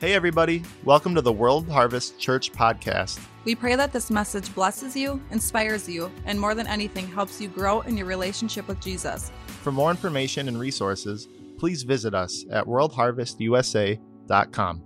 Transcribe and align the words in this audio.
Hey, 0.00 0.14
everybody. 0.14 0.62
Welcome 0.84 1.16
to 1.16 1.20
the 1.20 1.32
World 1.32 1.68
Harvest 1.68 2.20
Church 2.20 2.52
podcast. 2.52 3.18
We 3.44 3.56
pray 3.56 3.74
that 3.74 3.92
this 3.92 4.12
message 4.12 4.54
blesses 4.54 4.94
you, 4.94 5.20
inspires 5.32 5.88
you, 5.88 6.12
and 6.24 6.38
more 6.38 6.54
than 6.54 6.68
anything, 6.68 7.08
helps 7.08 7.40
you 7.40 7.48
grow 7.48 7.80
in 7.80 7.96
your 7.96 8.06
relationship 8.06 8.68
with 8.68 8.80
Jesus. 8.80 9.32
For 9.62 9.72
more 9.72 9.90
information 9.90 10.46
and 10.46 10.60
resources, 10.60 11.26
please 11.58 11.82
visit 11.82 12.14
us 12.14 12.44
at 12.48 12.64
worldharvestusa.com. 12.66 14.82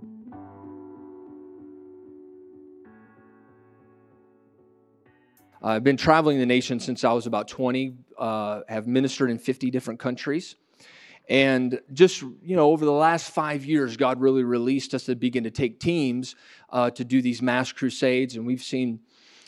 I've 5.61 5.83
been 5.83 5.97
traveling 5.97 6.39
the 6.39 6.47
nation 6.47 6.79
since 6.79 7.03
I 7.03 7.13
was 7.13 7.27
about 7.27 7.47
20, 7.47 7.93
uh, 8.17 8.61
have 8.67 8.87
ministered 8.87 9.29
in 9.29 9.37
50 9.37 9.69
different 9.69 9.99
countries. 9.99 10.55
And 11.29 11.79
just, 11.93 12.21
you 12.21 12.55
know, 12.55 12.71
over 12.71 12.83
the 12.83 12.91
last 12.91 13.31
five 13.31 13.65
years, 13.65 13.95
God 13.95 14.19
really 14.19 14.43
released 14.43 14.93
us 14.93 15.05
to 15.05 15.15
begin 15.15 15.45
to 15.45 15.51
take 15.51 15.79
teams 15.79 16.35
uh, 16.69 16.89
to 16.91 17.05
do 17.05 17.21
these 17.21 17.41
mass 17.41 17.71
crusades. 17.71 18.35
And 18.35 18.45
we've 18.45 18.63
seen, 18.63 18.99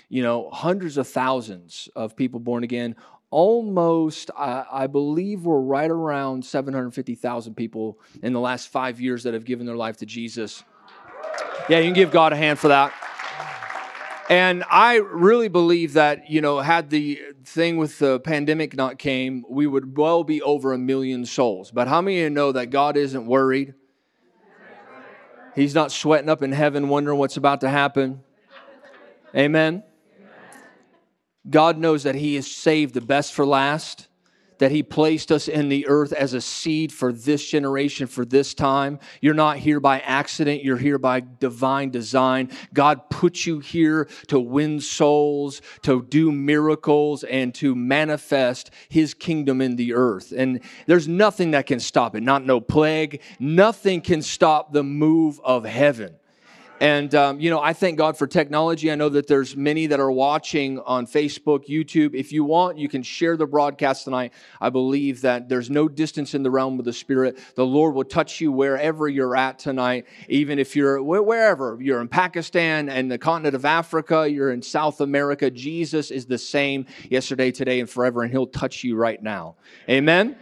you 0.07 0.23
know, 0.23 0.49
hundreds 0.49 0.97
of 0.97 1.07
thousands 1.07 1.89
of 1.95 2.15
people 2.15 2.39
born 2.39 2.63
again. 2.63 2.95
Almost, 3.29 4.31
I, 4.37 4.65
I 4.71 4.87
believe 4.87 5.43
we're 5.45 5.59
right 5.59 5.91
around 5.91 6.45
750,000 6.45 7.55
people 7.55 7.99
in 8.23 8.31
the 8.31 8.39
last 8.39 8.69
five 8.69 9.01
years 9.01 9.23
that 9.23 9.33
have 9.33 9.43
given 9.43 9.65
their 9.65 9.75
life 9.75 9.97
to 9.97 10.05
Jesus. 10.05 10.63
Yeah, 11.67 11.79
you 11.79 11.85
can 11.85 11.93
give 11.93 12.11
God 12.11 12.31
a 12.31 12.37
hand 12.37 12.59
for 12.59 12.69
that. 12.69 12.93
And 14.29 14.63
I 14.71 14.95
really 14.95 15.49
believe 15.49 15.93
that, 15.93 16.29
you 16.29 16.41
know, 16.41 16.59
had 16.59 16.89
the 16.89 17.21
thing 17.43 17.77
with 17.77 17.99
the 17.99 18.19
pandemic 18.19 18.75
not 18.75 18.97
came, 18.97 19.45
we 19.47 19.67
would 19.67 19.97
well 19.97 20.23
be 20.23 20.41
over 20.41 20.73
a 20.73 20.77
million 20.77 21.25
souls. 21.25 21.69
But 21.69 21.87
how 21.87 22.01
many 22.01 22.17
of 22.17 22.23
you 22.23 22.29
know 22.31 22.51
that 22.51 22.71
God 22.71 22.97
isn't 22.97 23.27
worried? 23.27 23.75
He's 25.53 25.75
not 25.75 25.91
sweating 25.91 26.29
up 26.29 26.41
in 26.41 26.51
heaven 26.51 26.89
wondering 26.89 27.19
what's 27.19 27.37
about 27.37 27.61
to 27.61 27.69
happen. 27.69 28.23
Amen. 29.35 29.83
God 31.47 31.77
knows 31.77 32.03
that 32.03 32.15
He 32.15 32.35
has 32.35 32.49
saved 32.49 32.93
the 32.93 33.01
best 33.01 33.31
for 33.31 33.45
last 33.45 34.07
that 34.59 34.71
He 34.71 34.83
placed 34.83 35.31
us 35.31 35.47
in 35.47 35.69
the 35.69 35.87
earth 35.87 36.13
as 36.13 36.33
a 36.33 36.41
seed 36.41 36.91
for 36.91 37.11
this 37.11 37.45
generation, 37.45 38.07
for 38.07 38.25
this 38.25 38.53
time. 38.53 38.99
You're 39.21 39.33
not 39.33 39.57
here 39.57 39.79
by 39.79 39.99
accident, 39.99 40.63
you're 40.63 40.77
here 40.77 40.97
by 40.97 41.21
divine 41.21 41.89
design. 41.89 42.51
God 42.73 43.09
put 43.09 43.45
you 43.45 43.59
here 43.59 44.07
to 44.27 44.39
win 44.39 44.79
souls, 44.79 45.61
to 45.83 46.03
do 46.03 46.31
miracles, 46.31 47.23
and 47.23 47.53
to 47.55 47.75
manifest 47.75 48.71
His 48.89 49.13
kingdom 49.13 49.61
in 49.61 49.75
the 49.75 49.93
earth. 49.93 50.33
And 50.35 50.61
there's 50.85 51.07
nothing 51.07 51.51
that 51.51 51.65
can 51.65 51.79
stop 51.79 52.15
it, 52.15 52.23
not 52.23 52.45
no 52.45 52.59
plague, 52.59 53.21
nothing 53.39 54.01
can 54.01 54.21
stop 54.21 54.73
the 54.73 54.83
move 54.83 55.39
of 55.43 55.65
heaven. 55.65 56.15
And, 56.81 57.15
um, 57.15 57.39
you 57.39 57.49
know, 57.49 57.61
I 57.61 57.71
thank 57.71 57.97
God 57.97 58.17
for 58.17 58.27
technology. 58.27 58.91
I 58.91 58.95
know 58.95 59.07
that 59.09 59.27
there's 59.27 59.55
many 59.55 59.87
that 59.87 59.99
are 60.01 60.11
watching 60.11 60.79
on 60.79 61.07
Facebook, 61.07 61.67
YouTube. 61.67 62.13
If 62.13 62.33
you 62.33 62.43
want, 62.43 62.77
you 62.77 62.89
can 62.89 63.01
share 63.01 63.37
the 63.37 63.45
broadcast 63.45 64.03
tonight. 64.03 64.33
I 64.59 64.69
believe 64.69 65.21
that 65.21 65.47
there's 65.47 65.69
no 65.69 65.87
distance 65.87 66.33
in 66.35 66.43
the 66.43 66.51
realm 66.51 66.77
of 66.77 66.83
the 66.83 66.91
Spirit. 66.91 67.39
The 67.55 67.65
Lord 67.65 67.95
will 67.95 68.03
touch 68.03 68.41
you 68.41 68.51
wherever 68.51 69.07
you're 69.07 69.37
at 69.37 69.57
tonight, 69.57 70.05
even 70.27 70.59
if 70.59 70.75
you're 70.75 71.01
wherever. 71.01 71.77
You're 71.79 72.01
in 72.01 72.09
Pakistan 72.09 72.89
and 72.89 73.09
the 73.09 73.17
continent 73.17 73.55
of 73.55 73.63
Africa, 73.63 74.29
you're 74.29 74.51
in 74.51 74.61
South 74.61 74.99
America. 74.99 75.49
Jesus 75.49 76.11
is 76.11 76.25
the 76.25 76.37
same 76.37 76.87
yesterday, 77.09 77.51
today, 77.51 77.79
and 77.79 77.89
forever, 77.89 78.23
and 78.23 78.31
He'll 78.31 78.47
touch 78.47 78.83
you 78.83 78.97
right 78.97 79.21
now. 79.23 79.55
Amen. 79.89 80.35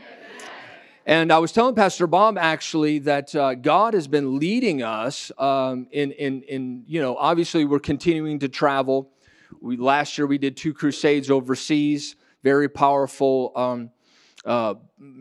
And 1.05 1.33
I 1.33 1.39
was 1.39 1.51
telling 1.51 1.75
Pastor 1.75 2.07
Bob 2.07 2.37
actually 2.37 2.99
that 2.99 3.35
uh, 3.35 3.55
God 3.55 3.93
has 3.93 4.07
been 4.07 4.39
leading 4.39 4.83
us 4.83 5.33
um, 5.37 5.87
in, 5.91 6.11
in, 6.11 6.43
in, 6.43 6.83
you 6.87 7.01
know, 7.01 7.17
obviously 7.17 7.65
we're 7.65 7.79
continuing 7.79 8.39
to 8.39 8.47
travel. 8.47 9.11
We, 9.59 9.75
last 9.75 10.17
year 10.17 10.25
we 10.25 10.37
did 10.37 10.55
two 10.55 10.73
crusades 10.73 11.29
overseas, 11.29 12.15
very 12.41 12.69
powerful, 12.69 13.51
um, 13.53 13.91
uh, 14.45 14.75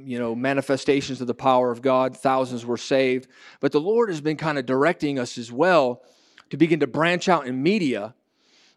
you 0.04 0.20
know, 0.20 0.36
manifestations 0.36 1.20
of 1.20 1.26
the 1.26 1.34
power 1.34 1.72
of 1.72 1.82
God. 1.82 2.16
Thousands 2.16 2.64
were 2.64 2.76
saved. 2.76 3.26
But 3.58 3.72
the 3.72 3.80
Lord 3.80 4.08
has 4.08 4.20
been 4.20 4.36
kind 4.36 4.58
of 4.58 4.66
directing 4.66 5.18
us 5.18 5.36
as 5.36 5.50
well 5.50 6.04
to 6.50 6.56
begin 6.56 6.78
to 6.80 6.86
branch 6.86 7.28
out 7.28 7.48
in 7.48 7.60
media. 7.60 8.14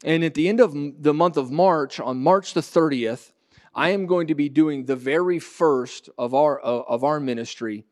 And 0.03 0.23
at 0.23 0.33
the 0.33 0.49
end 0.49 0.59
of 0.59 0.73
the 0.73 1.13
month 1.13 1.38
of 1.38 1.51
March, 1.51 1.99
on 1.99 2.17
March 2.17 2.55
the 2.55 2.61
30th, 2.61 3.31
I 3.75 3.90
am 3.90 4.06
going 4.06 4.28
to 4.28 4.36
be 4.36 4.47
doing 4.47 4.86
the 4.86 4.96
very 4.96 5.38
first 5.38 6.09
of 6.18 6.34
our, 6.34 6.66
uh, 6.66 6.84
of 6.88 7.03
our 7.03 7.19
ministry 7.19 7.86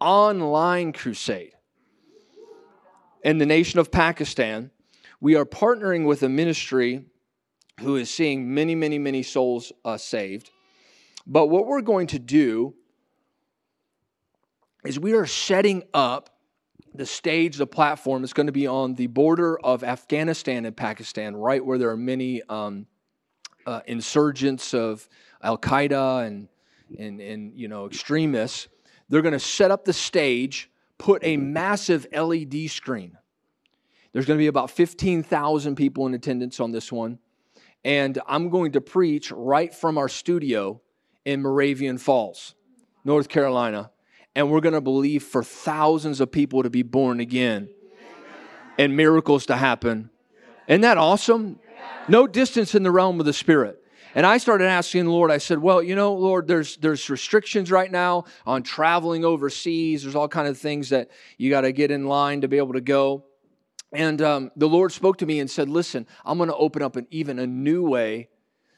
online 0.00 0.92
crusade. 0.92 1.52
In 3.24 3.38
the 3.38 3.46
nation 3.46 3.80
of 3.80 3.90
Pakistan, 3.90 4.70
we 5.20 5.34
are 5.34 5.44
partnering 5.44 6.06
with 6.06 6.22
a 6.22 6.28
ministry 6.28 7.06
who 7.80 7.96
is 7.96 8.10
seeing 8.10 8.54
many, 8.54 8.76
many, 8.76 8.98
many 8.98 9.24
souls 9.24 9.72
uh, 9.84 9.96
saved. 9.96 10.50
But 11.26 11.46
what 11.46 11.66
we're 11.66 11.80
going 11.80 12.06
to 12.08 12.18
do 12.20 12.74
is 14.84 15.00
we 15.00 15.14
are 15.14 15.26
setting 15.26 15.82
up 15.92 16.30
the 16.94 17.06
stage, 17.06 17.56
the 17.56 17.66
platform 17.66 18.22
is 18.22 18.32
going 18.32 18.46
to 18.46 18.52
be 18.52 18.68
on 18.68 18.94
the 18.94 19.08
border 19.08 19.58
of 19.58 19.82
Afghanistan 19.82 20.64
and 20.64 20.76
Pakistan, 20.76 21.34
right 21.34 21.64
where 21.64 21.78
there 21.78 21.90
are 21.90 21.96
many 21.96 22.40
um, 22.48 22.86
uh, 23.66 23.80
insurgents 23.86 24.74
of 24.74 25.08
Al 25.44 25.58
Qaeda 25.58 26.26
and, 26.26 26.48
and, 26.98 27.20
and 27.20 27.52
you 27.54 27.68
know 27.68 27.86
extremists. 27.86 28.68
They're 29.08 29.22
going 29.22 29.32
to 29.32 29.38
set 29.38 29.70
up 29.70 29.84
the 29.84 29.92
stage, 29.92 30.70
put 30.98 31.22
a 31.22 31.36
massive 31.36 32.06
LED 32.10 32.70
screen. 32.70 33.18
There's 34.12 34.26
going 34.26 34.38
to 34.38 34.42
be 34.42 34.46
about 34.46 34.70
15,000 34.70 35.74
people 35.74 36.06
in 36.06 36.14
attendance 36.14 36.58
on 36.60 36.72
this 36.72 36.90
one. 36.90 37.18
And 37.84 38.18
I'm 38.26 38.48
going 38.48 38.72
to 38.72 38.80
preach 38.80 39.30
right 39.30 39.74
from 39.74 39.98
our 39.98 40.08
studio 40.08 40.80
in 41.24 41.42
Moravian 41.42 41.98
Falls, 41.98 42.54
North 43.04 43.28
Carolina. 43.28 43.90
And 44.34 44.50
we're 44.50 44.60
going 44.60 44.74
to 44.74 44.80
believe 44.80 45.22
for 45.22 45.44
thousands 45.44 46.20
of 46.20 46.32
people 46.32 46.62
to 46.62 46.70
be 46.70 46.82
born 46.82 47.20
again 47.20 47.68
and 48.78 48.96
miracles 48.96 49.46
to 49.46 49.56
happen. 49.56 50.10
Isn't 50.66 50.80
that 50.80 50.96
awesome? 50.96 51.58
No 52.08 52.26
distance 52.26 52.74
in 52.74 52.84
the 52.84 52.90
realm 52.90 53.20
of 53.20 53.26
the 53.26 53.32
Spirit. 53.32 53.83
And 54.14 54.24
I 54.24 54.38
started 54.38 54.66
asking 54.66 55.04
the 55.04 55.10
Lord, 55.10 55.30
I 55.30 55.38
said, 55.38 55.58
well, 55.58 55.82
you 55.82 55.94
know, 55.94 56.14
Lord, 56.14 56.46
there's, 56.46 56.76
there's 56.76 57.10
restrictions 57.10 57.70
right 57.70 57.90
now 57.90 58.24
on 58.46 58.62
traveling 58.62 59.24
overseas. 59.24 60.02
There's 60.02 60.14
all 60.14 60.28
kind 60.28 60.46
of 60.46 60.56
things 60.56 60.90
that 60.90 61.10
you 61.36 61.50
got 61.50 61.62
to 61.62 61.72
get 61.72 61.90
in 61.90 62.06
line 62.06 62.42
to 62.42 62.48
be 62.48 62.58
able 62.58 62.74
to 62.74 62.80
go. 62.80 63.24
And 63.92 64.20
um, 64.22 64.50
the 64.56 64.68
Lord 64.68 64.92
spoke 64.92 65.18
to 65.18 65.26
me 65.26 65.40
and 65.40 65.50
said, 65.50 65.68
listen, 65.68 66.06
I'm 66.24 66.38
going 66.38 66.48
to 66.48 66.56
open 66.56 66.82
up 66.82 66.96
an 66.96 67.06
even 67.10 67.38
a 67.38 67.46
new 67.46 67.88
way 67.88 68.28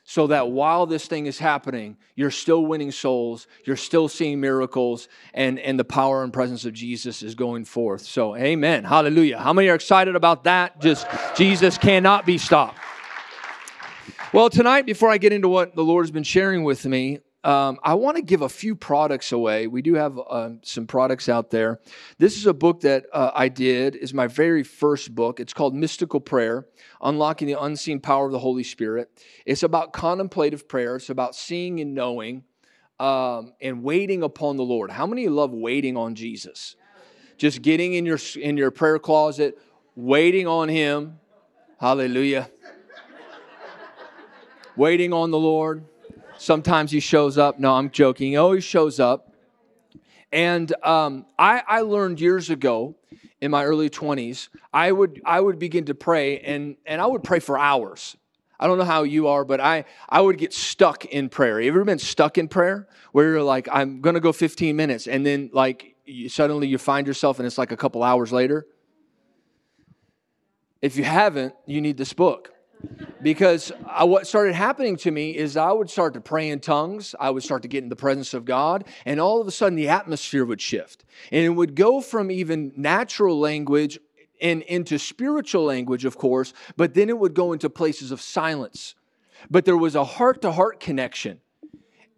so 0.09 0.29
that 0.29 0.51
while 0.51 0.87
this 0.87 1.07
thing 1.07 1.27
is 1.27 1.39
happening, 1.39 1.97
you're 2.15 2.31
still 2.31 2.65
winning 2.65 2.93
souls, 2.93 3.49
you're 3.65 3.77
still 3.77 4.09
seeing 4.09 4.41
miracles, 4.41 5.09
and, 5.35 5.59
and 5.59 5.81
the 5.81 5.85
power 5.85 6.23
and 6.23 6.33
presence 6.33 6.65
of 6.65 6.73
Jesus 6.73 7.25
is 7.25 7.35
going 7.35 7.65
forth. 7.65 8.03
So, 8.03 8.37
amen. 8.37 8.85
Hallelujah. 8.85 9.39
How 9.39 9.53
many 9.53 9.69
are 9.69 9.75
excited 9.75 10.15
about 10.15 10.45
that? 10.45 10.81
Just 10.81 11.09
Jesus 11.37 11.77
cannot 11.77 12.25
be 12.25 12.39
stopped. 12.39 12.79
Well, 14.33 14.51
tonight, 14.51 14.87
before 14.87 15.09
I 15.09 15.19
get 15.19 15.33
into 15.33 15.49
what 15.49 15.77
the 15.77 15.85
Lord 15.85 16.05
has 16.05 16.11
been 16.11 16.25
sharing 16.25 16.65
with 16.65 16.85
me, 16.85 17.21
um, 17.45 17.79
I 17.85 17.95
want 17.95 18.17
to 18.17 18.23
give 18.23 18.43
a 18.43 18.49
few 18.49 18.75
products 18.75 19.31
away. 19.31 19.69
We 19.69 19.83
do 19.83 19.95
have 19.95 20.19
uh, 20.19 20.51
some 20.63 20.89
products 20.89 21.29
out 21.29 21.51
there. 21.51 21.79
This 22.19 22.37
is 22.37 22.47
a 22.47 22.53
book 22.53 22.81
that 22.81 23.07
uh, 23.13 23.31
I 23.33 23.49
did. 23.49 23.95
is 23.95 24.13
my 24.13 24.27
very 24.27 24.65
first 24.65 25.15
book. 25.15 25.39
It's 25.39 25.53
called 25.53 25.77
Mystical 25.77 26.19
Prayer: 26.19 26.67
Unlocking 27.01 27.47
the 27.47 27.61
Unseen 27.63 28.01
Power 28.01 28.27
of 28.27 28.33
the 28.33 28.41
Holy 28.41 28.65
Spirit. 28.65 29.11
It's 29.47 29.63
about 29.63 29.93
contemplative 29.93 30.69
prayer. 30.69 30.97
It's 30.97 31.09
about 31.09 31.37
seeing 31.37 31.79
and 31.79 31.95
knowing, 31.95 32.43
um, 32.99 33.53
and 33.61 33.85
waiting 33.85 34.25
upon 34.25 34.57
the 34.57 34.65
Lord. 34.65 34.91
How 34.91 35.07
many 35.07 35.29
love 35.29 35.53
waiting 35.53 35.97
on 35.97 36.17
Jesus? 36.17 36.75
Just 37.39 37.63
getting 37.63 37.95
in 37.95 38.05
your 38.05 38.19
in 38.41 38.57
your 38.57 38.73
prayer 38.73 38.99
closet, 38.99 39.57
waiting 39.95 40.49
on 40.49 40.69
Him. 40.69 41.21
Hallelujah 41.79 42.51
waiting 44.77 45.13
on 45.13 45.31
the 45.31 45.39
Lord. 45.39 45.85
Sometimes 46.39 46.91
he 46.91 47.01
shows 47.01 47.39
up. 47.39 47.59
No, 47.59 47.75
I'm 47.75 47.91
joking. 47.91 48.31
He 48.31 48.37
always 48.37 48.65
shows 48.65 49.01
up. 49.01 49.33
And 50.33 50.75
um, 50.85 51.27
I, 51.39 51.63
I 51.67 51.81
learned 51.81 52.21
years 52.21 52.51
ago 52.51 52.95
in 53.41 53.51
my 53.51 53.65
early 53.65 53.89
20s, 53.89 54.49
I 54.73 54.93
would, 54.93 55.21
I 55.25 55.41
would 55.41 55.59
begin 55.59 55.87
to 55.87 55.95
pray, 55.95 56.41
and, 56.41 56.77
and 56.85 57.01
I 57.01 57.07
would 57.07 57.23
pray 57.23 57.39
for 57.39 57.59
hours. 57.59 58.17
I 58.59 58.67
don't 58.67 58.79
know 58.79 58.85
how 58.85 59.03
you 59.03 59.29
are, 59.29 59.45
but 59.45 59.61
I, 59.61 59.85
I 60.09 60.21
would 60.21 60.39
get 60.39 60.53
stuck 60.53 61.05
in 61.05 61.29
prayer. 61.29 61.61
You 61.61 61.71
ever 61.71 61.85
been 61.85 61.99
stuck 61.99 62.39
in 62.39 62.49
prayer 62.49 62.89
where 63.13 63.31
you're 63.31 63.43
like, 63.43 63.69
I'm 63.71 64.01
going 64.01 64.15
to 64.15 64.21
go 64.21 64.33
15 64.33 64.75
minutes, 64.75 65.07
and 65.07 65.25
then 65.25 65.51
like 65.53 65.95
you, 66.07 66.29
suddenly 66.29 66.67
you 66.67 66.79
find 66.79 67.07
yourself 67.07 67.39
and 67.39 67.47
it's 67.47 67.59
like 67.59 67.73
a 67.73 67.77
couple 67.77 68.03
hours 68.03 68.33
later? 68.33 68.67
If 70.81 70.97
you 70.97 71.05
haven't, 71.05 71.55
you 71.67 71.81
need 71.81 71.97
this 71.97 72.13
book. 72.13 72.53
Because 73.23 73.73
I, 73.87 74.05
what 74.05 74.27
started 74.27 74.55
happening 74.55 74.97
to 74.99 75.11
me 75.11 75.37
is 75.37 75.57
I 75.57 75.73
would 75.73 75.91
start 75.91 76.15
to 76.15 76.21
pray 76.21 76.51
in 76.51 76.61
tongues. 76.61 77.15
I 77.19 77.31
would 77.31 77.43
start 77.43 77.63
to 77.63 77.69
get 77.69 77.83
in 77.83 77.89
the 77.89 77.97
presence 77.97 78.35
of 78.35 78.45
God, 78.45 78.85
and 79.05 79.21
all 79.21 79.41
of 79.41 79.47
a 79.47 79.51
sudden 79.51 79.77
the 79.77 79.89
atmosphere 79.89 80.45
would 80.45 80.61
shift. 80.61 81.05
And 81.33 81.45
it 81.45 81.51
would 81.51 81.75
go 81.75 82.01
from 82.01 82.31
even 82.31 82.73
natural 82.77 83.39
language 83.39 83.99
and 84.41 84.63
into 84.63 84.99
spiritual 84.99 85.65
language, 85.65 86.05
of 86.05 86.19
course, 86.19 86.53
but 86.77 86.95
then 86.95 87.09
it 87.09 87.19
would 87.19 87.35
go 87.35 87.53
into 87.53 87.71
places 87.71 88.11
of 88.11 88.21
silence. 88.21 88.95
But 89.51 89.65
there 89.65 89.77
was 89.77 89.95
a 89.95 90.05
heart 90.05 90.43
to 90.43 90.53
heart 90.53 90.81
connection. 90.81 91.41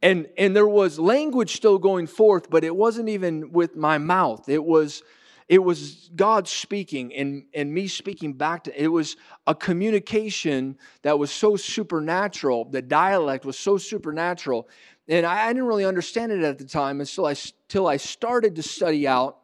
And, 0.02 0.28
and 0.36 0.54
there 0.54 0.68
was 0.68 0.98
language 0.98 1.56
still 1.56 1.78
going 1.78 2.06
forth, 2.06 2.50
but 2.50 2.64
it 2.64 2.74
wasn't 2.74 3.08
even 3.08 3.50
with 3.52 3.76
my 3.76 3.98
mouth. 3.98 4.48
It 4.48 4.64
was 4.64 5.02
it 5.48 5.62
was 5.62 6.10
God 6.14 6.46
speaking 6.46 7.14
and, 7.14 7.44
and 7.54 7.72
me 7.72 7.88
speaking 7.88 8.34
back 8.34 8.64
to 8.64 8.82
it 8.82 8.88
was 8.88 9.16
a 9.46 9.54
communication 9.54 10.76
that 11.02 11.18
was 11.18 11.30
so 11.30 11.56
supernatural. 11.56 12.66
The 12.66 12.82
dialect 12.82 13.46
was 13.46 13.58
so 13.58 13.78
supernatural. 13.78 14.68
And 15.08 15.24
I, 15.24 15.46
I 15.46 15.48
didn't 15.48 15.64
really 15.64 15.86
understand 15.86 16.32
it 16.32 16.42
at 16.42 16.58
the 16.58 16.66
time 16.66 17.00
until 17.00 17.26
I, 17.26 17.34
until 17.66 17.86
I 17.86 17.96
started 17.96 18.56
to 18.56 18.62
study 18.62 19.08
out 19.08 19.38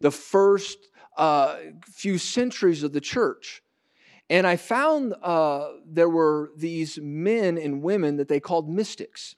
the 0.00 0.10
first 0.10 0.78
uh, 1.18 1.56
few 1.84 2.16
centuries 2.16 2.82
of 2.82 2.94
the 2.94 3.00
church. 3.00 3.62
And 4.30 4.46
I 4.46 4.56
found 4.56 5.14
uh, 5.22 5.72
there 5.86 6.08
were 6.08 6.52
these 6.56 6.98
men 6.98 7.58
and 7.58 7.82
women 7.82 8.16
that 8.16 8.28
they 8.28 8.40
called 8.40 8.70
mystics 8.70 9.36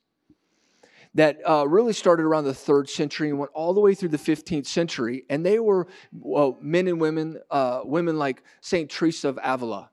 that 1.14 1.38
uh, 1.48 1.66
really 1.68 1.92
started 1.92 2.24
around 2.24 2.44
the 2.44 2.54
third 2.54 2.88
century 2.88 3.30
and 3.30 3.38
went 3.38 3.52
all 3.54 3.72
the 3.72 3.80
way 3.80 3.94
through 3.94 4.08
the 4.08 4.18
15th 4.18 4.66
century. 4.66 5.24
And 5.30 5.46
they 5.46 5.58
were 5.58 5.86
well, 6.12 6.58
men 6.60 6.88
and 6.88 7.00
women, 7.00 7.40
uh, 7.50 7.82
women 7.84 8.18
like 8.18 8.42
St. 8.60 8.90
Teresa 8.90 9.28
of 9.28 9.38
Avila, 9.42 9.90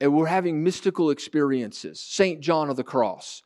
and 0.00 0.14
were 0.14 0.26
having 0.26 0.62
mystical 0.62 1.10
experiences, 1.10 2.00
St. 2.00 2.40
John 2.40 2.68
of 2.68 2.76
the 2.76 2.84
Cross. 2.84 3.42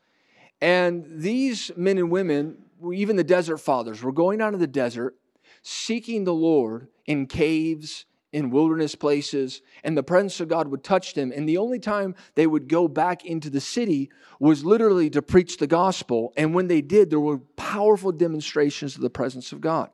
And 0.61 1.05
these 1.09 1.71
men 1.77 1.99
and 1.99 2.11
women, 2.11 2.57
even 2.93 3.17
the 3.17 3.25
desert 3.25 3.59
fathers, 3.59 4.03
were 4.03 4.13
going 4.13 4.39
down 4.39 4.53
to 4.53 4.59
the 4.59 4.67
desert 4.67 5.17
seeking 5.63 6.25
the 6.25 6.35
Lord 6.35 6.89
in 7.07 7.27
caves 7.27 8.07
in 8.35 8.51
wilderness 8.51 8.97
places, 8.97 9.63
and 9.85 9.97
the 9.97 10.03
presence 10.03 10.41
of 10.41 10.49
God 10.49 10.67
would 10.67 10.83
touch 10.83 11.15
them. 11.15 11.33
And 11.35 11.49
the 11.49 11.59
only 11.59 11.79
time 11.79 12.17
they 12.35 12.49
would 12.49 12.69
go 12.69 12.89
back 12.89 13.25
into 13.25 13.49
the 13.49 13.61
city 13.61 14.11
was 14.41 14.65
literally 14.65 15.09
to 15.11 15.23
preach 15.23 15.59
the 15.59 15.69
gospel. 15.69 16.33
And 16.37 16.53
when 16.53 16.67
they 16.67 16.81
did, 16.81 17.11
there 17.11 17.21
were 17.21 17.39
powerful 17.55 18.11
demonstrations 18.11 18.97
of 18.97 19.03
the 19.03 19.09
presence 19.09 19.53
of 19.53 19.61
God. 19.61 19.89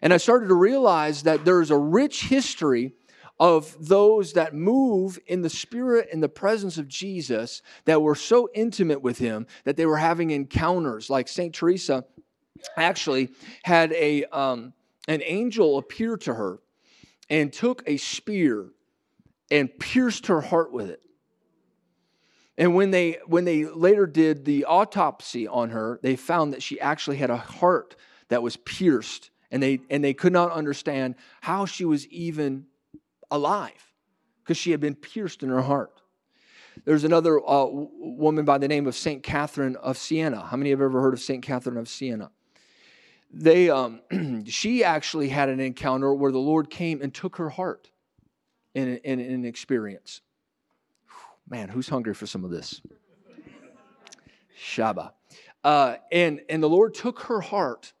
And 0.00 0.14
I 0.14 0.18
started 0.18 0.46
to 0.46 0.54
realize 0.54 1.24
that 1.24 1.44
there's 1.44 1.72
a 1.72 1.76
rich 1.76 2.26
history 2.26 2.92
of 3.40 3.76
those 3.80 4.34
that 4.34 4.54
move 4.54 5.18
in 5.26 5.42
the 5.42 5.50
spirit 5.50 6.10
and 6.12 6.22
the 6.22 6.28
presence 6.28 6.78
of 6.78 6.86
Jesus 6.86 7.62
that 7.84 8.00
were 8.00 8.14
so 8.14 8.48
intimate 8.54 9.02
with 9.02 9.18
him 9.18 9.48
that 9.64 9.76
they 9.76 9.86
were 9.86 9.96
having 9.96 10.30
encounters. 10.30 11.10
Like 11.10 11.26
St. 11.26 11.52
Teresa 11.52 12.04
actually 12.76 13.30
had 13.64 13.92
a, 13.94 14.22
um, 14.26 14.72
an 15.08 15.20
angel 15.24 15.78
appear 15.78 16.16
to 16.18 16.34
her 16.34 16.60
and 17.30 17.52
took 17.52 17.82
a 17.86 17.96
spear 17.96 18.70
and 19.50 19.78
pierced 19.78 20.26
her 20.26 20.40
heart 20.40 20.72
with 20.72 20.90
it. 20.90 21.00
And 22.56 22.74
when 22.74 22.90
they 22.90 23.18
when 23.26 23.44
they 23.44 23.64
later 23.64 24.06
did 24.06 24.44
the 24.44 24.64
autopsy 24.64 25.48
on 25.48 25.70
her, 25.70 25.98
they 26.02 26.16
found 26.16 26.52
that 26.52 26.62
she 26.62 26.80
actually 26.80 27.16
had 27.16 27.30
a 27.30 27.36
heart 27.36 27.96
that 28.28 28.42
was 28.42 28.56
pierced 28.56 29.30
and 29.50 29.62
they 29.62 29.80
and 29.90 30.04
they 30.04 30.14
could 30.14 30.32
not 30.32 30.52
understand 30.52 31.16
how 31.40 31.66
she 31.66 31.84
was 31.84 32.06
even 32.08 32.66
alive 33.30 33.92
because 34.42 34.56
she 34.56 34.70
had 34.70 34.80
been 34.80 34.94
pierced 34.94 35.42
in 35.42 35.48
her 35.48 35.62
heart. 35.62 36.00
There's 36.84 37.04
another 37.04 37.40
uh, 37.40 37.66
woman 37.70 38.44
by 38.44 38.58
the 38.58 38.68
name 38.68 38.86
of 38.86 38.94
Saint 38.94 39.22
Catherine 39.22 39.76
of 39.76 39.96
Siena. 39.96 40.44
How 40.44 40.56
many 40.56 40.70
have 40.70 40.80
ever 40.80 41.00
heard 41.00 41.14
of 41.14 41.20
Saint 41.20 41.42
Catherine 41.42 41.76
of 41.76 41.88
Siena? 41.88 42.30
They 43.36 43.70
um, 43.70 44.00
she 44.46 44.84
actually 44.84 45.28
had 45.28 45.48
an 45.48 45.60
encounter 45.60 46.14
where 46.14 46.32
the 46.32 46.38
lord 46.38 46.70
came 46.70 47.02
and 47.02 47.12
took 47.12 47.36
her 47.36 47.50
heart 47.50 47.90
in, 48.74 48.96
in, 48.98 49.20
in 49.20 49.32
an 49.32 49.44
experience. 49.44 50.20
Man 51.48 51.68
who's 51.68 51.88
hungry 51.88 52.14
for 52.14 52.26
some 52.26 52.44
of 52.44 52.50
this? 52.50 52.80
Shaba 54.58 55.10
uh, 55.64 55.96
and 56.12 56.40
and 56.48 56.62
the 56.62 56.68
lord 56.68 56.94
took 56.94 57.20
her 57.20 57.40
heart 57.40 57.92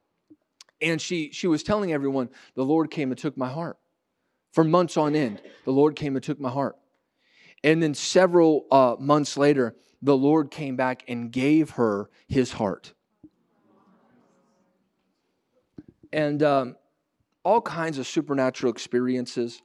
and 0.80 1.00
she 1.00 1.30
she 1.32 1.46
was 1.46 1.62
telling 1.62 1.92
everyone 1.92 2.28
the 2.54 2.64
lord 2.64 2.90
came 2.90 3.10
and 3.10 3.18
took 3.18 3.36
my 3.36 3.48
heart. 3.50 3.78
For 4.52 4.64
months 4.64 4.96
on 4.96 5.16
end 5.16 5.42
the 5.64 5.72
lord 5.72 5.96
came 5.96 6.14
and 6.16 6.24
took 6.24 6.38
my 6.38 6.50
heart. 6.50 6.76
And 7.62 7.82
then 7.82 7.94
several 7.94 8.66
uh, 8.70 8.96
months 8.98 9.36
later 9.36 9.74
the 10.00 10.16
lord 10.16 10.50
came 10.50 10.76
back 10.76 11.04
and 11.08 11.32
gave 11.32 11.70
her 11.70 12.08
his 12.28 12.52
heart 12.52 12.93
and 16.14 16.42
um, 16.44 16.76
all 17.42 17.60
kinds 17.60 17.98
of 17.98 18.06
supernatural 18.06 18.72
experiences. 18.72 19.60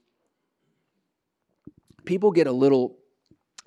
People 2.04 2.32
get 2.32 2.48
a 2.48 2.52
little 2.52 2.98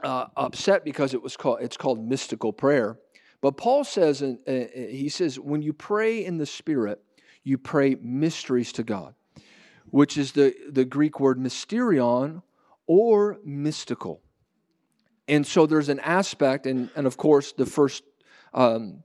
uh, 0.03 0.25
upset 0.35 0.83
because 0.83 1.13
it 1.13 1.23
was 1.23 1.37
called 1.37 1.59
it's 1.61 1.77
called 1.77 2.07
mystical 2.07 2.51
prayer. 2.51 2.97
But 3.41 3.57
Paul 3.57 3.83
says, 3.83 4.21
uh, 4.21 4.35
he 4.45 5.09
says, 5.09 5.37
when 5.37 5.61
you 5.61 5.73
pray 5.73 6.23
in 6.23 6.37
the 6.37 6.45
Spirit, 6.45 7.01
you 7.43 7.57
pray 7.57 7.95
mysteries 8.01 8.71
to 8.73 8.83
God, 8.83 9.15
which 9.89 10.17
is 10.17 10.31
the, 10.31 10.55
the 10.71 10.85
Greek 10.85 11.19
word 11.19 11.37
mysterion 11.37 12.41
or 12.87 13.39
mystical. 13.43 14.21
And 15.27 15.45
so 15.45 15.65
there's 15.65 15.89
an 15.89 15.99
aspect, 15.99 16.65
and, 16.65 16.89
and 16.95 17.05
of 17.05 17.17
course, 17.17 17.51
the 17.51 17.65
first 17.65 18.03
um, 18.53 19.03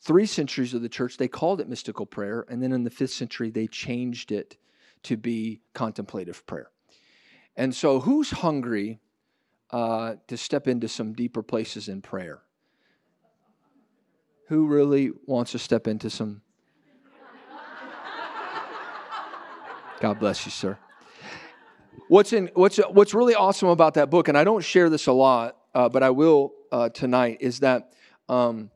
three 0.00 0.26
centuries 0.26 0.74
of 0.74 0.82
the 0.82 0.88
church, 0.88 1.16
they 1.16 1.28
called 1.28 1.60
it 1.60 1.68
mystical 1.68 2.06
prayer. 2.06 2.44
And 2.48 2.62
then 2.62 2.72
in 2.72 2.84
the 2.84 2.90
fifth 2.90 3.12
century, 3.12 3.50
they 3.50 3.66
changed 3.66 4.32
it 4.32 4.56
to 5.04 5.16
be 5.16 5.60
contemplative 5.74 6.46
prayer. 6.46 6.70
And 7.56 7.74
so, 7.74 8.00
who's 8.00 8.30
hungry 8.30 9.00
uh, 9.70 10.14
to 10.28 10.36
step 10.36 10.68
into 10.68 10.88
some 10.88 11.12
deeper 11.12 11.42
places 11.42 11.88
in 11.88 12.02
prayer? 12.02 12.42
Who 14.48 14.66
really 14.66 15.10
wants 15.26 15.52
to 15.52 15.58
step 15.58 15.86
into 15.86 16.08
some? 16.08 16.42
God 20.00 20.20
bless 20.20 20.46
you, 20.46 20.52
sir. 20.52 20.78
What's 22.08 22.32
in 22.32 22.50
what's 22.54 22.78
what's 22.78 23.12
really 23.12 23.34
awesome 23.34 23.68
about 23.68 23.94
that 23.94 24.08
book, 24.10 24.28
and 24.28 24.38
I 24.38 24.44
don't 24.44 24.62
share 24.62 24.88
this 24.88 25.08
a 25.08 25.12
lot, 25.12 25.56
uh, 25.74 25.88
but 25.88 26.02
I 26.02 26.10
will 26.10 26.52
uh, 26.70 26.88
tonight, 26.88 27.38
is 27.40 27.60
that 27.60 27.92
um, 28.28 28.70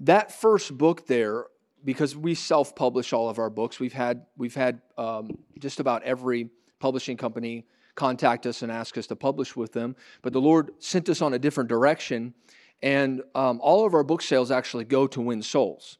that 0.00 0.32
first 0.32 0.76
book 0.76 1.06
there, 1.06 1.46
because 1.84 2.16
we 2.16 2.34
self-publish 2.34 3.12
all 3.12 3.28
of 3.28 3.38
our 3.38 3.50
books, 3.50 3.80
we've 3.80 3.92
had 3.92 4.26
we've 4.36 4.54
had 4.54 4.80
um, 4.98 5.38
just 5.58 5.80
about 5.80 6.02
every 6.02 6.50
publishing 6.78 7.16
company 7.16 7.66
contact 7.94 8.46
us 8.46 8.62
and 8.62 8.70
ask 8.70 8.98
us 8.98 9.06
to 9.06 9.16
publish 9.16 9.56
with 9.56 9.72
them. 9.72 9.96
But 10.22 10.32
the 10.32 10.40
Lord 10.40 10.70
sent 10.78 11.08
us 11.08 11.22
on 11.22 11.32
a 11.32 11.38
different 11.38 11.68
direction, 11.68 12.34
and 12.82 13.22
um, 13.34 13.60
all 13.62 13.86
of 13.86 13.94
our 13.94 14.04
book 14.04 14.22
sales 14.22 14.50
actually 14.50 14.84
go 14.84 15.06
to 15.06 15.20
win 15.20 15.42
souls. 15.42 15.98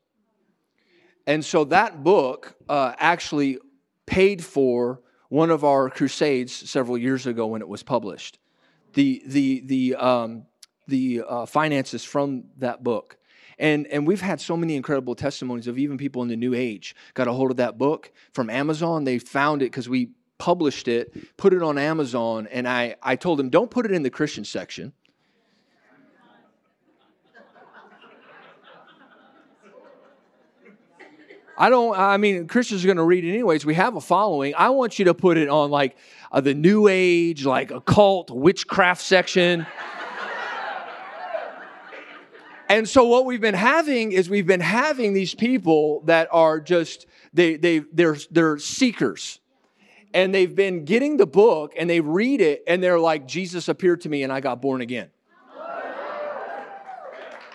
And 1.26 1.44
so 1.44 1.64
that 1.64 2.04
book 2.04 2.54
uh, 2.68 2.92
actually 2.98 3.58
paid 4.06 4.44
for 4.44 5.00
one 5.28 5.50
of 5.50 5.64
our 5.64 5.90
crusades 5.90 6.52
several 6.52 6.96
years 6.96 7.26
ago 7.26 7.46
when 7.46 7.62
it 7.62 7.68
was 7.68 7.82
published. 7.82 8.38
The 8.92 9.22
the 9.26 9.62
the 9.66 9.94
um, 9.96 10.46
the 10.86 11.22
uh, 11.26 11.46
finances 11.46 12.04
from 12.04 12.44
that 12.58 12.84
book 12.84 13.16
and, 13.58 13.86
and 13.86 14.06
we've 14.06 14.20
had 14.20 14.40
so 14.40 14.56
many 14.56 14.76
incredible 14.76 15.14
testimonies 15.14 15.66
of 15.66 15.78
even 15.78 15.96
people 15.96 16.22
in 16.22 16.28
the 16.28 16.36
new 16.36 16.54
age 16.54 16.94
got 17.14 17.26
a 17.26 17.32
hold 17.32 17.50
of 17.50 17.56
that 17.56 17.78
book 17.78 18.12
from 18.32 18.50
Amazon. 18.50 19.04
They 19.04 19.18
found 19.18 19.62
it 19.62 19.66
because 19.66 19.88
we 19.88 20.10
published 20.38 20.88
it, 20.88 21.36
put 21.36 21.54
it 21.54 21.62
on 21.62 21.78
Amazon, 21.78 22.46
and 22.50 22.68
I, 22.68 22.96
I 23.02 23.16
told 23.16 23.38
them, 23.38 23.48
don't 23.48 23.70
put 23.70 23.86
it 23.86 23.92
in 23.92 24.02
the 24.02 24.10
Christian 24.10 24.44
section. 24.44 24.92
I 31.58 31.70
don't, 31.70 31.98
I 31.98 32.18
mean, 32.18 32.48
Christians 32.48 32.84
are 32.84 32.86
going 32.86 32.98
to 32.98 33.02
read 33.02 33.24
it 33.24 33.30
anyways. 33.30 33.64
We 33.64 33.72
have 33.74 33.96
a 33.96 34.00
following. 34.00 34.54
I 34.54 34.68
want 34.68 34.98
you 34.98 35.06
to 35.06 35.14
put 35.14 35.38
it 35.38 35.48
on 35.48 35.70
like 35.70 35.96
uh, 36.30 36.42
the 36.42 36.52
new 36.52 36.86
age, 36.86 37.46
like 37.46 37.70
occult, 37.70 38.30
witchcraft 38.30 39.00
section. 39.00 39.66
And 42.68 42.88
so 42.88 43.04
what 43.04 43.24
we've 43.24 43.40
been 43.40 43.54
having 43.54 44.12
is 44.12 44.28
we've 44.28 44.46
been 44.46 44.60
having 44.60 45.14
these 45.14 45.34
people 45.34 46.02
that 46.06 46.28
are 46.32 46.60
just 46.60 47.06
they 47.32 47.56
they 47.56 47.80
they're 47.92 48.16
they're 48.30 48.58
seekers. 48.58 49.40
And 50.14 50.34
they've 50.34 50.54
been 50.54 50.84
getting 50.86 51.18
the 51.18 51.26
book 51.26 51.74
and 51.76 51.90
they 51.90 52.00
read 52.00 52.40
it 52.40 52.62
and 52.66 52.82
they're 52.82 52.98
like 52.98 53.26
Jesus 53.26 53.68
appeared 53.68 54.00
to 54.02 54.08
me 54.08 54.22
and 54.22 54.32
I 54.32 54.40
got 54.40 54.62
born 54.62 54.80
again. 54.80 55.10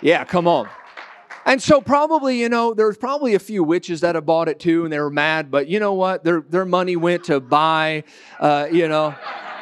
Yeah, 0.01 0.23
come 0.25 0.47
on. 0.47 0.69
And 1.45 1.61
so 1.61 1.81
probably, 1.81 2.39
you 2.39 2.49
know, 2.49 2.73
there's 2.73 2.97
probably 2.97 3.33
a 3.33 3.39
few 3.39 3.63
witches 3.63 4.01
that 4.01 4.13
have 4.13 4.25
bought 4.25 4.47
it 4.47 4.59
too 4.59 4.83
and 4.83 4.93
they 4.93 4.99
were 4.99 5.09
mad, 5.09 5.49
but 5.49 5.67
you 5.67 5.79
know 5.79 5.93
what? 5.93 6.23
Their 6.23 6.41
their 6.41 6.65
money 6.65 6.95
went 6.95 7.25
to 7.25 7.39
buy 7.39 8.03
uh, 8.39 8.67
you 8.71 8.87
know, 8.87 9.15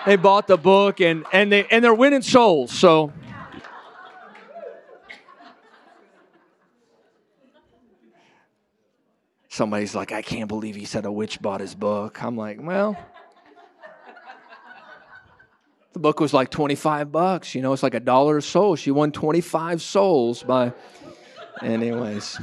they 0.06 0.18
bought 0.18 0.48
the 0.48 0.58
book 0.58 1.00
and 1.00 1.26
and 1.32 1.52
they 1.52 1.66
and 1.72 1.84
they're 1.84 1.94
winning 1.94 2.22
souls. 2.22 2.72
So 2.72 3.14
somebody's 9.50 9.96
like, 9.96 10.12
I 10.12 10.22
can't 10.22 10.48
believe 10.48 10.76
he 10.76 10.86
said 10.86 11.06
a 11.06 11.12
witch 11.12 11.42
bought 11.42 11.60
his 11.60 11.76
book. 11.76 12.24
I'm 12.24 12.38
like, 12.38 12.62
well, 12.62 12.96
the 15.94 16.00
book 16.00 16.20
was 16.20 16.34
like 16.34 16.50
25 16.50 17.12
bucks. 17.12 17.56
You 17.56 17.62
know, 17.62 17.74
it's 17.74 17.84
like 17.84 17.96
a 17.96 18.00
dollar 18.00 18.38
a 18.38 18.42
soul. 18.42 18.76
She 18.76 18.92
won 18.92 19.12
25 19.12 19.82
souls 19.82 20.44
by, 20.44 20.72
anyways. 21.62 22.40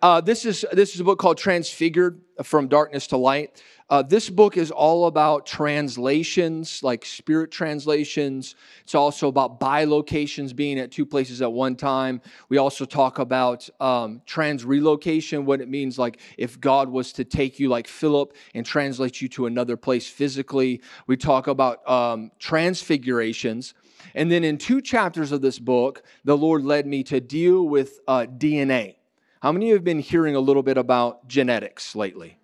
Uh, 0.00 0.20
this 0.20 0.44
is 0.44 0.64
this 0.72 0.94
is 0.94 1.00
a 1.00 1.04
book 1.04 1.18
called 1.18 1.38
Transfigured 1.38 2.20
from 2.44 2.68
Darkness 2.68 3.08
to 3.08 3.16
Light. 3.16 3.62
Uh, 3.90 4.02
this 4.02 4.28
book 4.28 4.58
is 4.58 4.70
all 4.70 5.06
about 5.06 5.46
translations, 5.46 6.82
like 6.82 7.06
spirit 7.06 7.50
translations. 7.50 8.54
It's 8.82 8.94
also 8.94 9.28
about 9.28 9.58
bilocations, 9.58 10.54
being 10.54 10.78
at 10.78 10.90
two 10.90 11.06
places 11.06 11.40
at 11.40 11.50
one 11.50 11.74
time. 11.74 12.20
We 12.50 12.58
also 12.58 12.84
talk 12.84 13.18
about 13.18 13.66
um, 13.80 14.20
trans 14.26 14.62
relocation, 14.62 15.46
what 15.46 15.62
it 15.62 15.70
means, 15.70 15.98
like 15.98 16.20
if 16.36 16.60
God 16.60 16.90
was 16.90 17.14
to 17.14 17.24
take 17.24 17.58
you, 17.58 17.70
like 17.70 17.88
Philip, 17.88 18.34
and 18.54 18.66
translate 18.66 19.22
you 19.22 19.28
to 19.30 19.46
another 19.46 19.78
place 19.78 20.06
physically. 20.06 20.82
We 21.06 21.16
talk 21.16 21.46
about 21.46 21.88
um, 21.88 22.30
transfigurations. 22.38 23.72
And 24.14 24.30
then 24.30 24.44
in 24.44 24.58
two 24.58 24.82
chapters 24.82 25.32
of 25.32 25.40
this 25.40 25.58
book, 25.58 26.02
the 26.24 26.36
Lord 26.36 26.62
led 26.62 26.86
me 26.86 27.02
to 27.04 27.20
deal 27.20 27.66
with 27.66 28.00
uh, 28.06 28.26
DNA. 28.26 28.96
How 29.40 29.50
many 29.50 29.66
of 29.66 29.68
you 29.68 29.74
have 29.76 29.84
been 29.84 30.00
hearing 30.00 30.34
a 30.34 30.40
little 30.40 30.62
bit 30.62 30.76
about 30.76 31.26
genetics 31.26 31.96
lately? 31.96 32.38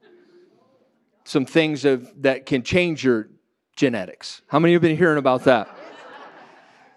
Some 1.25 1.47
things 1.47 1.85
of, 1.85 2.11
that 2.23 2.47
can 2.47 2.63
change 2.63 3.05
your 3.05 3.29
genetics. 3.77 4.43
How 4.47 4.59
many 4.59 4.75
have 4.75 4.83
been 4.83 4.97
hearing 4.97 5.19
about 5.19 5.45
that? 5.45 5.69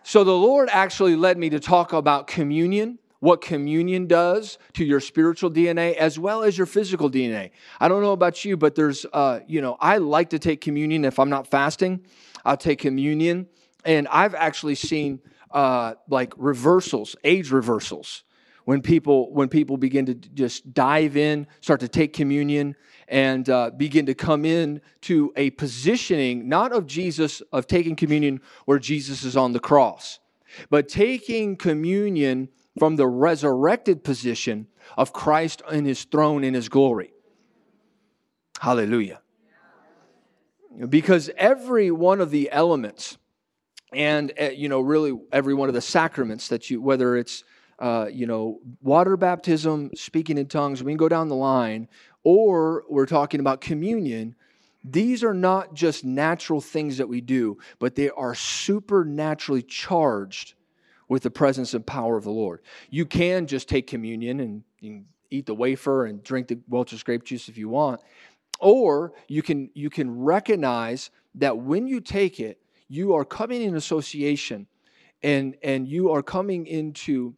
So 0.04 0.24
the 0.24 0.32
Lord 0.32 0.70
actually 0.72 1.18
led 1.18 1.38
me 1.38 1.50
to 1.50 1.60
talk 1.60 1.92
about 1.92 2.28
communion, 2.28 2.98
what 3.20 3.42
communion 3.42 4.08
does 4.08 4.58
to 4.74 4.86
your 4.86 5.02
spiritual 5.02 5.52
DNA 5.52 5.96
as 5.96 6.18
well 6.18 6.44
as 6.44 6.58
your 6.58 6.68
physical 6.68 7.10
DNA. 7.10 7.52
I 7.80 7.90
don't 7.90 8.02
know 8.02 8.14
about 8.14 8.46
you, 8.46 8.56
but 8.56 8.76
there's, 8.76 9.06
uh, 9.12 9.42
you 9.48 9.62
know, 9.62 9.76
I 9.82 9.98
like 9.98 10.30
to 10.30 10.40
take 10.40 10.62
communion 10.62 11.04
if 11.04 11.20
I'm 11.20 11.30
not 11.30 11.48
fasting. 11.48 12.06
I'll 12.46 12.56
take 12.56 12.80
communion, 12.80 13.48
and 13.84 14.08
I've 14.08 14.34
actually 14.34 14.76
seen 14.76 15.20
uh, 15.52 15.96
like 16.08 16.34
reversals, 16.38 17.18
age 17.26 17.52
reversals 17.52 18.24
when 18.68 18.82
people 18.82 19.34
when 19.34 19.48
people 19.48 19.78
begin 19.78 20.06
to 20.06 20.14
just 20.14 20.74
dive 20.74 21.16
in 21.16 21.48
start 21.62 21.80
to 21.80 21.88
take 21.88 22.12
communion 22.12 22.76
and 23.08 23.50
uh, 23.50 23.70
begin 23.72 24.06
to 24.06 24.14
come 24.14 24.44
in 24.44 24.82
to 25.02 25.32
a 25.36 25.50
positioning 25.52 26.48
not 26.50 26.72
of 26.72 26.86
jesus 26.86 27.42
of 27.52 27.68
taking 27.68 27.96
communion 27.96 28.42
where 28.66 28.80
jesus 28.80 29.24
is 29.24 29.38
on 29.38 29.54
the 29.54 29.60
cross 29.60 30.20
but 30.70 30.88
taking 30.88 31.56
communion 31.56 32.50
from 32.78 32.96
the 32.96 33.08
resurrected 33.08 34.04
position 34.04 34.68
of 34.98 35.14
christ 35.14 35.62
in 35.72 35.86
his 35.86 36.04
throne 36.06 36.44
in 36.44 36.54
his 36.54 36.70
glory. 36.70 37.12
Hallelujah. 38.60 39.22
Because 40.90 41.30
every 41.38 41.92
one 41.92 42.22
of 42.22 42.32
the 42.32 42.52
elements 42.52 43.18
and 43.94 44.32
uh, 44.40 44.50
you 44.50 44.70
know 44.70 44.82
really 44.82 45.18
every 45.32 45.54
one 45.54 45.70
of 45.70 45.76
the 45.76 45.82
sacraments 45.82 46.50
that 46.50 46.70
you 46.70 46.82
whether 46.82 47.16
it's 47.16 47.44
uh, 47.80 48.08
you 48.12 48.26
know, 48.26 48.60
water 48.82 49.16
baptism, 49.16 49.92
speaking 49.94 50.38
in 50.38 50.48
tongues, 50.48 50.84
we 50.84 50.92
can 50.92 50.98
go 50.98 51.08
down 51.08 51.28
the 51.28 51.36
line, 51.36 51.88
or 52.30 52.84
we're 52.90 53.06
talking 53.06 53.40
about 53.40 53.62
communion. 53.62 54.36
These 54.84 55.24
are 55.24 55.34
not 55.34 55.74
just 55.74 56.04
natural 56.04 56.60
things 56.60 56.98
that 56.98 57.08
we 57.08 57.22
do, 57.22 57.58
but 57.80 57.96
they 57.96 58.10
are 58.10 58.36
supernaturally 58.36 59.62
charged 59.62 60.54
with 61.08 61.24
the 61.24 61.32
presence 61.32 61.74
and 61.74 61.86
power 61.86 62.18
of 62.18 62.26
the 62.26 62.30
Lord. 62.30 62.60
You 62.90 63.06
can 63.06 63.48
just 63.48 63.70
take 63.70 63.88
communion 63.88 64.42
and 64.42 64.64
you 64.82 65.06
eat 65.32 65.46
the 65.46 65.54
wafer 65.54 66.06
and 66.06 66.22
drink 66.22 66.50
the 66.50 66.60
Welch's 66.68 67.02
grape 67.02 67.24
juice 67.24 67.48
if 67.48 67.58
you 67.58 67.70
want, 67.70 68.02
or 68.60 69.14
you 69.30 69.42
can 69.42 69.70
you 69.74 69.90
can 69.90 70.20
recognize 70.20 71.12
that 71.36 71.58
when 71.58 71.88
you 71.88 72.02
take 72.02 72.42
it, 72.42 72.60
you 72.90 73.14
are 73.14 73.24
coming 73.24 73.62
in 73.62 73.78
association 73.78 74.68
and 75.24 75.56
and 75.64 75.88
you 75.88 76.12
are 76.12 76.22
coming 76.22 76.68
into 76.68 77.36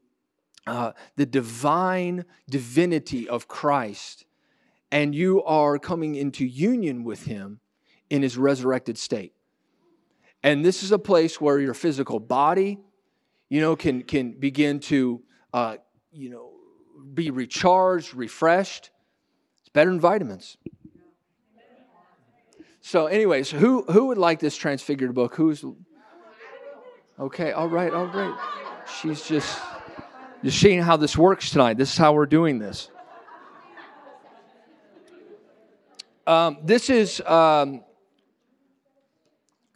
uh, 0.65 0.93
the 1.15 1.27
divine 1.27 2.25
divinity 2.49 3.29
of 3.29 3.47
Christ, 3.47 4.25
and 4.91 5.13
you 5.13 5.43
are 5.43 5.77
coming 5.77 6.15
into 6.15 6.45
union 6.45 7.03
with 7.03 7.25
Him 7.25 7.59
in 8.09 8.21
His 8.21 8.37
resurrected 8.37 8.97
state. 8.97 9.33
And 10.43 10.63
this 10.63 10.83
is 10.83 10.91
a 10.91 10.99
place 10.99 11.39
where 11.41 11.59
your 11.59 11.73
physical 11.73 12.19
body, 12.19 12.79
you 13.49 13.61
know, 13.61 13.75
can 13.75 14.03
can 14.03 14.31
begin 14.31 14.79
to, 14.81 15.21
uh, 15.53 15.77
you 16.11 16.29
know, 16.29 16.51
be 17.13 17.29
recharged, 17.29 18.13
refreshed. 18.13 18.91
It's 19.61 19.69
better 19.69 19.89
than 19.89 19.99
vitamins. 19.99 20.57
So, 22.81 23.07
anyways, 23.07 23.51
who 23.51 23.83
who 23.83 24.07
would 24.07 24.17
like 24.17 24.39
this 24.39 24.55
transfigured 24.55 25.13
book? 25.13 25.35
Who's 25.35 25.65
okay? 27.19 27.51
All 27.51 27.67
right, 27.67 27.93
all 27.93 28.07
right. 28.07 28.35
She's 29.01 29.27
just. 29.27 29.59
Just 30.41 30.61
seeing 30.61 30.81
how 30.81 30.95
this 30.95 31.17
works 31.17 31.51
tonight. 31.51 31.77
This 31.77 31.91
is 31.91 31.97
how 31.97 32.13
we're 32.13 32.25
doing 32.25 32.59
this. 32.59 32.89
Um, 36.29 36.59
this 36.61 36.91
is 36.91 37.21
um, 37.21 37.83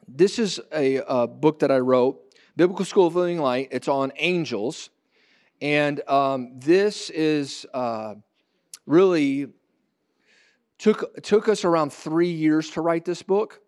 this 0.08 0.38
is 0.38 0.60
a, 0.72 0.98
a, 0.98 1.28
book 1.28 1.58
that 1.62 1.72
I 1.72 1.80
wrote, 1.80 2.22
Biblical 2.56 2.86
School 2.86 3.08
of 3.08 3.16
Living 3.16 3.40
Light. 3.40 3.70
It's 3.72 3.88
on 3.88 4.12
angels, 4.18 4.92
and 5.64 6.08
um, 6.08 6.52
this 6.60 7.10
is 7.10 7.66
uh, 7.74 8.14
really 8.86 9.48
took 10.78 11.24
took 11.24 11.50
us 11.50 11.66
around 11.66 11.92
three 11.92 12.30
years 12.30 12.70
to 12.70 12.82
write 12.82 13.04
this 13.04 13.24
book. 13.24 13.60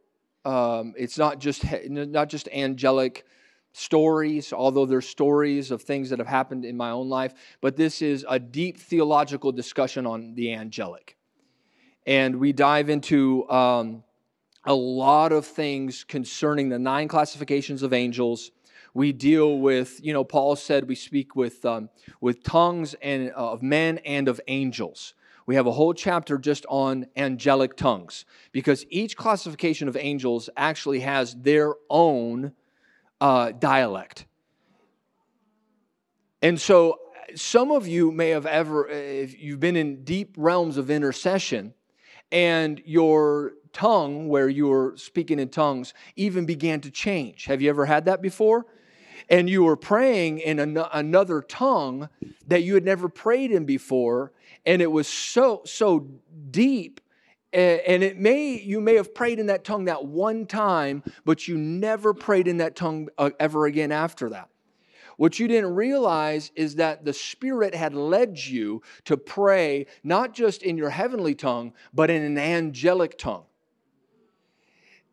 Um, 0.45 0.93
it's 0.95 1.17
not 1.17 1.39
just 1.39 1.65
not 1.89 2.29
just 2.29 2.47
angelic 2.49 3.25
stories, 3.73 4.53
although 4.53 4.85
there's 4.85 5.09
stories 5.09 5.71
of 5.71 5.81
things 5.81 6.11
that 6.11 6.19
have 6.19 6.27
happened 6.27 6.65
in 6.65 6.77
my 6.77 6.91
own 6.91 7.09
life, 7.09 7.33
but 7.61 7.77
this 7.77 8.03
is 8.03 8.23
a 8.29 8.37
deep 8.37 8.77
theological 8.77 9.51
discussion 9.51 10.05
on 10.05 10.35
the 10.35 10.53
angelic. 10.53 11.14
And 12.05 12.35
we 12.35 12.53
dive 12.53 12.89
into 12.89 13.49
um, 13.49 14.03
a 14.63 14.73
lot 14.73 15.31
of 15.31 15.45
things 15.45 16.03
concerning 16.03 16.69
the 16.69 16.79
nine 16.79 17.07
classifications 17.07 17.83
of 17.83 17.93
angels. 17.93 18.51
We 18.93 19.11
deal 19.11 19.59
with, 19.59 19.99
you 20.03 20.13
know, 20.13 20.23
Paul 20.23 20.55
said 20.55 20.87
we 20.87 20.95
speak 20.95 21.35
with, 21.35 21.65
um, 21.65 21.89
with 22.21 22.43
tongues 22.43 22.95
and 23.01 23.31
uh, 23.31 23.53
of 23.53 23.63
men 23.63 23.97
and 23.99 24.27
of 24.27 24.39
angels. 24.47 25.13
We 25.47 25.55
have 25.55 25.67
a 25.67 25.71
whole 25.71 25.93
chapter 25.93 26.37
just 26.37 26.65
on 26.69 27.07
angelic 27.15 27.75
tongues 27.75 28.25
because 28.51 28.85
each 28.89 29.15
classification 29.15 29.87
of 29.87 29.95
angels 29.95 30.49
actually 30.57 31.01
has 31.01 31.35
their 31.35 31.73
own 31.89 32.53
uh, 33.21 33.51
dialect. 33.51 34.25
And 36.41 36.59
so, 36.59 36.99
some 37.35 37.71
of 37.71 37.87
you 37.87 38.11
may 38.11 38.29
have 38.29 38.45
ever, 38.45 38.87
if 38.87 39.39
you've 39.39 39.59
been 39.59 39.75
in 39.75 40.03
deep 40.03 40.35
realms 40.37 40.77
of 40.77 40.91
intercession, 40.91 41.73
and 42.35 42.81
your 42.85 43.53
tongue, 43.71 44.27
where 44.27 44.49
you 44.49 44.67
were 44.67 44.93
speaking 44.97 45.39
in 45.39 45.47
tongues, 45.47 45.93
even 46.17 46.45
began 46.45 46.81
to 46.81 46.91
change. 46.91 47.45
Have 47.45 47.61
you 47.61 47.69
ever 47.69 47.85
had 47.85 48.05
that 48.05 48.21
before? 48.21 48.65
And 49.29 49.49
you 49.49 49.63
were 49.63 49.77
praying 49.77 50.39
in 50.39 50.59
an- 50.59 50.77
another 50.91 51.41
tongue 51.41 52.09
that 52.47 52.63
you 52.63 52.73
had 52.73 52.83
never 52.83 53.07
prayed 53.07 53.51
in 53.51 53.63
before, 53.65 54.33
and 54.65 54.81
it 54.81 54.91
was 54.91 55.07
so 55.07 55.61
so 55.65 56.07
deep 56.51 56.99
and 57.53 58.03
it 58.03 58.17
may 58.17 58.59
you 58.59 58.81
may 58.81 58.95
have 58.95 59.15
prayed 59.15 59.39
in 59.39 59.45
that 59.45 59.63
tongue 59.63 59.85
that 59.85 60.03
one 60.03 60.45
time 60.45 61.01
but 61.23 61.47
you 61.47 61.57
never 61.57 62.13
prayed 62.13 62.49
in 62.49 62.57
that 62.57 62.75
tongue 62.75 63.07
uh, 63.17 63.29
ever 63.39 63.65
again 63.65 63.93
after 63.93 64.29
that 64.29 64.49
what 65.17 65.39
you 65.39 65.47
didn't 65.47 65.75
realize 65.75 66.51
is 66.55 66.75
that 66.75 67.05
the 67.05 67.13
spirit 67.13 67.73
had 67.73 67.93
led 67.93 68.37
you 68.37 68.81
to 69.05 69.17
pray 69.17 69.85
not 70.03 70.33
just 70.33 70.63
in 70.63 70.77
your 70.77 70.89
heavenly 70.89 71.35
tongue 71.35 71.73
but 71.93 72.09
in 72.09 72.21
an 72.21 72.37
angelic 72.37 73.17
tongue 73.17 73.45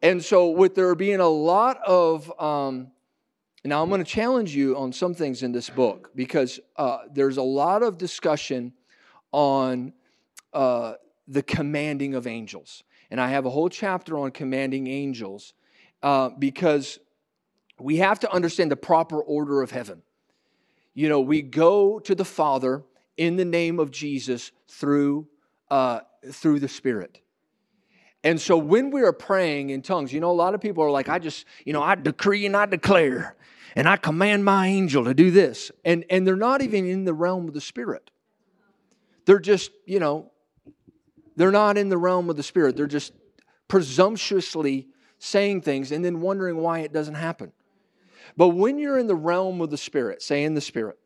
and 0.03 0.25
so 0.25 0.51
with 0.51 0.75
there 0.75 0.95
being 0.95 1.21
a 1.21 1.29
lot 1.29 1.79
of 1.87 2.33
um, 2.41 2.91
now 3.65 3.83
i'm 3.83 3.89
going 3.89 4.05
to 4.05 4.11
challenge 4.11 4.55
you 4.55 4.77
on 4.77 4.93
some 4.93 5.15
things 5.15 5.43
in 5.43 5.53
this 5.53 5.71
book 5.71 6.11
because 6.15 6.61
uh, 6.77 6.99
there's 7.13 7.37
a 7.37 7.43
lot 7.43 7.83
of 7.83 7.99
discussion 7.99 8.73
on 9.33 9.93
uh, 10.53 10.95
the 11.27 11.43
commanding 11.43 12.15
of 12.15 12.27
angels. 12.27 12.85
And 13.11 13.21
I 13.21 13.29
have 13.29 13.47
a 13.47 13.51
whole 13.51 13.69
chapter 13.69 14.19
on 14.19 14.31
commanding 14.31 14.87
angels 14.87 15.55
uh, 16.03 16.31
because 16.39 16.99
we 17.79 17.97
have 17.97 18.21
to 18.21 18.33
understand 18.33 18.71
the 18.71 18.77
proper 18.77 19.21
order 19.21 19.63
of 19.63 19.71
heaven. 19.71 20.03
You 20.95 21.09
know, 21.09 21.21
we 21.21 21.43
go 21.43 21.99
to 22.01 22.15
the 22.15 22.25
Father 22.25 22.85
in 23.17 23.37
the 23.37 23.45
name 23.45 23.79
of 23.79 23.91
Jesus 23.91 24.53
through, 24.69 25.27
uh, 25.71 26.01
through 26.31 26.61
the 26.61 26.69
Spirit. 26.69 27.21
And 28.25 28.41
so 28.41 28.57
when 28.57 28.91
we 28.91 29.03
are 29.03 29.13
praying 29.13 29.71
in 29.71 29.83
tongues, 29.83 30.13
you 30.13 30.21
know, 30.21 30.31
a 30.31 30.33
lot 30.33 30.55
of 30.55 30.61
people 30.61 30.85
are 30.85 30.91
like, 30.91 31.09
I 31.09 31.19
just, 31.19 31.45
you 31.65 31.73
know, 31.73 31.83
I 31.83 31.95
decree 31.97 32.47
and 32.47 32.57
I 32.57 32.67
declare, 32.67 33.37
and 33.75 33.89
I 33.89 33.97
command 33.97 34.45
my 34.45 34.69
angel 34.69 35.05
to 35.05 35.15
do 35.15 35.31
this. 35.31 35.73
And, 35.85 36.05
and 36.09 36.27
they're 36.27 36.37
not 36.37 36.63
even 36.63 36.87
in 36.87 37.05
the 37.05 37.15
realm 37.15 37.49
of 37.49 37.55
the 37.55 37.61
Spirit. 37.61 38.11
They're 39.25 39.41
just, 39.41 39.71
you 39.87 39.99
know, 39.99 40.31
they're 41.37 41.51
not 41.51 41.79
in 41.79 41.89
the 41.89 41.99
realm 41.99 42.31
of 42.31 42.37
the 42.37 42.43
Spirit. 42.43 42.77
They're 42.77 42.87
just 42.87 43.13
presumptuously 43.67 44.89
saying 45.19 45.63
things 45.63 45.93
and 45.93 46.05
then 46.05 46.21
wondering 46.21 46.59
why 46.59 46.81
it 46.81 46.93
doesn't 46.93 47.15
happen. 47.15 47.53
But 48.37 48.49
when 48.49 48.79
you're 48.79 48.99
in 48.99 49.07
the 49.07 49.15
realm 49.15 49.61
of 49.61 49.71
the 49.71 49.77
Spirit, 49.77 50.23
say 50.23 50.45
in 50.45 50.55
the 50.55 50.61
Spirit, 50.61 50.99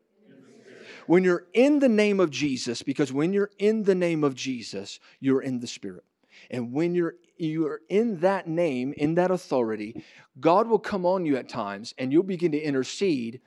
when 1.06 1.22
you're 1.22 1.46
in 1.54 1.78
the 1.78 1.88
name 1.88 2.20
of 2.20 2.30
Jesus, 2.30 2.82
because 2.82 3.12
when 3.12 3.32
you're 3.32 3.50
in 3.58 3.84
the 3.84 3.94
name 3.94 4.24
of 4.24 4.34
Jesus, 4.34 4.98
you're 5.20 5.42
in 5.42 5.60
the 5.60 5.66
Spirit. 5.66 6.04
And 6.50 6.72
when 6.72 6.94
you're 6.94 7.14
you're 7.38 7.80
in 7.88 8.20
that 8.20 8.48
name, 8.48 8.94
in 8.96 9.14
that 9.16 9.30
authority, 9.30 10.02
God 10.40 10.68
will 10.68 10.78
come 10.78 11.04
on 11.04 11.26
you 11.26 11.36
at 11.36 11.48
times 11.48 11.94
and 11.98 12.10
you'll 12.10 12.22
begin 12.22 12.52
to 12.52 12.58
intercede. 12.58 13.40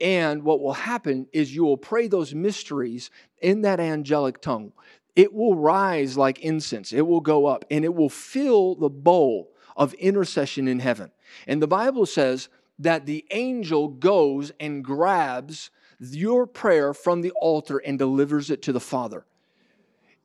And 0.00 0.42
what 0.42 0.60
will 0.60 0.72
happen 0.72 1.26
is 1.32 1.54
you 1.54 1.64
will 1.64 1.76
pray 1.76 2.08
those 2.08 2.34
mysteries 2.34 3.10
in 3.42 3.62
that 3.62 3.80
angelic 3.80 4.40
tongue. 4.40 4.72
It 5.14 5.32
will 5.32 5.54
rise 5.54 6.16
like 6.16 6.40
incense, 6.40 6.92
it 6.92 7.06
will 7.06 7.20
go 7.20 7.46
up, 7.46 7.64
and 7.70 7.84
it 7.84 7.94
will 7.94 8.08
fill 8.08 8.74
the 8.74 8.90
bowl 8.90 9.50
of 9.76 9.94
intercession 9.94 10.66
in 10.66 10.80
heaven. 10.80 11.10
And 11.46 11.62
the 11.62 11.68
Bible 11.68 12.06
says 12.06 12.48
that 12.78 13.06
the 13.06 13.24
angel 13.30 13.88
goes 13.88 14.52
and 14.58 14.84
grabs 14.84 15.70
your 16.00 16.46
prayer 16.46 16.92
from 16.92 17.20
the 17.20 17.30
altar 17.32 17.78
and 17.78 17.98
delivers 17.98 18.50
it 18.50 18.62
to 18.62 18.72
the 18.72 18.80
Father. 18.80 19.24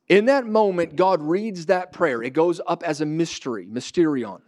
In 0.08 0.24
that 0.24 0.46
moment, 0.46 0.96
God 0.96 1.22
reads 1.22 1.66
that 1.66 1.92
prayer. 1.92 2.22
It 2.22 2.32
goes 2.32 2.60
up 2.66 2.82
as 2.82 3.00
a 3.00 3.06
mystery, 3.06 3.66
mysterion. 3.66 4.40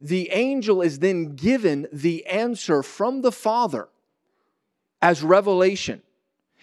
The 0.00 0.30
angel 0.30 0.80
is 0.80 1.00
then 1.00 1.36
given 1.36 1.86
the 1.92 2.24
answer 2.26 2.82
from 2.82 3.20
the 3.20 3.32
Father 3.32 3.88
as 5.02 5.22
revelation. 5.22 6.00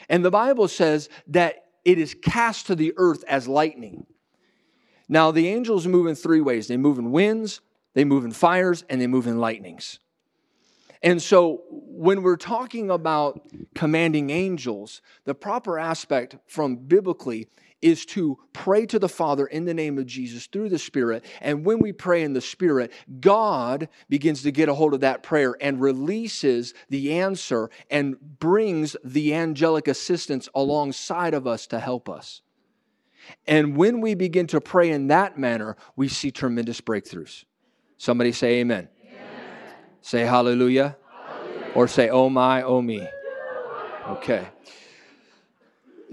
And 0.10 0.26
the 0.26 0.32
Bible 0.32 0.68
says 0.68 1.10
that 1.28 1.66
it 1.86 2.00
is 2.00 2.16
cast 2.16 2.68
to 2.68 2.76
the 2.76 2.94
earth 2.98 3.24
as 3.28 3.48
lightning. 3.48 4.08
Now, 5.08 5.32
the 5.32 5.48
angels 5.48 5.88
move 5.88 6.08
in 6.08 6.16
three 6.16 6.42
ways 6.42 6.68
they 6.68 6.78
move 6.78 6.98
in 6.98 7.12
winds, 7.12 7.62
they 7.94 8.04
move 8.04 8.26
in 8.26 8.32
fires, 8.32 8.84
and 8.90 9.00
they 9.00 9.08
move 9.08 9.28
in 9.28 9.40
lightnings. 9.40 10.00
And 11.04 11.22
so, 11.22 11.64
when 11.70 12.24
we're 12.24 12.38
talking 12.38 12.90
about 12.90 13.42
commanding 13.76 14.30
angels, 14.30 15.02
the 15.26 15.36
proper 15.36 15.78
aspect 15.78 16.38
from 16.48 16.76
biblically 16.76 17.48
is 17.82 18.06
to 18.06 18.40
pray 18.54 18.86
to 18.88 18.98
the 18.98 19.10
Father 19.10 19.46
in 19.46 19.66
the 19.66 19.74
name 19.74 19.98
of 19.98 20.08
Jesus 20.08 20.48
through 20.48 20.70
the 20.70 20.80
Spirit. 20.80 21.24
And 21.42 21.64
when 21.66 21.80
we 21.80 21.92
pray 21.92 22.24
in 22.24 22.34
the 22.34 22.42
Spirit, 22.42 22.92
God 23.20 23.88
begins 24.10 24.42
to 24.44 24.52
get 24.52 24.70
a 24.70 24.74
hold 24.74 24.94
of 24.94 25.02
that 25.02 25.22
prayer 25.22 25.56
and 25.62 25.80
releases 25.80 26.74
the 26.90 27.14
answer 27.14 27.70
and 27.92 28.18
brings 28.40 28.96
the 29.04 29.36
angelic 29.36 29.88
assistance 29.88 30.50
alongside 30.56 31.34
of 31.34 31.46
us 31.46 31.68
to 31.68 31.80
help 31.80 32.10
us. 32.10 32.42
And 33.46 33.76
when 33.76 34.02
we 34.02 34.16
begin 34.16 34.48
to 34.48 34.62
pray 34.62 34.90
in 34.90 35.08
that 35.08 35.38
manner, 35.38 35.76
we 35.96 36.08
see 36.08 36.32
tremendous 36.32 36.82
breakthroughs. 36.82 37.44
Somebody 37.98 38.32
say 38.32 38.60
amen. 38.60 38.90
Say 40.08 40.22
hallelujah. 40.22 40.96
hallelujah. 41.12 41.72
Or 41.76 41.86
say, 41.90 42.08
oh 42.08 42.30
my, 42.30 42.62
oh 42.62 42.82
me. 42.82 43.06
Okay 44.08 44.48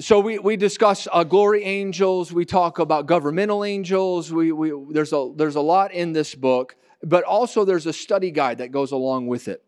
so 0.01 0.19
we, 0.19 0.41
we 0.41 0.57
discuss 0.57 1.07
uh, 1.13 1.23
glory 1.23 1.63
angels 1.63 2.33
we 2.33 2.45
talk 2.45 2.81
about 2.81 3.07
governmental 3.07 3.63
angels 3.63 4.33
we, 4.33 4.51
we, 4.51 4.73
there's, 4.93 5.13
a, 5.13 5.31
there's 5.37 5.55
a 5.55 5.61
lot 5.61 5.93
in 5.93 6.13
this 6.13 6.35
book 6.35 6.75
but 7.05 7.23
also 7.23 7.65
there's 7.65 7.87
a 7.87 7.93
study 7.93 8.33
guide 8.33 8.59
that 8.59 8.73
goes 8.73 8.91
along 8.91 9.29
with 9.29 9.47
it 9.47 9.63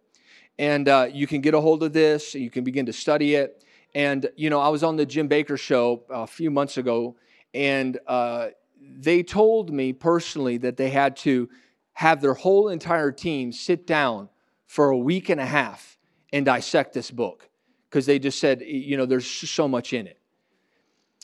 and 0.59 0.89
uh, 0.89 1.07
you 1.13 1.29
can 1.29 1.41
get 1.41 1.55
a 1.55 1.61
hold 1.61 1.85
of 1.85 1.93
this 1.93 2.35
you 2.35 2.51
can 2.51 2.65
begin 2.65 2.87
to 2.87 2.93
study 2.93 3.37
it 3.37 3.65
and 3.95 4.29
you 4.35 4.51
know 4.51 4.59
i 4.59 4.69
was 4.69 4.83
on 4.83 4.97
the 4.97 5.07
jim 5.07 5.29
Bakker 5.29 5.57
show 5.57 6.03
a 6.11 6.27
few 6.27 6.51
months 6.51 6.77
ago 6.77 7.15
and 7.55 8.01
uh, 8.09 8.49
they 8.81 9.23
told 9.23 9.73
me 9.73 9.93
personally 9.93 10.57
that 10.59 10.77
they 10.77 10.91
had 10.91 11.17
to 11.19 11.49
have 11.97 12.21
their 12.21 12.35
whole 12.35 12.69
entire 12.69 13.11
team 13.11 13.51
sit 13.51 13.87
down 13.87 14.29
for 14.67 14.91
a 14.91 14.99
week 14.99 15.31
and 15.31 15.41
a 15.41 15.47
half 15.47 15.97
and 16.31 16.45
dissect 16.45 16.93
this 16.93 17.11
book 17.11 17.49
because 17.89 18.05
they 18.05 18.19
just 18.19 18.39
said, 18.39 18.61
you 18.61 18.99
know, 18.99 19.07
there's 19.07 19.27
so 19.27 19.67
much 19.67 19.95
in 19.95 20.07
it. 20.07 20.19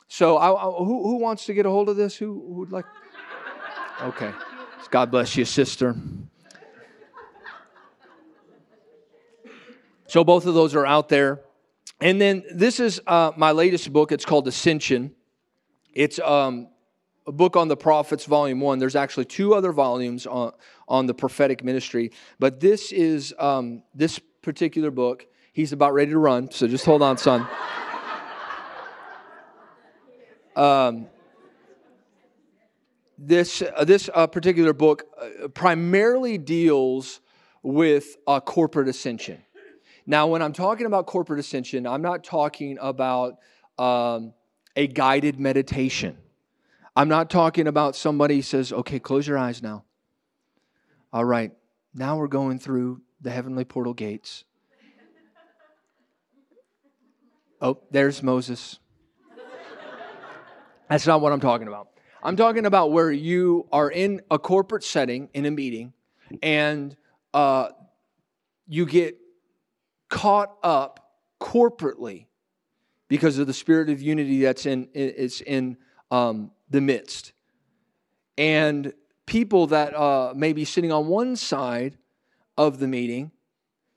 So, 0.08 0.38
I, 0.38 0.50
I, 0.50 0.70
who, 0.78 1.02
who 1.02 1.16
wants 1.16 1.44
to 1.44 1.52
get 1.52 1.66
a 1.66 1.68
hold 1.68 1.90
of 1.90 1.96
this? 1.96 2.16
Who 2.16 2.38
would 2.38 2.72
like? 2.72 2.86
Okay. 4.00 4.32
God 4.90 5.10
bless 5.10 5.36
you, 5.36 5.44
sister. 5.44 5.94
So, 10.06 10.24
both 10.24 10.46
of 10.46 10.54
those 10.54 10.74
are 10.74 10.86
out 10.86 11.10
there. 11.10 11.42
And 12.00 12.18
then 12.18 12.44
this 12.50 12.80
is 12.80 12.98
uh, 13.06 13.32
my 13.36 13.52
latest 13.52 13.92
book. 13.92 14.10
It's 14.10 14.24
called 14.24 14.48
Ascension. 14.48 15.14
It's 15.92 16.18
um, 16.18 16.68
a 17.26 17.32
book 17.32 17.56
on 17.56 17.68
the 17.68 17.76
prophets, 17.76 18.24
volume 18.24 18.60
one. 18.60 18.78
There's 18.78 18.96
actually 18.96 19.26
two 19.26 19.54
other 19.54 19.72
volumes 19.72 20.26
on, 20.26 20.52
on 20.88 21.06
the 21.06 21.14
prophetic 21.14 21.62
ministry, 21.62 22.10
but 22.38 22.60
this 22.60 22.92
is 22.92 23.34
um, 23.38 23.82
this 23.94 24.18
particular 24.42 24.90
book 24.90 25.26
He's 25.54 25.72
about 25.74 25.92
ready 25.92 26.12
to 26.12 26.18
run, 26.18 26.50
so 26.50 26.66
just 26.66 26.86
hold 26.86 27.02
on, 27.02 27.18
son. 27.18 27.46
Um, 30.56 31.06
this 33.18 33.62
uh, 33.62 33.84
this 33.84 34.08
uh, 34.14 34.26
particular 34.26 34.72
book 34.72 35.04
uh, 35.20 35.48
primarily 35.48 36.38
deals 36.38 37.20
with 37.62 38.16
uh, 38.26 38.40
corporate 38.40 38.88
ascension. 38.88 39.42
Now, 40.06 40.26
when 40.26 40.40
I'm 40.40 40.54
talking 40.54 40.86
about 40.86 41.06
corporate 41.06 41.38
ascension, 41.38 41.86
I'm 41.86 42.02
not 42.02 42.24
talking 42.24 42.78
about 42.80 43.38
um, 43.78 44.32
a 44.74 44.86
guided 44.86 45.38
meditation. 45.38 46.16
I'm 46.94 47.08
not 47.08 47.30
talking 47.30 47.66
about 47.66 47.96
somebody 47.96 48.42
says, 48.42 48.72
"Okay, 48.72 48.98
close 48.98 49.26
your 49.26 49.38
eyes 49.38 49.62
now." 49.62 49.84
All 51.12 51.24
right, 51.24 51.52
now 51.94 52.16
we're 52.16 52.28
going 52.28 52.58
through 52.58 53.02
the 53.20 53.30
heavenly 53.30 53.64
portal 53.64 53.94
gates. 53.94 54.44
Oh, 57.60 57.78
there's 57.90 58.22
Moses. 58.22 58.78
That's 60.88 61.06
not 61.06 61.20
what 61.20 61.32
I'm 61.32 61.40
talking 61.40 61.68
about. 61.68 61.88
I'm 62.22 62.36
talking 62.36 62.66
about 62.66 62.92
where 62.92 63.10
you 63.10 63.66
are 63.72 63.90
in 63.90 64.20
a 64.30 64.38
corporate 64.38 64.84
setting, 64.84 65.28
in 65.32 65.46
a 65.46 65.50
meeting, 65.50 65.92
and 66.42 66.96
uh, 67.32 67.68
you 68.66 68.86
get 68.86 69.16
caught 70.08 70.54
up 70.62 71.16
corporately 71.40 72.26
because 73.08 73.38
of 73.38 73.46
the 73.46 73.54
spirit 73.54 73.90
of 73.90 74.00
unity 74.00 74.42
that's 74.42 74.66
in 74.66 74.88
it's 74.92 75.40
in 75.40 75.76
um, 76.10 76.50
the 76.72 76.80
midst, 76.80 77.32
and 78.36 78.92
people 79.26 79.68
that 79.68 79.94
uh, 79.94 80.32
may 80.34 80.52
be 80.52 80.64
sitting 80.64 80.90
on 80.90 81.06
one 81.06 81.36
side 81.36 81.98
of 82.56 82.78
the 82.78 82.88
meeting 82.88 83.30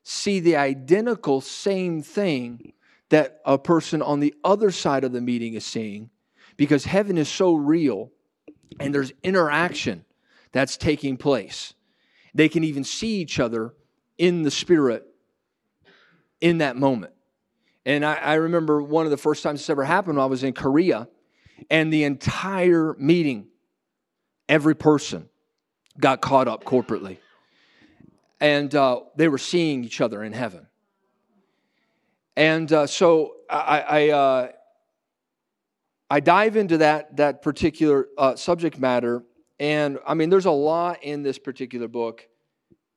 see 0.04 0.40
the 0.40 0.56
identical 0.56 1.42
same 1.42 2.02
thing 2.02 2.74
that 3.10 3.42
a 3.46 3.58
person 3.58 4.02
on 4.02 4.20
the 4.20 4.34
other 4.44 4.72
side 4.72 5.04
of 5.04 5.12
the 5.12 5.22
meeting 5.22 5.56
is 5.56 5.66
seeing 5.66 6.10
because 6.58 6.86
heaven 6.86 7.18
is 7.18 7.28
so 7.28 7.54
real 7.54 8.12
and 8.80 8.94
there's 8.94 9.12
interaction 9.24 10.06
that's 10.52 10.78
taking 10.78 11.18
place. 11.18 11.74
They 12.34 12.50
can 12.50 12.64
even 12.64 12.84
see 12.84 13.20
each 13.20 13.40
other 13.40 13.74
in 14.18 14.44
the 14.44 14.52
spirit 14.52 15.06
in 16.40 16.60
that 16.60 16.76
moment. 16.76 17.14
And 17.86 18.06
I, 18.06 18.16
I, 18.16 18.34
remember 18.36 18.82
one 18.82 19.06
of 19.06 19.12
the 19.12 19.18
first 19.18 19.44
times 19.44 19.60
this 19.60 19.70
ever 19.70 19.84
happened, 19.84 20.20
I 20.20 20.26
was 20.26 20.44
in 20.44 20.54
Korea, 20.54 21.08
and 21.70 21.92
the 21.92 22.04
entire 22.04 22.96
meeting, 22.98 23.48
every 24.48 24.76
person 24.76 25.30
got 26.00 26.22
caught 26.22 26.48
up 26.48 26.64
corporately. 26.64 27.18
And 28.40 28.74
uh, 28.76 29.02
they 29.16 29.28
were 29.28 29.38
seeing 29.38 29.84
each 29.84 30.02
other 30.02 30.24
in 30.24 30.34
heaven. 30.34 30.68
And 32.36 32.72
uh, 32.72 32.86
so 32.86 33.36
I, 33.50 33.80
I, 33.80 34.10
uh, 34.10 34.48
I, 36.10 36.20
dive 36.20 36.58
into 36.58 36.80
that, 36.80 37.16
that 37.16 37.42
particular 37.42 38.08
uh, 38.18 38.36
subject 38.36 38.78
matter. 38.78 39.24
And 39.58 40.00
I 40.06 40.16
mean, 40.16 40.30
there's 40.30 40.46
a 40.46 40.52
lot 40.52 41.02
in 41.02 41.24
this 41.24 41.40
particular 41.40 41.88
book 41.88 42.28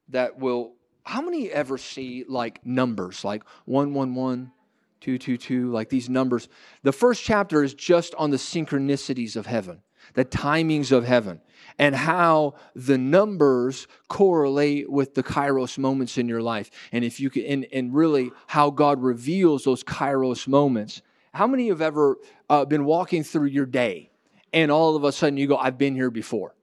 that 0.08 0.38
will. 0.38 0.74
How 1.04 1.22
many 1.22 1.50
ever 1.50 1.78
see 1.78 2.26
like 2.28 2.66
numbers, 2.66 3.24
like 3.24 3.42
111, 3.64 4.52
222, 5.00 5.70
like 5.70 5.88
these 5.88 6.08
numbers? 6.08 6.48
The 6.82 6.92
first 6.92 7.22
chapter 7.22 7.62
is 7.62 7.74
just 7.74 8.14
on 8.16 8.30
the 8.30 8.36
synchronicities 8.36 9.36
of 9.36 9.46
heaven, 9.46 9.82
the 10.14 10.24
timings 10.24 10.92
of 10.92 11.04
heaven 11.04 11.40
and 11.78 11.94
how 11.94 12.54
the 12.74 12.98
numbers 12.98 13.86
correlate 14.08 14.90
with 14.90 15.14
the 15.14 15.22
kairos 15.22 15.78
moments 15.78 16.18
in 16.18 16.28
your 16.28 16.42
life. 16.42 16.70
And 16.92 17.04
if 17.04 17.20
you 17.20 17.30
can, 17.30 17.44
and, 17.44 17.66
and 17.72 17.94
really 17.94 18.32
how 18.48 18.70
God 18.70 19.02
reveals 19.02 19.64
those 19.64 19.84
kairos 19.84 20.48
moments. 20.48 21.02
How 21.32 21.46
many 21.46 21.64
of 21.64 21.66
you 21.66 21.72
have 21.72 21.82
ever 21.82 22.16
uh, 22.50 22.64
been 22.64 22.84
walking 22.84 23.22
through 23.22 23.46
your 23.46 23.66
day 23.66 24.10
and 24.52 24.72
all 24.72 24.96
of 24.96 25.04
a 25.04 25.12
sudden 25.12 25.36
you 25.36 25.46
go, 25.46 25.56
I've 25.56 25.78
been 25.78 25.94
here 25.94 26.10
before? 26.10 26.54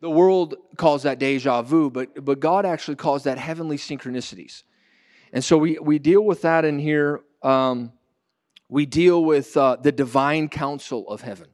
The 0.00 0.10
world 0.10 0.54
calls 0.76 1.04
that 1.04 1.18
deja 1.18 1.62
vu, 1.62 1.90
but, 1.90 2.24
but 2.24 2.40
God 2.40 2.66
actually 2.66 2.96
calls 2.96 3.24
that 3.24 3.38
heavenly 3.38 3.78
synchronicities. 3.78 4.62
And 5.34 5.42
so 5.42 5.58
we, 5.58 5.78
we 5.80 5.98
deal 5.98 6.24
with 6.24 6.42
that 6.42 6.64
in 6.64 6.78
here. 6.78 7.20
Um, 7.42 7.92
we 8.68 8.86
deal 8.86 9.24
with 9.24 9.56
uh, 9.56 9.76
the 9.76 9.90
divine 9.90 10.48
council 10.48 11.08
of 11.08 11.22
heaven. 11.22 11.48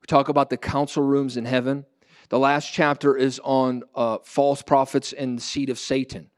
We 0.00 0.06
talk 0.06 0.30
about 0.30 0.48
the 0.48 0.56
council 0.56 1.02
rooms 1.02 1.36
in 1.36 1.44
heaven. 1.44 1.84
The 2.30 2.38
last 2.38 2.72
chapter 2.72 3.14
is 3.14 3.38
on 3.44 3.82
uh, 3.94 4.18
false 4.24 4.62
prophets 4.62 5.12
and 5.12 5.36
the 5.36 5.42
seed 5.42 5.68
of 5.68 5.78
Satan 5.78 6.30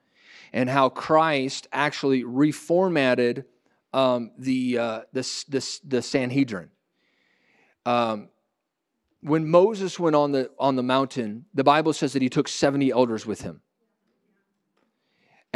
and 0.52 0.68
how 0.68 0.88
Christ 0.88 1.68
actually 1.72 2.24
reformatted 2.24 3.44
um, 3.92 4.32
the, 4.36 4.78
uh, 4.78 5.00
the, 5.12 5.22
the, 5.48 5.78
the, 5.84 6.02
Sanhedrin. 6.02 6.70
Um, 7.86 8.28
when 9.20 9.48
Moses 9.48 10.00
went 10.00 10.16
on 10.16 10.32
the, 10.32 10.50
on 10.58 10.74
the 10.74 10.82
mountain, 10.82 11.46
the 11.54 11.64
Bible 11.64 11.92
says 11.92 12.12
that 12.14 12.22
he 12.22 12.28
took 12.28 12.48
70 12.48 12.90
elders 12.90 13.24
with 13.24 13.42
him. 13.42 13.62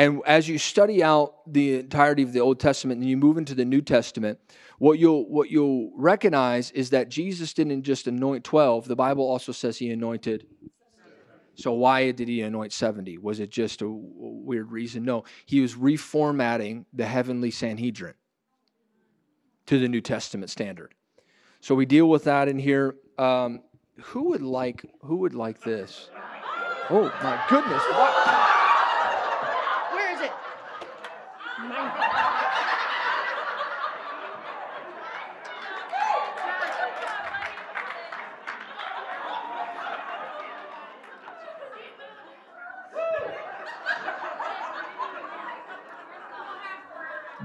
And 0.00 0.22
as 0.24 0.48
you 0.48 0.56
study 0.56 1.04
out 1.04 1.34
the 1.46 1.80
entirety 1.80 2.22
of 2.22 2.32
the 2.32 2.40
Old 2.40 2.58
Testament 2.58 3.02
and 3.02 3.10
you 3.10 3.18
move 3.18 3.36
into 3.36 3.54
the 3.54 3.66
New 3.66 3.82
Testament, 3.82 4.38
what 4.78 4.98
you'll, 4.98 5.28
what 5.28 5.50
you'll 5.50 5.92
recognize 5.94 6.70
is 6.70 6.88
that 6.88 7.10
Jesus 7.10 7.52
didn't 7.52 7.82
just 7.82 8.06
anoint 8.06 8.42
12, 8.42 8.88
the 8.88 8.96
Bible 8.96 9.28
also 9.28 9.52
says 9.52 9.76
he 9.76 9.90
anointed. 9.90 10.46
So, 11.54 11.72
why 11.72 12.12
did 12.12 12.28
he 12.28 12.40
anoint 12.40 12.72
70? 12.72 13.18
Was 13.18 13.40
it 13.40 13.50
just 13.50 13.82
a 13.82 13.90
weird 13.90 14.72
reason? 14.72 15.04
No, 15.04 15.24
he 15.44 15.60
was 15.60 15.74
reformatting 15.74 16.86
the 16.94 17.04
heavenly 17.04 17.50
Sanhedrin 17.50 18.14
to 19.66 19.78
the 19.78 19.88
New 19.88 20.00
Testament 20.00 20.48
standard. 20.48 20.94
So, 21.60 21.74
we 21.74 21.84
deal 21.84 22.08
with 22.08 22.24
that 22.24 22.48
in 22.48 22.58
here. 22.58 22.94
Um, 23.18 23.60
who 24.00 24.30
would 24.30 24.40
like 24.40 24.82
who 25.02 25.16
would 25.16 25.34
like 25.34 25.60
this? 25.60 26.08
Oh 26.88 27.12
my 27.22 27.44
goodness! 27.50 27.82
What? 27.90 28.49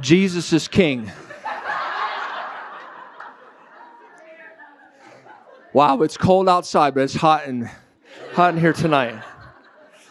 Jesus 0.06 0.54
is 0.54 0.68
king. 0.68 1.12
Wow, 5.74 6.04
it's 6.04 6.16
cold 6.16 6.48
outside, 6.48 6.94
but 6.94 7.02
it's 7.02 7.16
hot 7.16 7.48
and 7.48 7.70
hot 8.34 8.54
in 8.54 8.60
here 8.60 8.72
tonight. 8.72 9.22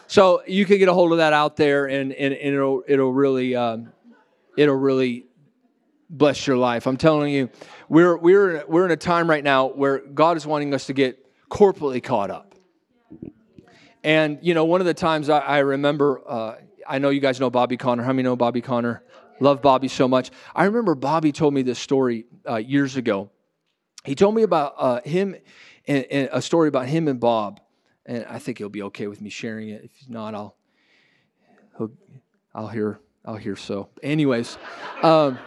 So 0.07 0.43
you 0.45 0.65
can 0.65 0.79
get 0.79 0.89
a 0.89 0.93
hold 0.93 1.13
of 1.13 1.19
that 1.19 1.31
out 1.31 1.55
there, 1.55 1.85
and, 1.85 2.11
and, 2.11 2.33
and 2.33 2.55
it'll 2.55 2.83
it'll 2.87 3.13
really 3.13 3.55
um, 3.55 3.93
it'll 4.57 4.75
really 4.75 5.25
bless 6.09 6.45
your 6.47 6.57
life. 6.57 6.87
I'm 6.87 6.97
telling 6.97 7.33
you, 7.33 7.49
we're 7.89 8.17
we're 8.17 8.65
we're 8.67 8.85
in 8.85 8.91
a 8.91 8.97
time 8.97 9.29
right 9.29 9.43
now 9.43 9.67
where 9.67 9.99
God 9.99 10.37
is 10.37 10.45
wanting 10.45 10.73
us 10.73 10.87
to 10.87 10.93
get 10.93 11.19
corporately 11.49 12.01
caught 12.01 12.31
up. 12.31 12.55
And 14.03 14.39
you 14.41 14.53
know, 14.53 14.65
one 14.65 14.81
of 14.81 14.87
the 14.87 14.93
times 14.93 15.29
I, 15.29 15.39
I 15.39 15.57
remember, 15.59 16.21
uh, 16.27 16.55
I 16.87 16.99
know 16.99 17.09
you 17.09 17.19
guys 17.19 17.39
know 17.39 17.49
Bobby 17.49 17.77
Conner. 17.77 18.03
How 18.03 18.13
many 18.13 18.23
know 18.23 18.35
Bobby 18.35 18.61
Conner? 18.61 19.03
Love 19.39 19.61
Bobby 19.61 19.87
so 19.87 20.07
much. 20.07 20.31
I 20.55 20.65
remember 20.65 20.95
Bobby 20.95 21.31
told 21.31 21.53
me 21.53 21.61
this 21.61 21.79
story 21.79 22.25
uh, 22.47 22.55
years 22.55 22.95
ago. 22.95 23.31
He 24.05 24.15
told 24.15 24.35
me 24.35 24.43
about 24.43 24.75
uh, 24.77 25.01
him 25.03 25.35
and, 25.87 26.05
and, 26.05 26.29
a 26.31 26.41
story 26.41 26.67
about 26.67 26.85
him 26.87 27.07
and 27.07 27.19
Bob, 27.19 27.59
and 28.05 28.25
I 28.29 28.39
think 28.39 28.59
he'll 28.59 28.69
be 28.69 28.83
okay 28.83 29.07
with 29.07 29.19
me 29.19 29.29
sharing 29.29 29.69
it. 29.69 29.83
If 29.83 29.91
not, 30.07 30.35
I'll 30.35 30.55
I'll 32.53 32.69
hear 32.69 33.01
I'll 33.25 33.35
hear 33.35 33.55
so. 33.55 33.89
Anyways. 34.03 34.57
Um, 35.01 35.39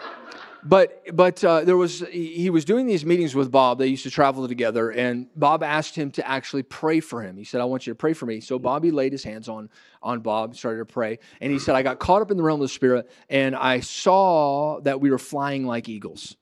but 0.64 1.04
but 1.14 1.42
uh, 1.44 1.62
there 1.62 1.76
was 1.76 2.00
he 2.10 2.50
was 2.50 2.64
doing 2.64 2.86
these 2.86 3.04
meetings 3.04 3.34
with 3.34 3.50
Bob. 3.50 3.78
They 3.78 3.86
used 3.86 4.02
to 4.02 4.10
travel 4.10 4.46
together, 4.48 4.90
and 4.90 5.28
Bob 5.36 5.62
asked 5.62 5.94
him 5.94 6.10
to 6.12 6.28
actually 6.28 6.64
pray 6.64 7.00
for 7.00 7.22
him. 7.22 7.36
He 7.36 7.44
said, 7.44 7.60
"I 7.60 7.64
want 7.64 7.86
you 7.86 7.92
to 7.92 7.96
pray 7.96 8.12
for 8.12 8.26
me." 8.26 8.40
So 8.40 8.58
Bobby 8.58 8.90
laid 8.90 9.12
his 9.12 9.22
hands 9.22 9.48
on 9.48 9.70
on 10.02 10.20
Bob, 10.20 10.56
started 10.56 10.78
to 10.78 10.84
pray, 10.92 11.20
and 11.40 11.52
he 11.52 11.58
said, 11.58 11.76
"I 11.76 11.82
got 11.82 12.00
caught 12.00 12.22
up 12.22 12.30
in 12.30 12.36
the 12.36 12.42
realm 12.42 12.60
of 12.60 12.64
the 12.64 12.68
spirit, 12.68 13.08
and 13.30 13.54
I 13.54 13.80
saw 13.80 14.80
that 14.80 15.00
we 15.00 15.10
were 15.10 15.18
flying 15.18 15.64
like 15.64 15.88
eagles. 15.88 16.36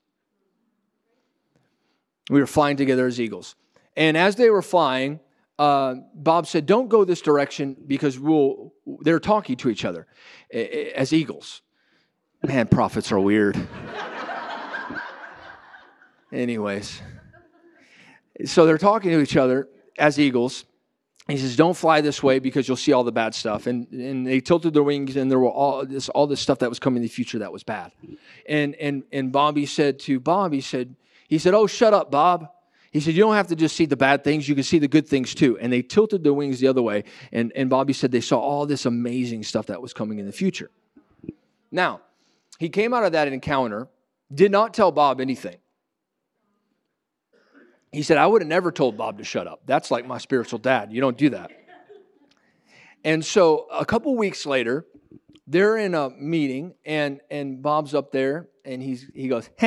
We 2.29 2.39
were 2.39 2.47
flying 2.47 2.75
together 2.75 3.05
as 3.05 3.21
eagles, 3.21 3.55
and 3.95 4.17
as 4.17 4.35
they 4.35 4.49
were 4.49 4.63
flying." 4.63 5.19
Uh, 5.57 5.95
Bob 6.13 6.45
said, 6.45 6.65
"Don't 6.65 6.87
go 6.87 7.03
this 7.03 7.21
direction 7.21 7.75
because 7.87 8.19
we'll." 8.19 8.73
They're 9.01 9.19
talking 9.19 9.55
to 9.57 9.69
each 9.69 9.85
other 9.85 10.07
as 10.51 11.13
eagles. 11.13 11.61
Man, 12.43 12.67
prophets 12.67 13.11
are 13.11 13.19
weird. 13.19 13.57
Anyways, 16.31 17.01
so 18.45 18.65
they're 18.65 18.77
talking 18.77 19.11
to 19.11 19.19
each 19.19 19.37
other 19.37 19.67
as 19.97 20.19
eagles. 20.19 20.65
He 21.27 21.37
says, 21.37 21.55
"Don't 21.55 21.75
fly 21.75 22.01
this 22.01 22.21
way 22.21 22.39
because 22.39 22.67
you'll 22.67 22.77
see 22.77 22.93
all 22.93 23.03
the 23.03 23.11
bad 23.11 23.33
stuff." 23.33 23.65
And 23.65 23.87
and 23.91 24.27
they 24.27 24.39
tilted 24.39 24.73
their 24.73 24.83
wings, 24.83 25.15
and 25.15 25.31
there 25.31 25.39
were 25.39 25.49
all 25.49 25.85
this 25.85 26.07
all 26.09 26.27
this 26.27 26.39
stuff 26.39 26.59
that 26.59 26.69
was 26.69 26.79
coming 26.79 26.97
in 26.97 27.03
the 27.03 27.09
future 27.09 27.39
that 27.39 27.51
was 27.51 27.63
bad. 27.63 27.91
And 28.47 28.75
and 28.75 29.03
and 29.11 29.31
Bobby 29.31 29.65
said 29.65 29.99
to 30.01 30.19
Bob, 30.19 30.53
he 30.53 30.61
said, 30.61 30.95
he 31.27 31.39
said, 31.39 31.53
"Oh, 31.53 31.65
shut 31.67 31.93
up, 31.93 32.11
Bob." 32.11 32.49
He 32.91 32.99
said, 32.99 33.13
You 33.13 33.21
don't 33.21 33.35
have 33.35 33.47
to 33.47 33.55
just 33.55 33.75
see 33.75 33.85
the 33.85 33.97
bad 33.97 34.23
things, 34.23 34.47
you 34.47 34.55
can 34.55 34.63
see 34.63 34.79
the 34.79 34.87
good 34.87 35.07
things 35.07 35.35
too. 35.35 35.57
And 35.59 35.71
they 35.71 35.81
tilted 35.81 36.23
their 36.23 36.33
wings 36.33 36.59
the 36.59 36.67
other 36.67 36.81
way. 36.81 37.03
And, 37.31 37.51
and 37.55 37.69
Bobby 37.69 37.93
said 37.93 38.11
they 38.11 38.21
saw 38.21 38.39
all 38.39 38.65
this 38.65 38.85
amazing 38.85 39.43
stuff 39.43 39.67
that 39.67 39.81
was 39.81 39.93
coming 39.93 40.19
in 40.19 40.25
the 40.25 40.31
future. 40.31 40.69
Now, 41.71 42.01
he 42.59 42.69
came 42.69 42.93
out 42.93 43.03
of 43.03 43.11
that 43.11 43.27
encounter, 43.27 43.87
did 44.33 44.51
not 44.51 44.73
tell 44.73 44.91
Bob 44.91 45.21
anything. 45.21 45.57
He 47.91 48.03
said, 48.03 48.17
I 48.17 48.27
would 48.27 48.41
have 48.41 48.49
never 48.49 48.71
told 48.71 48.97
Bob 48.97 49.17
to 49.19 49.23
shut 49.23 49.47
up. 49.47 49.61
That's 49.65 49.91
like 49.91 50.05
my 50.05 50.17
spiritual 50.17 50.59
dad. 50.59 50.91
You 50.91 51.01
don't 51.01 51.17
do 51.17 51.29
that. 51.31 51.51
And 53.03 53.23
so 53.23 53.67
a 53.71 53.85
couple 53.85 54.15
weeks 54.15 54.45
later, 54.45 54.85
they're 55.47 55.77
in 55.77 55.95
a 55.95 56.09
meeting, 56.09 56.73
and, 56.85 57.21
and 57.31 57.61
Bob's 57.61 57.93
up 57.93 58.11
there, 58.11 58.49
and 58.65 58.81
he's, 58.81 59.09
he 59.15 59.29
goes, 59.29 59.49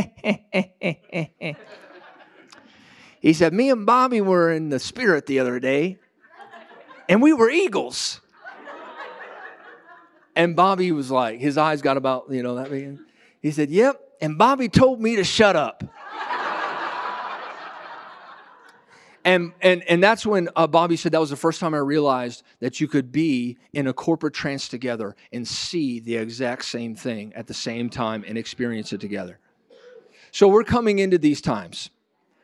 He 3.20 3.34
said, 3.34 3.52
Me 3.52 3.70
and 3.70 3.86
Bobby 3.86 4.20
were 4.20 4.50
in 4.50 4.70
the 4.70 4.78
spirit 4.78 5.26
the 5.26 5.38
other 5.38 5.60
day, 5.60 5.98
and 7.08 7.22
we 7.22 7.32
were 7.32 7.50
eagles. 7.50 8.20
And 10.34 10.56
Bobby 10.56 10.90
was 10.92 11.10
like, 11.10 11.38
his 11.38 11.58
eyes 11.58 11.82
got 11.82 11.96
about, 11.96 12.26
you 12.30 12.42
know, 12.42 12.54
that 12.54 12.70
being. 12.70 13.00
He 13.40 13.50
said, 13.50 13.70
Yep. 13.70 14.00
And 14.22 14.36
Bobby 14.38 14.68
told 14.68 15.00
me 15.00 15.16
to 15.16 15.24
shut 15.24 15.56
up. 15.56 15.82
and, 19.24 19.52
and, 19.60 19.82
and 19.88 20.02
that's 20.02 20.26
when 20.26 20.48
uh, 20.56 20.66
Bobby 20.66 20.96
said 20.96 21.12
that 21.12 21.20
was 21.20 21.30
the 21.30 21.36
first 21.36 21.58
time 21.58 21.74
I 21.74 21.78
realized 21.78 22.42
that 22.60 22.80
you 22.80 22.88
could 22.88 23.10
be 23.12 23.56
in 23.72 23.86
a 23.86 23.92
corporate 23.92 24.34
trance 24.34 24.68
together 24.68 25.16
and 25.32 25.48
see 25.48 26.00
the 26.00 26.16
exact 26.16 26.66
same 26.66 26.94
thing 26.94 27.32
at 27.34 27.46
the 27.46 27.54
same 27.54 27.88
time 27.88 28.24
and 28.26 28.36
experience 28.36 28.92
it 28.92 29.00
together. 29.00 29.38
So 30.32 30.48
we're 30.48 30.64
coming 30.64 30.98
into 30.98 31.16
these 31.18 31.40
times. 31.40 31.90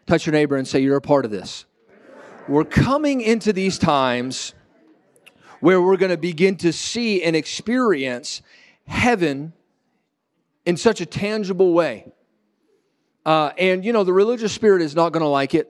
Touch 0.06 0.26
your 0.26 0.32
neighbor 0.32 0.56
and 0.56 0.66
say, 0.66 0.80
You're 0.80 0.96
a 0.96 1.00
part 1.00 1.24
of 1.24 1.30
this. 1.30 1.64
We're 2.48 2.64
coming 2.64 3.20
into 3.20 3.52
these 3.52 3.78
times 3.78 4.54
where 5.60 5.82
we're 5.82 5.96
going 5.96 6.10
to 6.10 6.16
begin 6.16 6.56
to 6.56 6.72
see 6.72 7.22
and 7.22 7.34
experience 7.34 8.40
heaven 8.86 9.52
in 10.64 10.76
such 10.76 11.00
a 11.00 11.06
tangible 11.06 11.72
way. 11.72 12.12
Uh, 13.24 13.50
and 13.58 13.84
you 13.84 13.92
know, 13.92 14.04
the 14.04 14.12
religious 14.12 14.52
spirit 14.52 14.82
is 14.82 14.94
not 14.94 15.12
going 15.12 15.22
to 15.22 15.28
like 15.28 15.54
it. 15.54 15.68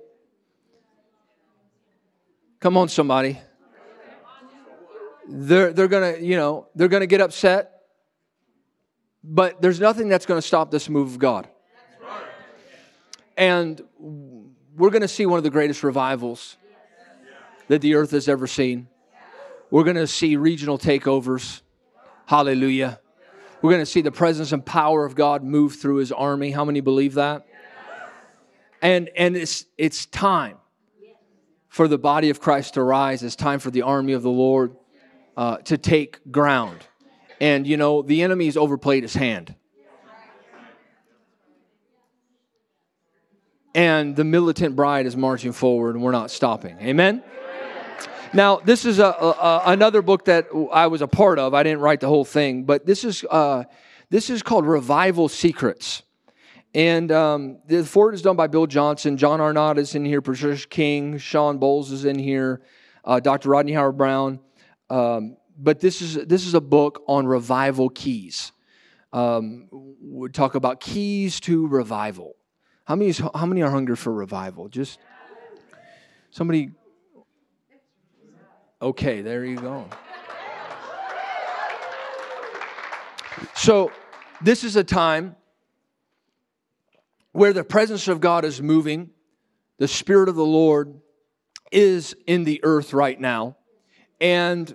Come 2.60 2.76
on, 2.76 2.88
somebody. 2.88 3.40
They're, 5.28 5.72
they're 5.72 5.88
going 5.88 6.14
to, 6.16 6.22
you 6.22 6.36
know, 6.36 6.68
they're 6.74 6.88
going 6.88 7.00
to 7.00 7.06
get 7.06 7.20
upset. 7.20 7.72
But 9.24 9.60
there's 9.60 9.80
nothing 9.80 10.08
that's 10.08 10.26
going 10.26 10.40
to 10.40 10.46
stop 10.46 10.70
this 10.70 10.88
move 10.88 11.08
of 11.08 11.18
God. 11.18 11.48
And 13.36 13.82
we're 13.98 14.90
going 14.90 15.02
to 15.02 15.08
see 15.08 15.26
one 15.26 15.38
of 15.38 15.44
the 15.44 15.50
greatest 15.50 15.82
revivals 15.82 16.56
that 17.68 17.80
the 17.80 17.94
earth 17.94 18.12
has 18.12 18.28
ever 18.28 18.46
seen. 18.46 18.88
We're 19.70 19.84
going 19.84 19.96
to 19.96 20.06
see 20.06 20.36
regional 20.36 20.78
takeovers. 20.78 21.62
Hallelujah. 22.26 23.00
We're 23.62 23.70
going 23.70 23.82
to 23.82 23.90
see 23.90 24.00
the 24.00 24.12
presence 24.12 24.52
and 24.52 24.64
power 24.64 25.04
of 25.04 25.14
God 25.14 25.42
move 25.42 25.76
through 25.76 25.96
his 25.96 26.12
army. 26.12 26.50
How 26.50 26.64
many 26.64 26.80
believe 26.80 27.14
that? 27.14 27.46
And, 28.82 29.10
and 29.16 29.36
it's, 29.36 29.64
it's 29.76 30.06
time 30.06 30.58
for 31.68 31.88
the 31.88 31.98
body 31.98 32.30
of 32.30 32.40
Christ 32.40 32.74
to 32.74 32.82
rise. 32.82 33.22
It's 33.22 33.36
time 33.36 33.58
for 33.58 33.70
the 33.70 33.82
army 33.82 34.12
of 34.12 34.22
the 34.22 34.30
Lord 34.30 34.76
uh, 35.36 35.58
to 35.58 35.76
take 35.76 36.20
ground. 36.30 36.86
And, 37.40 37.66
you 37.66 37.76
know, 37.76 38.02
the 38.02 38.22
enemy's 38.22 38.56
overplayed 38.56 39.02
his 39.02 39.14
hand. 39.14 39.54
And 43.76 44.16
the 44.16 44.24
militant 44.24 44.74
bride 44.74 45.04
is 45.04 45.18
marching 45.18 45.52
foreword, 45.52 45.96
and 45.96 46.02
we're 46.02 46.10
not 46.10 46.30
stopping. 46.30 46.78
Amen? 46.80 47.22
Now, 48.32 48.56
this 48.56 48.86
is 48.86 48.98
a, 48.98 49.04
a, 49.04 49.62
another 49.66 50.00
book 50.00 50.24
that 50.24 50.48
I 50.72 50.86
was 50.86 51.02
a 51.02 51.06
part 51.06 51.38
of. 51.38 51.52
I 51.52 51.62
didn't 51.62 51.80
write 51.80 52.00
the 52.00 52.08
whole 52.08 52.24
thing, 52.24 52.64
but 52.64 52.86
this 52.86 53.04
is 53.04 53.22
uh, 53.30 53.64
this 54.08 54.30
is 54.30 54.42
called 54.42 54.64
Revival 54.64 55.28
Secrets. 55.28 56.02
And 56.74 57.12
um, 57.12 57.58
the 57.66 57.84
forward 57.84 58.14
is 58.14 58.22
done 58.22 58.34
by 58.34 58.46
Bill 58.46 58.66
Johnson. 58.66 59.18
John 59.18 59.42
Arnott 59.42 59.76
is 59.76 59.94
in 59.94 60.06
here. 60.06 60.22
Patricia 60.22 60.66
King, 60.66 61.18
Shawn 61.18 61.58
Bolz 61.58 61.92
is 61.92 62.06
in 62.06 62.18
here. 62.18 62.62
Uh, 63.04 63.20
Dr. 63.20 63.50
Rodney 63.50 63.72
Howard 63.72 63.98
Browne. 63.98 64.40
Um, 64.88 65.36
but 65.58 65.80
this 65.80 66.00
is 66.00 66.14
this 66.26 66.46
is 66.46 66.54
a 66.54 66.62
book 66.62 67.02
on 67.06 67.26
revival 67.26 67.90
keys. 67.90 68.52
Um, 69.12 69.68
we 70.00 70.30
talk 70.30 70.54
about 70.54 70.80
keys 70.80 71.40
to 71.40 71.66
revival. 71.66 72.36
How 72.86 72.94
many 72.94 73.10
is, 73.10 73.18
how 73.18 73.46
many 73.46 73.62
are 73.62 73.70
hungry 73.70 73.96
for 73.96 74.12
revival? 74.12 74.68
Just 74.68 75.00
somebody. 76.30 76.70
Okay, 78.80 79.22
there 79.22 79.44
you 79.44 79.56
go. 79.56 79.88
So, 83.54 83.90
this 84.40 84.62
is 84.62 84.76
a 84.76 84.84
time 84.84 85.34
where 87.32 87.52
the 87.52 87.64
presence 87.64 88.06
of 88.06 88.20
God 88.20 88.44
is 88.44 88.62
moving, 88.62 89.10
the 89.78 89.88
Spirit 89.88 90.28
of 90.28 90.36
the 90.36 90.46
Lord 90.46 91.00
is 91.72 92.14
in 92.26 92.44
the 92.44 92.60
earth 92.62 92.94
right 92.94 93.20
now. 93.20 93.56
And 94.20 94.74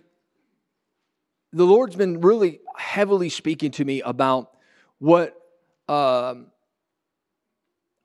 the 1.53 1.65
Lord's 1.65 1.95
been 1.95 2.19
really 2.19 2.59
heavily 2.75 3.29
speaking 3.29 3.71
to 3.71 3.85
me 3.85 4.01
about 4.01 4.51
what 4.99 5.33
um, 5.87 6.47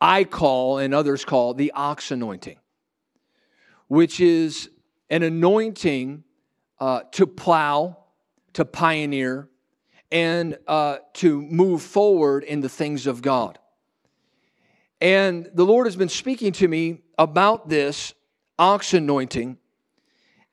I 0.00 0.24
call 0.24 0.78
and 0.78 0.94
others 0.94 1.24
call 1.24 1.54
the 1.54 1.72
ox 1.72 2.10
anointing, 2.10 2.58
which 3.88 4.20
is 4.20 4.68
an 5.08 5.22
anointing 5.22 6.24
uh, 6.78 7.00
to 7.12 7.26
plow, 7.26 7.96
to 8.52 8.64
pioneer, 8.64 9.48
and 10.10 10.58
uh, 10.66 10.98
to 11.14 11.40
move 11.42 11.82
forward 11.82 12.44
in 12.44 12.60
the 12.60 12.68
things 12.68 13.06
of 13.06 13.22
God. 13.22 13.58
And 15.00 15.50
the 15.52 15.64
Lord 15.64 15.86
has 15.86 15.96
been 15.96 16.08
speaking 16.08 16.52
to 16.52 16.68
me 16.68 17.02
about 17.18 17.68
this 17.68 18.14
ox 18.58 18.94
anointing. 18.94 19.58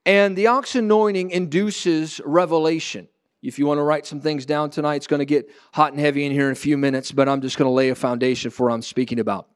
And 0.06 0.36
the 0.36 0.48
ox 0.48 0.76
anointing 0.76 1.32
induces 1.32 2.20
revelation. 2.26 3.08
If 3.44 3.60
you 3.60 3.66
want 3.66 3.80
to 3.80 3.84
write 3.84 4.06
some 4.06 4.22
things 4.22 4.46
down 4.46 4.70
tonight, 4.70 4.96
it's 4.96 5.08
going 5.08 5.20
to 5.20 5.26
get 5.26 5.50
hot 5.74 5.92
and 5.92 6.00
heavy 6.00 6.26
in 6.26 6.32
here 6.32 6.46
in 6.46 6.54
a 6.54 6.56
few 6.56 6.78
minutes, 6.78 7.12
but 7.12 7.28
I'm 7.28 7.42
just 7.42 7.58
going 7.58 7.68
to 7.68 7.74
lay 7.74 7.90
a 7.90 7.96
foundation 7.96 8.52
for 8.52 8.68
what 8.68 8.74
I'm 8.74 8.82
speaking 8.82 9.20
about. 9.20 9.50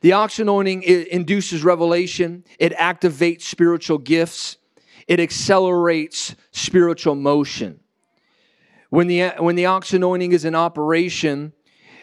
The 0.00 0.12
ox 0.12 0.38
anointing 0.38 0.84
induces 0.84 1.64
revelation, 1.64 2.44
it 2.60 2.72
activates 2.74 3.42
spiritual 3.42 3.98
gifts, 3.98 4.58
it 5.08 5.18
accelerates 5.18 6.36
spiritual 6.52 7.16
motion. 7.16 7.80
When 8.90 9.08
the, 9.08 9.30
when 9.38 9.56
the 9.56 9.66
ox 9.66 9.92
anointing 9.92 10.30
is 10.30 10.44
in 10.44 10.54
operation, 10.54 11.52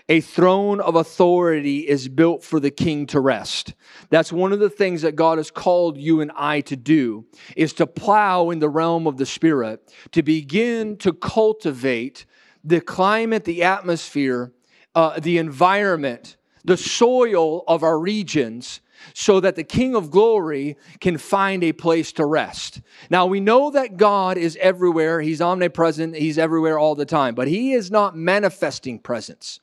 a 0.10 0.20
throne 0.20 0.82
of 0.82 0.96
authority 0.96 1.80
is 1.88 2.10
built 2.10 2.44
for 2.44 2.60
the 2.60 2.72
king 2.72 3.06
to 3.08 3.20
rest. 3.20 3.74
That's 4.10 4.34
one 4.34 4.52
of 4.52 4.60
the 4.60 4.70
things 4.70 5.02
that 5.02 5.16
God 5.16 5.38
has 5.38 5.50
called 5.50 5.98
you 5.98 6.20
and 6.20 6.32
I 6.36 6.62
to 6.62 6.76
do 6.76 7.26
is 7.56 7.74
to 7.74 7.88
plow 7.88 8.50
in 8.50 8.60
the 8.60 8.70
realm 8.70 9.08
of 9.08 9.18
the 9.18 9.26
spirit, 9.26 9.94
to 10.12 10.22
begin 10.22 10.98
to 10.98 11.14
cultivate 11.14 12.26
the 12.64 12.82
climate, 12.82 13.46
the 13.46 13.64
atmosphere, 13.64 14.52
uh, 14.94 15.20
the 15.20 15.38
environment, 15.38 16.36
the 16.66 16.78
soil 16.78 17.64
of 17.68 17.84
our 17.84 18.00
regions 18.00 18.82
so 19.14 19.40
that 19.40 19.56
the 19.56 19.64
King 19.64 19.96
of 19.96 20.10
glory 20.10 20.78
can 21.02 21.18
find 21.18 21.64
a 21.64 21.74
place 21.74 22.14
to 22.14 22.26
rest. 22.26 22.82
Now, 23.10 23.26
we 23.26 23.42
know 23.42 23.70
that 23.72 23.98
God 23.98 24.38
is 24.38 24.58
everywhere, 24.62 25.20
He's 25.22 25.42
omnipresent, 25.42 26.16
He's 26.16 26.38
everywhere 26.38 26.80
all 26.80 26.96
the 26.96 27.06
time, 27.06 27.36
but 27.36 27.48
He 27.48 27.74
is 27.74 27.92
not 27.92 28.16
manifesting 28.16 29.00
presence. 29.00 29.60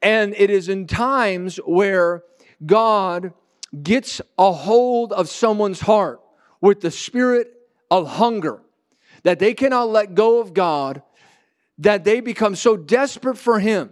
And 0.00 0.34
it 0.36 0.50
is 0.50 0.68
in 0.68 0.86
times 0.86 1.56
where 1.58 2.22
God 2.64 3.32
gets 3.82 4.20
a 4.38 4.52
hold 4.52 5.12
of 5.12 5.28
someone's 5.28 5.80
heart 5.80 6.20
with 6.60 6.80
the 6.80 6.90
spirit 6.90 7.52
of 7.90 8.06
hunger 8.06 8.60
that 9.22 9.38
they 9.38 9.54
cannot 9.54 9.88
let 9.88 10.14
go 10.14 10.40
of 10.40 10.54
God, 10.54 11.02
that 11.78 12.04
they 12.04 12.20
become 12.20 12.54
so 12.54 12.76
desperate 12.76 13.38
for 13.38 13.58
Him 13.58 13.90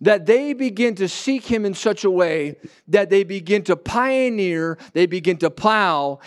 that 0.00 0.26
they 0.26 0.52
begin 0.52 0.94
to 0.96 1.08
seek 1.08 1.44
him 1.44 1.64
in 1.64 1.74
such 1.74 2.04
a 2.04 2.10
way 2.10 2.56
that 2.88 3.10
they 3.10 3.24
begin 3.24 3.62
to 3.64 3.76
pioneer, 3.76 4.78
they 4.92 5.06
begin 5.06 5.36
to 5.38 5.50
plow, 5.50 6.18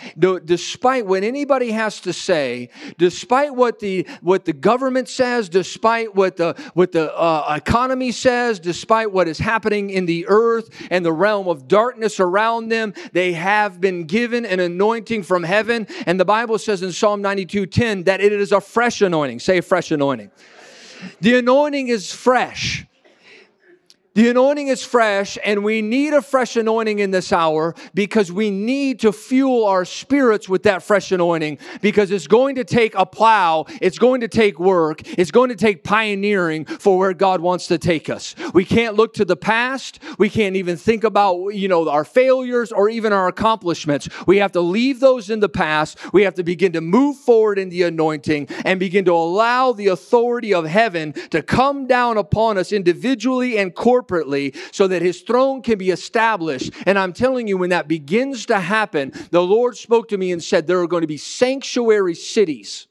despite 0.44 1.06
what 1.06 1.24
anybody 1.24 1.72
has 1.72 2.00
to 2.00 2.12
say, 2.12 2.70
despite 2.98 3.54
what 3.54 3.80
the 3.80 4.06
what 4.20 4.44
the 4.44 4.52
government 4.52 5.08
says, 5.08 5.48
despite 5.48 6.14
what 6.14 6.36
the 6.36 6.54
what 6.74 6.92
the 6.92 7.12
uh, 7.14 7.54
economy 7.56 8.12
says, 8.12 8.60
despite 8.60 9.10
what 9.12 9.28
is 9.28 9.38
happening 9.38 9.90
in 9.90 10.06
the 10.06 10.26
earth 10.28 10.70
and 10.90 11.04
the 11.04 11.12
realm 11.12 11.48
of 11.48 11.66
darkness 11.66 12.20
around 12.20 12.68
them, 12.68 12.94
they 13.12 13.32
have 13.32 13.80
been 13.80 14.04
given 14.04 14.44
an 14.46 14.60
anointing 14.60 15.22
from 15.22 15.42
heaven, 15.42 15.86
and 16.06 16.18
the 16.20 16.24
Bible 16.24 16.58
says 16.58 16.82
in 16.82 16.92
Psalm 16.92 17.22
92:10 17.22 18.04
that 18.04 18.20
it 18.20 18.32
is 18.32 18.52
a 18.52 18.60
fresh 18.60 19.00
anointing. 19.00 19.40
Say 19.40 19.60
fresh 19.60 19.90
anointing. 19.90 20.30
The 21.20 21.36
anointing 21.36 21.88
is 21.88 22.12
fresh. 22.12 22.86
The 24.14 24.28
anointing 24.28 24.68
is 24.68 24.84
fresh, 24.84 25.36
and 25.44 25.64
we 25.64 25.82
need 25.82 26.14
a 26.14 26.22
fresh 26.22 26.54
anointing 26.54 27.00
in 27.00 27.10
this 27.10 27.32
hour 27.32 27.74
because 27.94 28.30
we 28.30 28.48
need 28.48 29.00
to 29.00 29.10
fuel 29.10 29.64
our 29.64 29.84
spirits 29.84 30.48
with 30.48 30.62
that 30.62 30.84
fresh 30.84 31.10
anointing 31.10 31.58
because 31.80 32.12
it's 32.12 32.28
going 32.28 32.54
to 32.54 32.62
take 32.62 32.94
a 32.94 33.04
plow, 33.04 33.64
it's 33.82 33.98
going 33.98 34.20
to 34.20 34.28
take 34.28 34.60
work, 34.60 35.00
it's 35.18 35.32
going 35.32 35.48
to 35.48 35.56
take 35.56 35.82
pioneering 35.82 36.64
for 36.64 36.96
where 36.96 37.12
God 37.12 37.40
wants 37.40 37.66
to 37.66 37.76
take 37.76 38.08
us. 38.08 38.36
We 38.54 38.64
can't 38.64 38.94
look 38.94 39.14
to 39.14 39.24
the 39.24 39.34
past, 39.34 39.98
we 40.16 40.30
can't 40.30 40.54
even 40.54 40.76
think 40.76 41.02
about, 41.02 41.48
you 41.48 41.66
know, 41.66 41.88
our 41.88 42.04
failures 42.04 42.70
or 42.70 42.88
even 42.88 43.12
our 43.12 43.26
accomplishments. 43.26 44.08
We 44.28 44.36
have 44.36 44.52
to 44.52 44.60
leave 44.60 45.00
those 45.00 45.28
in 45.28 45.40
the 45.40 45.48
past. 45.48 45.98
We 46.12 46.22
have 46.22 46.34
to 46.34 46.44
begin 46.44 46.72
to 46.74 46.80
move 46.80 47.16
forward 47.16 47.58
in 47.58 47.68
the 47.68 47.82
anointing 47.82 48.46
and 48.64 48.78
begin 48.78 49.06
to 49.06 49.12
allow 49.12 49.72
the 49.72 49.88
authority 49.88 50.54
of 50.54 50.66
heaven 50.66 51.14
to 51.30 51.42
come 51.42 51.88
down 51.88 52.16
upon 52.16 52.58
us 52.58 52.70
individually 52.70 53.58
and 53.58 53.74
corporately 53.74 54.03
corporately 54.04 54.56
so 54.72 54.86
that 54.88 55.02
his 55.02 55.22
throne 55.22 55.62
can 55.62 55.78
be 55.78 55.90
established. 55.90 56.72
And 56.86 56.98
I'm 56.98 57.12
telling 57.12 57.48
you, 57.48 57.58
when 57.58 57.70
that 57.70 57.88
begins 57.88 58.46
to 58.46 58.58
happen, 58.58 59.12
the 59.30 59.42
Lord 59.42 59.76
spoke 59.76 60.08
to 60.08 60.18
me 60.18 60.32
and 60.32 60.42
said, 60.42 60.66
There 60.66 60.80
are 60.80 60.86
going 60.86 61.02
to 61.02 61.06
be 61.06 61.16
sanctuary 61.16 62.14
cities 62.14 62.86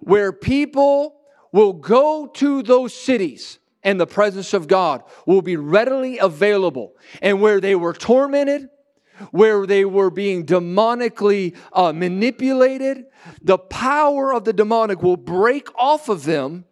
where 0.00 0.32
people 0.32 1.16
will 1.52 1.72
go 1.72 2.26
to 2.26 2.62
those 2.62 2.94
cities 2.94 3.58
and 3.82 4.00
the 4.00 4.06
presence 4.06 4.54
of 4.54 4.68
God 4.68 5.02
will 5.26 5.42
be 5.42 5.56
readily 5.56 6.18
available. 6.18 6.92
And 7.22 7.40
where 7.40 7.60
they 7.60 7.74
were 7.74 7.92
tormented, 7.92 8.68
where 9.30 9.66
they 9.66 9.84
were 9.84 10.10
being 10.10 10.46
demonically 10.46 11.56
uh, 11.72 11.92
manipulated, 11.92 13.06
the 13.42 13.58
power 13.58 14.32
of 14.32 14.44
the 14.44 14.52
demonic 14.52 15.02
will 15.02 15.16
break 15.16 15.68
off 15.76 16.08
of 16.08 16.24
them 16.24 16.64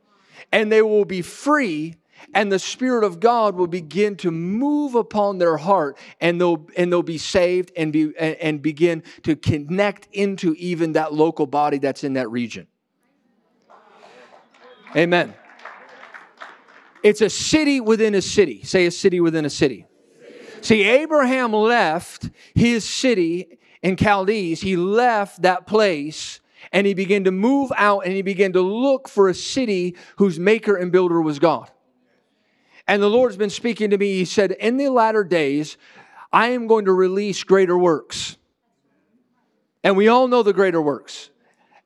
and 0.53 0.73
they 0.73 0.83
will 0.83 1.05
be 1.05 1.23
free 1.23 1.98
and 2.35 2.53
the 2.53 2.59
Spirit 2.59 3.05
of 3.05 3.21
God 3.21 3.55
will 3.57 3.67
begin 3.67 4.17
to 4.17 4.31
move 4.31 4.95
upon 4.95 5.39
their 5.39 5.57
heart 5.57 5.97
and 6.21 6.41
they'll, 6.41 6.67
and 6.77 6.93
they'll 6.93 7.03
be 7.03 7.19
saved 7.19 7.73
and, 7.77 7.93
be, 7.93 8.17
and 8.19 8.61
begin 8.61 9.03
to 9.23 9.35
connect 9.35 10.09
into 10.13 10.55
even 10.55 10.93
that 10.93 11.13
local 11.15 11.47
body 11.47 11.79
that's 11.79 12.05
in 12.05 12.15
that 12.15 12.31
region. 12.31 12.67
Amen. 14.97 15.35
It's 17.03 17.21
a 17.21 17.31
city 17.31 17.81
within 17.81 18.15
a 18.15 18.23
city. 18.23 18.63
Say 18.63 18.87
a 18.87 18.91
city 18.91 19.21
within 19.21 19.45
a 19.45 19.51
city. 19.51 19.87
See, 20.61 20.83
Abraham 20.83 21.53
left 21.53 22.31
his 22.55 22.85
city 22.89 23.59
in 23.83 23.97
Chaldees. 23.97 24.61
He 24.61 24.77
left 24.77 25.43
that 25.43 25.67
place 25.67 26.41
and 26.73 26.87
he 26.87 26.95
began 26.95 27.25
to 27.25 27.31
move 27.31 27.71
out 27.77 28.01
and 28.01 28.13
he 28.13 28.23
began 28.23 28.53
to 28.55 28.61
look 28.61 29.09
for 29.09 29.29
a 29.29 29.35
city 29.35 29.97
whose 30.17 30.39
maker 30.39 30.77
and 30.77 30.91
builder 30.91 31.23
was 31.23 31.39
God. 31.39 31.71
And 32.89 33.03
the 33.03 33.11
Lord's 33.11 33.37
been 33.37 33.51
speaking 33.51 33.91
to 33.91 33.99
me. 33.99 34.15
He 34.15 34.25
said, 34.25 34.53
In 34.53 34.79
the 34.79 34.89
latter 34.89 35.23
days, 35.23 35.77
I 36.33 36.49
am 36.49 36.67
going 36.67 36.87
to 36.87 36.93
release 36.93 37.45
greater 37.45 37.79
works. 37.79 38.39
And 39.85 39.95
we 39.97 40.09
all 40.09 40.27
know 40.27 40.43
the 40.43 40.55
greater 40.55 40.81
works. 40.81 41.31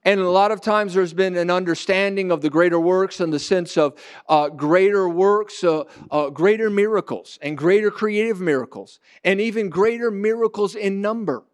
And 0.05 0.21
a 0.21 0.31
lot 0.31 0.51
of 0.51 0.61
times 0.61 0.95
there's 0.95 1.13
been 1.13 1.37
an 1.37 1.51
understanding 1.51 2.33
of 2.33 2.41
the 2.41 2.51
greater 2.51 2.79
works 2.79 3.21
in 3.21 3.31
the 3.31 3.39
sense 3.39 3.77
of 3.77 3.95
uh, 4.29 4.49
greater 4.49 5.09
works, 5.09 5.63
uh, 5.63 5.85
uh, 6.11 6.31
greater 6.31 6.71
miracles, 6.71 7.39
and 7.41 7.57
greater 7.57 7.91
creative 7.91 8.41
miracles, 8.41 8.99
and 9.23 9.41
even 9.41 9.69
greater 9.69 10.11
miracles 10.11 10.75
in 10.75 11.01
number. 11.01 11.45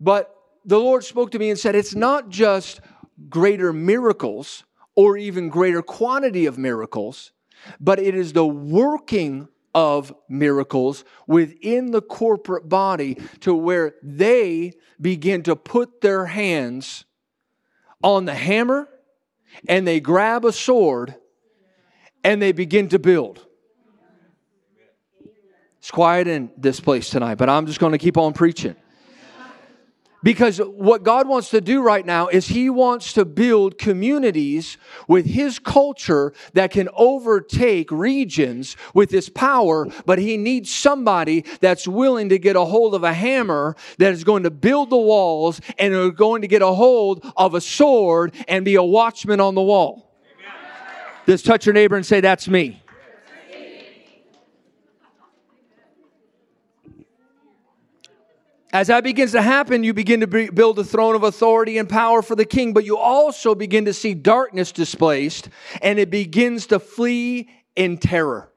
But 0.00 0.34
the 0.64 0.78
Lord 0.78 1.04
spoke 1.04 1.30
to 1.32 1.38
me 1.38 1.50
and 1.50 1.58
said, 1.58 1.74
it's 1.74 1.94
not 1.94 2.30
just 2.30 2.80
greater 3.28 3.72
miracles 3.72 4.64
or 4.94 5.18
even 5.18 5.50
greater 5.50 5.82
quantity 5.82 6.46
of 6.46 6.56
miracles, 6.56 7.33
but 7.80 7.98
it 7.98 8.14
is 8.14 8.32
the 8.32 8.46
working 8.46 9.48
of 9.74 10.14
miracles 10.28 11.04
within 11.26 11.90
the 11.90 12.00
corporate 12.00 12.68
body 12.68 13.18
to 13.40 13.54
where 13.54 13.94
they 14.02 14.72
begin 15.00 15.42
to 15.42 15.56
put 15.56 16.00
their 16.00 16.26
hands 16.26 17.04
on 18.02 18.24
the 18.24 18.34
hammer 18.34 18.88
and 19.68 19.86
they 19.86 20.00
grab 20.00 20.44
a 20.44 20.52
sword 20.52 21.14
and 22.22 22.40
they 22.40 22.52
begin 22.52 22.88
to 22.88 22.98
build. 22.98 23.44
It's 25.78 25.90
quiet 25.90 26.28
in 26.28 26.50
this 26.56 26.80
place 26.80 27.10
tonight, 27.10 27.34
but 27.34 27.50
I'm 27.50 27.66
just 27.66 27.78
going 27.78 27.92
to 27.92 27.98
keep 27.98 28.16
on 28.16 28.32
preaching. 28.32 28.76
Because 30.24 30.56
what 30.56 31.02
God 31.02 31.28
wants 31.28 31.50
to 31.50 31.60
do 31.60 31.82
right 31.82 32.04
now 32.04 32.28
is 32.28 32.48
He 32.48 32.70
wants 32.70 33.12
to 33.12 33.26
build 33.26 33.76
communities 33.76 34.78
with 35.06 35.26
His 35.26 35.58
culture 35.58 36.32
that 36.54 36.70
can 36.70 36.88
overtake 36.96 37.90
regions 37.92 38.74
with 38.94 39.10
His 39.10 39.28
power, 39.28 39.86
but 40.06 40.18
He 40.18 40.38
needs 40.38 40.74
somebody 40.74 41.44
that's 41.60 41.86
willing 41.86 42.30
to 42.30 42.38
get 42.38 42.56
a 42.56 42.64
hold 42.64 42.94
of 42.94 43.04
a 43.04 43.12
hammer 43.12 43.76
that 43.98 44.14
is 44.14 44.24
going 44.24 44.44
to 44.44 44.50
build 44.50 44.88
the 44.88 44.96
walls 44.96 45.60
and 45.78 45.92
are 45.92 46.10
going 46.10 46.40
to 46.40 46.48
get 46.48 46.62
a 46.62 46.72
hold 46.72 47.22
of 47.36 47.52
a 47.52 47.60
sword 47.60 48.34
and 48.48 48.64
be 48.64 48.76
a 48.76 48.82
watchman 48.82 49.40
on 49.40 49.54
the 49.54 49.62
wall. 49.62 50.10
Just 51.26 51.44
touch 51.44 51.66
your 51.66 51.74
neighbor 51.74 51.96
and 51.96 52.04
say, 52.04 52.22
That's 52.22 52.48
me. 52.48 52.82
As 58.74 58.88
that 58.88 59.04
begins 59.04 59.30
to 59.32 59.40
happen, 59.40 59.84
you 59.84 59.94
begin 59.94 60.18
to 60.18 60.26
build 60.26 60.80
a 60.80 60.84
throne 60.84 61.14
of 61.14 61.22
authority 61.22 61.78
and 61.78 61.88
power 61.88 62.22
for 62.22 62.34
the 62.34 62.44
king, 62.44 62.72
but 62.72 62.84
you 62.84 62.98
also 62.98 63.54
begin 63.54 63.84
to 63.84 63.92
see 63.92 64.14
darkness 64.14 64.72
displaced 64.72 65.48
and 65.80 66.00
it 66.00 66.10
begins 66.10 66.66
to 66.66 66.80
flee 66.80 67.48
in 67.76 67.98
terror. 67.98 68.50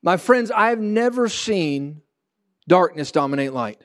My 0.00 0.16
friends, 0.16 0.50
I've 0.50 0.80
never 0.80 1.28
seen 1.28 2.00
darkness 2.66 3.12
dominate 3.12 3.52
light. 3.52 3.82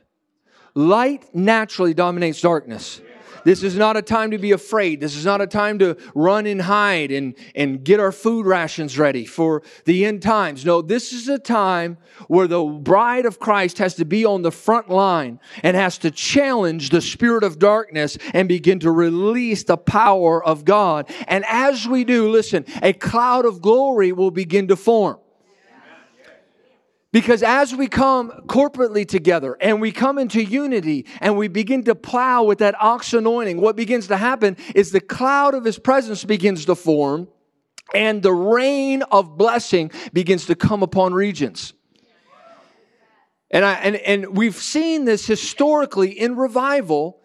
Light 0.73 1.35
naturally 1.35 1.93
dominates 1.93 2.39
darkness. 2.39 3.01
This 3.47 3.63
is 3.63 3.77
not 3.77 3.95
a 3.95 4.01
time 4.01 4.31
to 4.31 4.37
be 4.37 4.51
afraid. 4.51 4.99
This 4.99 5.15
is 5.15 5.23
not 5.23 5.39
a 5.39 5.47
time 5.47 5.79
to 5.79 5.95
run 6.13 6.45
and 6.45 6.61
hide 6.61 7.11
and, 7.11 7.33
and 7.55 7.81
get 7.81 7.97
our 7.97 8.11
food 8.11 8.45
rations 8.45 8.99
ready 8.99 9.23
for 9.23 9.63
the 9.85 10.03
end 10.03 10.21
times. 10.21 10.65
No, 10.65 10.81
this 10.81 11.13
is 11.13 11.29
a 11.29 11.39
time 11.39 11.97
where 12.27 12.47
the 12.47 12.61
bride 12.61 13.25
of 13.25 13.39
Christ 13.39 13.77
has 13.77 13.95
to 13.95 14.03
be 14.03 14.25
on 14.25 14.41
the 14.41 14.51
front 14.51 14.89
line 14.89 15.39
and 15.63 15.77
has 15.77 15.97
to 15.99 16.11
challenge 16.11 16.89
the 16.89 16.99
spirit 16.99 17.45
of 17.45 17.57
darkness 17.57 18.17
and 18.33 18.49
begin 18.49 18.81
to 18.81 18.91
release 18.91 19.63
the 19.63 19.77
power 19.77 20.43
of 20.43 20.65
God. 20.65 21.09
And 21.25 21.45
as 21.47 21.87
we 21.87 22.03
do, 22.03 22.29
listen, 22.29 22.65
a 22.83 22.91
cloud 22.91 23.45
of 23.45 23.61
glory 23.61 24.11
will 24.11 24.29
begin 24.29 24.67
to 24.67 24.75
form. 24.75 25.19
Because 27.13 27.41
as 27.41 27.73
we 27.73 27.87
come 27.87 28.31
corporately 28.47 29.07
together 29.07 29.57
and 29.61 29.79
we 29.79 29.91
come 29.91 30.17
into 30.17 30.43
unity 30.43 31.05
and 31.21 31.37
we 31.37 31.47
begin 31.47 31.83
to 31.85 31.95
plow 31.95 32.43
with 32.43 32.59
that 32.59 32.75
ox 32.81 33.13
anointing, 33.13 33.61
what 33.61 33.75
begins 33.75 34.07
to 34.07 34.17
happen 34.17 34.57
is 34.75 34.91
the 34.91 34.99
cloud 34.99 35.53
of 35.53 35.63
his 35.63 35.79
presence 35.79 36.25
begins 36.25 36.65
to 36.65 36.75
form 36.75 37.29
and 37.93 38.21
the 38.21 38.33
rain 38.33 39.03
of 39.03 39.37
blessing 39.37 39.91
begins 40.11 40.45
to 40.47 40.55
come 40.55 40.83
upon 40.83 41.13
regions. 41.13 41.73
And, 43.49 43.63
I, 43.63 43.73
and, 43.75 43.95
and 43.95 44.37
we've 44.37 44.55
seen 44.55 45.05
this 45.05 45.25
historically 45.25 46.11
in 46.11 46.35
revival, 46.35 47.21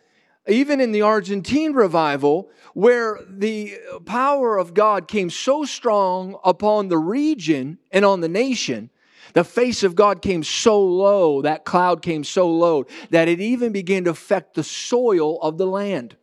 even 0.47 0.81
in 0.81 0.93
the 0.93 1.03
Argentine 1.03 1.73
revival, 1.73 2.51
where 2.75 3.19
the 3.29 3.77
power 4.07 4.57
of 4.57 4.73
God 4.73 5.09
came 5.09 5.31
so 5.31 5.65
strong 5.65 6.39
upon 6.45 6.89
the 6.89 6.99
region 6.99 7.79
and 7.91 8.05
on 8.05 8.21
the 8.21 8.29
nation 8.29 8.91
the 9.35 9.45
face 9.45 9.83
of 9.83 9.95
God 9.95 10.23
came 10.23 10.43
so 10.43 10.81
low, 10.81 11.43
that 11.43 11.65
cloud 11.65 12.03
came 12.03 12.25
so 12.25 12.51
low, 12.51 12.87
that 13.11 13.29
it 13.29 13.41
even 13.41 13.73
began 13.73 14.05
to 14.05 14.11
affect 14.11 14.55
the 14.55 14.65
soil 14.65 15.41
of 15.41 15.59
the 15.59 15.67
land. 15.67 16.17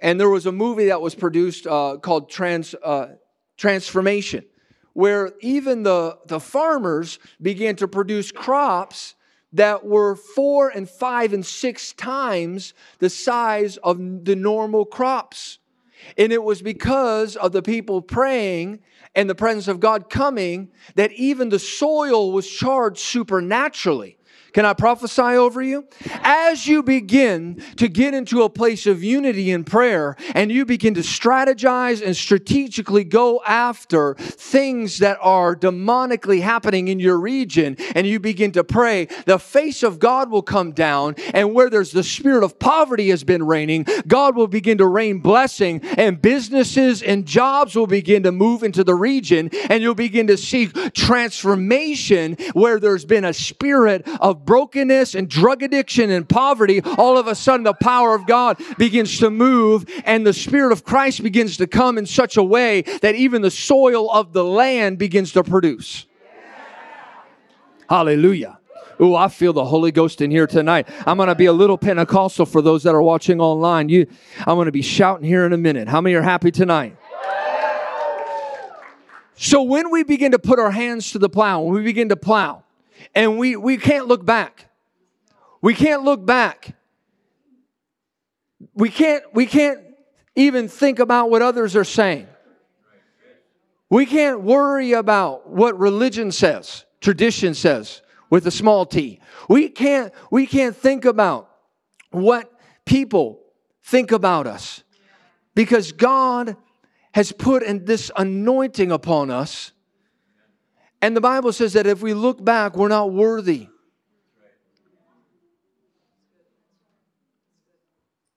And 0.00 0.20
there 0.20 0.30
was 0.30 0.46
a 0.46 0.52
movie 0.52 0.86
that 0.86 1.00
was 1.00 1.14
produced 1.14 1.66
uh, 1.66 1.96
called 2.00 2.30
Trans, 2.30 2.74
uh, 2.74 3.14
Transformation, 3.56 4.44
where 4.92 5.32
even 5.40 5.82
the, 5.82 6.18
the 6.26 6.40
farmers 6.40 7.18
began 7.42 7.76
to 7.76 7.88
produce 7.88 8.30
crops 8.30 9.14
that 9.52 9.84
were 9.84 10.14
four 10.14 10.68
and 10.68 10.88
five 10.88 11.32
and 11.32 11.44
six 11.44 11.92
times 11.94 12.74
the 12.98 13.10
size 13.10 13.76
of 13.78 14.24
the 14.24 14.36
normal 14.36 14.84
crops. 14.84 15.58
And 16.16 16.32
it 16.32 16.42
was 16.42 16.62
because 16.62 17.34
of 17.34 17.52
the 17.52 17.62
people 17.62 18.02
praying 18.02 18.80
and 19.14 19.28
the 19.28 19.34
presence 19.34 19.68
of 19.68 19.80
God 19.80 20.10
coming 20.10 20.70
that 20.94 21.12
even 21.12 21.48
the 21.48 21.58
soil 21.58 22.32
was 22.32 22.48
charged 22.48 22.98
supernaturally. 22.98 24.17
Can 24.58 24.66
I 24.66 24.72
prophesy 24.72 25.22
over 25.22 25.62
you? 25.62 25.86
As 26.24 26.66
you 26.66 26.82
begin 26.82 27.62
to 27.76 27.86
get 27.86 28.12
into 28.12 28.42
a 28.42 28.50
place 28.50 28.86
of 28.86 29.04
unity 29.04 29.52
in 29.52 29.62
prayer 29.62 30.16
and 30.34 30.50
you 30.50 30.64
begin 30.64 30.94
to 30.94 31.00
strategize 31.02 32.04
and 32.04 32.16
strategically 32.16 33.04
go 33.04 33.40
after 33.46 34.14
things 34.14 34.98
that 34.98 35.16
are 35.22 35.54
demonically 35.54 36.42
happening 36.42 36.88
in 36.88 36.98
your 36.98 37.20
region 37.20 37.76
and 37.94 38.04
you 38.04 38.18
begin 38.18 38.50
to 38.50 38.64
pray, 38.64 39.06
the 39.26 39.38
face 39.38 39.84
of 39.84 40.00
God 40.00 40.28
will 40.28 40.42
come 40.42 40.72
down 40.72 41.14
and 41.34 41.54
where 41.54 41.70
there's 41.70 41.92
the 41.92 42.02
spirit 42.02 42.42
of 42.42 42.58
poverty 42.58 43.10
has 43.10 43.22
been 43.22 43.44
reigning, 43.44 43.86
God 44.08 44.34
will 44.34 44.48
begin 44.48 44.78
to 44.78 44.88
rain 44.88 45.20
blessing 45.20 45.82
and 45.96 46.20
businesses 46.20 47.00
and 47.00 47.26
jobs 47.26 47.76
will 47.76 47.86
begin 47.86 48.24
to 48.24 48.32
move 48.32 48.64
into 48.64 48.82
the 48.82 48.96
region 48.96 49.50
and 49.70 49.84
you'll 49.84 49.94
begin 49.94 50.26
to 50.26 50.36
see 50.36 50.66
transformation 50.66 52.36
where 52.54 52.80
there's 52.80 53.04
been 53.04 53.24
a 53.24 53.32
spirit 53.32 54.02
of 54.20 54.46
brokenness 54.48 55.14
and 55.14 55.28
drug 55.28 55.62
addiction 55.62 56.08
and 56.08 56.26
poverty, 56.26 56.80
all 56.96 57.18
of 57.18 57.26
a 57.26 57.34
sudden 57.34 57.64
the 57.64 57.74
power 57.74 58.14
of 58.14 58.26
God 58.26 58.58
begins 58.78 59.18
to 59.18 59.28
move 59.28 59.84
and 60.06 60.26
the 60.26 60.32
Spirit 60.32 60.72
of 60.72 60.84
Christ 60.84 61.22
begins 61.22 61.58
to 61.58 61.66
come 61.66 61.98
in 61.98 62.06
such 62.06 62.38
a 62.38 62.42
way 62.42 62.80
that 63.02 63.14
even 63.14 63.42
the 63.42 63.50
soil 63.50 64.10
of 64.10 64.32
the 64.32 64.42
land 64.42 64.96
begins 64.96 65.32
to 65.32 65.44
produce. 65.44 66.06
Hallelujah. 67.90 68.58
Oh, 68.98 69.14
I 69.14 69.28
feel 69.28 69.52
the 69.52 69.66
Holy 69.66 69.92
Ghost 69.92 70.22
in 70.22 70.30
here 70.30 70.46
tonight. 70.46 70.88
I'm 71.06 71.18
going 71.18 71.28
to 71.28 71.34
be 71.34 71.44
a 71.44 71.52
little 71.52 71.76
Pentecostal 71.76 72.46
for 72.46 72.62
those 72.62 72.84
that 72.84 72.94
are 72.94 73.02
watching 73.02 73.42
online. 73.42 73.90
You, 73.90 74.06
I'm 74.38 74.56
going 74.56 74.64
to 74.64 74.72
be 74.72 74.80
shouting 74.80 75.26
here 75.26 75.44
in 75.44 75.52
a 75.52 75.58
minute. 75.58 75.88
How 75.88 76.00
many 76.00 76.14
are 76.14 76.22
happy 76.22 76.50
tonight? 76.50 76.96
So 79.36 79.62
when 79.62 79.90
we 79.90 80.04
begin 80.04 80.32
to 80.32 80.38
put 80.38 80.58
our 80.58 80.70
hands 80.70 81.12
to 81.12 81.18
the 81.18 81.28
plow, 81.28 81.60
when 81.60 81.74
we 81.74 81.82
begin 81.82 82.08
to 82.08 82.16
plow, 82.16 82.64
and 83.14 83.38
we, 83.38 83.56
we 83.56 83.76
can't 83.76 84.06
look 84.06 84.24
back. 84.24 84.66
We 85.60 85.74
can't 85.74 86.02
look 86.02 86.24
back. 86.24 86.76
We 88.74 88.90
can't, 88.90 89.24
we 89.32 89.46
can't 89.46 89.80
even 90.36 90.68
think 90.68 90.98
about 90.98 91.30
what 91.30 91.42
others 91.42 91.74
are 91.76 91.84
saying. 91.84 92.26
We 93.90 94.06
can't 94.06 94.42
worry 94.42 94.92
about 94.92 95.48
what 95.48 95.78
religion 95.78 96.30
says, 96.30 96.84
tradition 97.00 97.54
says 97.54 98.02
with 98.30 98.46
a 98.46 98.50
small 98.50 98.84
t. 98.84 99.20
We 99.48 99.68
can't, 99.68 100.12
we 100.30 100.46
can't 100.46 100.76
think 100.76 101.04
about 101.04 101.50
what 102.10 102.52
people 102.84 103.40
think 103.82 104.12
about 104.12 104.46
us 104.46 104.82
because 105.54 105.92
God 105.92 106.56
has 107.12 107.32
put 107.32 107.62
in 107.62 107.84
this 107.84 108.10
anointing 108.16 108.92
upon 108.92 109.30
us 109.30 109.72
and 111.00 111.16
the 111.16 111.20
Bible 111.20 111.52
says 111.52 111.74
that 111.74 111.86
if 111.86 112.02
we 112.02 112.14
look 112.14 112.44
back, 112.44 112.76
we're 112.76 112.88
not 112.88 113.12
worthy. 113.12 113.68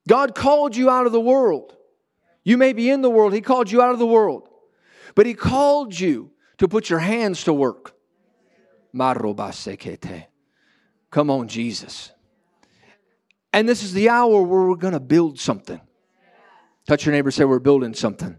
God 0.07 0.35
called 0.35 0.75
you 0.75 0.89
out 0.89 1.05
of 1.05 1.11
the 1.11 1.21
world. 1.21 1.75
You 2.43 2.57
may 2.57 2.73
be 2.73 2.89
in 2.89 3.01
the 3.01 3.09
world, 3.09 3.33
He 3.33 3.41
called 3.41 3.71
you 3.71 3.81
out 3.81 3.93
of 3.93 3.99
the 3.99 4.05
world. 4.05 4.49
But 5.15 5.25
He 5.25 5.33
called 5.33 5.99
you 5.99 6.31
to 6.57 6.67
put 6.67 6.89
your 6.89 6.99
hands 6.99 7.43
to 7.45 7.53
work. 7.53 7.95
Come 11.09 11.29
on, 11.29 11.47
Jesus. 11.47 12.11
And 13.53 13.67
this 13.67 13.83
is 13.83 13.93
the 13.93 14.09
hour 14.09 14.41
where 14.43 14.67
we're 14.67 14.75
going 14.75 14.93
to 14.93 14.99
build 14.99 15.39
something. 15.39 15.81
Touch 16.87 17.05
your 17.05 17.13
neighbor, 17.13 17.31
say, 17.31 17.45
We're 17.45 17.59
building 17.59 17.93
something. 17.93 18.37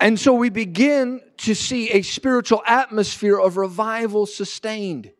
And 0.00 0.18
so 0.18 0.32
we 0.32 0.48
begin 0.48 1.20
to 1.38 1.54
see 1.54 1.90
a 1.90 2.00
spiritual 2.00 2.62
atmosphere 2.66 3.38
of 3.38 3.58
revival 3.58 4.24
sustained. 4.24 5.12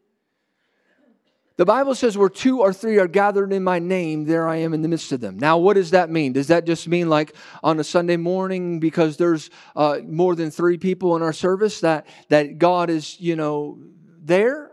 The 1.58 1.66
Bible 1.66 1.94
says, 1.94 2.16
where 2.16 2.30
two 2.30 2.60
or 2.60 2.72
three 2.72 2.98
are 2.98 3.06
gathered 3.06 3.52
in 3.52 3.62
my 3.62 3.78
name, 3.78 4.24
there 4.24 4.48
I 4.48 4.56
am 4.56 4.72
in 4.72 4.80
the 4.80 4.88
midst 4.88 5.12
of 5.12 5.20
them. 5.20 5.38
Now, 5.38 5.58
what 5.58 5.74
does 5.74 5.90
that 5.90 6.08
mean? 6.08 6.32
Does 6.32 6.46
that 6.46 6.64
just 6.64 6.88
mean 6.88 7.10
like 7.10 7.34
on 7.62 7.78
a 7.78 7.84
Sunday 7.84 8.16
morning, 8.16 8.80
because 8.80 9.18
there's 9.18 9.50
uh, 9.76 9.98
more 10.08 10.34
than 10.34 10.50
three 10.50 10.78
people 10.78 11.14
in 11.16 11.22
our 11.22 11.34
service, 11.34 11.80
that, 11.80 12.06
that 12.30 12.56
God 12.56 12.88
is, 12.88 13.20
you 13.20 13.36
know, 13.36 13.78
there? 14.22 14.72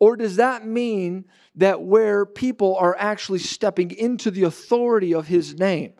Or 0.00 0.16
does 0.16 0.34
that 0.36 0.66
mean 0.66 1.26
that 1.54 1.80
where 1.80 2.26
people 2.26 2.74
are 2.76 2.96
actually 2.98 3.38
stepping 3.38 3.92
into 3.92 4.32
the 4.32 4.42
authority 4.42 5.14
of 5.14 5.28
his 5.28 5.56
name, 5.56 5.92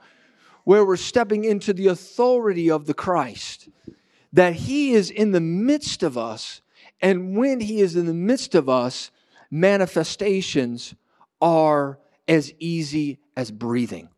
where 0.64 0.84
we're 0.84 0.96
stepping 0.96 1.44
into 1.44 1.72
the 1.72 1.86
authority 1.86 2.70
of 2.70 2.86
the 2.86 2.94
Christ, 2.94 3.68
that 4.32 4.54
he 4.54 4.92
is 4.92 5.10
in 5.10 5.30
the 5.30 5.40
midst 5.40 6.02
of 6.02 6.18
us. 6.18 6.62
And 7.00 7.36
when 7.36 7.60
he 7.60 7.80
is 7.80 7.96
in 7.96 8.06
the 8.06 8.14
midst 8.14 8.54
of 8.54 8.68
us, 8.68 9.10
manifestations 9.50 10.94
are 11.40 11.98
as 12.26 12.52
easy 12.58 13.18
as 13.36 13.50
breathing. 13.50 14.08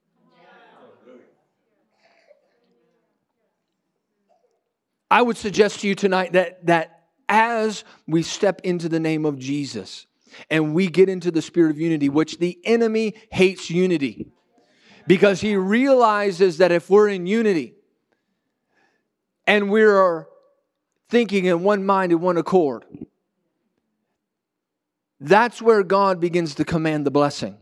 I 5.10 5.22
would 5.22 5.36
suggest 5.36 5.80
to 5.80 5.88
you 5.88 5.94
tonight 5.94 6.32
that, 6.32 6.66
that 6.66 7.04
as 7.28 7.84
we 8.06 8.22
step 8.22 8.60
into 8.64 8.88
the 8.88 8.98
name 9.00 9.24
of 9.24 9.38
Jesus 9.38 10.06
and 10.50 10.74
we 10.74 10.88
get 10.88 11.08
into 11.08 11.30
the 11.30 11.42
spirit 11.42 11.70
of 11.70 11.78
unity, 11.78 12.08
which 12.08 12.38
the 12.38 12.58
enemy 12.64 13.14
hates 13.30 13.70
unity 13.70 14.28
because 15.06 15.40
he 15.40 15.56
realizes 15.56 16.58
that 16.58 16.72
if 16.72 16.90
we're 16.90 17.08
in 17.08 17.26
unity 17.26 17.74
and 19.46 19.70
we're 19.70 20.26
thinking 21.08 21.44
in 21.44 21.62
one 21.62 21.84
mind 21.84 22.12
and 22.12 22.20
one 22.20 22.36
accord, 22.36 22.84
that's 25.20 25.62
where 25.62 25.82
God 25.82 26.20
begins 26.20 26.56
to 26.56 26.64
command 26.64 27.06
the 27.06 27.10
blessing. 27.10 27.56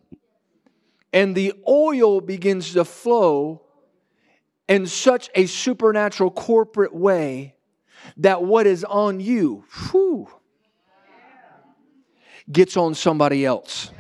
And 1.13 1.35
the 1.35 1.53
oil 1.69 2.21
begins 2.21 2.73
to 2.73 2.85
flow 2.85 3.63
in 4.67 4.87
such 4.87 5.31
a 5.35 5.47
supernatural 5.47 6.31
corporate 6.31 6.95
way 6.95 7.55
that 8.17 8.43
what 8.43 8.67
is 8.67 8.85
on 8.85 9.21
you 9.21 9.65
whew, 9.91 10.29
gets 12.51 12.77
on 12.77 12.95
somebody 12.95 13.45
else 13.45 13.91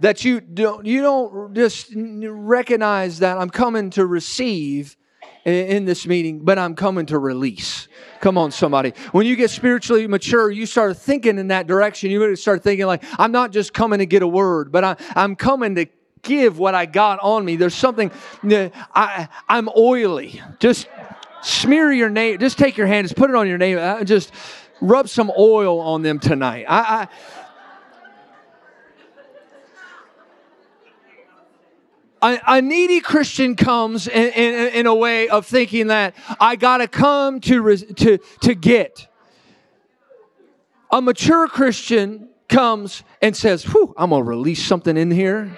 that 0.00 0.24
you 0.24 0.40
don't 0.40 0.86
you 0.86 1.02
don't 1.02 1.54
just 1.54 1.92
recognize 1.94 3.18
that 3.20 3.38
I'm 3.38 3.50
coming 3.50 3.90
to 3.90 4.06
receive 4.06 4.96
in 5.44 5.84
this 5.84 6.06
meeting, 6.06 6.40
but 6.40 6.58
I'm 6.58 6.74
coming 6.74 7.06
to 7.06 7.18
release. 7.18 7.88
Come 8.20 8.36
on, 8.36 8.50
somebody. 8.50 8.92
When 9.12 9.26
you 9.26 9.36
get 9.36 9.50
spiritually 9.50 10.06
mature, 10.06 10.50
you 10.50 10.66
start 10.66 10.96
thinking 10.98 11.38
in 11.38 11.48
that 11.48 11.66
direction. 11.66 12.10
You 12.10 12.36
start 12.36 12.62
thinking 12.62 12.86
like, 12.86 13.02
I'm 13.18 13.32
not 13.32 13.50
just 13.50 13.72
coming 13.72 14.00
to 14.00 14.06
get 14.06 14.22
a 14.22 14.26
word, 14.26 14.70
but 14.72 14.84
I, 14.84 14.96
I'm 15.14 15.36
coming 15.36 15.76
to 15.76 15.86
give 16.22 16.58
what 16.58 16.74
I 16.74 16.86
got 16.86 17.20
on 17.20 17.44
me. 17.44 17.56
There's 17.56 17.74
something, 17.74 18.10
I, 18.44 19.28
I'm 19.48 19.68
oily. 19.76 20.42
Just 20.58 20.88
smear 21.42 21.92
your 21.92 22.10
name. 22.10 22.38
Just 22.38 22.58
take 22.58 22.76
your 22.76 22.86
hand, 22.86 23.06
just 23.06 23.16
put 23.16 23.30
it 23.30 23.36
on 23.36 23.48
your 23.48 23.58
name. 23.58 23.78
Uh, 23.78 24.04
just 24.04 24.32
rub 24.80 25.08
some 25.08 25.30
oil 25.36 25.80
on 25.80 26.02
them 26.02 26.18
tonight. 26.18 26.66
I, 26.68 26.80
I 26.80 27.08
a, 32.22 32.38
a, 32.46 32.62
needy 32.62 33.00
Christian 33.00 33.56
comes 33.56 34.08
in, 34.08 34.32
in, 34.32 34.74
in, 34.74 34.86
a 34.86 34.94
way 34.94 35.28
of 35.28 35.46
thinking 35.46 35.88
that 35.88 36.14
I 36.40 36.56
got 36.56 36.78
to 36.78 36.88
come 36.88 37.40
to, 37.40 37.76
to, 37.76 38.18
to 38.18 38.54
get. 38.54 39.06
A 40.90 41.00
mature 41.00 41.48
Christian 41.48 42.28
comes 42.48 43.02
and 43.20 43.36
says, 43.36 43.64
Whew, 43.64 43.94
I'm 43.96 44.10
going 44.10 44.24
to 44.24 44.28
release 44.28 44.64
something 44.64 44.96
in 44.96 45.10
here. 45.10 45.56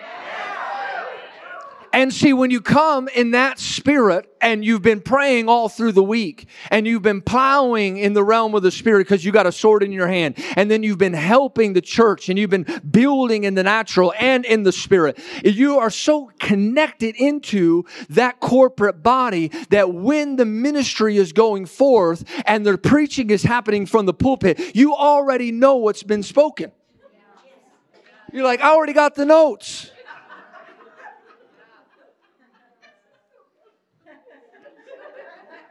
And 1.92 2.14
see, 2.14 2.32
when 2.32 2.50
you 2.52 2.60
come 2.60 3.08
in 3.08 3.32
that 3.32 3.58
spirit 3.58 4.32
and 4.40 4.64
you've 4.64 4.82
been 4.82 5.00
praying 5.00 5.48
all 5.48 5.68
through 5.68 5.92
the 5.92 6.02
week 6.02 6.46
and 6.70 6.86
you've 6.86 7.02
been 7.02 7.20
plowing 7.20 7.96
in 7.96 8.12
the 8.12 8.22
realm 8.22 8.54
of 8.54 8.62
the 8.62 8.70
spirit 8.70 9.04
because 9.04 9.24
you 9.24 9.32
got 9.32 9.46
a 9.46 9.52
sword 9.52 9.82
in 9.82 9.90
your 9.90 10.06
hand 10.06 10.36
and 10.56 10.70
then 10.70 10.84
you've 10.84 10.98
been 10.98 11.14
helping 11.14 11.72
the 11.72 11.80
church 11.80 12.28
and 12.28 12.38
you've 12.38 12.50
been 12.50 12.66
building 12.88 13.42
in 13.42 13.54
the 13.54 13.64
natural 13.64 14.14
and 14.20 14.44
in 14.44 14.62
the 14.62 14.70
spirit, 14.70 15.18
you 15.44 15.78
are 15.78 15.90
so 15.90 16.30
connected 16.38 17.16
into 17.16 17.84
that 18.08 18.38
corporate 18.38 19.02
body 19.02 19.48
that 19.70 19.92
when 19.92 20.36
the 20.36 20.44
ministry 20.44 21.16
is 21.16 21.32
going 21.32 21.66
forth 21.66 22.24
and 22.46 22.64
the 22.64 22.78
preaching 22.78 23.30
is 23.30 23.42
happening 23.42 23.84
from 23.84 24.06
the 24.06 24.14
pulpit, 24.14 24.76
you 24.76 24.94
already 24.94 25.50
know 25.50 25.76
what's 25.76 26.04
been 26.04 26.22
spoken. 26.22 26.70
You're 28.32 28.44
like, 28.44 28.60
I 28.60 28.70
already 28.70 28.92
got 28.92 29.16
the 29.16 29.24
notes. 29.24 29.90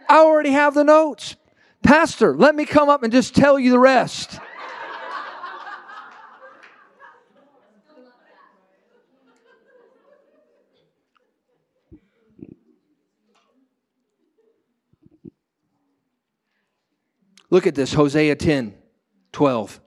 I 0.09 0.17
already 0.17 0.49
have 0.49 0.73
the 0.73 0.83
notes. 0.83 1.35
Pastor, 1.83 2.35
let 2.35 2.55
me 2.55 2.65
come 2.65 2.89
up 2.89 3.03
and 3.03 3.13
just 3.13 3.35
tell 3.35 3.59
you 3.59 3.71
the 3.71 3.79
rest. 3.79 4.39
Look 17.51 17.65
at 17.65 17.75
this 17.75 17.93
Hosea 17.93 18.35
10 18.35 18.75
12. 19.31 19.79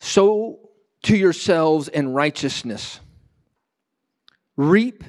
So 0.00 0.70
to 1.04 1.16
yourselves 1.16 1.88
in 1.88 2.12
righteousness. 2.12 3.00
Reap 4.56 5.04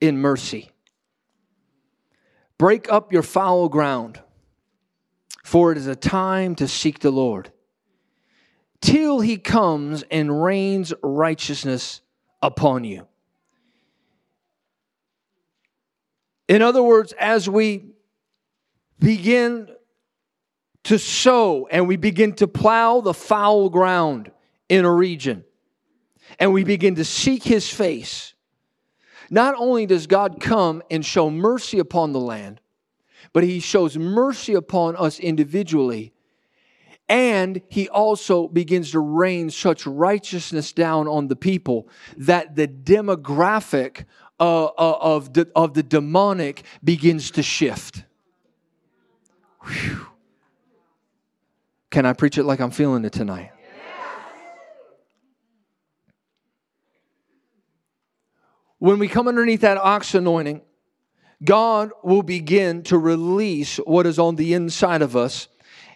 in 0.00 0.18
mercy. 0.18 0.70
Break 2.58 2.90
up 2.92 3.12
your 3.12 3.22
foul 3.22 3.68
ground, 3.68 4.20
for 5.44 5.72
it 5.72 5.78
is 5.78 5.86
a 5.86 5.96
time 5.96 6.54
to 6.56 6.68
seek 6.68 6.98
the 7.00 7.10
Lord, 7.10 7.50
till 8.80 9.20
he 9.20 9.38
comes 9.38 10.04
and 10.10 10.42
rains 10.42 10.92
righteousness 11.02 12.02
upon 12.42 12.84
you. 12.84 13.06
In 16.48 16.62
other 16.62 16.82
words, 16.82 17.14
as 17.18 17.48
we 17.48 17.94
begin 18.98 19.68
to 20.84 20.98
sow 20.98 21.66
and 21.70 21.86
we 21.86 21.96
begin 21.96 22.34
to 22.34 22.48
plow 22.48 23.00
the 23.00 23.14
foul 23.14 23.70
ground, 23.70 24.30
in 24.70 24.86
a 24.86 24.92
region 24.94 25.44
and 26.38 26.52
we 26.52 26.64
begin 26.64 26.94
to 26.94 27.04
seek 27.04 27.42
his 27.42 27.68
face, 27.68 28.34
not 29.30 29.54
only 29.56 29.84
does 29.84 30.06
God 30.06 30.40
come 30.40 30.82
and 30.90 31.04
show 31.04 31.28
mercy 31.28 31.78
upon 31.78 32.12
the 32.12 32.20
land, 32.20 32.60
but 33.32 33.44
he 33.44 33.60
shows 33.60 33.98
mercy 33.98 34.54
upon 34.54 34.96
us 34.96 35.18
individually. 35.18 36.12
And 37.08 37.60
he 37.68 37.88
also 37.88 38.46
begins 38.46 38.92
to 38.92 39.00
rain 39.00 39.50
such 39.50 39.86
righteousness 39.86 40.72
down 40.72 41.08
on 41.08 41.26
the 41.26 41.36
people 41.36 41.88
that 42.16 42.54
the 42.54 42.68
demographic 42.68 44.04
uh, 44.38 44.66
uh 44.66 44.98
of, 45.00 45.34
the, 45.34 45.50
of 45.54 45.74
the 45.74 45.82
demonic 45.82 46.62
begins 46.82 47.32
to 47.32 47.42
shift. 47.42 48.04
Whew. 49.66 50.06
Can 51.90 52.06
I 52.06 52.12
preach 52.12 52.38
it 52.38 52.44
like 52.44 52.60
I'm 52.60 52.70
feeling 52.70 53.04
it 53.04 53.12
tonight? 53.12 53.50
When 58.80 58.98
we 58.98 59.08
come 59.08 59.28
underneath 59.28 59.60
that 59.60 59.76
ox 59.76 60.14
anointing, 60.14 60.62
God 61.44 61.92
will 62.02 62.22
begin 62.22 62.82
to 62.84 62.98
release 62.98 63.76
what 63.76 64.06
is 64.06 64.18
on 64.18 64.36
the 64.36 64.54
inside 64.54 65.02
of 65.02 65.16
us. 65.16 65.48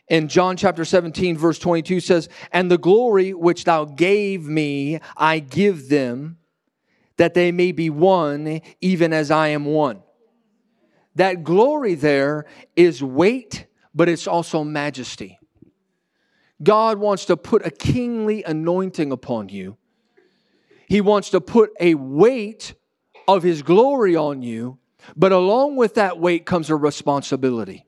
In 0.09 0.29
John 0.29 0.57
chapter 0.57 0.85
17, 0.85 1.37
verse 1.37 1.59
22 1.59 2.01
says, 2.01 2.29
And 2.53 2.71
the 2.71 2.79
glory 2.79 3.33
which 3.33 3.65
thou 3.65 3.87
gave 3.87 4.45
me, 4.45 5.01
I 5.17 5.39
give 5.39 5.89
them, 5.89 6.37
that 7.17 7.33
they 7.33 7.53
may 7.53 7.73
be 7.73 7.89
one, 7.89 8.61
even 8.83 9.15
as 9.15 9.31
I 9.31 9.49
am 9.49 9.65
one. 9.65 10.03
That 11.15 11.43
glory 11.43 11.95
there 11.95 12.45
is 12.77 13.03
weight, 13.03 13.67
but 13.95 14.11
it's 14.11 14.27
also 14.27 14.63
majesty. 14.63 15.39
God 16.63 16.99
wants 16.99 17.25
to 17.27 17.37
put 17.39 17.67
a 17.67 17.71
kingly 17.71 18.43
anointing 18.45 19.11
upon 19.11 19.49
you 19.49 19.79
he 20.95 21.01
wants 21.01 21.31
to 21.31 21.41
put 21.41 21.73
a 21.81 21.95
weight 21.97 22.73
of 23.27 23.43
His 23.43 23.63
glory 23.63 24.15
on 24.15 24.43
you, 24.43 24.79
but 25.17 25.33
along 25.33 25.75
with 25.75 25.95
that 25.95 26.21
weight 26.21 26.47
comes 26.47 26.71
a 26.71 26.77
responsibility. 26.77 27.85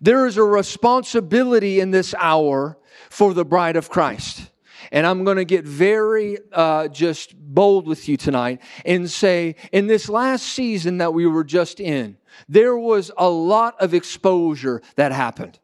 There 0.00 0.26
is 0.26 0.36
a 0.36 0.42
responsibility 0.42 1.78
in 1.78 1.92
this 1.92 2.12
hour 2.18 2.76
for 3.10 3.32
the 3.32 3.44
bride 3.44 3.76
of 3.76 3.90
Christ. 3.90 4.50
And 4.90 5.06
I'm 5.06 5.22
going 5.22 5.36
to 5.36 5.44
get 5.44 5.64
very 5.64 6.38
uh, 6.52 6.88
just 6.88 7.36
bold 7.38 7.86
with 7.86 8.08
you 8.08 8.16
tonight 8.16 8.60
and 8.84 9.08
say, 9.08 9.54
in 9.70 9.86
this 9.86 10.08
last 10.08 10.46
season 10.46 10.98
that 10.98 11.14
we 11.14 11.28
were 11.28 11.44
just 11.44 11.78
in, 11.78 12.16
there 12.48 12.76
was 12.76 13.12
a 13.18 13.30
lot 13.30 13.76
of 13.80 13.94
exposure 13.94 14.82
that 14.96 15.12
happened. 15.12 15.60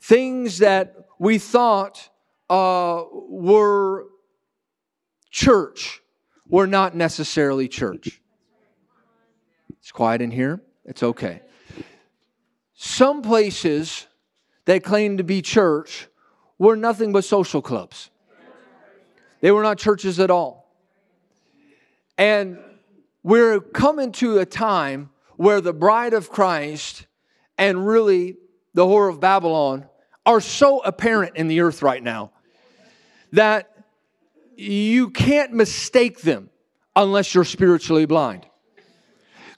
Things 0.00 0.58
that 0.58 1.06
we 1.20 1.38
thought 1.38 2.10
uh, 2.48 3.04
were 3.12 4.09
church 5.30 6.02
were 6.48 6.66
not 6.66 6.94
necessarily 6.94 7.68
church. 7.68 8.20
It's 9.78 9.92
quiet 9.92 10.20
in 10.20 10.30
here. 10.30 10.60
It's 10.84 11.02
okay. 11.02 11.42
Some 12.74 13.22
places 13.22 14.06
that 14.64 14.82
claim 14.84 15.16
to 15.18 15.24
be 15.24 15.42
church 15.42 16.08
were 16.58 16.76
nothing 16.76 17.12
but 17.12 17.24
social 17.24 17.62
clubs. 17.62 18.10
They 19.40 19.50
were 19.50 19.62
not 19.62 19.78
churches 19.78 20.20
at 20.20 20.30
all. 20.30 20.74
And 22.18 22.58
we're 23.22 23.60
coming 23.60 24.12
to 24.12 24.38
a 24.38 24.46
time 24.46 25.10
where 25.36 25.60
the 25.60 25.72
bride 25.72 26.12
of 26.12 26.28
Christ 26.28 27.06
and 27.56 27.86
really 27.86 28.36
the 28.74 28.84
whore 28.84 29.08
of 29.08 29.20
Babylon 29.20 29.86
are 30.26 30.40
so 30.40 30.80
apparent 30.80 31.36
in 31.36 31.48
the 31.48 31.60
earth 31.60 31.82
right 31.82 32.02
now 32.02 32.32
that 33.32 33.69
you 34.60 35.10
can't 35.10 35.52
mistake 35.52 36.20
them 36.20 36.50
unless 36.94 37.34
you're 37.34 37.44
spiritually 37.44 38.04
blind. 38.04 38.46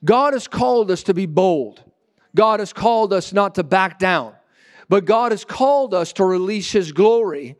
God 0.05 0.33
has 0.33 0.47
called 0.47 0.91
us 0.91 1.03
to 1.05 1.15
be 1.15 1.27
bold. 1.27 1.83
God 2.35 2.61
has 2.61 2.73
called 2.73 3.13
us 3.13 3.33
not 3.33 3.57
to 3.57 3.65
back 3.65 3.99
down, 3.99 4.35
but 4.89 5.05
God 5.05 5.33
has 5.33 5.45
called 5.45 5.93
us 5.93 6.13
to 6.15 6.25
release 6.25 6.73
His 6.73 6.93
glory 6.93 7.57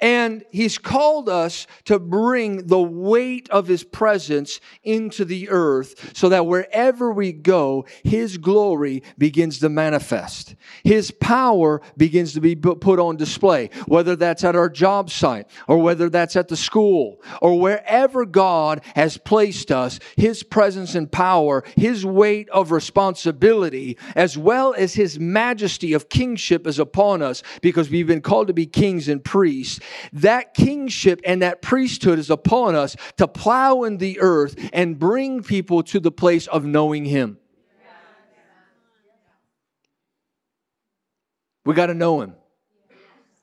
and 0.00 0.44
he's 0.50 0.78
called 0.78 1.28
us 1.28 1.66
to 1.84 1.98
bring 1.98 2.66
the 2.66 2.80
weight 2.80 3.48
of 3.50 3.66
his 3.66 3.84
presence 3.84 4.60
into 4.82 5.24
the 5.24 5.48
earth 5.50 6.16
so 6.16 6.28
that 6.30 6.46
wherever 6.46 7.12
we 7.12 7.32
go, 7.32 7.84
his 8.02 8.38
glory 8.38 9.02
begins 9.18 9.58
to 9.58 9.68
manifest. 9.68 10.54
His 10.84 11.10
power 11.10 11.82
begins 11.96 12.32
to 12.34 12.40
be 12.40 12.56
put 12.56 12.98
on 12.98 13.16
display, 13.16 13.70
whether 13.86 14.16
that's 14.16 14.44
at 14.44 14.56
our 14.56 14.70
job 14.70 15.10
site 15.10 15.46
or 15.68 15.78
whether 15.78 16.08
that's 16.08 16.36
at 16.36 16.48
the 16.48 16.56
school 16.56 17.22
or 17.42 17.58
wherever 17.60 18.24
God 18.24 18.82
has 18.94 19.18
placed 19.18 19.70
us, 19.70 20.00
his 20.16 20.42
presence 20.42 20.94
and 20.94 21.10
power, 21.10 21.62
his 21.76 22.06
weight 22.06 22.48
of 22.50 22.70
responsibility, 22.70 23.98
as 24.16 24.38
well 24.38 24.72
as 24.74 24.94
his 24.94 25.18
majesty 25.18 25.92
of 25.92 26.08
kingship 26.08 26.66
is 26.66 26.78
upon 26.78 27.20
us 27.20 27.42
because 27.60 27.90
we've 27.90 28.06
been 28.06 28.22
called 28.22 28.46
to 28.46 28.54
be 28.54 28.66
kings 28.66 29.08
and 29.08 29.22
priests 29.22 29.80
that 30.12 30.54
kingship 30.54 31.20
and 31.24 31.42
that 31.42 31.62
priesthood 31.62 32.18
is 32.18 32.30
upon 32.30 32.74
us 32.74 32.96
to 33.16 33.28
plow 33.28 33.82
in 33.84 33.98
the 33.98 34.20
earth 34.20 34.56
and 34.72 34.98
bring 34.98 35.42
people 35.42 35.82
to 35.84 36.00
the 36.00 36.10
place 36.10 36.46
of 36.46 36.64
knowing 36.64 37.04
Him. 37.04 37.38
We 41.64 41.74
got 41.74 41.86
to 41.86 41.94
know 41.94 42.20
Him. 42.20 42.34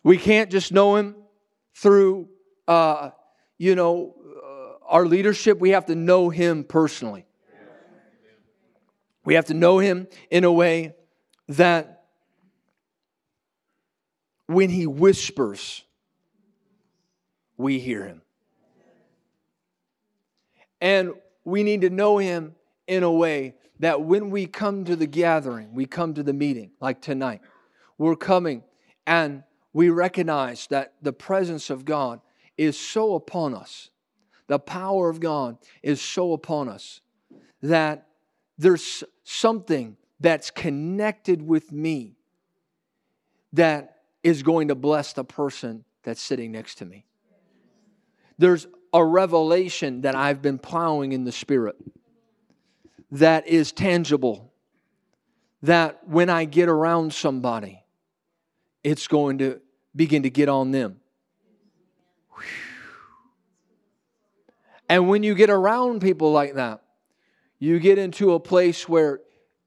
We 0.04 0.18
can't 0.18 0.50
just 0.50 0.72
know 0.72 0.96
Him 0.96 1.16
through, 1.76 2.30
uh, 2.68 3.12
you 3.58 3.76
know, 3.76 4.16
uh, 4.44 4.86
our 4.88 5.06
leadership. 5.06 5.60
We 5.60 5.72
have 5.72 5.86
to 5.88 5.96
know 5.96 6.30
Him 6.30 6.64
personally. 6.64 7.26
We 9.24 9.36
have 9.36 9.46
to 9.46 9.54
know 9.54 9.80
Him 9.80 10.08
in 10.32 10.46
a 10.46 10.52
way 10.52 10.96
that 11.50 12.06
when 14.48 14.70
He 14.70 14.88
whispers, 14.88 15.84
we 17.58 17.80
hear 17.80 18.06
him. 18.06 18.22
And 20.80 21.14
we 21.44 21.64
need 21.64 21.82
to 21.82 21.90
know 21.90 22.18
him 22.18 22.56
in 22.88 23.04
a 23.04 23.12
way 23.12 23.56
that 23.80 24.02
when 24.02 24.30
we 24.30 24.46
come 24.46 24.86
to 24.86 24.96
the 24.96 25.08
gathering, 25.08 25.74
we 25.74 25.86
come 25.86 26.14
to 26.14 26.24
the 26.24 26.34
meeting, 26.34 26.72
like 26.80 27.02
tonight, 27.02 27.42
we're 27.98 28.16
coming 28.16 28.64
and 29.06 29.44
we 29.74 29.90
recognize 29.90 30.68
that 30.68 30.94
the 31.02 31.14
presence 31.14 31.70
of 31.70 31.86
God 31.86 32.22
is 32.58 32.78
so 32.78 33.16
upon 33.16 33.54
us, 33.54 33.90
the 34.48 34.60
power 34.60 35.10
of 35.10 35.20
God 35.20 35.58
is 35.84 36.02
so 36.02 36.34
upon 36.34 36.70
us 36.70 37.02
that 37.62 38.08
there's 38.58 39.04
something 39.24 39.98
that's 40.20 40.50
connected 40.50 41.42
with 41.42 41.72
me 41.72 42.16
that 43.54 43.98
is 44.24 44.44
going 44.44 44.70
to 44.70 44.76
bless 44.76 45.14
the 45.14 45.24
person 45.24 45.86
that's 46.04 46.22
sitting 46.22 46.52
next 46.52 46.76
to 46.76 46.86
me 46.86 47.06
there's 48.38 48.68
a 48.94 49.04
revelation 49.04 50.02
that 50.02 50.16
I've 50.16 50.42
been 50.42 50.58
plowing 50.58 51.12
in 51.12 51.24
the 51.24 51.32
Spirit 51.32 51.76
that 53.12 53.48
is 53.48 53.72
tangible. 53.72 54.54
That 55.64 56.08
when 56.08 56.30
I 56.30 56.46
get 56.46 56.70
around 56.70 57.14
somebody, 57.14 57.84
it's 58.84 59.08
going 59.08 59.40
to 59.40 59.60
begin 59.96 60.24
to 60.24 60.30
get 60.30 60.50
on 60.50 60.72
them. 60.72 61.00
And 64.88 65.10
when 65.10 65.24
you 65.24 65.36
get 65.36 65.50
around 65.50 66.02
people 66.02 66.32
like 66.32 66.54
that, 66.54 66.82
you 67.60 67.80
get 67.80 67.98
into 67.98 68.34
a 68.34 68.40
place 68.40 68.88
where 68.88 69.20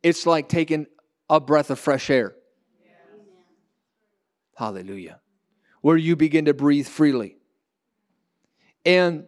it's 0.03 0.27
like 0.27 0.49
taking 0.49 0.87
a 1.29 1.41
breath 1.41 1.71
of 1.71 1.79
fresh 1.79 2.09
air. 2.09 2.35
Hallelujah. 4.57 5.21
Where 5.81 5.97
you 5.97 6.14
begin 6.14 6.45
to 6.45 6.55
breathe 6.55 6.87
freely. 6.87 7.39
And 8.85 9.26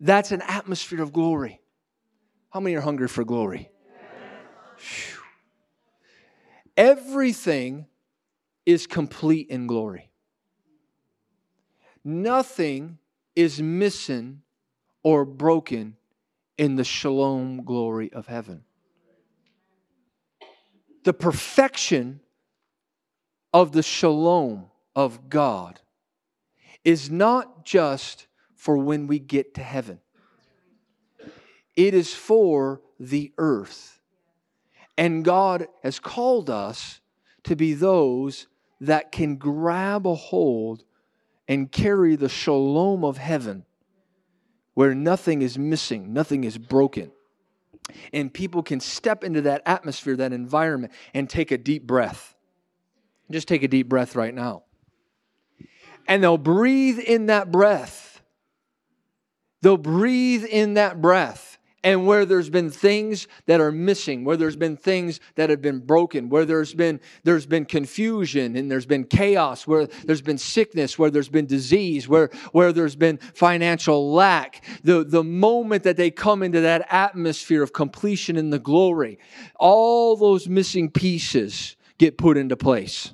that's 0.00 0.32
an 0.32 0.42
atmosphere 0.42 1.02
of 1.02 1.12
glory. 1.12 1.60
How 2.50 2.60
many 2.60 2.76
are 2.76 2.80
hungry 2.80 3.08
for 3.08 3.24
glory? 3.24 3.70
Everything 6.76 7.86
is 8.64 8.86
complete 8.86 9.48
in 9.48 9.66
glory. 9.66 10.10
Nothing 12.04 12.98
is 13.34 13.60
missing 13.60 14.42
or 15.02 15.24
broken 15.24 15.96
in 16.56 16.76
the 16.76 16.84
shalom 16.84 17.64
glory 17.64 18.12
of 18.12 18.26
heaven. 18.26 18.64
The 21.04 21.12
perfection 21.12 22.20
of 23.52 23.72
the 23.72 23.82
shalom 23.82 24.66
of 24.94 25.28
God 25.28 25.80
is 26.84 27.10
not 27.10 27.64
just 27.64 28.27
for 28.58 28.76
when 28.76 29.06
we 29.06 29.20
get 29.20 29.54
to 29.54 29.62
heaven. 29.62 30.00
It 31.76 31.94
is 31.94 32.12
for 32.12 32.82
the 32.98 33.32
earth. 33.38 34.00
And 34.98 35.24
God 35.24 35.68
has 35.84 36.00
called 36.00 36.50
us 36.50 37.00
to 37.44 37.54
be 37.54 37.72
those 37.72 38.48
that 38.80 39.12
can 39.12 39.36
grab 39.36 40.06
a 40.08 40.14
hold 40.16 40.82
and 41.46 41.70
carry 41.70 42.16
the 42.16 42.28
shalom 42.28 43.04
of 43.04 43.16
heaven 43.16 43.64
where 44.74 44.94
nothing 44.94 45.40
is 45.40 45.56
missing, 45.56 46.12
nothing 46.12 46.42
is 46.42 46.58
broken. 46.58 47.12
And 48.12 48.34
people 48.34 48.64
can 48.64 48.80
step 48.80 49.22
into 49.22 49.42
that 49.42 49.62
atmosphere, 49.66 50.16
that 50.16 50.32
environment, 50.32 50.92
and 51.14 51.30
take 51.30 51.52
a 51.52 51.58
deep 51.58 51.86
breath. 51.86 52.34
Just 53.30 53.46
take 53.46 53.62
a 53.62 53.68
deep 53.68 53.88
breath 53.88 54.16
right 54.16 54.34
now. 54.34 54.64
And 56.08 56.22
they'll 56.22 56.38
breathe 56.38 56.98
in 56.98 57.26
that 57.26 57.52
breath 57.52 58.07
They'll 59.62 59.76
breathe 59.76 60.44
in 60.44 60.74
that 60.74 61.00
breath. 61.00 61.58
And 61.84 62.08
where 62.08 62.26
there's 62.26 62.50
been 62.50 62.70
things 62.70 63.28
that 63.46 63.60
are 63.60 63.70
missing, 63.70 64.24
where 64.24 64.36
there's 64.36 64.56
been 64.56 64.76
things 64.76 65.20
that 65.36 65.48
have 65.48 65.62
been 65.62 65.78
broken, 65.78 66.28
where 66.28 66.44
there's 66.44 66.74
been 66.74 67.00
there's 67.22 67.46
been 67.46 67.64
confusion 67.64 68.56
and 68.56 68.68
there's 68.68 68.84
been 68.84 69.04
chaos, 69.04 69.64
where 69.64 69.86
there's 69.86 70.20
been 70.20 70.38
sickness, 70.38 70.98
where 70.98 71.08
there's 71.08 71.28
been 71.28 71.46
disease, 71.46 72.08
where 72.08 72.30
where 72.50 72.72
there's 72.72 72.96
been 72.96 73.18
financial 73.18 74.12
lack, 74.12 74.64
the, 74.82 75.04
the 75.04 75.22
moment 75.22 75.84
that 75.84 75.96
they 75.96 76.10
come 76.10 76.42
into 76.42 76.62
that 76.62 76.84
atmosphere 76.90 77.62
of 77.62 77.72
completion 77.72 78.36
in 78.36 78.50
the 78.50 78.58
glory, 78.58 79.20
all 79.54 80.16
those 80.16 80.48
missing 80.48 80.90
pieces 80.90 81.76
get 81.96 82.18
put 82.18 82.36
into 82.36 82.56
place. 82.56 83.12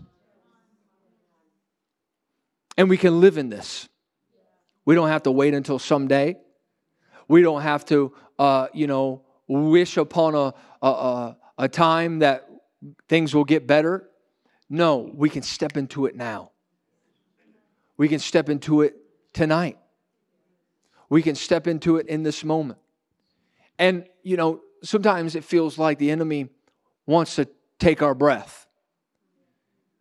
And 2.78 2.88
we 2.88 2.96
can 2.96 3.20
live 3.20 3.36
in 3.36 3.50
this. 3.50 3.90
We 4.84 4.94
don't 4.94 5.08
have 5.08 5.22
to 5.24 5.30
wait 5.30 5.54
until 5.54 5.78
someday. 5.78 6.36
We 7.28 7.42
don't 7.42 7.62
have 7.62 7.84
to, 7.86 8.12
uh, 8.38 8.68
you 8.74 8.86
know, 8.86 9.22
wish 9.48 9.96
upon 9.96 10.34
a, 10.34 10.54
a, 10.82 11.36
a 11.58 11.68
time 11.68 12.20
that 12.20 12.48
things 13.08 13.34
will 13.34 13.44
get 13.44 13.66
better. 13.66 14.08
No, 14.68 15.10
we 15.14 15.30
can 15.30 15.42
step 15.42 15.76
into 15.76 16.06
it 16.06 16.16
now. 16.16 16.50
We 17.96 18.08
can 18.08 18.18
step 18.18 18.48
into 18.48 18.82
it 18.82 18.96
tonight. 19.32 19.78
We 21.08 21.22
can 21.22 21.34
step 21.34 21.66
into 21.66 21.96
it 21.96 22.06
in 22.06 22.22
this 22.22 22.44
moment. 22.44 22.78
And, 23.78 24.06
you 24.22 24.36
know, 24.36 24.60
sometimes 24.82 25.34
it 25.34 25.44
feels 25.44 25.78
like 25.78 25.98
the 25.98 26.10
enemy 26.10 26.48
wants 27.06 27.36
to 27.36 27.48
take 27.78 28.02
our 28.02 28.14
breath, 28.14 28.66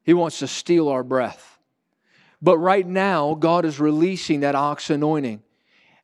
he 0.03 0.13
wants 0.13 0.39
to 0.39 0.47
steal 0.47 0.89
our 0.89 1.03
breath. 1.03 1.52
But 2.43 2.57
right 2.57 2.85
now, 2.85 3.35
God 3.35 3.63
is 3.63 3.79
releasing 3.79 4.41
that 4.41 4.53
ox 4.53 4.89
anointing. 4.89 5.41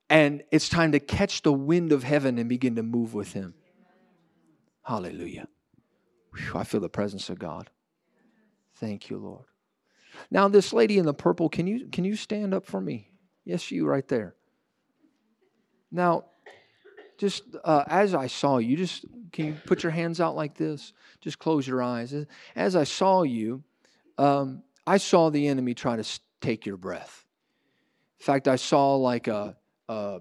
And 0.10 0.42
it's 0.52 0.70
time 0.70 0.94
to 0.94 1.00
catch 1.00 1.42
the 1.42 1.52
wind 1.52 1.92
of 1.92 2.04
heaven 2.04 2.40
and 2.40 2.48
begin 2.48 2.78
to 2.78 2.84
move 2.84 3.14
with 3.14 3.34
Him. 3.34 3.54
Hallelujah. 4.82 5.50
Whew, 6.34 6.54
I 6.56 6.64
feel 6.64 6.80
the 6.80 6.88
presence 6.88 7.30
of 7.30 7.38
God. 7.40 7.70
Thank 8.76 9.10
you, 9.10 9.18
Lord. 9.18 9.44
Now, 10.32 10.48
this 10.48 10.72
lady 10.72 10.98
in 10.98 11.06
the 11.06 11.14
purple, 11.14 11.50
can 11.50 11.68
you, 11.68 11.88
can 11.88 12.06
you 12.06 12.16
stand 12.16 12.54
up 12.54 12.66
for 12.66 12.80
me? 12.80 13.12
Yes, 13.44 13.70
you 13.70 13.86
right 13.86 14.08
there. 14.08 14.34
Now, 15.92 16.24
just 17.18 17.44
uh, 17.66 17.84
as 17.88 18.16
I 18.16 18.28
saw 18.28 18.60
you, 18.60 18.78
just 18.78 19.04
can 19.34 19.48
you 19.48 19.58
put 19.66 19.84
your 19.84 19.92
hands 19.92 20.22
out 20.22 20.38
like 20.38 20.56
this? 20.56 20.94
Just 21.20 21.38
close 21.38 21.68
your 21.68 21.84
eyes. 21.84 22.16
As 22.56 22.78
I 22.78 22.86
saw 22.86 23.24
you, 23.24 23.62
um, 24.18 24.64
I 24.88 24.98
saw 24.98 25.30
the 25.30 25.48
enemy 25.48 25.74
try 25.74 25.98
to 25.98 26.04
take 26.42 26.66
your 26.66 26.78
breath. 26.78 27.26
In 28.20 28.26
fact, 28.26 28.48
I 28.48 28.56
saw 28.56 28.96
like 28.96 29.28
a, 29.28 29.56
a 29.88 30.20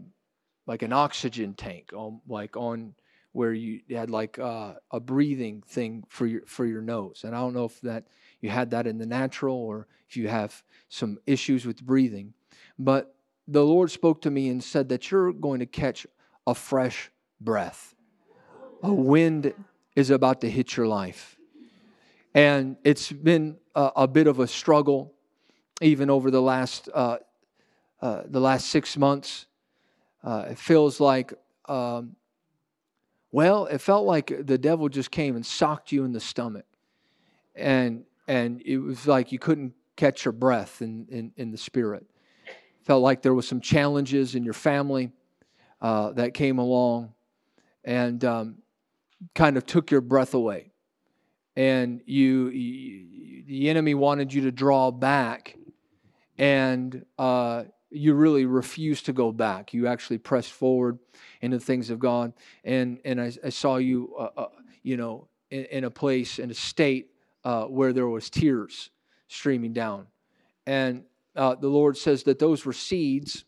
like 0.67 0.83
an 0.83 0.93
oxygen 0.93 1.55
tank 1.55 1.93
on 1.95 2.21
like 2.29 2.57
on 2.57 2.95
where 3.33 3.53
you 3.53 3.81
had 3.91 4.11
like 4.11 4.39
uh, 4.39 4.75
a 4.91 5.01
breathing 5.01 5.63
thing 5.67 6.05
for 6.09 6.27
your 6.27 6.43
for 6.47 6.65
your 6.67 6.83
nose. 6.83 7.23
And 7.25 7.35
I 7.35 7.39
don't 7.39 7.55
know 7.55 7.65
if 7.65 7.81
that 7.83 8.05
you 8.41 8.51
had 8.51 8.71
that 8.71 8.87
in 8.87 8.99
the 8.99 9.07
natural 9.07 9.57
or 9.57 9.87
if 10.09 10.17
you 10.17 10.29
have 10.29 10.63
some 10.89 11.19
issues 11.27 11.67
with 11.67 11.83
breathing, 11.83 12.35
but 12.79 13.15
the 13.47 13.65
Lord 13.65 13.91
spoke 13.91 14.23
to 14.23 14.31
me 14.31 14.49
and 14.49 14.63
said 14.63 14.91
that 14.91 15.11
you're 15.11 15.33
going 15.33 15.61
to 15.61 15.67
catch 15.67 16.07
a 16.47 16.55
fresh 16.55 17.11
breath. 17.41 17.95
A 18.83 18.93
wind 18.93 19.53
is 19.97 20.11
about 20.11 20.41
to 20.43 20.51
hit 20.51 20.77
your 20.77 20.87
life. 20.87 21.37
And 22.35 22.77
it's 22.85 23.11
been 23.11 23.57
a, 23.75 23.91
a 23.97 24.09
bit 24.09 24.27
of 24.27 24.39
a 24.39 24.47
struggle 24.47 25.15
even 25.81 26.11
over 26.11 26.31
the 26.31 26.43
last 26.43 26.89
uh, 26.93 27.19
uh, 28.01 28.23
the 28.27 28.41
last 28.41 28.67
six 28.67 28.97
months. 28.97 29.47
Uh, 30.23 30.47
it 30.51 30.59
feels 30.59 31.01
like, 31.01 31.33
um, 31.69 32.17
well, 33.31 33.67
it 33.67 33.79
felt 33.79 34.05
like 34.07 34.47
the 34.47 34.59
devil 34.59 34.89
just 34.89 35.11
came 35.11 35.37
and 35.37 35.45
socked 35.45 35.93
you 35.93 36.05
in 36.05 36.13
the 36.13 36.21
stomach, 36.21 36.67
and 37.55 38.05
and 38.27 38.63
it 38.63 38.79
was 38.79 39.07
like 39.07 39.33
you 39.33 39.39
couldn't 39.39 39.75
catch 39.97 40.25
your 40.25 40.33
breath 40.33 40.83
in 40.83 41.07
in, 41.11 41.33
in 41.37 41.51
the 41.51 41.59
spirit. 41.59 42.07
Felt 42.83 43.03
like 43.03 43.23
there 43.23 43.35
was 43.35 43.47
some 43.47 43.61
challenges 43.61 44.35
in 44.35 44.45
your 44.45 44.55
family 44.55 45.13
uh, 45.81 46.13
that 46.13 46.35
came 46.35 46.59
along, 46.59 47.13
and 47.85 48.25
um, 48.25 48.59
kind 49.35 49.57
of 49.57 49.67
took 49.67 49.91
your 49.91 50.01
breath 50.01 50.35
away, 50.35 50.73
and 51.55 52.01
you, 52.07 52.49
you 52.49 53.45
the 53.47 53.69
enemy 53.69 53.95
wanted 53.95 54.33
you 54.33 54.43
to 54.43 54.53
draw 54.53 54.91
back 54.91 55.57
and 56.39 57.05
uh, 57.19 57.65
you 57.91 58.15
really 58.15 58.47
refused 58.47 59.07
to 59.07 59.13
go 59.13 59.33
back. 59.33 59.75
You 59.75 59.87
actually 59.87 60.19
pressed 60.19 60.53
forward 60.53 60.99
into 61.41 61.59
things 61.59 61.91
of 61.91 61.99
God, 61.99 62.33
and 62.65 63.01
and 63.05 63.21
I, 63.21 63.33
I 63.45 63.49
saw 63.49 63.77
you, 63.77 64.15
uh, 64.19 64.29
uh, 64.37 64.49
you 64.83 64.97
know, 64.97 65.29
in, 65.51 65.65
in, 65.67 65.85
a 65.85 65.91
place 65.91 66.39
in 66.39 66.51
a 66.51 66.55
state 66.55 67.11
uh, 67.45 67.65
where 67.65 67.93
there 67.93 68.09
was 68.09 68.31
tears 68.31 68.91
streaming 69.27 69.73
down, 69.73 70.07
and 70.67 71.05
uh, 71.35 71.55
the 71.57 71.69
Lord 71.69 71.97
says 71.97 72.23
that 72.25 72.39
those 72.39 72.65
were 72.65 72.73
seeds, 72.73 73.45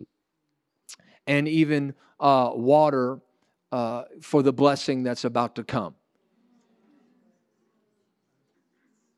and 1.26 1.47
even 1.47 1.95
uh, 2.18 2.51
water 2.55 3.20
for 4.20 4.43
the 4.43 4.53
blessing 4.53 5.05
that's 5.05 5.24
about 5.24 5.55
to 5.55 5.62
come. 5.62 5.95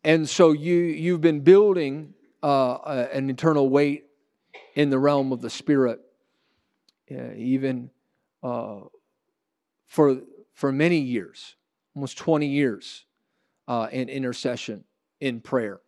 And 0.04 0.28
so 0.28 0.52
you 0.52 0.74
you've 0.74 1.20
been 1.20 1.40
building 1.40 2.14
uh, 2.42 3.06
an 3.12 3.30
eternal 3.30 3.68
weight 3.68 4.04
in 4.74 4.90
the 4.90 4.98
realm 4.98 5.32
of 5.32 5.40
the 5.40 5.50
spirit, 5.50 6.00
uh, 7.10 7.32
even 7.36 7.90
uh, 8.42 8.80
for 9.86 10.20
for 10.54 10.72
many 10.72 10.98
years, 10.98 11.56
almost 11.94 12.18
twenty 12.18 12.48
years, 12.48 13.04
uh, 13.68 13.88
in 13.92 14.08
intercession, 14.08 14.84
in 15.20 15.40
prayer, 15.40 15.80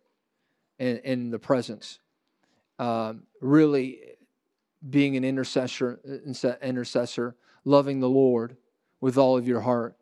in, 0.79 0.99
in 0.99 1.31
the 1.31 1.39
presence, 1.39 1.99
um, 2.79 3.25
really 3.41 4.01
being 4.89 5.17
an 5.17 5.25
intercessor, 5.25 5.99
intercessor, 6.63 7.35
loving 7.65 8.01
the 8.01 8.09
Lord 8.09 8.57
with 9.01 9.19
all 9.19 9.37
of 9.37 9.49
your 9.49 9.61
heart, 9.61 9.97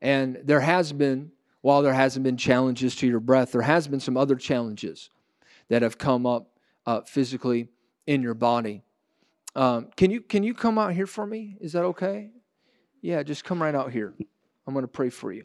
and 0.00 0.38
there 0.44 0.60
has 0.60 0.92
been. 0.92 1.32
While 1.60 1.82
there 1.82 1.92
hasn't 1.92 2.22
been 2.22 2.36
challenges 2.36 2.94
to 2.96 3.06
your 3.08 3.18
breath, 3.18 3.50
there 3.50 3.62
has 3.62 3.88
been 3.88 3.98
some 3.98 4.16
other 4.16 4.36
challenges 4.36 5.10
that 5.68 5.82
have 5.82 5.98
come 5.98 6.26
up 6.26 6.58
uh, 6.86 7.02
physically 7.02 7.68
in 8.06 8.22
your 8.22 8.34
body. 8.34 8.82
Um, 9.54 9.88
can 9.96 10.10
you 10.10 10.20
can 10.20 10.42
you 10.42 10.54
come 10.54 10.78
out 10.78 10.92
here 10.92 11.06
for 11.06 11.26
me? 11.26 11.56
Is 11.60 11.72
that 11.72 11.84
okay? 11.84 12.30
Yeah, 13.00 13.22
just 13.22 13.44
come 13.44 13.62
right 13.62 13.74
out 13.74 13.92
here. 13.92 14.14
I'm 14.66 14.74
going 14.74 14.84
to 14.84 14.88
pray 14.88 15.10
for 15.10 15.32
you. 15.32 15.44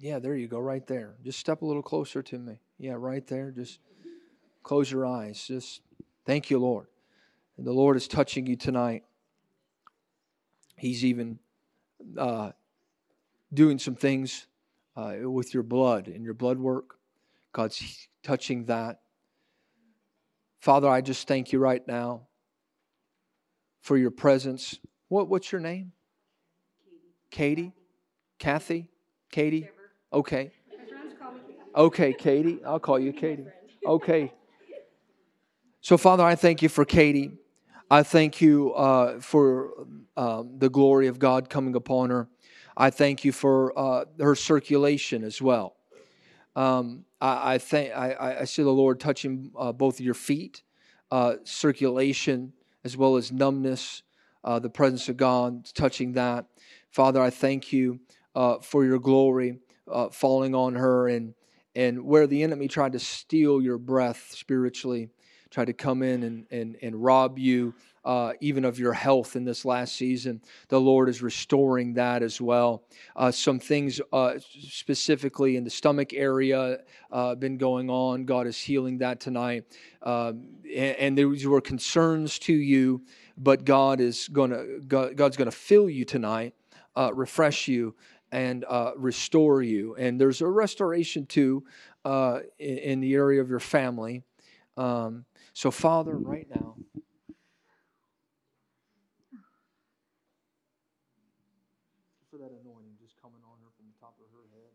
Yeah, 0.00 0.20
there 0.20 0.36
you 0.36 0.46
go, 0.46 0.60
right 0.60 0.86
there. 0.86 1.16
Just 1.24 1.40
step 1.40 1.62
a 1.62 1.66
little 1.66 1.82
closer 1.82 2.22
to 2.22 2.38
me. 2.38 2.60
Yeah, 2.78 2.94
right 2.96 3.26
there. 3.26 3.50
Just 3.50 3.80
close 4.62 4.90
your 4.90 5.04
eyes. 5.04 5.44
Just 5.44 5.80
thank 6.24 6.50
you, 6.50 6.60
Lord. 6.60 6.86
And 7.56 7.66
the 7.66 7.72
Lord 7.72 7.96
is 7.96 8.06
touching 8.06 8.46
you 8.46 8.54
tonight. 8.54 9.02
He's 10.78 11.04
even 11.04 11.38
uh, 12.16 12.52
doing 13.52 13.78
some 13.78 13.94
things 13.94 14.46
uh, 14.96 15.16
with 15.22 15.52
your 15.54 15.62
blood 15.62 16.08
and 16.08 16.24
your 16.24 16.34
blood 16.34 16.58
work. 16.58 16.98
God's 17.52 18.08
touching 18.22 18.66
that. 18.66 19.00
Father, 20.60 20.88
I 20.88 21.00
just 21.00 21.28
thank 21.28 21.52
you 21.52 21.58
right 21.58 21.86
now 21.86 22.22
for 23.80 23.96
your 23.96 24.10
presence. 24.10 24.78
What, 25.08 25.28
what's 25.28 25.50
your 25.50 25.60
name? 25.60 25.92
Katie. 27.30 27.64
Katie? 27.64 27.72
Kathy? 28.38 28.90
Katie? 29.30 29.68
Okay. 30.12 30.52
Okay, 31.74 32.12
Katie. 32.12 32.60
I'll 32.64 32.80
call 32.80 32.98
you 32.98 33.12
Katie. 33.12 33.46
Okay. 33.86 34.32
So, 35.80 35.96
Father, 35.96 36.24
I 36.24 36.34
thank 36.34 36.60
you 36.60 36.68
for 36.68 36.84
Katie. 36.84 37.38
I 37.90 38.02
thank 38.02 38.42
you 38.42 38.74
uh, 38.74 39.18
for 39.20 39.86
um, 40.16 40.58
the 40.58 40.68
glory 40.68 41.06
of 41.06 41.18
God 41.18 41.48
coming 41.48 41.74
upon 41.74 42.10
her. 42.10 42.28
I 42.76 42.90
thank 42.90 43.24
you 43.24 43.32
for 43.32 43.76
uh, 43.78 44.04
her 44.20 44.34
circulation 44.34 45.24
as 45.24 45.40
well. 45.40 45.74
Um, 46.54 47.06
I, 47.20 47.54
I, 47.54 47.58
thank, 47.58 47.92
I, 47.96 48.38
I, 48.40 48.44
see 48.44 48.62
the 48.62 48.70
Lord 48.70 49.00
touching 49.00 49.52
uh, 49.56 49.72
both 49.72 50.00
your 50.00 50.14
feet, 50.14 50.62
uh, 51.10 51.36
circulation 51.44 52.52
as 52.84 52.96
well 52.96 53.16
as 53.16 53.32
numbness, 53.32 54.02
uh, 54.44 54.58
the 54.58 54.68
presence 54.68 55.08
of 55.08 55.16
God 55.16 55.66
touching 55.74 56.12
that. 56.12 56.46
Father, 56.90 57.22
I 57.22 57.30
thank 57.30 57.72
you 57.72 58.00
uh, 58.34 58.58
for 58.58 58.84
your 58.84 58.98
glory 58.98 59.60
falling 60.12 60.54
on 60.54 60.74
her 60.74 61.08
and 61.08 61.34
and 61.74 62.04
where 62.04 62.26
the 62.26 62.42
enemy 62.42 62.66
tried 62.66 62.92
to 62.92 62.98
steal 62.98 63.62
your 63.62 63.78
breath 63.78 64.32
spiritually 64.32 65.10
tried 65.50 65.66
to 65.66 65.72
come 65.72 66.02
in 66.02 66.22
and, 66.22 66.46
and, 66.50 66.76
and 66.82 67.02
rob 67.02 67.38
you 67.38 67.74
uh, 68.04 68.32
even 68.40 68.64
of 68.64 68.78
your 68.78 68.94
health 68.94 69.36
in 69.36 69.44
this 69.44 69.64
last 69.64 69.94
season. 69.94 70.40
The 70.68 70.80
Lord 70.80 71.10
is 71.10 71.20
restoring 71.20 71.94
that 71.94 72.22
as 72.22 72.40
well. 72.40 72.84
Uh, 73.14 73.30
some 73.30 73.58
things 73.58 74.00
uh, 74.14 74.34
specifically 74.38 75.56
in 75.56 75.64
the 75.64 75.70
stomach 75.70 76.14
area 76.14 76.78
uh, 77.12 77.34
been 77.34 77.58
going 77.58 77.90
on. 77.90 78.24
God 78.24 78.46
is 78.46 78.56
healing 78.56 78.98
that 78.98 79.20
tonight. 79.20 79.64
Um, 80.02 80.46
and, 80.64 80.96
and 80.96 81.18
these 81.18 81.46
were 81.46 81.60
concerns 81.60 82.38
to 82.40 82.54
you, 82.54 83.02
but 83.36 83.64
God 83.66 84.00
is 84.00 84.28
going 84.28 84.50
to 84.50 84.80
God, 84.86 85.16
God's 85.16 85.36
going 85.36 85.50
to 85.50 85.56
fill 85.56 85.90
you 85.90 86.06
tonight, 86.06 86.54
uh, 86.96 87.10
refresh 87.12 87.68
you, 87.68 87.94
and 88.32 88.64
uh, 88.68 88.92
restore 88.96 89.62
you. 89.62 89.96
And 89.96 90.18
there's 90.18 90.40
a 90.40 90.46
restoration 90.46 91.26
too 91.26 91.64
uh, 92.06 92.40
in, 92.58 92.78
in, 92.78 93.00
the 93.00 93.14
area 93.14 93.40
of 93.40 93.50
your 93.50 93.60
family. 93.60 94.22
Um, 94.76 95.24
so, 95.58 95.72
Father, 95.72 96.16
right 96.16 96.46
now, 96.48 96.76
for 102.30 102.38
that 102.38 102.52
anointing 102.62 102.94
just 103.02 103.20
coming 103.20 103.42
on 103.42 103.58
her 103.58 103.70
from 103.76 103.86
the 103.90 103.98
top 103.98 104.14
of 104.22 104.30
her 104.30 104.46
head, 104.54 104.70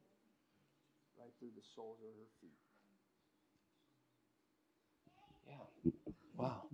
right 1.17 1.31
through 1.39 1.55
the 1.55 1.63
soles 1.73 1.99
of 2.03 2.11
her 2.19 2.27
feet. 2.41 2.59
Yeah. 5.47 5.63
Wow. 6.35 6.67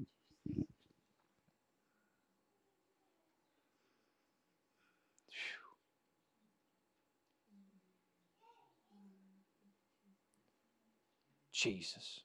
Jesus. 11.53 12.21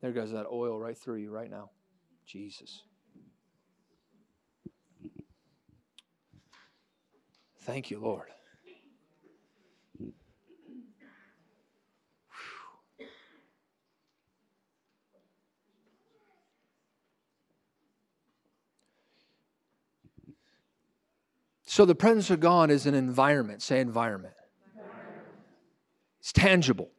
There 0.00 0.12
goes 0.12 0.32
that 0.32 0.46
oil 0.46 0.78
right 0.78 0.96
through 0.96 1.16
you 1.16 1.30
right 1.30 1.50
now. 1.50 1.70
Jesus. 2.26 2.82
Thank 7.60 7.90
you, 7.90 7.98
Lord. 7.98 8.28
So 21.66 21.84
the 21.84 21.94
presence 21.94 22.30
of 22.30 22.40
God 22.40 22.70
is 22.70 22.86
an 22.86 22.94
environment. 22.94 23.62
Say 23.62 23.80
environment. 23.80 24.34
It's 26.18 26.32
tangible. 26.32 26.90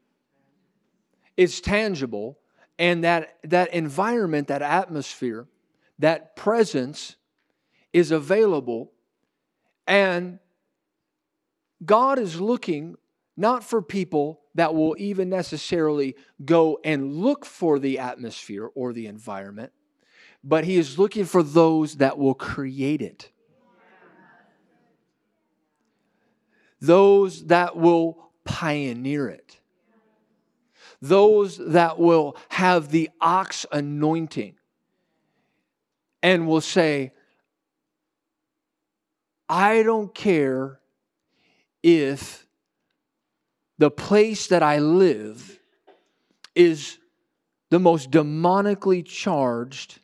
It's 1.36 1.60
tangible. 1.60 2.39
And 2.80 3.04
that, 3.04 3.38
that 3.44 3.74
environment, 3.74 4.48
that 4.48 4.62
atmosphere, 4.62 5.48
that 6.00 6.38
presence 6.38 7.18
is 7.92 8.10
available. 8.10 8.94
And 9.86 10.40
God 11.86 12.18
is 12.20 12.40
looking 12.40 12.96
not 13.36 13.64
for 13.64 13.82
people 13.82 14.42
that 14.56 14.74
will 14.74 14.96
even 14.98 15.30
necessarily 15.30 16.16
go 16.44 16.80
and 16.84 17.18
look 17.18 17.46
for 17.46 17.80
the 17.80 18.00
atmosphere 18.00 18.70
or 18.76 18.94
the 18.94 19.08
environment, 19.08 19.72
but 20.44 20.64
He 20.64 20.78
is 20.78 20.98
looking 20.98 21.26
for 21.26 21.44
those 21.44 21.98
that 21.98 22.18
will 22.18 22.34
create 22.34 23.02
it. 23.02 23.30
Those 26.82 27.46
that 27.48 27.76
will 27.76 28.32
pioneer 28.46 29.28
it. 29.28 29.59
Those 31.02 31.58
that 31.58 31.98
will 31.98 32.36
have 32.50 32.92
the 32.92 33.10
ox 33.22 33.66
anointing 33.72 34.56
and 36.22 36.48
will 36.48 36.62
say, 36.62 37.14
I 39.48 39.84
don't 39.84 40.14
care 40.14 40.80
if 41.82 42.46
the 43.78 43.90
place 43.90 44.48
that 44.48 44.62
I 44.62 44.80
live 44.80 45.60
is 46.54 46.98
the 47.70 47.80
most 47.80 48.12
demonically 48.12 49.06
charged 49.06 50.00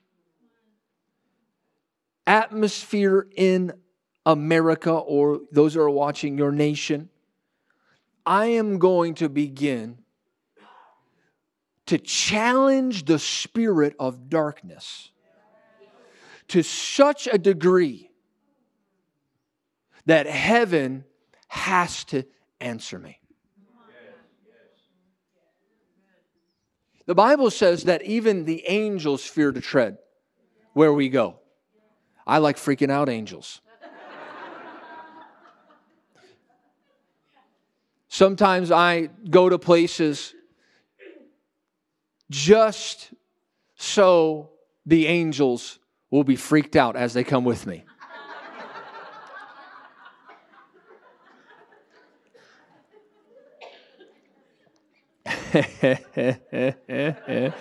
atmosphere 2.25 3.27
in 3.35 3.73
America 4.25 4.91
or 4.91 5.41
those 5.51 5.73
who 5.73 5.81
are 5.81 5.89
watching 5.89 6.37
your 6.37 6.51
nation. 6.51 7.09
I 8.25 8.45
am 8.47 8.79
going 8.79 9.13
to 9.15 9.29
begin 9.29 9.99
to 11.87 11.97
challenge 11.97 13.05
the 13.05 13.19
spirit 13.19 13.95
of 13.99 14.29
darkness 14.29 15.11
to 16.47 16.63
such 16.63 17.27
a 17.27 17.37
degree 17.37 18.11
that 20.05 20.27
heaven 20.27 21.03
has 21.47 22.03
to 22.05 22.23
answer 22.59 22.99
me. 22.99 23.19
The 27.07 27.15
Bible 27.15 27.51
says 27.51 27.83
that 27.83 28.01
even 28.03 28.45
the 28.45 28.63
angels 28.67 29.25
fear 29.25 29.51
to 29.51 29.61
tread 29.61 29.97
where 30.73 30.93
we 30.93 31.09
go. 31.09 31.39
I 32.27 32.39
like 32.39 32.57
freaking 32.57 32.91
out 32.91 33.09
angels. 33.09 33.61
Sometimes 38.07 38.71
I 38.71 39.09
go 39.29 39.49
to 39.49 39.59
places 39.59 40.34
just 42.29 43.11
so 43.75 44.49
the 44.85 45.07
angels 45.07 45.79
will 46.09 46.23
be 46.23 46.35
freaked 46.35 46.75
out 46.75 46.95
as 46.95 47.13
they 47.13 47.23
come 47.23 47.43
with 47.43 47.67
me. 47.67 47.83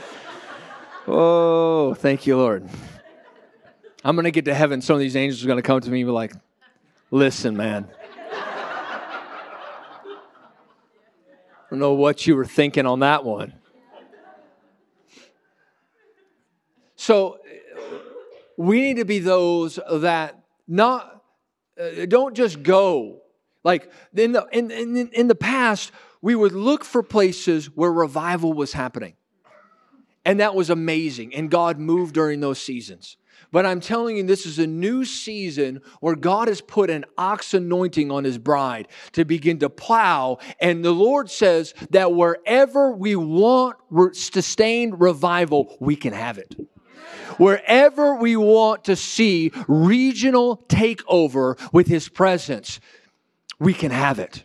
oh, 1.07 1.95
thank 1.95 2.27
you, 2.27 2.37
Lord. 2.37 2.69
I'm 4.05 4.17
going 4.17 4.25
to 4.25 4.31
get 4.31 4.45
to 4.47 4.55
heaven. 4.55 4.83
Some 4.83 4.95
of 4.95 5.01
these 5.01 5.17
angels 5.17 5.45
are 5.45 5.47
going 5.47 5.59
to 5.59 5.62
come 5.62 5.81
to 5.81 5.91
me 5.91 6.01
and 6.01 6.09
be 6.09 6.12
like, 6.12 6.33
listen, 7.11 7.57
man. 7.57 7.89
I 11.62 11.67
don't 11.71 11.79
know 11.79 11.95
what 11.95 12.27
you 12.27 12.37
were 12.37 12.45
thinking 12.45 12.85
on 12.87 13.01
that 13.01 13.25
one. 13.25 13.55
So 17.05 17.39
we 18.57 18.81
need 18.81 18.97
to 18.97 19.05
be 19.05 19.19
those 19.19 19.79
that 19.93 20.43
not 20.67 21.23
uh, 21.79 22.07
don't 22.07 22.35
just 22.35 22.63
go. 22.63 23.21
Like 23.63 23.93
in 24.17 24.33
the 24.33 24.47
in, 24.53 24.71
in, 24.71 25.11
in 25.13 25.29
the 25.29 25.35
past 25.35 25.93
we 26.23 26.35
would 26.35 26.53
look 26.53 26.83
for 26.83 27.03
places 27.03 27.67
where 27.67 27.93
revival 27.93 28.55
was 28.55 28.73
happening. 28.73 29.17
And 30.25 30.41
that 30.41 30.55
was 30.55 30.71
amazing. 30.71 31.35
And 31.35 31.51
god 31.51 31.79
moved 31.79 32.15
during 32.15 32.41
those 32.41 32.59
seasons. 32.59 33.19
But 33.53 33.67
i'm 33.67 33.81
telling 33.81 34.17
you 34.17 34.23
this 34.23 34.47
is 34.47 34.59
a 34.59 34.67
new 34.67 35.05
season 35.05 35.83
where 36.01 36.17
god 36.17 36.49
has 36.49 36.63
put 36.63 36.89
an 36.89 37.05
ox 37.19 37.53
anointing 37.53 38.11
on 38.11 38.25
his 38.25 38.39
bride 38.39 38.89
to 39.13 39.27
begin 39.27 39.59
to 39.59 39.69
plow. 39.69 40.39
And 40.59 40.83
the 40.83 40.93
lord 40.93 41.31
says 41.31 41.75
that 41.91 42.15
wherever 42.15 42.93
we 42.93 43.15
want 43.15 43.77
sustained 44.17 45.03
revival 45.03 45.77
we 45.81 45.97
can 45.97 46.15
have 46.15 46.39
it 46.39 46.57
wherever 47.39 48.14
we 48.14 48.37
want 48.37 48.85
to 48.85 48.97
see 48.97 49.53
regional 49.68 50.59
takeover 50.68 51.59
with 51.72 51.87
his 51.87 52.09
presence, 52.09 52.80
we 53.59 53.74
can 53.74 53.91
have 53.91 54.18
it. 54.18 54.45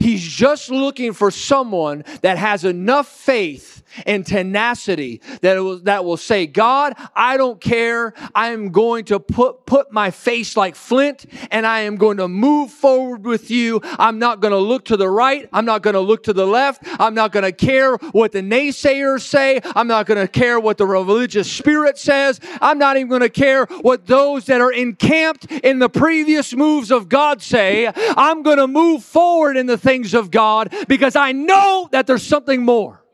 He's 0.00 0.22
just 0.22 0.70
looking 0.70 1.12
for 1.12 1.30
someone 1.30 2.04
that 2.22 2.38
has 2.38 2.64
enough 2.64 3.08
faith 3.08 3.76
and 4.04 4.26
tenacity 4.26 5.20
that 5.40 5.58
will, 5.58 5.78
that 5.80 6.04
will 6.04 6.16
say, 6.16 6.46
God, 6.46 6.94
I 7.14 7.36
don't 7.36 7.60
care. 7.60 8.12
I 8.34 8.48
am 8.48 8.70
going 8.70 9.04
to 9.06 9.20
put, 9.20 9.66
put 9.66 9.92
my 9.92 10.10
face 10.10 10.56
like 10.56 10.74
flint 10.74 11.26
and 11.50 11.66
I 11.66 11.80
am 11.80 11.96
going 11.96 12.18
to 12.18 12.28
move 12.28 12.70
forward 12.70 13.24
with 13.24 13.50
you. 13.50 13.80
I'm 13.98 14.18
not 14.18 14.40
going 14.40 14.52
to 14.52 14.58
look 14.58 14.86
to 14.86 14.96
the 14.96 15.08
right. 15.08 15.48
I'm 15.52 15.64
not 15.64 15.82
going 15.82 15.94
to 15.94 16.00
look 16.00 16.24
to 16.24 16.32
the 16.32 16.46
left. 16.46 16.82
I'm 17.00 17.14
not 17.14 17.32
going 17.32 17.44
to 17.44 17.52
care 17.52 17.96
what 18.12 18.32
the 18.32 18.42
naysayers 18.42 19.22
say. 19.22 19.60
I'm 19.64 19.86
not 19.86 20.06
going 20.06 20.20
to 20.20 20.28
care 20.28 20.60
what 20.60 20.78
the 20.78 20.86
religious 20.86 21.50
spirit 21.50 21.98
says. 21.98 22.40
I'm 22.60 22.78
not 22.78 22.96
even 22.96 23.08
going 23.08 23.20
to 23.20 23.28
care 23.28 23.66
what 23.80 24.06
those 24.06 24.46
that 24.46 24.60
are 24.60 24.72
encamped 24.72 25.50
in 25.50 25.78
the 25.78 25.88
previous 25.88 26.54
moves 26.54 26.90
of 26.90 27.08
God 27.08 27.42
say. 27.42 27.90
I'm 27.96 28.42
going 28.42 28.58
to 28.58 28.66
move 28.66 29.04
forward 29.04 29.56
in 29.56 29.66
the 29.66 29.78
things 29.86 30.14
of 30.14 30.30
God 30.32 30.74
because 30.88 31.14
I 31.14 31.30
know 31.32 31.88
that 31.92 32.06
there's 32.08 32.26
something 32.26 32.64
more. 32.64 33.05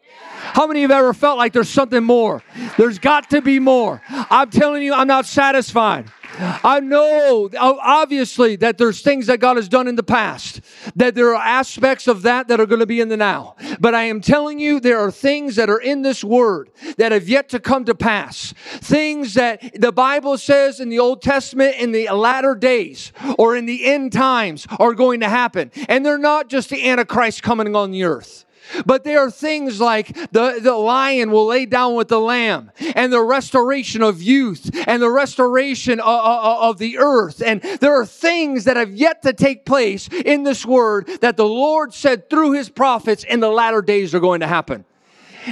How 0.52 0.66
many 0.66 0.84
of 0.84 0.90
you 0.90 0.94
have 0.94 1.04
ever 1.04 1.14
felt 1.14 1.38
like 1.38 1.54
there's 1.54 1.70
something 1.70 2.04
more? 2.04 2.42
There's 2.76 2.98
got 2.98 3.30
to 3.30 3.40
be 3.40 3.58
more. 3.58 4.02
I'm 4.10 4.50
telling 4.50 4.82
you, 4.82 4.92
I'm 4.92 5.06
not 5.06 5.24
satisfied. 5.24 6.10
I 6.38 6.80
know, 6.80 7.48
obviously, 7.58 8.56
that 8.56 8.76
there's 8.76 9.00
things 9.00 9.26
that 9.28 9.40
God 9.40 9.56
has 9.56 9.66
done 9.66 9.88
in 9.88 9.96
the 9.96 10.02
past, 10.02 10.60
that 10.94 11.14
there 11.14 11.34
are 11.34 11.42
aspects 11.42 12.06
of 12.06 12.22
that 12.22 12.48
that 12.48 12.60
are 12.60 12.66
going 12.66 12.80
to 12.80 12.86
be 12.86 13.00
in 13.00 13.08
the 13.08 13.16
now. 13.16 13.56
But 13.80 13.94
I 13.94 14.04
am 14.04 14.20
telling 14.20 14.58
you, 14.58 14.78
there 14.78 14.98
are 14.98 15.10
things 15.10 15.56
that 15.56 15.70
are 15.70 15.80
in 15.80 16.02
this 16.02 16.22
word 16.22 16.70
that 16.98 17.12
have 17.12 17.28
yet 17.28 17.48
to 17.50 17.58
come 17.58 17.86
to 17.86 17.94
pass. 17.94 18.52
Things 18.52 19.34
that 19.34 19.80
the 19.80 19.92
Bible 19.92 20.36
says 20.36 20.80
in 20.80 20.90
the 20.90 20.98
Old 20.98 21.22
Testament 21.22 21.76
in 21.76 21.92
the 21.92 22.10
latter 22.10 22.54
days 22.54 23.12
or 23.38 23.56
in 23.56 23.64
the 23.64 23.86
end 23.86 24.12
times 24.12 24.66
are 24.78 24.92
going 24.92 25.20
to 25.20 25.30
happen. 25.30 25.70
And 25.88 26.04
they're 26.04 26.18
not 26.18 26.48
just 26.48 26.68
the 26.68 26.88
Antichrist 26.88 27.42
coming 27.42 27.74
on 27.74 27.90
the 27.90 28.04
earth. 28.04 28.44
But 28.86 29.04
there 29.04 29.20
are 29.20 29.30
things 29.30 29.80
like 29.80 30.08
the, 30.32 30.58
the 30.62 30.74
lion 30.74 31.30
will 31.30 31.46
lay 31.46 31.66
down 31.66 31.94
with 31.94 32.08
the 32.08 32.20
lamb, 32.20 32.70
and 32.94 33.12
the 33.12 33.22
restoration 33.22 34.02
of 34.02 34.22
youth, 34.22 34.70
and 34.86 35.02
the 35.02 35.10
restoration 35.10 36.00
of, 36.00 36.06
of, 36.06 36.62
of 36.62 36.78
the 36.78 36.98
earth. 36.98 37.42
And 37.42 37.60
there 37.62 37.94
are 38.00 38.06
things 38.06 38.64
that 38.64 38.76
have 38.76 38.94
yet 38.94 39.22
to 39.22 39.32
take 39.32 39.64
place 39.64 40.08
in 40.08 40.42
this 40.42 40.64
word 40.64 41.08
that 41.20 41.36
the 41.36 41.46
Lord 41.46 41.94
said 41.94 42.30
through 42.30 42.52
his 42.52 42.68
prophets 42.68 43.24
in 43.24 43.40
the 43.40 43.50
latter 43.50 43.82
days 43.82 44.14
are 44.14 44.20
going 44.20 44.40
to 44.40 44.46
happen. 44.46 44.84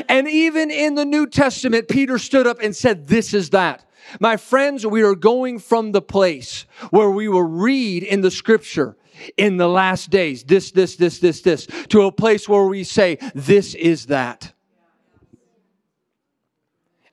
And 0.08 0.28
even 0.28 0.70
in 0.70 0.94
the 0.94 1.04
New 1.04 1.26
Testament, 1.26 1.88
Peter 1.88 2.18
stood 2.18 2.46
up 2.46 2.60
and 2.62 2.74
said, 2.74 3.08
This 3.08 3.34
is 3.34 3.50
that. 3.50 3.84
My 4.18 4.36
friends, 4.36 4.86
we 4.86 5.02
are 5.02 5.14
going 5.14 5.58
from 5.58 5.92
the 5.92 6.02
place 6.02 6.66
where 6.90 7.10
we 7.10 7.28
will 7.28 7.42
read 7.42 8.02
in 8.02 8.22
the 8.22 8.30
scripture 8.30 8.96
in 9.36 9.56
the 9.56 9.68
last 9.68 10.10
days, 10.10 10.44
this, 10.44 10.70
this, 10.70 10.96
this, 10.96 11.18
this, 11.18 11.40
this, 11.42 11.66
to 11.88 12.02
a 12.02 12.12
place 12.12 12.48
where 12.48 12.64
we 12.64 12.84
say, 12.84 13.18
this 13.34 13.74
is 13.74 14.06
that. 14.06 14.52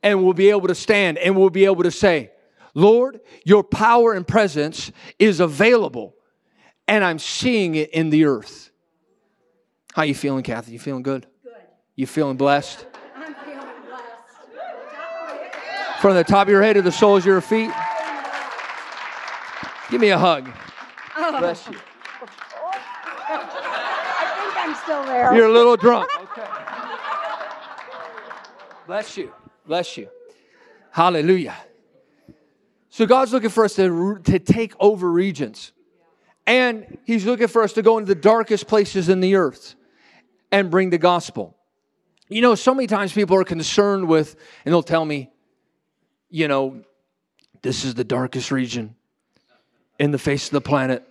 And 0.03 0.24
we'll 0.24 0.34
be 0.34 0.49
able 0.49 0.68
to 0.68 0.76
stand 0.76 1.18
and 1.18 1.36
we'll 1.36 1.49
be 1.49 1.66
able 1.66 1.84
to 1.84 1.91
say, 1.91 2.32
Lord, 2.74 3.20
your 3.43 3.64
power 3.64 4.14
and 4.14 4.28
presence 4.28 4.91
is 5.18 5.39
available, 5.39 6.14
and 6.88 7.03
I'm 7.03 7.18
seeing 7.18 7.74
it 7.74 7.89
in 7.89 8.12
the 8.12 8.26
earth. 8.26 8.70
How 9.95 10.03
you 10.03 10.14
feeling, 10.14 10.43
Kathy? 10.43 10.74
You 10.74 10.80
feeling 10.80 11.01
good? 11.01 11.26
Good. 11.43 11.53
You 11.95 12.05
feeling 12.05 12.38
blessed? 12.38 12.86
I'm 13.16 13.34
feeling 13.34 13.68
blessed. 13.89 14.03
From 16.01 16.14
the 16.14 16.24
top 16.24 16.47
of 16.47 16.51
your 16.51 16.62
head 16.62 16.74
to 16.74 16.84
the 16.84 16.91
soles 16.91 17.24
of 17.24 17.26
your 17.26 17.41
feet. 17.41 17.72
Give 19.89 19.99
me 19.99 20.10
a 20.10 20.20
hug. 20.20 20.47
Oh. 21.18 21.39
Bless 21.39 21.68
you 21.68 21.78
still 24.88 25.03
there. 25.03 25.35
You're 25.35 25.47
a 25.47 25.51
little 25.51 25.77
drunk. 25.77 26.09
Okay. 26.38 26.47
Bless 28.85 29.17
you. 29.17 29.33
Bless 29.65 29.97
you. 29.97 30.07
Hallelujah. 30.91 31.55
So 32.89 33.05
God's 33.05 33.33
looking 33.33 33.49
for 33.49 33.65
us 33.65 33.75
to, 33.75 34.19
to 34.23 34.39
take 34.39 34.73
over 34.79 35.11
regions. 35.11 35.73
And 36.45 36.97
He's 37.05 37.25
looking 37.25 37.47
for 37.47 37.63
us 37.63 37.73
to 37.73 37.81
go 37.81 37.97
into 37.97 38.13
the 38.13 38.21
darkest 38.21 38.67
places 38.67 39.09
in 39.09 39.19
the 39.19 39.35
earth. 39.35 39.75
and 40.51 40.71
bring 40.71 40.89
the 40.89 40.97
gospel. 40.97 41.57
You 42.29 42.41
know, 42.41 42.55
so 42.55 42.73
many 42.73 42.88
times 42.88 43.11
people 43.11 43.35
are 43.35 43.43
concerned 43.43 44.07
with, 44.07 44.35
and 44.63 44.73
they'll 44.73 44.83
tell 44.83 45.03
me, 45.03 45.29
you 46.29 46.47
know, 46.47 46.83
this 47.61 47.83
is 47.83 47.95
the 47.95 48.03
darkest 48.05 48.51
region 48.51 48.95
in 49.99 50.11
the 50.11 50.17
face 50.19 50.45
of 50.45 50.51
the 50.51 50.61
planet. 50.61 51.03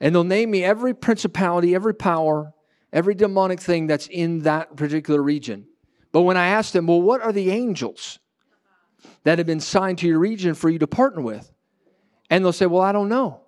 And 0.00 0.14
they'll 0.14 0.24
name 0.24 0.50
me 0.50 0.64
every 0.64 0.94
principality, 0.94 1.74
every 1.74 1.94
power, 1.94 2.52
every 2.92 3.14
demonic 3.14 3.60
thing 3.60 3.86
that's 3.86 4.06
in 4.06 4.40
that 4.40 4.76
particular 4.76 5.22
region. 5.22 5.66
But 6.12 6.22
when 6.22 6.36
I 6.36 6.48
ask 6.48 6.72
them, 6.72 6.86
well, 6.86 7.02
what 7.02 7.20
are 7.20 7.32
the 7.32 7.50
angels 7.50 8.18
that 9.24 9.38
have 9.38 9.46
been 9.46 9.60
signed 9.60 9.98
to 9.98 10.06
your 10.06 10.18
region 10.18 10.54
for 10.54 10.70
you 10.70 10.78
to 10.78 10.86
partner 10.86 11.20
with? 11.20 11.52
And 12.30 12.44
they'll 12.44 12.52
say, 12.52 12.66
well, 12.66 12.82
I 12.82 12.92
don't 12.92 13.08
know. 13.08 13.40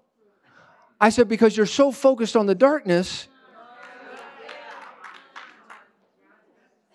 I 1.00 1.08
said, 1.08 1.28
because 1.28 1.56
you're 1.56 1.66
so 1.66 1.92
focused 1.92 2.36
on 2.36 2.46
the 2.46 2.54
darkness 2.54 3.28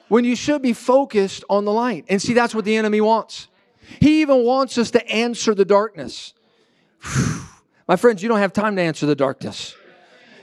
when 0.07 0.23
you 0.23 0.35
should 0.35 0.61
be 0.61 0.73
focused 0.73 1.43
on 1.49 1.65
the 1.65 1.71
light. 1.71 2.05
And 2.09 2.21
see, 2.21 2.33
that's 2.33 2.53
what 2.53 2.65
the 2.65 2.75
enemy 2.75 3.01
wants. 3.01 3.47
He 3.99 4.21
even 4.21 4.43
wants 4.43 4.77
us 4.77 4.91
to 4.91 5.07
answer 5.07 5.55
the 5.55 5.65
darkness. 5.65 6.33
My 7.87 7.95
friends, 7.95 8.23
you 8.23 8.29
don't 8.29 8.39
have 8.39 8.53
time 8.53 8.75
to 8.77 8.81
answer 8.81 9.05
the 9.05 9.15
darkness. 9.15 9.75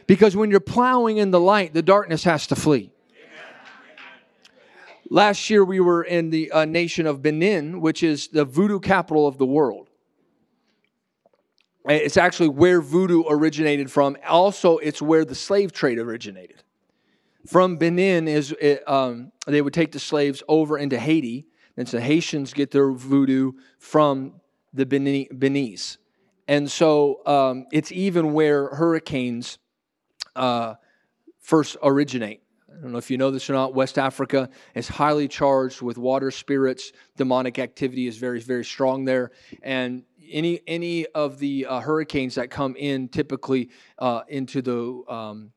Because 0.06 0.36
when 0.36 0.50
you're 0.50 0.60
plowing 0.60 1.16
in 1.16 1.30
the 1.30 1.40
light, 1.40 1.74
the 1.74 1.82
darkness 1.82 2.24
has 2.24 2.46
to 2.48 2.56
flee. 2.56 2.90
Last 5.10 5.50
year, 5.50 5.64
we 5.64 5.80
were 5.80 6.02
in 6.02 6.30
the 6.30 6.50
uh, 6.50 6.64
nation 6.64 7.06
of 7.06 7.20
Benin, 7.20 7.80
which 7.80 8.02
is 8.02 8.28
the 8.28 8.44
voodoo 8.44 8.80
capital 8.80 9.26
of 9.26 9.38
the 9.38 9.46
world. 9.46 9.88
It's 11.84 12.16
actually 12.16 12.48
where 12.48 12.80
voodoo 12.80 13.24
originated 13.28 13.90
from. 13.90 14.16
Also, 14.26 14.78
it's 14.78 15.02
where 15.02 15.24
the 15.24 15.34
slave 15.34 15.72
trade 15.72 15.98
originated. 15.98 16.62
From 17.46 17.76
Benin 17.76 18.28
is 18.28 18.54
um, 18.86 19.32
they 19.46 19.60
would 19.60 19.74
take 19.74 19.90
the 19.90 19.98
slaves 19.98 20.42
over 20.46 20.78
into 20.78 20.98
Haiti, 20.98 21.46
and 21.76 21.88
so 21.88 21.98
Haitians 21.98 22.54
get 22.54 22.70
their 22.70 22.92
voodoo 22.92 23.52
from 23.80 24.40
the 24.72 24.86
Beninese, 24.86 25.96
and 26.48 26.70
so 26.70 27.24
um, 27.26 27.66
it's 27.72 27.92
even 27.92 28.32
where 28.32 28.68
hurricanes 28.68 29.58
uh, 30.36 30.74
first 31.40 31.76
originate. 31.82 32.42
I 32.70 32.80
don't 32.80 32.92
know 32.92 32.98
if 32.98 33.10
you 33.10 33.18
know 33.18 33.30
this 33.30 33.48
or 33.50 33.52
not. 33.52 33.74
West 33.74 33.98
Africa 33.98 34.48
is 34.74 34.88
highly 34.88 35.28
charged 35.28 35.82
with 35.82 35.98
water 35.98 36.30
spirits. 36.30 36.92
Demonic 37.16 37.58
activity 37.58 38.06
is 38.06 38.16
very, 38.16 38.40
very 38.40 38.64
strong 38.64 39.04
there, 39.04 39.30
and 39.62 40.04
any 40.30 40.60
any 40.66 41.06
of 41.06 41.38
the 41.38 41.66
uh, 41.66 41.80
hurricanes 41.80 42.34
that 42.36 42.50
come 42.50 42.74
in 42.76 43.08
typically 43.08 43.70
uh, 43.98 44.22
into 44.28 44.62
the 44.62 45.12
um, 45.12 45.52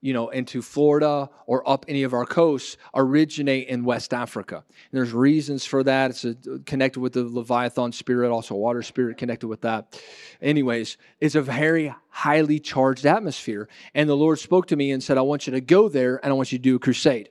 you 0.00 0.12
know 0.12 0.28
into 0.30 0.62
Florida 0.62 1.28
or 1.46 1.68
up 1.68 1.84
any 1.88 2.02
of 2.02 2.14
our 2.14 2.24
coasts 2.24 2.76
originate 2.94 3.68
in 3.68 3.84
West 3.84 4.14
Africa. 4.14 4.56
And 4.56 4.74
there's 4.92 5.12
reasons 5.12 5.64
for 5.64 5.82
that. 5.84 6.10
It's 6.10 6.24
a, 6.24 6.34
connected 6.66 7.00
with 7.00 7.12
the 7.12 7.24
Leviathan 7.24 7.92
spirit, 7.92 8.30
also 8.30 8.54
water 8.54 8.82
spirit 8.82 9.18
connected 9.18 9.48
with 9.48 9.60
that. 9.62 10.00
Anyways, 10.40 10.96
it's 11.20 11.34
a 11.34 11.42
very 11.42 11.94
highly 12.08 12.58
charged 12.58 13.06
atmosphere. 13.06 13.68
And 13.94 14.08
the 14.08 14.16
Lord 14.16 14.38
spoke 14.38 14.66
to 14.68 14.76
me 14.76 14.90
and 14.90 15.02
said, 15.02 15.18
"I 15.18 15.22
want 15.22 15.46
you 15.46 15.52
to 15.52 15.60
go 15.60 15.88
there 15.88 16.16
and 16.22 16.32
I 16.32 16.34
want 16.34 16.52
you 16.52 16.58
to 16.58 16.62
do 16.62 16.76
a 16.76 16.78
crusade." 16.78 17.28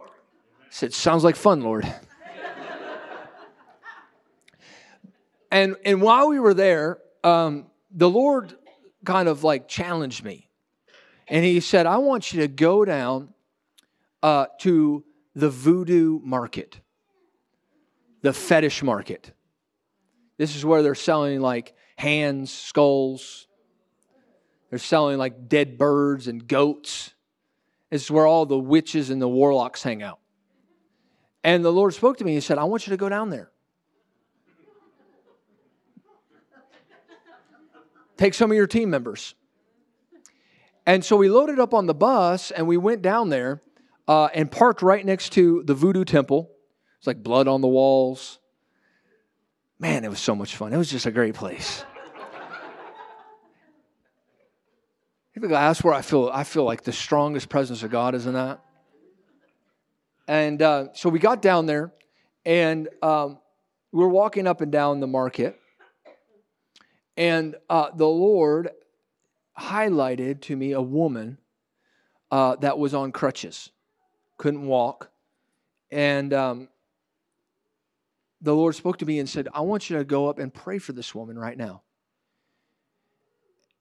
I 0.00 0.70
said, 0.70 0.92
"Sounds 0.92 1.24
like 1.24 1.36
fun, 1.36 1.62
Lord." 1.62 1.92
And, 5.54 5.76
and 5.84 6.02
while 6.02 6.28
we 6.28 6.40
were 6.40 6.52
there, 6.52 6.98
um, 7.22 7.66
the 7.92 8.10
Lord 8.10 8.56
kind 9.04 9.28
of 9.28 9.44
like 9.44 9.68
challenged 9.68 10.24
me. 10.24 10.48
And 11.28 11.44
he 11.44 11.60
said, 11.60 11.86
I 11.86 11.98
want 11.98 12.32
you 12.32 12.40
to 12.40 12.48
go 12.48 12.84
down 12.84 13.32
uh, 14.22 14.46
to 14.60 15.04
the 15.34 15.50
voodoo 15.50 16.20
market, 16.22 16.80
the 18.22 18.32
fetish 18.32 18.82
market. 18.82 19.32
This 20.36 20.56
is 20.56 20.64
where 20.64 20.82
they're 20.82 20.94
selling 20.94 21.40
like 21.40 21.74
hands, 21.96 22.52
skulls. 22.52 23.46
They're 24.70 24.78
selling 24.78 25.18
like 25.18 25.48
dead 25.48 25.78
birds 25.78 26.26
and 26.26 26.46
goats. 26.46 27.14
This 27.90 28.02
is 28.02 28.10
where 28.10 28.26
all 28.26 28.44
the 28.44 28.58
witches 28.58 29.10
and 29.10 29.22
the 29.22 29.28
warlocks 29.28 29.82
hang 29.82 30.02
out. 30.02 30.18
And 31.44 31.64
the 31.64 31.70
Lord 31.70 31.94
spoke 31.94 32.16
to 32.18 32.24
me. 32.24 32.32
And 32.32 32.36
he 32.36 32.40
said, 32.40 32.58
I 32.58 32.64
want 32.64 32.86
you 32.86 32.90
to 32.90 32.96
go 32.96 33.08
down 33.08 33.30
there. 33.30 33.50
Take 38.16 38.34
some 38.34 38.50
of 38.50 38.56
your 38.56 38.66
team 38.66 38.90
members. 38.90 39.34
And 40.86 41.04
so 41.04 41.16
we 41.16 41.28
loaded 41.28 41.58
up 41.58 41.74
on 41.74 41.86
the 41.86 41.94
bus 41.94 42.50
and 42.50 42.66
we 42.66 42.76
went 42.76 43.02
down 43.02 43.30
there 43.30 43.62
uh, 44.06 44.28
and 44.34 44.50
parked 44.50 44.82
right 44.82 45.04
next 45.04 45.30
to 45.32 45.62
the 45.64 45.74
voodoo 45.74 46.04
temple. 46.04 46.50
It's 46.98 47.06
like 47.06 47.22
blood 47.22 47.48
on 47.48 47.60
the 47.60 47.68
walls. 47.68 48.38
Man, 49.78 50.04
it 50.04 50.08
was 50.08 50.20
so 50.20 50.34
much 50.34 50.56
fun. 50.56 50.72
It 50.72 50.76
was 50.76 50.90
just 50.90 51.06
a 51.06 51.10
great 51.10 51.34
place. 51.34 51.84
That's 55.36 55.82
where 55.82 55.92
I 55.92 56.02
feel 56.02 56.30
I 56.32 56.44
feel 56.44 56.64
like 56.64 56.84
the 56.84 56.92
strongest 56.92 57.48
presence 57.48 57.82
of 57.82 57.90
God 57.90 58.14
is 58.14 58.26
in 58.26 58.34
that. 58.34 58.60
And 60.28 60.62
uh, 60.62 60.86
so 60.94 61.08
we 61.08 61.18
got 61.18 61.42
down 61.42 61.66
there, 61.66 61.92
and 62.46 62.88
um, 63.02 63.38
we 63.92 63.98
were 64.00 64.08
walking 64.08 64.46
up 64.46 64.60
and 64.60 64.72
down 64.72 65.00
the 65.00 65.06
market, 65.06 65.60
and 67.16 67.56
uh, 67.68 67.90
the 67.94 68.06
Lord 68.08 68.70
highlighted 69.58 70.40
to 70.42 70.56
me 70.56 70.72
a 70.72 70.82
woman 70.82 71.38
uh, 72.30 72.56
that 72.56 72.78
was 72.78 72.94
on 72.94 73.12
crutches, 73.12 73.70
couldn't 74.36 74.66
walk. 74.66 75.10
And 75.90 76.32
um, 76.32 76.68
the 78.40 78.54
Lord 78.54 78.74
spoke 78.74 78.98
to 78.98 79.06
me 79.06 79.20
and 79.20 79.28
said, 79.28 79.48
I 79.54 79.60
want 79.60 79.88
you 79.88 79.98
to 79.98 80.04
go 80.04 80.28
up 80.28 80.38
and 80.38 80.52
pray 80.52 80.78
for 80.78 80.92
this 80.92 81.14
woman 81.14 81.38
right 81.38 81.56
now. 81.56 81.82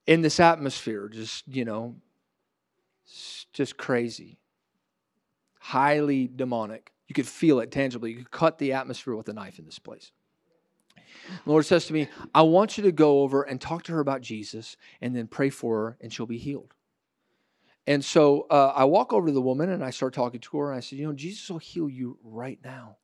In 0.06 0.22
this 0.22 0.40
atmosphere, 0.40 1.10
just, 1.10 1.48
you 1.48 1.66
know, 1.66 1.96
just 3.54 3.78
crazy, 3.78 4.38
highly 5.60 6.28
demonic. 6.28 6.92
You 7.08 7.16
could 7.16 7.28
feel 7.28 7.60
it 7.60 7.72
tangibly. 7.72 8.12
You 8.12 8.18
could 8.18 8.32
cut 8.32 8.58
the 8.58 8.74
atmosphere 8.74 9.16
with 9.16 9.30
a 9.30 9.34
knife 9.34 9.60
in 9.60 9.66
this 9.66 9.80
place. 9.80 10.12
The 11.46 11.50
Lord 11.50 11.66
says 11.66 11.86
to 11.86 11.94
me, 11.94 12.08
I 12.34 12.42
want 12.44 12.78
you 12.78 12.84
to 12.84 12.92
go 12.92 13.22
over 13.22 13.44
and 13.44 13.60
talk 13.60 13.84
to 13.84 13.94
her 13.94 14.00
about 14.00 14.22
Jesus 14.22 14.78
and 15.02 15.16
then 15.16 15.28
pray 15.28 15.50
for 15.50 15.78
her 15.78 15.98
and 16.02 16.12
she'll 16.12 16.26
be 16.26 16.38
healed. 16.38 16.74
And 17.86 18.04
so 18.04 18.48
uh, 18.50 18.74
I 18.76 18.86
walk 18.86 19.12
over 19.12 19.28
to 19.28 19.34
the 19.34 19.42
woman 19.42 19.70
and 19.70 19.84
I 19.84 19.90
start 19.90 20.14
talking 20.14 20.40
to 20.40 20.58
her 20.58 20.70
and 20.70 20.78
I 20.78 20.80
said, 20.80 21.00
You 21.00 21.08
know, 21.08 21.14
Jesus 21.14 21.50
will 21.50 21.58
heal 21.58 21.90
you 21.90 22.18
right 22.24 22.60
now. 22.64 22.98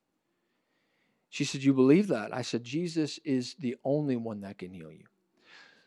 She 1.29 1.43
said, 1.43 1.63
You 1.63 1.73
believe 1.73 2.07
that? 2.07 2.33
I 2.33 2.41
said, 2.41 2.63
Jesus 2.63 3.19
is 3.25 3.55
the 3.59 3.75
only 3.83 4.15
one 4.15 4.41
that 4.41 4.57
can 4.57 4.71
heal 4.71 4.91
you. 4.91 5.05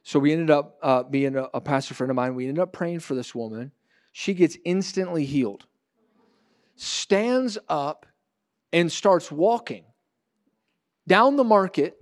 So 0.03 0.19
we 0.19 0.33
ended 0.33 0.51
up 0.51 0.79
uh, 0.83 1.05
being 1.05 1.37
a, 1.37 1.45
a 1.55 1.61
pastor 1.61 1.95
friend 1.95 2.11
of 2.11 2.17
mine. 2.17 2.35
We 2.35 2.49
ended 2.49 2.63
up 2.63 2.73
praying 2.73 3.01
for 3.01 3.15
this 3.15 3.35
woman. 3.35 3.73
She 4.11 4.35
gets 4.35 4.59
instantly 4.65 5.25
healed, 5.25 5.65
stands 6.77 7.57
up, 7.69 8.05
and 8.73 8.91
starts 8.91 9.31
walking 9.31 9.85
down 11.07 11.37
the 11.37 11.45
market. 11.45 11.97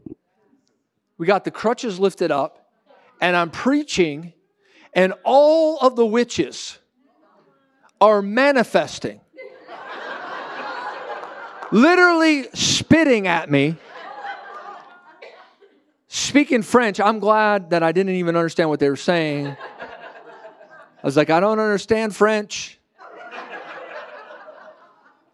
We 1.18 1.26
got 1.26 1.44
the 1.44 1.50
crutches 1.50 1.98
lifted 2.00 2.30
up, 2.30 2.70
and 3.20 3.36
I'm 3.36 3.50
preaching, 3.50 4.32
and 4.94 5.14
all 5.24 5.78
of 5.78 5.96
the 5.96 6.06
witches 6.06 6.78
are 8.00 8.22
manifesting, 8.22 9.20
literally 11.70 12.48
spitting 12.54 13.26
at 13.26 13.50
me. 13.50 13.76
Speaking 16.08 16.62
French, 16.62 16.98
I'm 16.98 17.20
glad 17.20 17.70
that 17.70 17.82
I 17.82 17.92
didn't 17.92 18.14
even 18.14 18.34
understand 18.34 18.68
what 18.68 18.80
they 18.80 18.88
were 18.88 18.96
saying. 18.96 19.46
I 19.46 19.56
was 21.04 21.16
like, 21.16 21.30
I 21.30 21.38
don't 21.40 21.60
understand 21.60 22.16
French. 22.16 22.78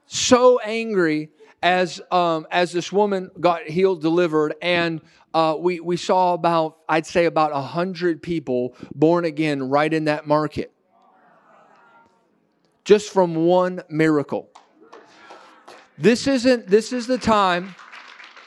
So 0.07 0.61
angry 0.61 1.31
as 1.67 2.01
um, 2.13 2.47
as 2.53 2.71
this 2.71 2.93
woman 2.93 3.29
got 3.41 3.65
healed, 3.65 4.01
delivered, 4.01 4.55
and 4.63 5.01
uh, 5.35 5.57
we 5.59 5.81
we 5.81 5.97
saw 5.97 6.33
about 6.33 6.77
I'd 6.89 7.07
say 7.07 7.25
about 7.25 7.51
a 7.51 7.61
hundred 7.61 8.23
people 8.23 8.77
born 8.95 9.25
again 9.25 9.69
right 9.69 9.93
in 9.93 10.05
that 10.05 10.29
market, 10.29 10.73
just 12.85 13.13
from 13.13 13.35
one 13.35 13.83
miracle. 13.89 14.49
This 15.99 16.29
isn't. 16.29 16.69
This 16.69 16.93
is 16.93 17.09
the 17.09 17.19
time. 17.19 17.75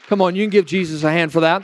Come 0.07 0.22
on, 0.22 0.34
you 0.34 0.43
can 0.43 0.49
give 0.49 0.65
Jesus 0.65 1.03
a 1.03 1.11
hand 1.11 1.34
for 1.34 1.41
that. 1.41 1.63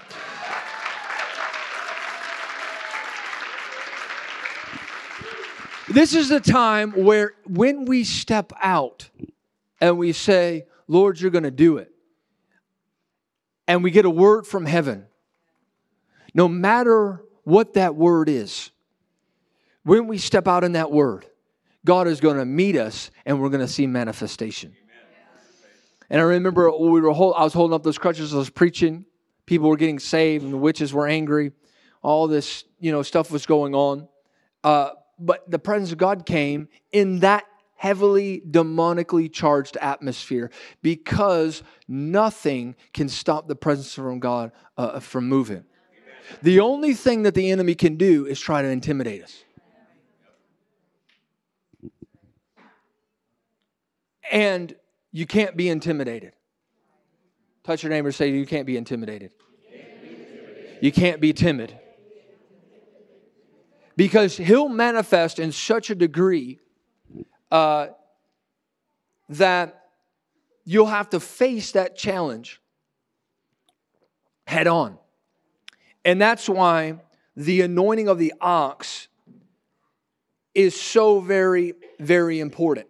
This 5.87 6.13
is 6.13 6.27
the 6.27 6.41
time 6.41 6.91
where 6.91 7.35
when 7.45 7.85
we 7.85 8.03
step 8.03 8.51
out 8.61 9.09
and 9.79 9.97
we 9.97 10.11
say, 10.11 10.65
Lord, 10.87 11.19
you're 11.19 11.31
going 11.31 11.43
to 11.43 11.51
do 11.51 11.77
it. 11.77 11.91
And 13.67 13.83
we 13.83 13.91
get 13.91 14.05
a 14.05 14.09
word 14.09 14.45
from 14.45 14.65
heaven. 14.65 15.07
No 16.33 16.47
matter 16.47 17.23
what 17.43 17.73
that 17.73 17.95
word 17.95 18.29
is, 18.29 18.71
when 19.83 20.07
we 20.07 20.17
step 20.17 20.47
out 20.47 20.63
in 20.63 20.73
that 20.73 20.91
word, 20.91 21.25
God 21.85 22.07
is 22.07 22.19
going 22.19 22.37
to 22.37 22.45
meet 22.45 22.75
us 22.75 23.11
and 23.25 23.39
we're 23.39 23.49
going 23.49 23.65
to 23.65 23.71
see 23.71 23.87
manifestation. 23.87 24.75
And 26.09 26.21
I 26.21 26.23
remember 26.23 26.71
we 26.75 27.01
were 27.01 27.11
hold, 27.11 27.35
I 27.37 27.43
was 27.43 27.53
holding 27.53 27.73
up 27.73 27.83
those 27.83 27.97
crutches, 27.97 28.33
I 28.33 28.37
was 28.37 28.49
preaching, 28.49 29.05
people 29.45 29.69
were 29.69 29.77
getting 29.77 29.99
saved, 29.99 30.43
and 30.43 30.53
the 30.53 30.57
witches 30.57 30.93
were 30.93 31.07
angry. 31.07 31.51
All 32.01 32.27
this, 32.27 32.63
you 32.79 32.91
know, 32.91 33.01
stuff 33.01 33.31
was 33.31 33.45
going 33.45 33.73
on. 33.73 34.07
Uh, 34.63 34.91
but 35.17 35.49
the 35.49 35.57
presence 35.59 35.91
of 35.91 35.97
God 35.97 36.25
came 36.25 36.67
in 36.91 37.19
that 37.19 37.45
heavily 37.75 38.41
demonically 38.49 39.31
charged 39.31 39.77
atmosphere 39.77 40.49
because 40.81 41.61
nothing 41.87 42.75
can 42.93 43.09
stop 43.09 43.47
the 43.47 43.55
presence 43.55 43.93
from 43.93 44.19
God 44.19 44.51
uh, 44.77 44.99
from 44.99 45.27
moving. 45.27 45.65
The 46.41 46.59
only 46.59 46.93
thing 46.93 47.23
that 47.23 47.35
the 47.35 47.51
enemy 47.51 47.75
can 47.75 47.97
do 47.97 48.25
is 48.25 48.39
try 48.39 48.61
to 48.61 48.67
intimidate 48.67 49.23
us. 49.23 49.43
And 54.31 54.75
you 55.11 55.27
can't 55.27 55.55
be 55.55 55.69
intimidated. 55.69 56.33
Touch 57.63 57.83
your 57.83 57.89
neighbor 57.89 58.11
say, 58.11 58.29
You 58.29 58.45
can't 58.45 58.65
be 58.65 58.77
intimidated. 58.77 59.31
You 60.81 60.91
can't 60.91 61.21
be 61.21 61.31
timid. 61.31 61.77
Because 63.95 64.35
he'll 64.35 64.67
manifest 64.67 65.39
in 65.39 65.51
such 65.51 65.89
a 65.89 65.95
degree 65.95 66.59
uh, 67.51 67.87
that 69.29 69.83
you'll 70.63 70.85
have 70.87 71.09
to 71.09 71.19
face 71.19 71.71
that 71.73 71.95
challenge 71.95 72.61
head 74.47 74.67
on. 74.67 74.97
And 76.03 76.21
that's 76.21 76.47
why 76.47 76.99
the 77.35 77.61
anointing 77.61 78.07
of 78.07 78.17
the 78.17 78.33
ox 78.39 79.07
is 80.53 80.79
so 80.79 81.19
very, 81.19 81.73
very 81.99 82.39
important. 82.39 82.87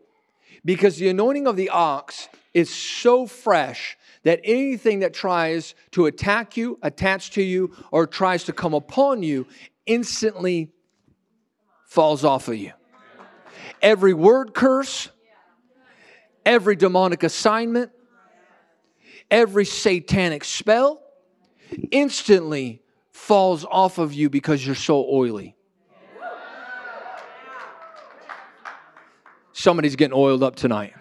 Because 0.64 0.98
the 0.98 1.10
anointing 1.10 1.48
of 1.48 1.56
the 1.56 1.70
ox 1.70 2.28
is 2.54 2.74
so 2.74 3.26
fresh 3.26 3.98
that 4.24 4.40
anything 4.44 5.00
that 5.00 5.14
tries 5.14 5.76
to 5.92 6.06
attack 6.06 6.58
you, 6.58 6.80
attach 6.82 7.32
to 7.32 7.42
you, 7.42 7.76
or 7.92 8.08
tries 8.08 8.44
to 8.46 8.54
come 8.54 8.74
upon 8.74 9.24
you 9.24 9.46
instantly 9.86 10.72
falls 11.86 12.24
off 12.24 12.48
of 12.48 12.56
you. 12.56 12.72
Every 13.86 14.16
word 14.16 14.56
curse, 14.56 15.10
every 16.44 16.76
demonic 16.76 17.22
assignment, 17.22 17.92
every 19.30 19.64
satanic 19.64 20.44
spell 20.44 21.04
instantly 21.92 22.82
falls 23.12 23.64
off 23.64 24.00
of 24.00 24.12
you 24.12 24.28
because 24.32 24.66
you're 24.66 24.74
so 24.74 25.06
oily. 25.08 25.56
Somebody's 29.54 29.96
getting 29.96 30.18
oiled 30.18 30.42
up 30.42 30.56
tonight. 30.56 30.96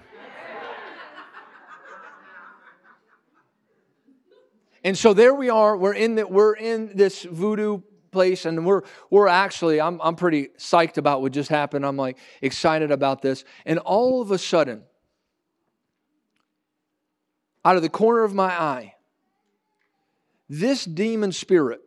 And 4.85 4.99
so 4.99 5.15
there 5.15 5.35
we 5.35 5.49
are. 5.49 5.75
We're 5.75 5.95
in 5.95 6.17
the, 6.17 6.27
we're 6.27 6.53
in 6.53 6.95
this 6.95 7.23
voodoo 7.23 7.81
place, 8.15 8.47
and 8.47 8.65
we're 8.65 8.81
we're 9.11 9.29
actually 9.29 9.81
I'm 9.81 10.01
I'm 10.03 10.17
pretty 10.17 10.49
psyched 10.59 10.97
about 10.97 11.21
what 11.21 11.33
just 11.33 11.51
happened. 11.51 11.85
I'm 11.85 11.99
like 11.99 12.17
excited 12.41 12.91
about 12.91 13.21
this, 13.21 13.45
and 13.67 13.79
all 13.81 14.23
of 14.23 14.31
a 14.31 14.39
sudden, 14.39 14.85
out 17.65 17.77
of 17.77 17.83
the 17.83 17.91
corner 17.91 18.25
of 18.25 18.33
my 18.33 18.51
eye, 18.59 18.95
this 20.49 20.87
demon 20.87 21.33
spirit 21.33 21.83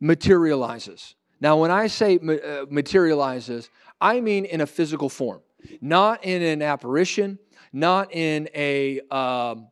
materializes. 0.00 1.14
Now, 1.40 1.58
when 1.58 1.70
I 1.70 1.86
say 1.86 2.18
uh, 2.18 2.66
materializes, 2.68 3.70
I 4.00 4.20
mean 4.20 4.44
in 4.44 4.60
a 4.60 4.66
physical 4.66 5.08
form 5.08 5.42
not 5.80 6.24
in 6.24 6.42
an 6.42 6.62
apparition, 6.62 7.38
not 7.72 8.12
in 8.14 8.48
a, 8.54 9.00
um, 9.10 9.68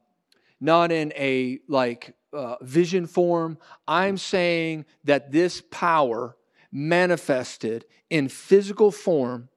not 0.61 0.93
in 0.93 1.13
a 1.17 1.61
like 1.69 2.15
uh, 2.35 2.57
vision 2.61 3.07
form. 3.07 3.59
I'm 3.87 4.19
saying 4.19 4.85
that 5.05 5.31
this 5.33 5.63
power 5.71 6.37
manifested 6.71 7.85
in 8.11 8.29
physical 8.29 8.91
form 8.91 9.49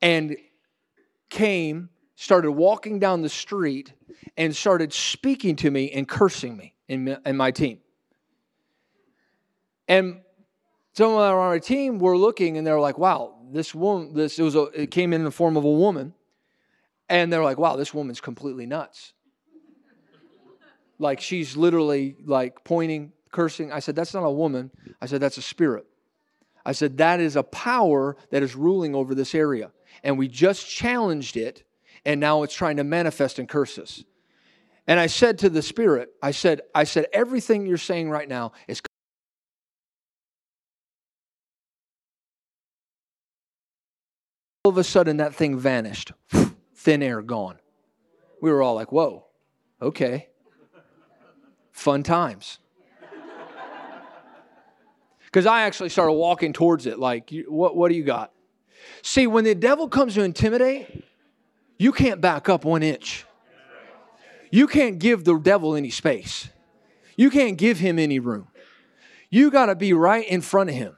and 0.00 0.36
came, 1.28 1.88
started 2.14 2.52
walking 2.52 2.98
down 2.98 3.22
the 3.22 3.28
street, 3.28 3.92
and 4.36 4.54
started 4.54 4.92
speaking 4.92 5.56
to 5.56 5.70
me 5.70 5.90
and 5.90 6.06
cursing 6.08 6.56
me 6.56 6.74
and, 6.88 7.36
my 7.36 7.50
team. 7.50 7.80
And 9.88 10.20
some 10.92 11.12
of 11.12 11.18
our, 11.18 11.38
our 11.38 11.58
team 11.58 11.98
were 11.98 12.16
looking 12.16 12.56
and 12.56 12.66
they're 12.66 12.80
like, 12.80 12.98
wow, 12.98 13.34
this 13.52 13.74
woman, 13.74 14.14
this 14.14 14.38
it 14.38 14.42
was 14.42 14.54
a, 14.54 14.64
it 14.74 14.90
came 14.90 15.12
in 15.12 15.24
the 15.24 15.30
form 15.30 15.56
of 15.56 15.64
a 15.64 15.70
woman, 15.70 16.14
and 17.08 17.32
they're 17.32 17.44
like, 17.44 17.58
wow, 17.58 17.76
this 17.76 17.94
woman's 17.94 18.20
completely 18.20 18.66
nuts. 18.66 19.12
Like 20.98 21.20
she's 21.20 21.56
literally 21.56 22.16
like 22.24 22.64
pointing, 22.64 23.12
cursing. 23.32 23.72
I 23.72 23.80
said, 23.80 23.96
that's 23.96 24.14
not 24.14 24.22
a 24.22 24.30
woman. 24.30 24.70
I 25.00 25.06
said, 25.06 25.20
that's 25.20 25.38
a 25.38 25.42
spirit. 25.42 25.86
I 26.64 26.72
said, 26.72 26.98
that 26.98 27.20
is 27.20 27.36
a 27.36 27.42
power 27.42 28.16
that 28.30 28.42
is 28.42 28.56
ruling 28.56 28.94
over 28.94 29.14
this 29.14 29.34
area. 29.34 29.70
And 30.02 30.18
we 30.18 30.28
just 30.28 30.68
challenged 30.68 31.36
it, 31.36 31.64
and 32.04 32.20
now 32.20 32.42
it's 32.42 32.54
trying 32.54 32.76
to 32.76 32.84
manifest 32.84 33.38
and 33.38 33.48
curse 33.48 33.78
us. 33.78 34.04
And 34.86 35.00
I 35.00 35.06
said 35.06 35.38
to 35.38 35.48
the 35.48 35.62
spirit, 35.62 36.10
I 36.22 36.30
said, 36.30 36.60
I 36.74 36.84
said, 36.84 37.06
everything 37.12 37.66
you're 37.66 37.76
saying 37.76 38.10
right 38.10 38.28
now 38.28 38.52
is 38.68 38.80
all 44.64 44.70
of 44.70 44.78
a 44.78 44.84
sudden 44.84 45.18
that 45.18 45.34
thing 45.34 45.58
vanished. 45.58 46.12
Thin 46.74 47.02
air 47.02 47.22
gone. 47.22 47.58
We 48.42 48.50
were 48.50 48.62
all 48.62 48.74
like, 48.74 48.92
whoa, 48.92 49.26
okay. 49.80 50.28
Fun 51.76 52.02
times. 52.02 52.58
Because 55.26 55.44
I 55.44 55.62
actually 55.62 55.90
started 55.90 56.14
walking 56.14 56.54
towards 56.54 56.86
it, 56.86 56.98
like, 56.98 57.30
what, 57.46 57.76
what 57.76 57.90
do 57.90 57.94
you 57.94 58.02
got? 58.02 58.32
See, 59.02 59.26
when 59.26 59.44
the 59.44 59.54
devil 59.54 59.86
comes 59.86 60.14
to 60.14 60.22
intimidate, 60.22 61.04
you 61.78 61.92
can't 61.92 62.18
back 62.22 62.48
up 62.48 62.64
one 62.64 62.82
inch. 62.82 63.26
You 64.50 64.66
can't 64.66 64.98
give 64.98 65.24
the 65.24 65.38
devil 65.38 65.76
any 65.76 65.90
space. 65.90 66.48
You 67.14 67.28
can't 67.28 67.58
give 67.58 67.78
him 67.78 67.98
any 67.98 68.20
room. 68.20 68.48
You 69.28 69.50
got 69.50 69.66
to 69.66 69.74
be 69.74 69.92
right 69.92 70.26
in 70.26 70.40
front 70.40 70.70
of 70.70 70.76
him 70.76 70.95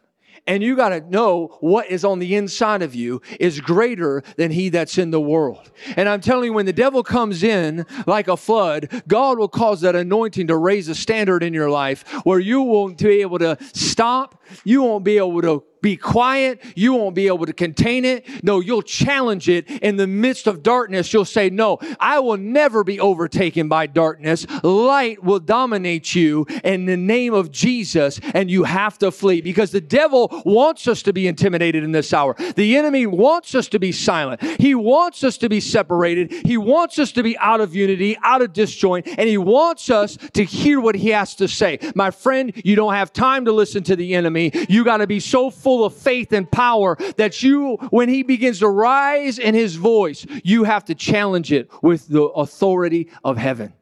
and 0.49 0.63
you 0.63 0.75
got 0.75 0.89
to 0.89 1.01
know 1.03 1.57
what 1.61 1.89
is 1.91 2.05
on 2.05 2.19
the 2.19 2.35
inside 2.35 2.83
of 2.83 2.95
you 2.95 3.21
is 3.39 3.61
greater 3.61 4.25
than 4.37 4.51
he 4.51 4.71
that's 4.71 4.99
in 4.99 5.11
the 5.11 5.21
world. 5.21 5.71
And 5.95 6.09
I'm 6.09 6.23
telling 6.23 6.47
you, 6.47 6.53
when 6.55 6.67
the 6.67 6.73
devil 6.73 7.05
comes 7.05 7.43
in 7.43 7.87
like 8.07 8.27
a 8.27 8.37
flood, 8.37 9.03
God 9.07 9.39
will 9.39 9.49
cause 9.49 9.83
that 9.83 9.95
anointing 9.95 10.49
to 10.49 10.57
raise 10.57 10.89
a 10.89 10.95
standard 10.95 11.43
in 11.43 11.53
your 11.53 11.71
life 11.71 12.03
where 12.25 12.41
you 12.41 12.63
won't 12.63 12.99
be 12.99 13.21
able 13.21 13.39
to 13.39 13.59
stop, 13.75 14.43
you 14.65 14.83
won't 14.83 15.05
be 15.05 15.19
able 15.19 15.43
to 15.43 15.63
be 15.81 15.97
quiet. 15.97 16.61
You 16.75 16.95
won't 16.95 17.15
be 17.15 17.27
able 17.27 17.47
to 17.47 17.53
contain 17.53 18.05
it. 18.05 18.27
No, 18.43 18.61
you'll 18.61 18.83
challenge 18.83 19.49
it 19.49 19.71
in 19.71 19.97
the 19.97 20.07
midst 20.07 20.47
of 20.47 20.63
darkness. 20.63 21.13
You'll 21.13 21.25
say, 21.25 21.51
No, 21.51 21.79
I 22.01 22.19
will 22.21 22.37
never 22.37 22.85
be 22.85 23.01
overtaken 23.01 23.69
by 23.69 23.87
darkness. 23.87 24.47
Light 24.63 25.23
will 25.23 25.41
dominate 25.41 26.15
you 26.15 26.47
in 26.65 26.87
the 26.87 26.97
name 26.97 27.35
of 27.35 27.51
Jesus, 27.51 28.21
and 28.35 28.51
you 28.51 28.65
have 28.65 28.99
to 28.99 29.11
flee 29.11 29.41
because 29.41 29.71
the 29.71 29.81
devil 29.81 30.43
wants 30.45 30.89
us 30.89 31.03
to 31.03 31.13
be 31.13 31.27
intimidated 31.27 31.85
in 31.85 31.93
this 31.93 32.13
hour. 32.13 32.35
The 32.57 32.77
enemy 32.77 33.07
wants 33.07 33.55
us 33.55 33.69
to 33.69 33.79
be 33.79 33.93
silent. 33.93 34.43
He 34.43 34.75
wants 34.75 35.25
us 35.25 35.39
to 35.39 35.49
be 35.49 35.61
separated. 35.61 36.33
He 36.33 36.57
wants 36.57 36.99
us 36.99 37.13
to 37.13 37.23
be 37.23 37.37
out 37.39 37.61
of 37.61 37.75
unity, 37.75 38.17
out 38.23 38.43
of 38.43 38.53
disjoint, 38.53 39.07
and 39.07 39.29
he 39.29 39.39
wants 39.39 39.91
us 39.91 40.17
to 40.35 40.45
hear 40.45 40.81
what 40.81 40.95
he 40.95 41.11
has 41.11 41.35
to 41.37 41.49
say. 41.49 41.79
My 41.95 42.11
friend, 42.11 42.53
you 42.65 42.77
don't 42.77 42.95
have 42.95 43.13
time 43.13 43.45
to 43.45 43.53
listen 43.53 43.83
to 43.85 43.97
the 43.97 44.15
enemy. 44.15 44.51
You 44.69 44.85
got 44.85 44.99
to 44.99 45.07
be 45.07 45.21
so 45.21 45.51
full 45.69 45.85
of 45.85 45.95
faith 45.95 46.33
and 46.33 46.51
power 46.51 46.97
that 47.19 47.43
you, 47.43 47.77
when 47.91 48.09
he 48.09 48.23
begins 48.23 48.61
to 48.61 48.67
rise 48.67 49.39
in 49.39 49.55
his 49.55 49.77
voice, 49.77 50.25
you 50.43 50.65
have 50.65 50.83
to 50.83 50.95
challenge 50.95 51.53
it 51.53 51.71
with 51.83 52.09
the 52.09 52.23
authority 52.23 53.11
of 53.23 53.37
heaven. 53.37 53.75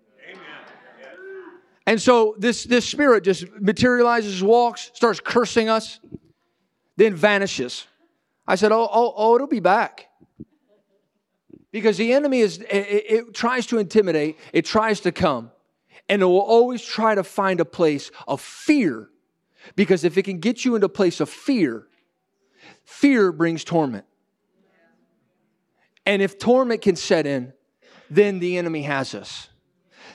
And 1.87 2.03
so 2.03 2.35
this, 2.39 2.65
this 2.65 2.85
spirit 2.85 3.23
just 3.23 3.45
materializes, 3.61 4.43
walks, 4.43 4.91
starts 4.95 5.21
cursing 5.21 5.69
us, 5.69 6.01
then 6.97 7.15
vanishes. 7.15 7.87
I 8.49 8.57
said, 8.57 8.73
Oh, 8.73 8.89
oh, 8.93 9.15
oh 9.17 9.37
it'll 9.37 9.47
be 9.47 9.61
back. 9.61 10.09
Because 11.71 11.97
the 11.99 12.13
enemy 12.13 12.41
is, 12.41 12.59
it, 12.59 12.67
it 12.69 13.33
tries 13.33 13.65
to 13.67 13.79
intimidate, 13.79 14.39
it 14.53 14.65
tries 14.65 14.99
to 15.03 15.13
come, 15.13 15.53
and 16.09 16.21
it 16.21 16.25
will 16.25 16.41
always 16.41 16.83
try 16.83 17.15
to 17.15 17.23
find 17.23 17.61
a 17.61 17.65
place 17.65 18.11
of 18.27 18.41
fear 18.41 19.09
because 19.75 20.05
if 20.05 20.17
it 20.17 20.23
can 20.23 20.39
get 20.39 20.65
you 20.65 20.75
into 20.75 20.87
a 20.87 20.91
place 20.91 21.21
of 21.21 21.29
fear, 21.29 21.87
fear 22.85 23.33
brings 23.33 23.65
torment. 23.65 24.05
And 26.05 26.23
if 26.23 26.39
torment 26.39 26.83
can 26.83 26.95
set 26.97 27.27
in, 27.27 27.53
then 28.09 28.39
the 28.39 28.57
enemy 28.57 28.83
has 28.83 29.15
us. 29.15 29.49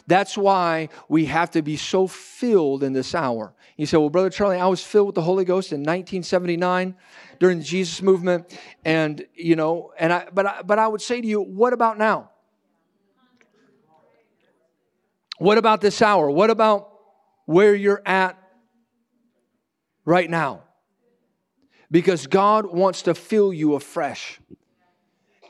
That's 0.08 0.38
why 0.38 0.89
we 1.10 1.26
have 1.26 1.52
to 1.52 1.62
be 1.62 1.78
so 1.78 2.08
filled 2.08 2.84
in 2.84 2.93
this 2.93 3.14
hour. 3.14 3.54
You 3.78 3.86
say, 3.86 3.97
Well, 3.97 4.10
Brother 4.10 4.30
Charlie, 4.30 4.58
I 4.58 4.68
was 4.68 4.84
filled 4.84 5.08
with 5.08 5.16
the 5.16 5.22
Holy 5.22 5.45
Ghost 5.45 5.72
in 5.72 5.82
1979 5.82 6.95
during 7.39 7.60
the 7.60 7.64
Jesus 7.64 8.02
movement. 8.02 8.58
And, 8.86 9.26
you 9.34 9.56
know, 9.56 9.91
and 9.97 10.14
I, 10.14 10.28
but 10.34 10.45
I, 10.45 10.62
but 10.64 10.80
I 10.80 10.88
would 10.88 11.02
say 11.02 11.22
to 11.22 11.28
you, 11.28 11.41
what 11.41 11.74
about 11.74 11.97
now? 11.97 12.30
What 15.38 15.58
about 15.58 15.82
this 15.82 16.02
hour? 16.02 16.30
What 16.30 16.52
about 16.52 16.89
where 17.45 17.74
you're 17.74 18.04
at 18.06 18.38
right 20.12 20.30
now? 20.30 20.62
Because 21.89 22.28
God 22.28 22.66
wants 22.66 23.03
to 23.03 23.16
fill 23.16 23.53
you 23.53 23.76
afresh. 23.76 24.41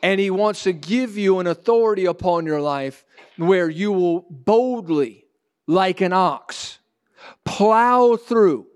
And 0.03 0.19
He 0.19 0.29
wants 0.29 0.61
to 0.63 0.71
give 0.71 1.17
you 1.17 1.39
an 1.39 1.47
authority 1.47 2.05
upon 2.05 2.45
your 2.45 2.61
life 2.61 3.03
where 3.37 3.67
you 3.67 3.91
will 3.91 4.27
boldly, 4.29 5.25
like 5.65 5.99
an 5.99 6.13
ox, 6.13 6.77
plow 7.43 8.15
through, 8.15 8.67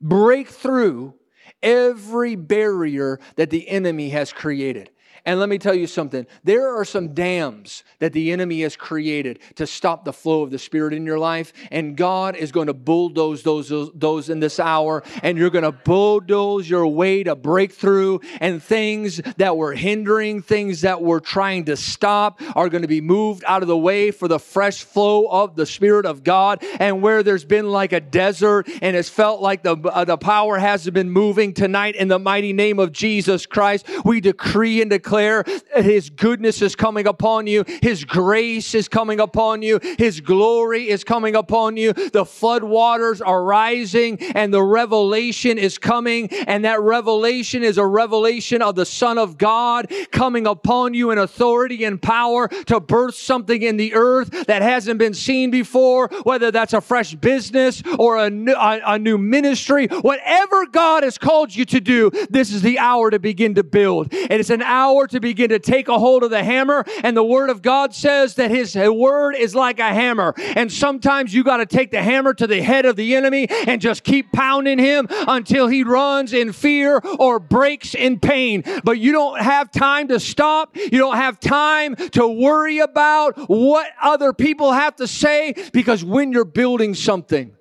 break 0.00 0.48
through 0.48 1.14
every 1.60 2.36
barrier 2.36 3.18
that 3.34 3.50
the 3.50 3.68
enemy 3.68 4.10
has 4.10 4.32
created. 4.32 4.90
And 5.26 5.40
let 5.40 5.48
me 5.48 5.56
tell 5.56 5.74
you 5.74 5.86
something 5.86 6.26
there 6.42 6.76
are 6.76 6.84
some 6.84 7.14
dams 7.14 7.82
that 7.98 8.12
the 8.12 8.30
enemy 8.30 8.60
has 8.60 8.76
created 8.76 9.38
to 9.54 9.66
stop 9.66 10.04
the 10.04 10.12
flow 10.12 10.42
of 10.42 10.50
the 10.50 10.58
Spirit 10.58 10.92
in 10.92 11.06
your 11.06 11.18
life. 11.18 11.54
And 11.70 11.96
God 11.96 12.36
is 12.36 12.52
going 12.52 12.66
to 12.66 12.74
bulldoze 12.74 13.42
those, 13.42 13.70
those, 13.70 13.90
those 13.94 14.28
in 14.28 14.40
this 14.40 14.60
hour. 14.60 15.02
And 15.22 15.38
you're 15.38 15.50
going 15.50 15.64
to 15.64 15.72
bulldoze 15.72 16.68
your 16.68 16.86
way 16.86 17.22
to 17.22 17.34
breakthrough. 17.34 18.18
And 18.40 18.62
things 18.62 19.22
that 19.38 19.56
were 19.56 19.72
hindering, 19.72 20.42
things 20.42 20.82
that 20.82 21.00
were 21.00 21.20
trying 21.20 21.64
to 21.66 21.76
stop, 21.76 22.42
are 22.54 22.68
going 22.68 22.82
to 22.82 22.88
be 22.88 23.00
moved 23.00 23.44
out 23.46 23.62
of 23.62 23.68
the 23.68 23.78
way 23.78 24.10
for 24.10 24.28
the 24.28 24.38
fresh 24.38 24.84
flow 24.84 25.26
of 25.26 25.56
the 25.56 25.64
Spirit 25.64 26.04
of 26.04 26.22
God. 26.22 26.62
And 26.78 27.00
where 27.00 27.22
there's 27.22 27.46
been 27.46 27.70
like 27.70 27.94
a 27.94 28.00
desert 28.00 28.68
and 28.82 28.94
it's 28.94 29.08
felt 29.08 29.40
like 29.40 29.62
the, 29.62 29.76
uh, 29.76 30.04
the 30.04 30.18
power 30.18 30.58
hasn't 30.58 30.92
been 30.92 31.10
moving 31.10 31.54
tonight, 31.54 31.96
in 31.96 32.08
the 32.08 32.18
mighty 32.18 32.52
name 32.52 32.78
of 32.78 32.92
Jesus 32.92 33.46
Christ, 33.46 33.88
we 34.04 34.20
decree 34.20 34.82
and 34.82 34.90
declare 34.90 35.13
declare 35.14 35.44
His 35.76 36.10
goodness 36.10 36.60
is 36.60 36.74
coming 36.74 37.06
upon 37.06 37.46
you, 37.46 37.64
His 37.82 38.04
grace 38.04 38.74
is 38.74 38.88
coming 38.88 39.20
upon 39.20 39.62
you, 39.62 39.78
His 39.98 40.20
glory 40.20 40.88
is 40.88 41.04
coming 41.04 41.36
upon 41.36 41.76
you. 41.76 41.92
The 41.92 42.24
flood 42.24 42.64
waters 42.64 43.20
are 43.20 43.44
rising, 43.44 44.20
and 44.34 44.52
the 44.52 44.62
revelation 44.62 45.56
is 45.56 45.78
coming, 45.78 46.28
and 46.46 46.64
that 46.64 46.80
revelation 46.80 47.62
is 47.62 47.78
a 47.78 47.86
revelation 47.86 48.60
of 48.60 48.74
the 48.74 48.86
Son 48.86 49.18
of 49.18 49.38
God 49.38 49.92
coming 50.10 50.46
upon 50.48 50.94
you 50.94 51.12
in 51.12 51.18
authority 51.18 51.84
and 51.84 52.02
power 52.02 52.48
to 52.48 52.80
birth 52.80 53.14
something 53.14 53.62
in 53.62 53.76
the 53.76 53.94
earth 53.94 54.46
that 54.46 54.62
hasn't 54.62 54.98
been 54.98 55.14
seen 55.14 55.50
before, 55.50 56.08
whether 56.24 56.50
that's 56.50 56.72
a 56.72 56.80
fresh 56.80 57.14
business 57.14 57.82
or 57.98 58.18
a 58.18 58.30
new, 58.30 58.54
a, 58.54 58.80
a 58.84 58.98
new 58.98 59.18
ministry, 59.18 59.86
whatever 59.86 60.66
God 60.66 61.04
has 61.04 61.18
called 61.18 61.54
you 61.54 61.64
to 61.66 61.80
do, 61.80 62.10
this 62.30 62.52
is 62.52 62.62
the 62.62 62.80
hour 62.80 63.10
to 63.10 63.20
begin 63.20 63.54
to 63.54 63.62
build. 63.62 64.12
And 64.12 64.32
it's 64.32 64.50
an 64.50 64.62
hour 64.62 65.03
to 65.08 65.20
begin 65.20 65.50
to 65.50 65.58
take 65.58 65.88
a 65.88 65.98
hold 65.98 66.22
of 66.22 66.30
the 66.30 66.44
hammer. 66.44 66.84
And 67.02 67.16
the 67.16 67.24
Word 67.24 67.50
of 67.50 67.62
God 67.62 67.94
says 67.94 68.34
that 68.34 68.50
His 68.50 68.74
Word 68.76 69.34
is 69.34 69.54
like 69.54 69.78
a 69.78 69.94
hammer. 69.94 70.34
And 70.36 70.70
sometimes 70.70 71.32
you 71.32 71.44
got 71.44 71.58
to 71.58 71.66
take 71.66 71.90
the 71.90 72.02
hammer 72.02 72.34
to 72.34 72.46
the 72.46 72.62
head 72.62 72.86
of 72.86 72.96
the 72.96 73.14
enemy 73.14 73.46
and 73.66 73.80
just 73.80 74.04
keep 74.04 74.32
pounding 74.32 74.78
him 74.78 75.06
until 75.10 75.68
he 75.68 75.82
runs 75.84 76.32
in 76.32 76.52
fear 76.52 77.00
or 77.18 77.38
breaks 77.38 77.94
in 77.94 78.18
pain. 78.20 78.64
But 78.84 78.98
you 78.98 79.12
don't 79.12 79.40
have 79.40 79.70
time 79.70 80.08
to 80.08 80.20
stop. 80.20 80.76
You 80.76 80.98
don't 80.98 81.16
have 81.16 81.40
time 81.40 81.96
to 82.12 82.26
worry 82.26 82.78
about 82.78 83.36
what 83.48 83.88
other 84.02 84.32
people 84.32 84.72
have 84.72 84.96
to 84.96 85.06
say 85.06 85.54
because 85.72 86.04
when 86.04 86.32
you're 86.32 86.44
building 86.44 86.94
something, 86.94 87.56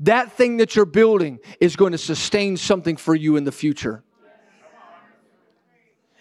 that 0.00 0.32
thing 0.32 0.58
that 0.58 0.76
you're 0.76 0.84
building 0.84 1.38
is 1.60 1.76
going 1.76 1.92
to 1.92 1.98
sustain 1.98 2.56
something 2.56 2.96
for 2.96 3.14
you 3.14 3.36
in 3.36 3.44
the 3.44 3.52
future. 3.52 4.04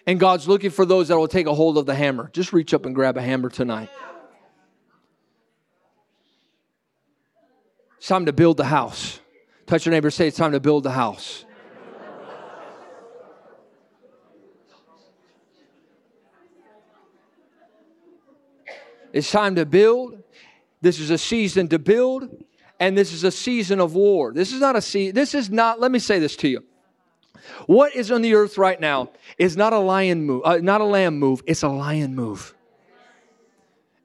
And 0.07 0.19
God's 0.19 0.47
looking 0.47 0.69
for 0.69 0.85
those 0.85 1.07
that 1.07 1.17
will 1.17 1.27
take 1.27 1.47
a 1.47 1.53
hold 1.53 1.77
of 1.77 1.85
the 1.85 1.95
hammer. 1.95 2.29
Just 2.31 2.53
reach 2.53 2.73
up 2.73 2.85
and 2.85 2.93
grab 2.93 3.17
a 3.17 3.21
hammer 3.21 3.49
tonight. 3.49 3.89
It's 7.97 8.07
time 8.07 8.27
to 8.27 8.33
build 8.33 8.57
the 8.57 8.65
house. 8.65 9.19
Touch 9.65 9.85
your 9.85 9.91
neighbor, 9.91 10.11
say 10.11 10.27
it's 10.27 10.37
time 10.37 10.51
to 10.51 10.59
build 10.59 10.83
the 10.83 10.91
house. 10.91 11.43
It's 19.11 19.31
time 19.31 19.55
to 19.55 19.65
build. 19.65 20.21
This 20.81 20.99
is 20.99 21.09
a 21.09 21.17
season 21.17 21.69
to 21.69 21.79
build, 21.79 22.43
and 22.79 22.95
this 22.95 23.11
is 23.11 23.23
a 23.23 23.31
season 23.31 23.79
of 23.79 23.95
war. 23.95 24.33
This 24.33 24.51
is 24.51 24.59
not 24.59 24.75
a 24.75 24.81
season, 24.81 25.15
this 25.15 25.33
is 25.33 25.49
not, 25.49 25.79
let 25.79 25.89
me 25.89 25.97
say 25.97 26.19
this 26.19 26.35
to 26.35 26.47
you. 26.47 26.63
What 27.67 27.95
is 27.95 28.11
on 28.11 28.21
the 28.21 28.35
earth 28.35 28.57
right 28.57 28.79
now 28.79 29.11
is 29.37 29.55
not 29.57 29.73
a 29.73 29.79
lion 29.79 30.23
move, 30.23 30.41
uh, 30.45 30.57
not 30.57 30.81
a 30.81 30.85
lamb 30.85 31.19
move, 31.19 31.41
it's 31.45 31.63
a 31.63 31.69
lion 31.69 32.15
move. 32.15 32.53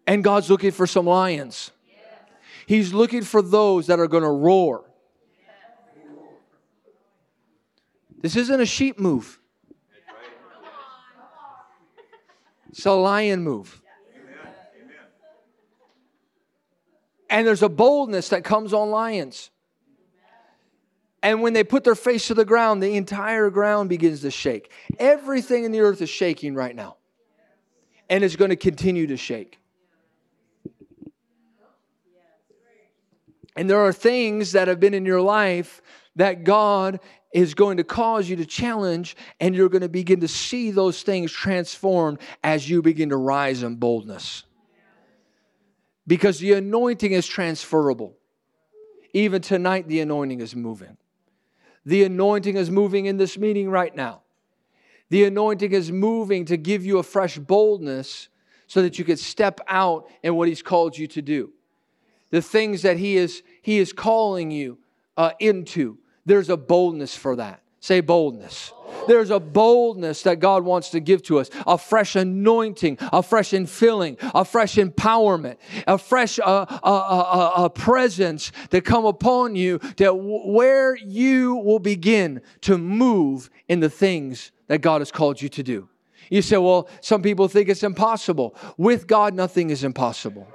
And 0.06 0.24
God's 0.24 0.50
looking 0.50 0.70
for 0.72 0.86
some 0.86 1.06
lions. 1.06 1.70
He's 2.66 2.92
looking 2.92 3.22
for 3.22 3.42
those 3.42 3.88
that 3.88 3.98
are 3.98 4.08
going 4.08 4.22
to 4.22 4.30
roar. 4.30 4.84
This 8.20 8.36
isn't 8.36 8.60
a 8.60 8.66
sheep 8.66 8.98
move. 8.98 9.38
It's 12.68 12.86
a 12.86 12.92
lion 12.92 13.42
move. 13.42 13.82
And 17.28 17.46
there's 17.46 17.62
a 17.62 17.68
boldness 17.68 18.28
that 18.30 18.44
comes 18.44 18.72
on 18.72 18.90
lions. 18.90 19.50
And 21.22 21.42
when 21.42 21.52
they 21.52 21.64
put 21.64 21.84
their 21.84 21.94
face 21.94 22.28
to 22.28 22.34
the 22.34 22.44
ground, 22.44 22.82
the 22.82 22.96
entire 22.96 23.50
ground 23.50 23.88
begins 23.88 24.22
to 24.22 24.30
shake. 24.30 24.72
Everything 24.98 25.64
in 25.64 25.72
the 25.72 25.80
earth 25.80 26.00
is 26.00 26.08
shaking 26.08 26.54
right 26.54 26.74
now. 26.74 26.96
And 28.08 28.24
it's 28.24 28.36
going 28.36 28.48
to 28.48 28.56
continue 28.56 29.06
to 29.08 29.16
shake. 29.16 29.58
And 33.56 33.68
there 33.68 33.80
are 33.80 33.92
things 33.92 34.52
that 34.52 34.68
have 34.68 34.80
been 34.80 34.94
in 34.94 35.04
your 35.04 35.20
life 35.20 35.82
that 36.16 36.44
God 36.44 37.00
is 37.32 37.54
going 37.54 37.76
to 37.76 37.84
cause 37.84 38.28
you 38.28 38.36
to 38.36 38.46
challenge, 38.46 39.16
and 39.38 39.54
you're 39.54 39.68
going 39.68 39.82
to 39.82 39.88
begin 39.88 40.20
to 40.20 40.28
see 40.28 40.70
those 40.70 41.02
things 41.02 41.30
transformed 41.30 42.18
as 42.42 42.68
you 42.68 42.82
begin 42.82 43.10
to 43.10 43.16
rise 43.16 43.62
in 43.62 43.76
boldness. 43.76 44.44
Because 46.06 46.38
the 46.38 46.54
anointing 46.54 47.12
is 47.12 47.26
transferable. 47.26 48.16
Even 49.12 49.42
tonight, 49.42 49.86
the 49.86 50.00
anointing 50.00 50.40
is 50.40 50.56
moving. 50.56 50.96
The 51.84 52.04
anointing 52.04 52.56
is 52.56 52.70
moving 52.70 53.06
in 53.06 53.16
this 53.16 53.38
meeting 53.38 53.70
right 53.70 53.94
now. 53.94 54.22
The 55.08 55.24
anointing 55.24 55.72
is 55.72 55.90
moving 55.90 56.44
to 56.46 56.56
give 56.56 56.84
you 56.84 56.98
a 56.98 57.02
fresh 57.02 57.38
boldness 57.38 58.28
so 58.66 58.82
that 58.82 58.98
you 58.98 59.04
could 59.04 59.18
step 59.18 59.60
out 59.66 60.08
in 60.22 60.36
what 60.36 60.48
He's 60.48 60.62
called 60.62 60.96
you 60.96 61.06
to 61.08 61.22
do. 61.22 61.52
The 62.30 62.42
things 62.42 62.82
that 62.82 62.96
He 62.96 63.16
is, 63.16 63.42
he 63.62 63.78
is 63.78 63.92
calling 63.92 64.50
you 64.50 64.78
uh, 65.16 65.32
into, 65.40 65.98
there's 66.24 66.48
a 66.48 66.56
boldness 66.56 67.16
for 67.16 67.36
that. 67.36 67.59
Say 67.80 68.02
boldness. 68.02 68.74
There's 69.08 69.30
a 69.30 69.40
boldness 69.40 70.22
that 70.22 70.38
God 70.38 70.64
wants 70.64 70.90
to 70.90 71.00
give 71.00 71.22
to 71.24 71.38
us, 71.38 71.48
a 71.66 71.78
fresh 71.78 72.14
anointing, 72.14 72.98
a 73.00 73.22
fresh 73.22 73.50
infilling, 73.50 74.18
a 74.34 74.44
fresh 74.44 74.74
empowerment, 74.74 75.56
a 75.86 75.96
fresh 75.96 76.38
uh, 76.38 76.42
uh, 76.44 76.66
uh, 76.84 77.52
uh, 77.56 77.68
presence 77.70 78.52
to 78.70 78.82
come 78.82 79.06
upon 79.06 79.56
you 79.56 79.78
to 79.96 80.12
where 80.12 80.94
you 80.96 81.56
will 81.56 81.78
begin 81.78 82.42
to 82.62 82.76
move 82.76 83.48
in 83.68 83.80
the 83.80 83.90
things 83.90 84.52
that 84.66 84.82
God 84.82 85.00
has 85.00 85.10
called 85.10 85.40
you 85.40 85.48
to 85.48 85.62
do. 85.62 85.88
You 86.28 86.42
say, 86.42 86.58
well, 86.58 86.88
some 87.00 87.22
people 87.22 87.48
think 87.48 87.68
it's 87.68 87.82
impossible. 87.82 88.54
With 88.76 89.06
God, 89.06 89.34
nothing 89.34 89.70
is 89.70 89.82
impossible. 89.82 90.46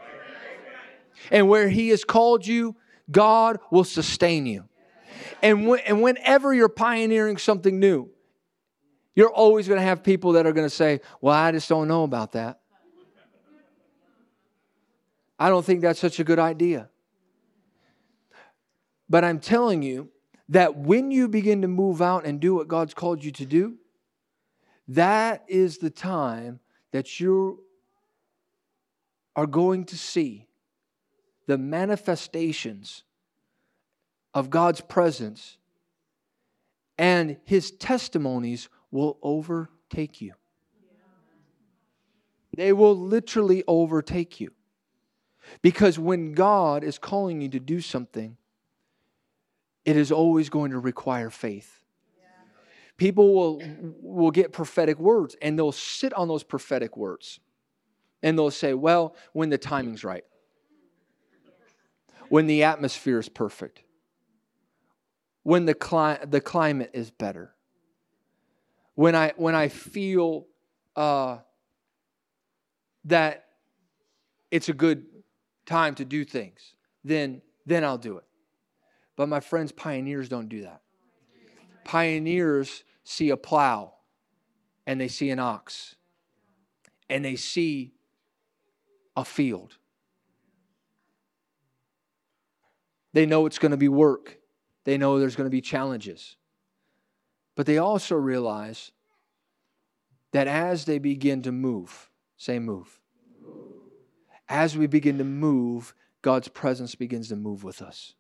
And 1.32 1.50
where 1.50 1.70
He 1.70 1.90
has 1.90 2.04
called 2.06 2.46
you, 2.46 2.76
God 3.12 3.60
will 3.72 3.84
sustain 3.84 4.46
you. 4.46 4.66
And, 5.42 5.68
and 5.86 6.02
whenever 6.02 6.54
you're 6.54 6.70
pioneering 6.70 7.38
something 7.38 7.80
new, 7.80 8.10
you're 9.16 9.32
always 9.32 9.68
going 9.68 9.80
to 9.80 9.86
have 9.86 10.04
people 10.04 10.34
that 10.34 10.46
are 10.46 10.54
going 10.54 10.66
to 10.66 10.76
say, 10.76 11.02
Well, 11.22 11.34
I 11.34 11.52
just 11.52 11.70
don't 11.70 11.88
know 11.88 12.04
about 12.04 12.34
that. 12.34 12.60
I 15.38 15.50
don't 15.50 15.66
think 15.66 15.82
that's 15.82 16.00
such 16.00 16.20
a 16.20 16.24
good 16.24 16.40
idea. 16.40 16.90
But 19.10 19.24
I'm 19.24 19.40
telling 19.40 19.82
you 19.82 20.10
that 20.50 20.78
when 20.78 21.12
you 21.12 21.28
begin 21.28 21.62
to 21.62 21.68
move 21.68 22.02
out 22.02 22.26
and 22.26 22.40
do 22.40 22.56
what 22.56 22.68
God's 22.68 22.94
called 22.94 23.24
you 23.24 23.32
to 23.32 23.46
do, 23.46 23.76
that 24.88 25.44
is 25.48 25.78
the 25.78 25.90
time 25.90 26.60
that 26.92 27.20
you 27.20 27.64
are 29.36 29.48
going 29.48 29.86
to 29.86 29.98
see 29.98 30.48
the 31.48 31.58
manifestations 31.58 33.04
of 34.36 34.50
God's 34.50 34.82
presence 34.82 35.58
and 36.98 37.38
his 37.46 37.72
testimonies 37.72 38.70
will 38.92 39.18
overtake 39.24 40.22
you. 40.22 40.34
They 42.56 42.74
will 42.74 42.98
literally 42.98 43.64
overtake 43.68 44.40
you. 44.40 44.52
Because 45.62 45.98
when 45.98 46.34
God 46.34 46.84
is 46.84 46.98
calling 46.98 47.42
you 47.42 47.50
to 47.50 47.60
do 47.60 47.80
something, 47.80 48.38
it 49.84 49.96
is 49.96 50.12
always 50.12 50.50
going 50.50 50.72
to 50.72 50.80
require 50.80 51.30
faith. 51.30 51.84
People 52.98 53.34
will, 53.34 53.62
will 54.02 54.32
get 54.32 54.54
prophetic 54.54 55.00
words 55.00 55.36
and 55.42 55.58
they'll 55.60 55.72
sit 55.72 56.14
on 56.14 56.28
those 56.28 56.44
prophetic 56.44 56.96
words 56.98 57.40
and 58.24 58.38
they'll 58.38 58.52
say, 58.52 58.74
well, 58.74 59.16
when 59.34 59.50
the 59.50 59.58
timing's 59.58 60.04
right, 60.04 60.24
when 62.30 62.48
the 62.48 62.64
atmosphere 62.64 63.20
is 63.20 63.30
perfect, 63.30 63.85
when 65.46 65.66
the, 65.66 65.76
cli- 65.76 66.18
the 66.26 66.42
climate 66.42 66.90
is 66.96 67.12
better, 67.12 67.54
when 68.96 69.14
I, 69.14 69.32
when 69.38 69.54
I 69.54 69.68
feel 69.68 70.48
uh, 70.96 71.38
that 73.04 73.46
it's 74.50 74.70
a 74.70 74.74
good 74.74 75.06
time 75.68 75.94
to 75.96 76.04
do 76.04 76.26
things, 76.26 76.74
then, 77.04 77.44
then 77.64 77.84
I'll 77.84 78.00
do 78.00 78.18
it. 78.18 78.24
But 79.16 79.30
my 79.30 79.40
friends, 79.40 79.72
pioneers 79.72 80.30
don't 80.30 80.50
do 80.50 80.64
that. 80.64 80.82
Pioneers 81.84 82.84
see 83.04 83.30
a 83.30 83.38
plow 83.38 83.94
and 84.88 85.00
they 85.00 85.08
see 85.08 85.30
an 85.30 85.38
ox 85.38 85.94
and 87.08 87.24
they 87.24 87.36
see 87.36 87.94
a 89.16 89.24
field. 89.24 89.78
They 93.14 93.28
know 93.28 93.46
it's 93.46 93.60
going 93.60 93.70
to 93.70 93.78
be 93.78 93.90
work, 93.90 94.40
they 94.86 94.98
know 94.98 95.20
there's 95.20 95.36
going 95.36 95.48
to 95.48 95.52
be 95.52 95.62
challenges. 95.62 96.38
But 97.56 97.66
they 97.66 97.78
also 97.78 98.16
realize 98.16 98.92
that 100.32 100.48
as 100.48 100.86
they 100.86 101.00
begin 101.00 101.42
to 101.44 101.52
move, 101.52 102.10
say 102.38 102.60
move, 102.60 103.00
as 104.48 104.78
we 104.78 104.88
begin 104.88 105.18
to 105.18 105.24
move, 105.24 105.94
God's 106.22 106.48
presence 106.48 106.96
begins 106.96 107.30
to 107.30 107.36
move 107.36 107.64
with 107.64 107.82
us. 107.82 108.14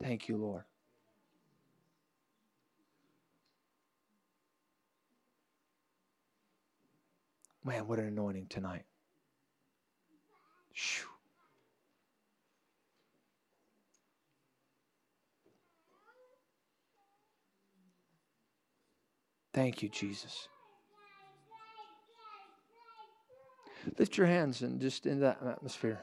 Thank 0.00 0.28
you, 0.28 0.36
Lord. 0.36 0.64
Man, 7.62 7.86
what 7.86 7.98
an 7.98 8.06
anointing 8.06 8.46
tonight. 8.48 8.84
Whew. 10.72 11.09
Thank 19.60 19.82
you, 19.82 19.90
Jesus. 19.90 20.48
Lift 23.98 24.16
your 24.16 24.26
hands 24.26 24.62
and 24.62 24.80
just 24.80 25.04
in 25.04 25.20
that 25.20 25.36
atmosphere. 25.46 26.00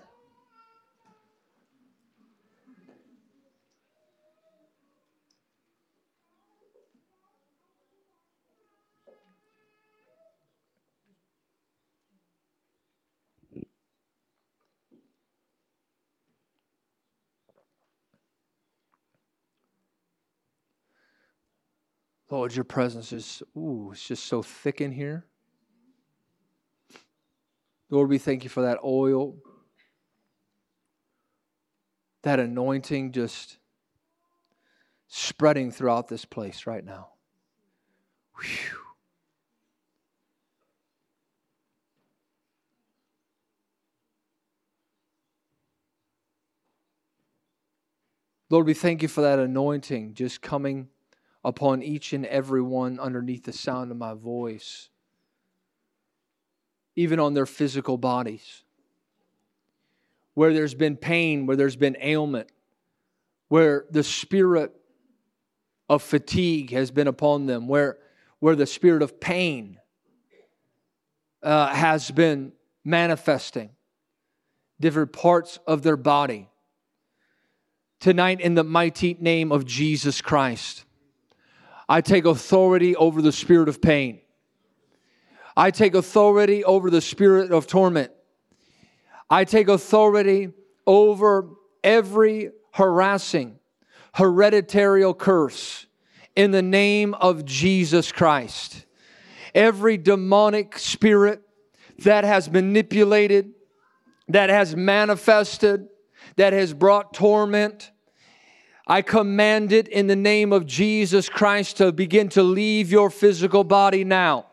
Lord, 22.37 22.53
your 22.53 22.65
presence 22.65 23.11
is, 23.13 23.41
ooh, 23.57 23.89
it's 23.93 24.07
just 24.07 24.27
so 24.27 24.43
thick 24.43 24.79
in 24.79 24.91
here. 24.91 25.25
Lord, 27.89 28.09
we 28.09 28.19
thank 28.19 28.43
you 28.43 28.49
for 28.51 28.61
that 28.61 28.77
oil, 28.83 29.37
that 32.21 32.39
anointing 32.39 33.11
just 33.11 33.57
spreading 35.07 35.71
throughout 35.71 36.09
this 36.09 36.25
place 36.25 36.67
right 36.67 36.85
now. 36.85 37.07
Whew. 38.39 38.77
Lord, 48.51 48.67
we 48.67 48.75
thank 48.75 49.01
you 49.01 49.07
for 49.07 49.21
that 49.21 49.39
anointing 49.39 50.13
just 50.13 50.43
coming 50.43 50.89
upon 51.43 51.81
each 51.81 52.13
and 52.13 52.25
every 52.25 52.61
one 52.61 52.99
underneath 52.99 53.43
the 53.43 53.53
sound 53.53 53.91
of 53.91 53.97
my 53.97 54.13
voice, 54.13 54.89
even 56.95 57.19
on 57.19 57.33
their 57.33 57.45
physical 57.45 57.97
bodies. 57.97 58.63
Where 60.33 60.53
there's 60.53 60.75
been 60.75 60.97
pain, 60.97 61.45
where 61.45 61.55
there's 61.55 61.75
been 61.75 61.97
ailment, 61.99 62.49
where 63.47 63.85
the 63.89 64.03
spirit 64.03 64.71
of 65.89 66.03
fatigue 66.03 66.71
has 66.71 66.91
been 66.91 67.07
upon 67.07 67.45
them, 67.45 67.67
where, 67.67 67.97
where 68.39 68.55
the 68.55 68.65
spirit 68.65 69.01
of 69.01 69.19
pain 69.19 69.79
uh, 71.41 71.67
has 71.67 72.11
been 72.11 72.51
manifesting 72.83 73.69
different 74.79 75.11
parts 75.11 75.59
of 75.65 75.81
their 75.81 75.97
body. 75.97 76.49
Tonight, 77.99 78.41
in 78.41 78.53
the 78.53 78.63
mighty 78.63 79.17
name 79.19 79.51
of 79.51 79.65
Jesus 79.65 80.21
Christ, 80.21 80.85
I 81.89 82.01
take 82.01 82.25
authority 82.25 82.95
over 82.95 83.21
the 83.21 83.31
spirit 83.31 83.69
of 83.69 83.81
pain. 83.81 84.21
I 85.55 85.71
take 85.71 85.95
authority 85.95 86.63
over 86.63 86.89
the 86.89 87.01
spirit 87.01 87.51
of 87.51 87.65
torment. 87.65 88.11
I 89.29 89.43
take 89.43 89.67
authority 89.67 90.49
over 90.85 91.49
every 91.83 92.51
harassing, 92.73 93.59
hereditary 94.13 95.03
curse 95.17 95.87
in 96.35 96.51
the 96.51 96.61
name 96.61 97.13
of 97.15 97.45
Jesus 97.45 98.11
Christ. 98.11 98.85
Every 99.55 99.97
demonic 99.97 100.77
spirit 100.77 101.41
that 101.99 102.23
has 102.23 102.49
manipulated, 102.49 103.53
that 104.27 104.49
has 104.49 104.75
manifested, 104.75 105.87
that 106.35 106.53
has 106.53 106.73
brought 106.73 107.13
torment, 107.13 107.91
I 108.89 109.01
command 109.01 109.73
it 109.73 109.89
in 109.89 110.07
the 110.07 110.15
name 110.15 110.53
of 110.53 110.65
Jesus 110.65 111.27
Christ 111.27 111.77
to 111.77 111.91
begin 111.91 112.29
to 112.29 112.43
leave 112.43 112.89
your 112.89 113.09
physical 113.09 113.65
body 113.65 114.05
now. 114.05 114.45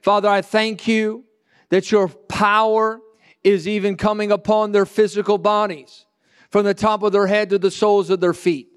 Father, 0.00 0.28
I 0.28 0.42
thank 0.42 0.86
you 0.86 1.24
that 1.70 1.90
your 1.90 2.06
power 2.06 3.00
is 3.42 3.66
even 3.66 3.96
coming 3.96 4.30
upon 4.30 4.70
their 4.70 4.86
physical 4.86 5.38
bodies 5.38 6.06
from 6.50 6.64
the 6.64 6.72
top 6.74 7.02
of 7.02 7.10
their 7.10 7.26
head 7.26 7.50
to 7.50 7.58
the 7.58 7.70
soles 7.70 8.10
of 8.10 8.20
their 8.20 8.32
feet. 8.32 8.68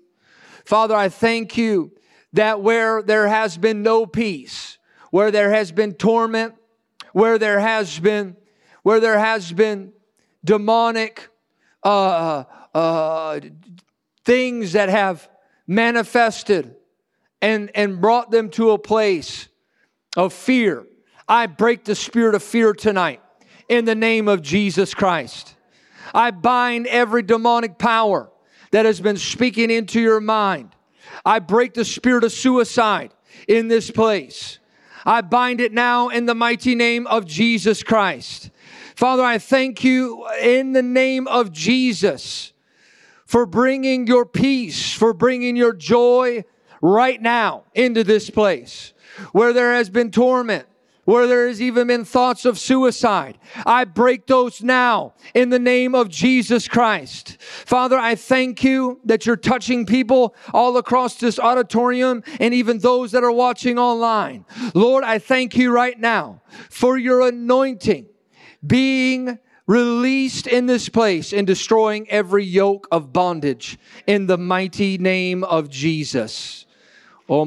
Father, 0.65 0.95
I 0.95 1.09
thank 1.09 1.57
you 1.57 1.91
that 2.33 2.61
where 2.61 3.03
there 3.03 3.27
has 3.27 3.57
been 3.57 3.83
no 3.83 4.07
peace, 4.07 4.79
where 5.11 5.29
there 5.29 5.51
has 5.51 5.71
been 5.71 5.93
torment, 5.93 6.55
where 7.13 7.37
there 7.37 7.59
has 7.59 7.99
been, 7.99 8.35
where 8.81 8.99
there 8.99 9.19
has 9.19 9.51
been 9.51 9.93
demonic 10.43 11.29
uh, 11.83 12.45
uh, 12.73 13.39
things 14.25 14.73
that 14.73 14.89
have 14.89 15.29
manifested 15.67 16.75
and, 17.41 17.71
and 17.75 18.01
brought 18.01 18.31
them 18.31 18.49
to 18.51 18.71
a 18.71 18.77
place 18.77 19.47
of 20.15 20.33
fear. 20.33 20.85
I 21.27 21.47
break 21.47 21.85
the 21.85 21.95
spirit 21.95 22.35
of 22.35 22.43
fear 22.43 22.73
tonight 22.73 23.21
in 23.69 23.85
the 23.85 23.95
name 23.95 24.27
of 24.27 24.41
Jesus 24.41 24.93
Christ. 24.93 25.55
I 26.13 26.31
bind 26.31 26.87
every 26.87 27.23
demonic 27.23 27.77
power 27.77 28.29
that 28.71 28.85
has 28.85 28.99
been 28.99 29.17
speaking 29.17 29.71
into 29.71 30.01
your 30.01 30.19
mind. 30.19 30.75
I 31.25 31.39
break 31.39 31.73
the 31.73 31.85
spirit 31.85 32.23
of 32.23 32.31
suicide 32.31 33.13
in 33.47 33.67
this 33.67 33.89
place. 33.91 34.59
I 35.05 35.21
bind 35.21 35.61
it 35.61 35.71
now 35.73 36.09
in 36.09 36.25
the 36.25 36.35
mighty 36.35 36.75
name 36.75 37.07
of 37.07 37.25
Jesus 37.25 37.81
Christ. 37.81 38.51
Father, 38.95 39.23
I 39.23 39.37
thank 39.37 39.83
you 39.83 40.27
in 40.41 40.73
the 40.73 40.83
name 40.83 41.27
of 41.27 41.51
Jesus 41.51 42.50
for 43.31 43.45
bringing 43.45 44.07
your 44.07 44.25
peace, 44.25 44.91
for 44.91 45.13
bringing 45.13 45.55
your 45.55 45.71
joy 45.71 46.43
right 46.81 47.21
now 47.21 47.63
into 47.73 48.03
this 48.03 48.29
place 48.29 48.91
where 49.31 49.53
there 49.53 49.73
has 49.73 49.89
been 49.89 50.11
torment, 50.11 50.67
where 51.05 51.27
there 51.27 51.47
has 51.47 51.61
even 51.61 51.87
been 51.87 52.03
thoughts 52.03 52.43
of 52.43 52.59
suicide. 52.59 53.37
I 53.65 53.85
break 53.85 54.27
those 54.27 54.61
now 54.61 55.13
in 55.33 55.49
the 55.49 55.59
name 55.59 55.95
of 55.95 56.09
Jesus 56.09 56.67
Christ. 56.67 57.41
Father, 57.41 57.97
I 57.97 58.15
thank 58.15 58.65
you 58.65 58.99
that 59.05 59.25
you're 59.25 59.37
touching 59.37 59.85
people 59.85 60.35
all 60.53 60.75
across 60.75 61.15
this 61.15 61.39
auditorium 61.39 62.25
and 62.41 62.53
even 62.53 62.79
those 62.79 63.13
that 63.13 63.23
are 63.23 63.31
watching 63.31 63.79
online. 63.79 64.43
Lord, 64.73 65.05
I 65.05 65.19
thank 65.19 65.55
you 65.55 65.71
right 65.71 65.97
now 65.97 66.41
for 66.69 66.97
your 66.97 67.25
anointing 67.25 68.07
being 68.67 69.39
released 69.71 70.47
in 70.47 70.65
this 70.65 70.89
place 70.89 71.31
and 71.31 71.47
destroying 71.47 72.09
every 72.09 72.43
yoke 72.43 72.89
of 72.91 73.13
bondage 73.13 73.79
in 74.05 74.27
the 74.27 74.37
mighty 74.37 74.97
name 74.97 75.45
of 75.45 75.69
Jesus. 75.69 76.65
Oh 77.29 77.45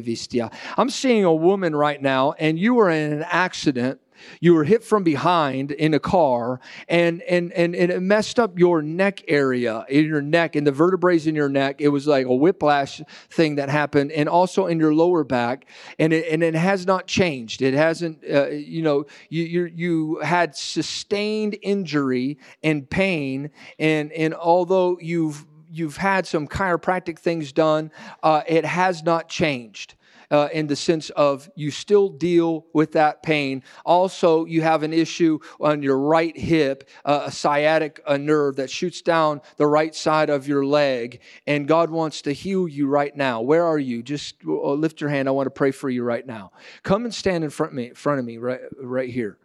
vistia. 0.00 0.52
I'm 0.76 0.90
seeing 0.90 1.22
a 1.22 1.32
woman 1.32 1.76
right 1.76 2.02
now, 2.02 2.32
and 2.32 2.58
you 2.58 2.74
were 2.74 2.90
in 2.90 3.12
an 3.12 3.22
accident. 3.28 4.00
You 4.40 4.54
were 4.54 4.64
hit 4.64 4.84
from 4.84 5.02
behind 5.04 5.70
in 5.70 5.94
a 5.94 6.00
car, 6.00 6.60
and 6.88 7.22
and 7.22 7.52
and, 7.52 7.74
and 7.74 7.90
it 7.92 8.00
messed 8.00 8.38
up 8.38 8.58
your 8.58 8.82
neck 8.82 9.22
area, 9.28 9.84
in 9.88 10.06
your 10.06 10.22
neck, 10.22 10.56
in 10.56 10.64
the 10.64 10.72
vertebrae 10.72 11.12
in 11.24 11.34
your 11.34 11.48
neck. 11.48 11.80
It 11.80 11.88
was 11.88 12.06
like 12.06 12.26
a 12.26 12.34
whiplash 12.34 13.00
thing 13.30 13.56
that 13.56 13.68
happened, 13.68 14.12
and 14.12 14.28
also 14.28 14.66
in 14.66 14.78
your 14.78 14.94
lower 14.94 15.24
back, 15.24 15.66
and 15.98 16.12
it 16.12 16.26
and 16.32 16.42
it 16.42 16.54
has 16.54 16.86
not 16.86 17.06
changed. 17.06 17.62
It 17.62 17.74
hasn't, 17.74 18.24
uh, 18.28 18.48
you 18.48 18.82
know, 18.82 19.04
you 19.28 19.44
you 19.44 19.64
you 19.66 20.20
had 20.20 20.56
sustained 20.56 21.58
injury 21.62 22.38
and 22.62 22.88
pain, 22.88 23.50
and 23.78 24.12
and 24.12 24.34
although 24.34 24.98
you've 25.00 25.46
you've 25.70 25.96
had 25.96 26.26
some 26.26 26.46
chiropractic 26.46 27.18
things 27.18 27.52
done, 27.52 27.90
uh, 28.22 28.42
it 28.46 28.64
has 28.64 29.02
not 29.02 29.28
changed. 29.28 29.94
Uh, 30.32 30.48
in 30.54 30.66
the 30.66 30.74
sense 30.74 31.10
of 31.10 31.50
you 31.56 31.70
still 31.70 32.08
deal 32.08 32.64
with 32.72 32.92
that 32.92 33.22
pain. 33.22 33.62
Also, 33.84 34.46
you 34.46 34.62
have 34.62 34.82
an 34.82 34.92
issue 34.94 35.38
on 35.60 35.82
your 35.82 35.98
right 35.98 36.34
hip, 36.38 36.88
uh, 37.04 37.24
a 37.26 37.30
sciatic 37.30 38.00
a 38.06 38.16
nerve 38.16 38.56
that 38.56 38.70
shoots 38.70 39.02
down 39.02 39.42
the 39.58 39.66
right 39.66 39.94
side 39.94 40.30
of 40.30 40.48
your 40.48 40.64
leg, 40.64 41.20
and 41.46 41.68
God 41.68 41.90
wants 41.90 42.22
to 42.22 42.32
heal 42.32 42.66
you 42.66 42.86
right 42.86 43.14
now. 43.14 43.42
Where 43.42 43.66
are 43.66 43.78
you? 43.78 44.02
Just 44.02 44.36
uh, 44.46 44.72
lift 44.72 45.02
your 45.02 45.10
hand. 45.10 45.28
I 45.28 45.32
want 45.32 45.48
to 45.48 45.50
pray 45.50 45.70
for 45.70 45.90
you 45.90 46.02
right 46.02 46.26
now. 46.26 46.52
Come 46.82 47.04
and 47.04 47.14
stand 47.14 47.44
in 47.44 47.50
front 47.50 47.72
of 47.72 47.76
me, 47.76 47.90
front 47.90 48.18
of 48.18 48.24
me, 48.24 48.38
right, 48.38 48.60
right 48.80 49.10
here. 49.10 49.36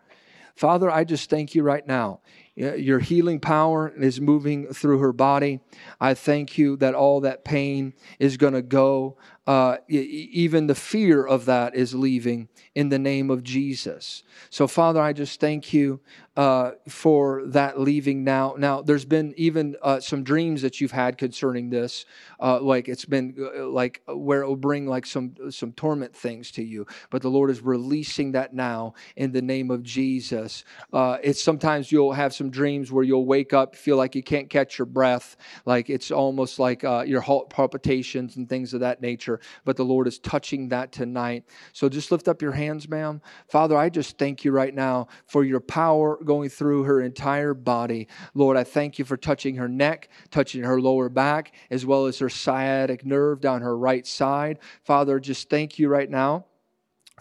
Father, 0.56 0.90
I 0.90 1.04
just 1.04 1.30
thank 1.30 1.54
you 1.54 1.62
right 1.62 1.86
now. 1.86 2.22
Your 2.56 2.98
healing 2.98 3.40
power 3.40 3.94
is 3.96 4.20
moving 4.20 4.74
through 4.74 4.98
her 4.98 5.14
body. 5.14 5.60
I 6.02 6.16
thank 6.16 6.58
you 6.58 6.76
that 6.78 6.96
all 6.96 7.22
that 7.22 7.46
pain 7.46 7.94
is 8.18 8.38
going 8.38 8.54
to 8.54 8.64
go. 8.64 9.18
Uh, 9.48 9.78
even 9.88 10.68
the 10.68 10.76
fear 10.76 11.26
of 11.26 11.46
that 11.46 11.74
is 11.74 11.96
leaving 11.96 12.50
in 12.76 12.90
the 12.90 13.00
name 13.00 13.32
of 13.32 13.44
Jesus. 13.44 14.24
So, 14.50 14.68
Father, 14.68 15.02
I 15.02 15.14
just 15.14 15.40
thank 15.40 15.74
you 15.74 16.02
uh, 16.38 16.74
for 16.88 17.42
that 17.48 17.80
leaving 17.80 18.24
now. 18.24 18.56
Now, 18.60 18.84
there's 18.84 19.06
been 19.06 19.34
even 19.38 19.76
uh, 19.82 20.00
some 20.00 20.24
dreams 20.24 20.62
that 20.62 20.80
you've 20.80 20.92
had 20.92 21.18
concerning 21.18 21.72
this, 21.72 22.06
uh, 22.40 22.60
like 22.62 22.88
it's 22.88 23.06
been 23.06 23.36
uh, 23.40 23.66
like 23.68 24.04
where 24.08 24.44
it 24.44 24.48
will 24.48 24.56
bring 24.56 24.86
like 24.86 25.08
some 25.08 25.34
some 25.50 25.72
torment 25.72 26.16
things 26.16 26.52
to 26.52 26.64
you. 26.64 26.86
But 27.10 27.24
the 27.24 27.30
Lord 27.30 27.50
is 27.50 27.62
releasing 27.62 28.34
that 28.34 28.54
now 28.54 28.94
in 29.16 29.32
the 29.32 29.42
name 29.42 29.72
of 29.72 29.82
Jesus. 29.82 30.64
Uh, 30.94 31.18
it's 31.24 31.44
sometimes 31.44 31.92
you'll 31.92 32.14
have 32.14 32.36
some 32.36 32.52
dreams 32.52 32.92
where 32.92 33.04
you'll 33.04 33.26
wake 33.26 33.54
up, 33.54 33.76
feel 33.76 33.98
like 33.98 34.14
you 34.14 34.22
can't 34.22 34.50
catch 34.50 34.78
your 34.78 34.86
breath, 34.86 35.38
like 35.66 35.90
it's 35.90 36.12
almost 36.12 36.60
like 36.60 36.84
your 36.84 37.22
heart 37.22 37.50
palpitations 37.50 38.36
and 38.36 38.48
things 38.48 38.76
of 38.76 38.82
that 38.82 39.02
nature. 39.02 39.37
But 39.66 39.78
the 39.78 39.86
Lord 39.86 40.08
is 40.08 40.20
touching 40.20 40.70
that 40.70 40.92
tonight. 40.92 41.46
So 41.74 41.90
just 41.90 42.12
lift 42.12 42.28
up 42.28 42.42
your 42.42 42.52
hands, 42.52 42.88
ma'am. 42.88 43.22
Father, 43.50 43.78
I 43.78 43.90
just 43.90 44.18
thank 44.18 44.44
you 44.46 44.52
right 44.52 44.74
now 44.74 45.08
for 45.26 45.44
your 45.44 45.60
power 45.60 46.18
going 46.24 46.50
through 46.50 46.84
her 46.84 47.02
entire 47.02 47.54
body. 47.54 48.08
Lord, 48.34 48.58
I 48.58 48.64
thank 48.64 49.00
you 49.00 49.06
for 49.06 49.18
touching 49.18 49.56
her 49.56 49.68
neck, 49.68 50.10
touching 50.32 50.64
her 50.64 50.82
lower 50.82 51.10
back, 51.10 51.54
as 51.70 51.86
well 51.86 52.06
as 52.06 52.20
her 52.20 52.30
sciatic 52.30 53.06
nerve 53.06 53.42
down 53.42 53.62
her 53.62 53.78
right 53.78 54.06
side. 54.06 54.60
Father, 54.84 55.20
just 55.20 55.50
thank 55.50 55.80
you 55.80 55.90
right 55.90 56.10
now 56.10 56.46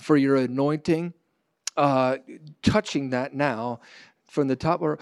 for 0.01 0.17
your 0.17 0.37
anointing, 0.37 1.15
uh, 1.77 2.19
touching 2.63 3.11
that 3.11 3.35
now 3.35 3.81
from 4.29 4.49
the 4.49 4.57
top 4.57 4.83
of 4.83 4.99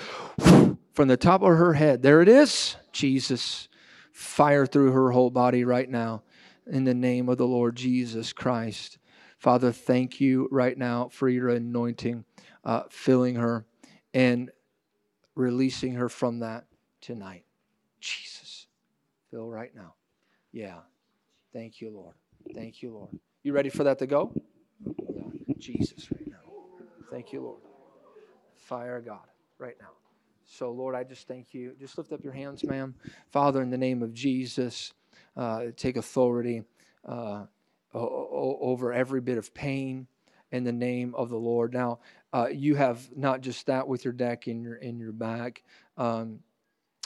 from 0.95 1.09
the 1.09 1.17
top 1.17 1.43
of 1.43 1.49
her 1.49 1.73
head. 1.73 2.03
There 2.03 2.23
it 2.23 2.29
is, 2.29 2.77
Jesus. 2.93 3.69
Fire 4.13 4.65
through 4.65 4.93
her 4.93 5.11
whole 5.11 5.31
body 5.31 5.65
right 5.65 5.91
now 5.91 6.23
in 6.67 6.85
the 6.85 6.95
name 6.95 7.29
of 7.29 7.39
the 7.39 7.47
Lord 7.47 7.77
Jesus 7.77 8.33
Christ. 8.33 8.99
Father, 9.39 9.73
thank 9.73 10.21
you 10.21 10.49
right 10.51 10.77
now 10.77 11.09
for 11.11 11.29
your 11.29 11.49
anointing, 11.49 12.25
uh, 12.65 12.85
filling 12.91 13.37
her 13.37 13.67
and 14.13 14.51
releasing 15.35 15.95
her 15.95 16.09
from 16.09 16.41
that 16.41 16.65
tonight. 17.01 17.45
Jesus, 18.01 18.67
fill 19.31 19.51
right 19.51 19.75
now. 19.75 19.95
Yeah. 20.53 20.79
Thank 21.53 21.81
you, 21.81 21.91
Lord. 21.91 22.15
Thank 22.55 22.83
you, 22.83 22.93
Lord. 22.93 23.11
You 23.43 23.53
ready 23.53 23.71
for 23.71 23.85
that 23.85 23.99
to 23.99 24.07
go? 24.07 24.33
Yeah. 25.15 25.23
Jesus, 25.59 26.11
right 26.11 26.27
now. 26.27 26.53
Thank 27.11 27.33
you, 27.33 27.43
Lord. 27.43 27.61
Fire 28.57 29.01
God 29.01 29.27
right 29.59 29.77
now. 29.81 29.91
So, 30.47 30.71
Lord, 30.71 30.95
I 30.95 31.05
just 31.05 31.27
thank 31.27 31.55
you. 31.55 31.75
Just 31.79 31.97
lift 31.99 32.13
up 32.13 32.23
your 32.23 32.33
hands, 32.33 32.65
ma'am. 32.65 32.95
Father, 33.31 33.63
in 33.63 33.71
the 33.71 33.79
name 33.79 34.03
of 34.03 34.13
Jesus, 34.13 34.93
uh, 35.37 35.67
take 35.77 35.97
authority 35.97 36.63
uh, 37.07 37.45
over 37.93 38.93
every 38.93 39.21
bit 39.21 39.39
of 39.39 39.55
pain 39.55 40.07
in 40.51 40.65
the 40.65 40.73
name 40.73 41.15
of 41.15 41.29
the 41.31 41.37
Lord. 41.37 41.73
Now, 41.73 42.01
uh, 42.33 42.49
you 42.51 42.75
have 42.77 43.09
not 43.17 43.41
just 43.41 43.67
that 43.67 43.87
with 43.87 44.05
your 44.05 44.13
deck 44.13 44.49
in 44.49 44.63
your 44.63 44.77
in 44.77 44.99
your 44.99 45.13
back, 45.13 45.63
um, 45.97 46.41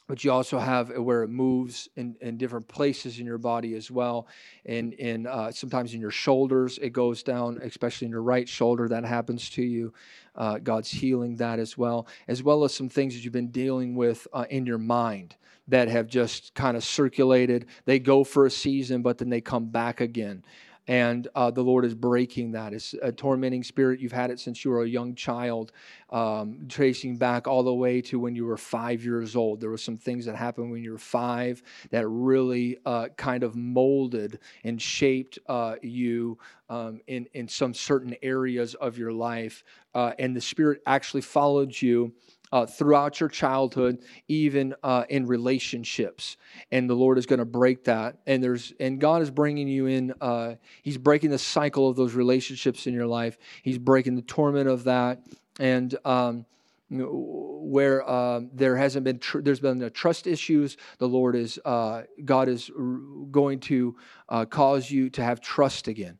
but 0.08 0.24
you 0.24 0.32
also 0.32 0.58
have 0.58 0.88
where 0.96 1.22
it 1.22 1.28
moves 1.28 1.88
in, 1.94 2.16
in 2.22 2.38
different 2.38 2.66
places 2.66 3.20
in 3.20 3.26
your 3.26 3.38
body 3.38 3.74
as 3.74 3.90
well. 3.90 4.26
And, 4.64 4.94
and 4.94 5.26
uh, 5.26 5.52
sometimes 5.52 5.92
in 5.94 6.00
your 6.00 6.10
shoulders, 6.10 6.78
it 6.78 6.90
goes 6.90 7.22
down, 7.22 7.60
especially 7.62 8.06
in 8.06 8.10
your 8.10 8.22
right 8.22 8.48
shoulder, 8.48 8.88
that 8.88 9.04
happens 9.04 9.50
to 9.50 9.62
you. 9.62 9.92
Uh, 10.34 10.58
God's 10.58 10.90
healing 10.90 11.36
that 11.36 11.58
as 11.58 11.76
well, 11.76 12.08
as 12.26 12.42
well 12.42 12.64
as 12.64 12.72
some 12.72 12.88
things 12.88 13.14
that 13.14 13.22
you've 13.22 13.32
been 13.32 13.50
dealing 13.50 13.94
with 13.94 14.26
uh, 14.32 14.46
in 14.48 14.64
your 14.64 14.78
mind 14.78 15.36
that 15.68 15.88
have 15.88 16.06
just 16.06 16.54
kind 16.54 16.76
of 16.76 16.82
circulated. 16.82 17.66
They 17.84 17.98
go 17.98 18.24
for 18.24 18.46
a 18.46 18.50
season, 18.50 19.02
but 19.02 19.18
then 19.18 19.28
they 19.28 19.42
come 19.42 19.66
back 19.66 20.00
again 20.00 20.42
and 20.88 21.28
uh, 21.34 21.50
the 21.50 21.62
Lord 21.62 21.84
is 21.84 21.94
breaking 21.94 22.52
that. 22.52 22.72
It's 22.72 22.94
a 23.02 23.12
tormenting 23.12 23.62
spirit. 23.62 24.00
You've 24.00 24.10
had 24.10 24.30
it 24.30 24.40
since 24.40 24.64
you 24.64 24.70
were 24.70 24.82
a 24.82 24.88
young 24.88 25.14
child, 25.14 25.70
um, 26.10 26.66
tracing 26.68 27.18
back 27.18 27.46
all 27.46 27.62
the 27.62 27.74
way 27.74 28.00
to 28.02 28.18
when 28.18 28.34
you 28.34 28.46
were 28.46 28.56
five 28.56 29.04
years 29.04 29.36
old. 29.36 29.60
There 29.60 29.68
were 29.68 29.76
some 29.76 29.98
things 29.98 30.24
that 30.24 30.34
happened 30.34 30.70
when 30.70 30.82
you 30.82 30.92
were 30.92 30.98
five 30.98 31.62
that 31.90 32.08
really 32.08 32.78
uh, 32.86 33.08
kind 33.16 33.42
of 33.42 33.54
molded 33.54 34.38
and 34.64 34.80
shaped 34.80 35.38
uh, 35.46 35.76
you 35.82 36.38
um, 36.70 37.00
in 37.06 37.26
in 37.34 37.48
some 37.48 37.74
certain 37.74 38.14
areas 38.22 38.74
of 38.74 38.98
your 38.98 39.12
life, 39.12 39.64
uh, 39.94 40.12
and 40.18 40.34
the 40.36 40.40
spirit 40.40 40.82
actually 40.86 41.22
followed 41.22 41.80
you 41.80 42.12
uh, 42.52 42.66
throughout 42.66 43.20
your 43.20 43.28
childhood, 43.28 43.98
even 44.28 44.74
uh, 44.82 45.04
in 45.08 45.26
relationships. 45.26 46.36
And 46.70 46.88
the 46.88 46.94
Lord 46.94 47.18
is 47.18 47.26
going 47.26 47.38
to 47.38 47.44
break 47.44 47.84
that. 47.84 48.18
And 48.26 48.42
there's 48.42 48.72
and 48.80 49.00
God 49.00 49.22
is 49.22 49.30
bringing 49.30 49.68
you 49.68 49.86
in. 49.86 50.14
Uh, 50.20 50.54
he's 50.82 50.98
breaking 50.98 51.30
the 51.30 51.38
cycle 51.38 51.88
of 51.88 51.96
those 51.96 52.14
relationships 52.14 52.86
in 52.86 52.94
your 52.94 53.06
life. 53.06 53.38
He's 53.62 53.78
breaking 53.78 54.16
the 54.16 54.22
torment 54.22 54.68
of 54.68 54.84
that. 54.84 55.20
And 55.60 55.96
um, 56.04 56.46
where 56.90 58.08
uh, 58.08 58.40
there 58.52 58.76
hasn't 58.76 59.04
been 59.04 59.18
tr- 59.18 59.40
there's 59.40 59.60
been 59.60 59.78
the 59.78 59.90
trust 59.90 60.26
issues 60.26 60.78
the 60.96 61.08
lord 61.08 61.36
is 61.36 61.60
uh, 61.66 62.02
god 62.24 62.48
is 62.48 62.70
r- 62.70 62.84
going 63.30 63.60
to 63.60 63.94
uh, 64.30 64.44
cause 64.46 64.90
you 64.90 65.10
to 65.10 65.22
have 65.22 65.40
trust 65.40 65.86
again 65.86 66.18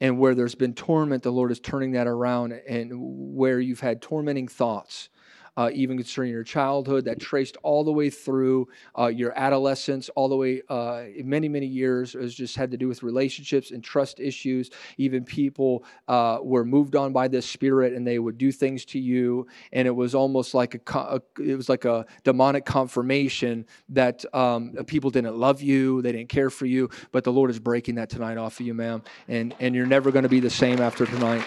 and 0.00 0.18
where 0.18 0.34
there's 0.34 0.56
been 0.56 0.74
torment 0.74 1.22
the 1.22 1.30
lord 1.30 1.52
is 1.52 1.60
turning 1.60 1.92
that 1.92 2.08
around 2.08 2.52
and 2.68 2.90
where 2.92 3.60
you've 3.60 3.80
had 3.80 4.02
tormenting 4.02 4.48
thoughts 4.48 5.08
uh, 5.56 5.70
even 5.72 5.96
concerning 5.96 6.32
your 6.32 6.44
childhood, 6.44 7.04
that 7.04 7.20
traced 7.20 7.56
all 7.62 7.84
the 7.84 7.92
way 7.92 8.10
through 8.10 8.68
uh, 8.98 9.06
your 9.06 9.36
adolescence, 9.38 10.08
all 10.10 10.28
the 10.28 10.36
way 10.36 10.62
uh, 10.68 11.04
many, 11.24 11.48
many 11.48 11.66
years. 11.66 12.14
It 12.14 12.28
just 12.28 12.56
had 12.56 12.70
to 12.70 12.76
do 12.76 12.88
with 12.88 13.02
relationships 13.02 13.70
and 13.70 13.82
trust 13.82 14.20
issues. 14.20 14.70
Even 14.96 15.24
people 15.24 15.84
uh, 16.08 16.38
were 16.42 16.64
moved 16.64 16.96
on 16.96 17.12
by 17.12 17.28
this 17.28 17.48
spirit, 17.48 17.92
and 17.92 18.06
they 18.06 18.18
would 18.18 18.38
do 18.38 18.52
things 18.52 18.84
to 18.86 18.98
you, 18.98 19.46
and 19.72 19.86
it 19.86 19.94
was 19.94 20.14
almost 20.14 20.54
like 20.54 20.74
a 20.74 21.22
it 21.38 21.56
was 21.56 21.68
like 21.68 21.84
a 21.84 22.06
demonic 22.24 22.64
confirmation 22.64 23.66
that 23.90 24.24
um, 24.34 24.72
people 24.86 25.10
didn't 25.10 25.36
love 25.36 25.60
you, 25.60 26.02
they 26.02 26.12
didn't 26.12 26.28
care 26.28 26.50
for 26.50 26.66
you. 26.66 26.88
But 27.10 27.24
the 27.24 27.32
Lord 27.32 27.50
is 27.50 27.58
breaking 27.58 27.96
that 27.96 28.08
tonight 28.08 28.38
off 28.38 28.58
of 28.60 28.66
you, 28.66 28.74
ma'am, 28.74 29.02
and 29.28 29.54
and 29.60 29.74
you're 29.74 29.86
never 29.86 30.10
going 30.10 30.24
to 30.24 30.28
be 30.28 30.40
the 30.40 30.50
same 30.50 30.80
after 30.80 31.06
tonight 31.06 31.44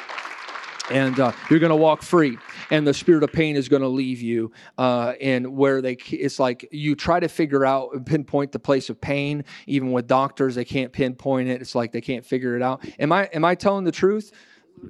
and 0.92 1.20
uh, 1.20 1.32
you're 1.50 1.60
going 1.60 1.72
to 1.72 1.76
walk 1.76 2.02
free 2.02 2.38
and 2.72 2.86
the 2.86 2.94
spirit 2.94 3.24
of 3.24 3.32
pain 3.32 3.56
is 3.56 3.70
going 3.70 3.82
to 3.82 3.88
leave 3.88 4.22
you 4.22 4.52
uh, 4.78 5.14
and 5.22 5.56
where 5.56 5.82
they 5.82 5.94
it's 6.12 6.40
like 6.40 6.68
you 6.72 6.96
try 6.96 7.20
to 7.20 7.28
figure 7.28 7.66
out 7.66 8.06
pinpoint 8.06 8.52
the 8.52 8.60
place 8.60 8.90
of 8.90 9.00
pain 9.00 9.44
even 9.68 9.92
with 9.92 10.08
doctors 10.08 10.56
they 10.56 10.66
can't 10.66 10.92
pinpoint 10.92 11.48
it 11.48 11.62
it's 11.62 11.76
like 11.76 11.92
they 11.92 12.02
can't 12.02 12.26
figure 12.26 12.56
it 12.56 12.62
out. 12.62 12.84
Am 13.00 13.12
i 13.12 13.26
am 13.26 13.46
i 13.46 13.56
telling 13.56 13.84
the 13.84 13.92
truth? 13.92 14.32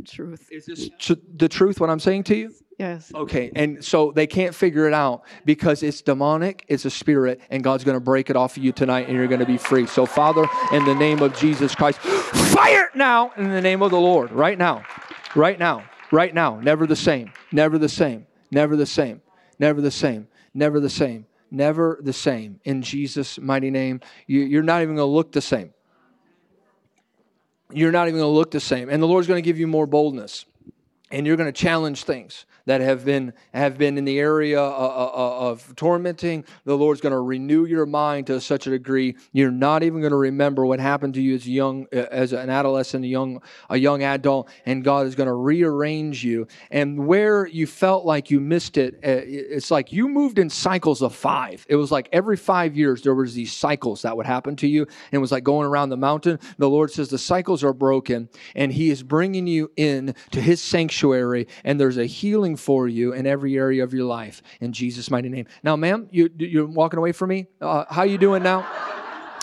Truth. 0.03 0.49
Is 0.51 0.65
this 0.65 0.89
tr- 0.99 1.13
the 1.35 1.47
truth 1.47 1.79
what 1.79 1.89
i'm 1.89 1.99
saying 1.99 2.23
to 2.25 2.35
you? 2.35 2.53
Yes. 2.77 3.11
Okay 3.15 3.51
and 3.55 3.83
so 3.83 4.11
they 4.11 4.27
can't 4.27 4.53
figure 4.53 4.87
it 4.87 4.93
out 4.93 5.23
because 5.45 5.81
it's 5.81 6.01
demonic 6.01 6.65
it's 6.67 6.83
a 6.83 6.89
spirit 6.89 7.39
and 7.49 7.63
god's 7.63 7.83
going 7.83 7.95
to 7.95 8.03
break 8.03 8.29
it 8.29 8.35
off 8.35 8.57
of 8.57 8.63
you 8.63 8.71
tonight 8.73 9.07
and 9.07 9.15
you're 9.15 9.27
going 9.27 9.39
to 9.39 9.45
be 9.45 9.57
free. 9.57 9.85
So 9.85 10.05
father 10.05 10.45
in 10.73 10.83
the 10.85 10.95
name 10.95 11.21
of 11.21 11.37
jesus 11.37 11.73
christ 11.73 11.99
fire 11.99 12.89
now 12.95 13.31
in 13.37 13.49
the 13.49 13.61
name 13.61 13.81
of 13.81 13.91
the 13.91 13.99
lord 13.99 14.31
right 14.31 14.57
now 14.57 14.83
Right 15.35 15.59
now, 15.59 15.83
right 16.11 16.33
now, 16.33 16.59
never 16.59 16.87
the 16.87 16.95
same, 16.95 17.31
never 17.51 17.77
the 17.77 17.89
same, 17.89 18.25
never 18.51 18.75
the 18.75 18.85
same, 18.85 19.21
never 19.59 19.81
the 19.81 19.91
same, 19.91 20.27
never 20.53 20.79
the 20.79 20.89
same, 20.89 21.25
Never 21.51 21.99
the 22.01 22.13
same. 22.13 22.59
In 22.65 22.81
Jesus' 22.81 23.39
mighty 23.39 23.71
name, 23.71 24.01
you, 24.27 24.41
you're 24.41 24.63
not 24.63 24.81
even 24.81 24.95
going 24.95 25.07
to 25.07 25.13
look 25.13 25.31
the 25.31 25.41
same. 25.41 25.73
You're 27.71 27.91
not 27.91 28.07
even 28.07 28.19
going 28.19 28.29
to 28.29 28.35
look 28.35 28.51
the 28.51 28.59
same. 28.59 28.89
And 28.89 29.01
the 29.01 29.07
Lord's 29.07 29.27
going 29.27 29.41
to 29.41 29.45
give 29.45 29.57
you 29.59 29.67
more 29.67 29.87
boldness. 29.87 30.45
And 31.11 31.25
you're 31.25 31.37
going 31.37 31.51
to 31.51 31.57
challenge 31.57 32.03
things 32.03 32.45
that 32.65 32.81
have 32.81 33.05
been 33.05 33.33
have 33.53 33.77
been 33.77 33.97
in 33.97 34.05
the 34.05 34.19
area 34.19 34.59
of, 34.59 34.73
uh, 34.73 35.05
uh, 35.05 35.49
of 35.49 35.75
tormenting 35.75 36.43
the 36.65 36.75
lord's 36.75 37.01
going 37.01 37.11
to 37.11 37.19
renew 37.19 37.65
your 37.65 37.85
mind 37.85 38.27
to 38.27 38.39
such 38.41 38.67
a 38.67 38.69
degree 38.69 39.15
you're 39.31 39.51
not 39.51 39.83
even 39.83 40.01
going 40.01 40.11
to 40.11 40.17
remember 40.17 40.65
what 40.65 40.79
happened 40.79 41.13
to 41.13 41.21
you 41.21 41.35
as 41.35 41.47
young 41.47 41.85
uh, 41.93 42.05
as 42.11 42.33
an 42.33 42.49
adolescent 42.49 43.05
a 43.05 43.07
young 43.07 43.41
a 43.69 43.77
young 43.77 44.03
adult 44.03 44.49
and 44.65 44.83
god 44.83 45.05
is 45.05 45.15
going 45.15 45.27
to 45.27 45.33
rearrange 45.33 46.23
you. 46.23 46.47
And 46.71 47.07
where 47.07 47.45
you 47.45 47.67
felt 47.67 48.05
like 48.05 48.31
you 48.31 48.39
missed 48.39 48.77
it 48.77 48.99
it's 49.03 49.71
like 49.71 49.91
you 49.91 50.07
moved 50.07 50.39
in 50.39 50.49
cycles 50.49 51.01
of 51.01 51.13
five. 51.13 51.65
It 51.69 51.75
was 51.75 51.91
like 51.91 52.09
every 52.11 52.37
five 52.37 52.75
years 52.75 53.01
there 53.01 53.15
was 53.15 53.33
these 53.33 53.53
cycles 53.53 54.01
that 54.01 54.17
would 54.17 54.25
happen 54.25 54.55
to 54.57 54.67
you 54.67 54.81
and 54.83 55.13
it 55.13 55.17
was 55.19 55.31
like 55.31 55.43
going 55.43 55.67
around 55.67 55.89
the 55.89 55.97
mountain. 55.97 56.39
The 56.57 56.69
lord 56.69 56.91
says 56.91 57.09
the 57.09 57.17
cycles 57.17 57.63
are 57.63 57.73
broken 57.73 58.29
and 58.55 58.73
he 58.73 58.89
is 58.89 59.03
bringing 59.03 59.47
you 59.47 59.71
in 59.75 60.15
to 60.31 60.41
his 60.41 60.61
sanctuary 60.61 61.47
and 61.63 61.79
there's 61.79 61.97
a 61.97 62.05
healing 62.05 62.54
for 62.55 62.87
you 62.87 63.13
in 63.13 63.25
every 63.25 63.57
area 63.57 63.83
of 63.83 63.93
your 63.93 64.05
life 64.05 64.41
in 64.59 64.73
Jesus' 64.73 65.09
mighty 65.09 65.29
name. 65.29 65.45
Now, 65.63 65.75
ma'am, 65.75 66.07
you, 66.11 66.29
you're 66.37 66.65
walking 66.65 66.97
away 66.97 67.11
from 67.11 67.29
me. 67.29 67.47
Uh, 67.61 67.85
how 67.89 68.03
you 68.03 68.17
doing 68.17 68.43
now? 68.43 68.65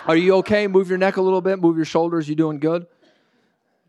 Are 0.07 0.17
you 0.17 0.35
okay? 0.37 0.67
Move 0.67 0.89
your 0.89 0.99
neck 0.99 1.17
a 1.17 1.23
little 1.23 1.41
bit. 1.41 1.61
Move 1.61 1.77
your 1.77 1.85
shoulders. 1.85 2.29
You 2.29 2.35
doing 2.35 2.59
good? 2.59 2.87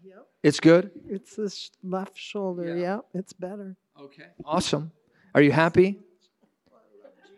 Yep. 0.03 0.27
It's 0.43 0.59
good. 0.59 0.91
It's 1.09 1.35
this 1.35 1.71
left 1.83 2.17
shoulder. 2.17 2.75
Yeah. 2.75 2.95
Yep, 2.95 3.05
it's 3.15 3.33
better. 3.33 3.75
Okay. 3.99 4.27
Awesome. 4.45 4.91
Are 5.33 5.41
you 5.41 5.51
happy? 5.51 5.99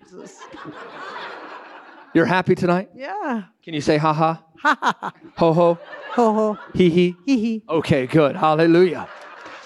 Jesus. 0.03 0.39
You're 2.13 2.25
happy 2.25 2.55
tonight? 2.55 2.89
Yeah. 2.95 3.43
Can 3.63 3.73
you 3.73 3.81
say 3.81 3.97
ha 3.97 4.13
ha? 4.13 4.41
Ha 4.65 4.77
ha 4.81 4.97
ha. 4.99 5.13
Ho 5.37 5.53
ho. 5.53 5.77
Ho 6.13 6.33
ho. 6.33 6.57
Hee 6.73 6.89
hee. 6.89 7.15
Hee 7.25 7.39
hee. 7.39 7.63
Okay, 7.69 8.07
good. 8.07 8.35
Hallelujah. 8.35 9.07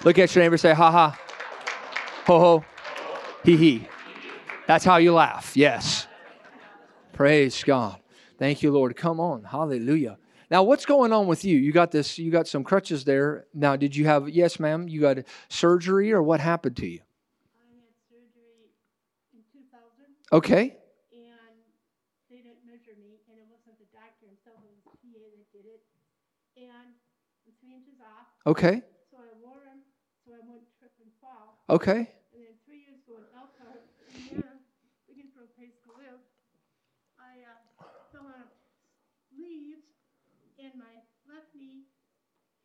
Look 0.04 0.18
at 0.18 0.36
your 0.36 0.44
neighbor. 0.44 0.58
Say 0.58 0.74
ha 0.74 0.91
ha. 0.91 1.18
Ho 2.26 2.40
ho. 2.40 2.66
Hee 3.44 3.58
hee. 3.58 3.88
That's 4.68 4.86
how 4.86 4.98
you 4.98 5.14
laugh. 5.14 5.56
Yes. 5.56 6.08
Praise 7.14 7.64
God. 7.64 8.00
Thank 8.38 8.62
you, 8.62 8.72
Lord. 8.72 8.96
Come 8.96 9.20
on. 9.20 9.44
Hallelujah. 9.44 10.18
Now, 10.50 10.64
what's 10.64 10.86
going 10.86 11.14
on 11.14 11.28
with 11.28 11.46
you? 11.46 11.58
You 11.58 11.72
got 11.72 11.91
this, 11.91 12.18
you 12.18 12.32
got 12.32 12.48
some 12.48 12.64
crutches 12.64 13.04
there. 13.06 13.46
Now, 13.54 13.76
did 13.76 13.96
you 13.96 14.06
have, 14.06 14.30
yes, 14.30 14.60
ma'am, 14.60 14.88
you 14.88 15.02
got 15.02 15.18
surgery 15.48 16.12
or 16.12 16.24
what 16.24 16.40
happened 16.40 16.78
to 16.78 16.88
you? 16.88 17.02
I 17.54 17.70
had 17.70 17.94
surgery 18.10 18.74
in 19.34 19.46
2000, 19.54 20.10
Okay. 20.34 20.74
and 21.14 21.54
they 22.34 22.41
didn't 22.41 22.66
measure 22.66 22.98
me, 22.98 23.22
and 23.30 23.38
it 23.38 23.46
wasn't 23.46 23.78
the 23.78 23.86
doctor 23.94 24.26
himself, 24.26 24.58
it 24.66 24.74
was 24.74 24.82
the 24.90 24.98
PA 25.06 25.22
that 25.22 25.48
did 25.54 25.66
it. 25.70 25.82
And 26.58 26.98
I'm 27.46 27.54
three 27.62 27.78
inches 27.78 28.02
off, 28.02 28.34
Okay. 28.50 28.82
so 29.14 29.22
I 29.22 29.30
wore 29.38 29.62
them 29.62 29.86
so 30.26 30.34
I 30.34 30.41
wouldn't 30.41 30.74
trip 30.82 30.94
and 30.98 31.14
fall. 31.22 31.59
Okay. 31.70 32.10
And 32.34 32.41
then 32.41 32.56
three 32.66 32.82
years 32.82 32.98
ago 33.06 33.22
in 33.22 33.26
Elkhart, 33.38 33.86
Indiana, 34.10 34.58
looking 35.08 35.30
for 35.36 35.46
a 35.46 35.52
place 35.54 35.78
to 35.86 35.90
live, 35.94 36.18
I 37.22 37.46
uh, 37.46 37.86
fell 38.12 38.26
on 38.26 38.50
leaves, 39.38 39.86
and 40.58 40.74
my 40.74 41.06
left 41.30 41.54
knee 41.54 41.86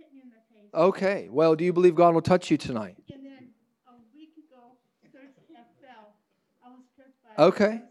hit 0.01 0.09
me 0.15 0.23
in 0.25 0.31
the 0.33 0.41
face. 0.49 0.73
Okay. 0.73 1.29
Well, 1.31 1.55
do 1.55 1.65
you 1.65 1.73
believe 1.73 1.95
God 1.95 2.15
will 2.15 2.25
touch 2.25 2.51
you 2.51 2.57
tonight? 2.57 2.97
And 3.13 3.27
then 3.27 3.53
a 3.87 3.93
week 4.17 4.33
ago, 4.41 4.81
Thursday, 5.13 5.53
I 5.53 5.69
fell. 5.85 6.17
I 6.65 6.69
was 6.73 6.89
tripped 6.97 7.21
by 7.21 7.45
Okay. 7.45 7.83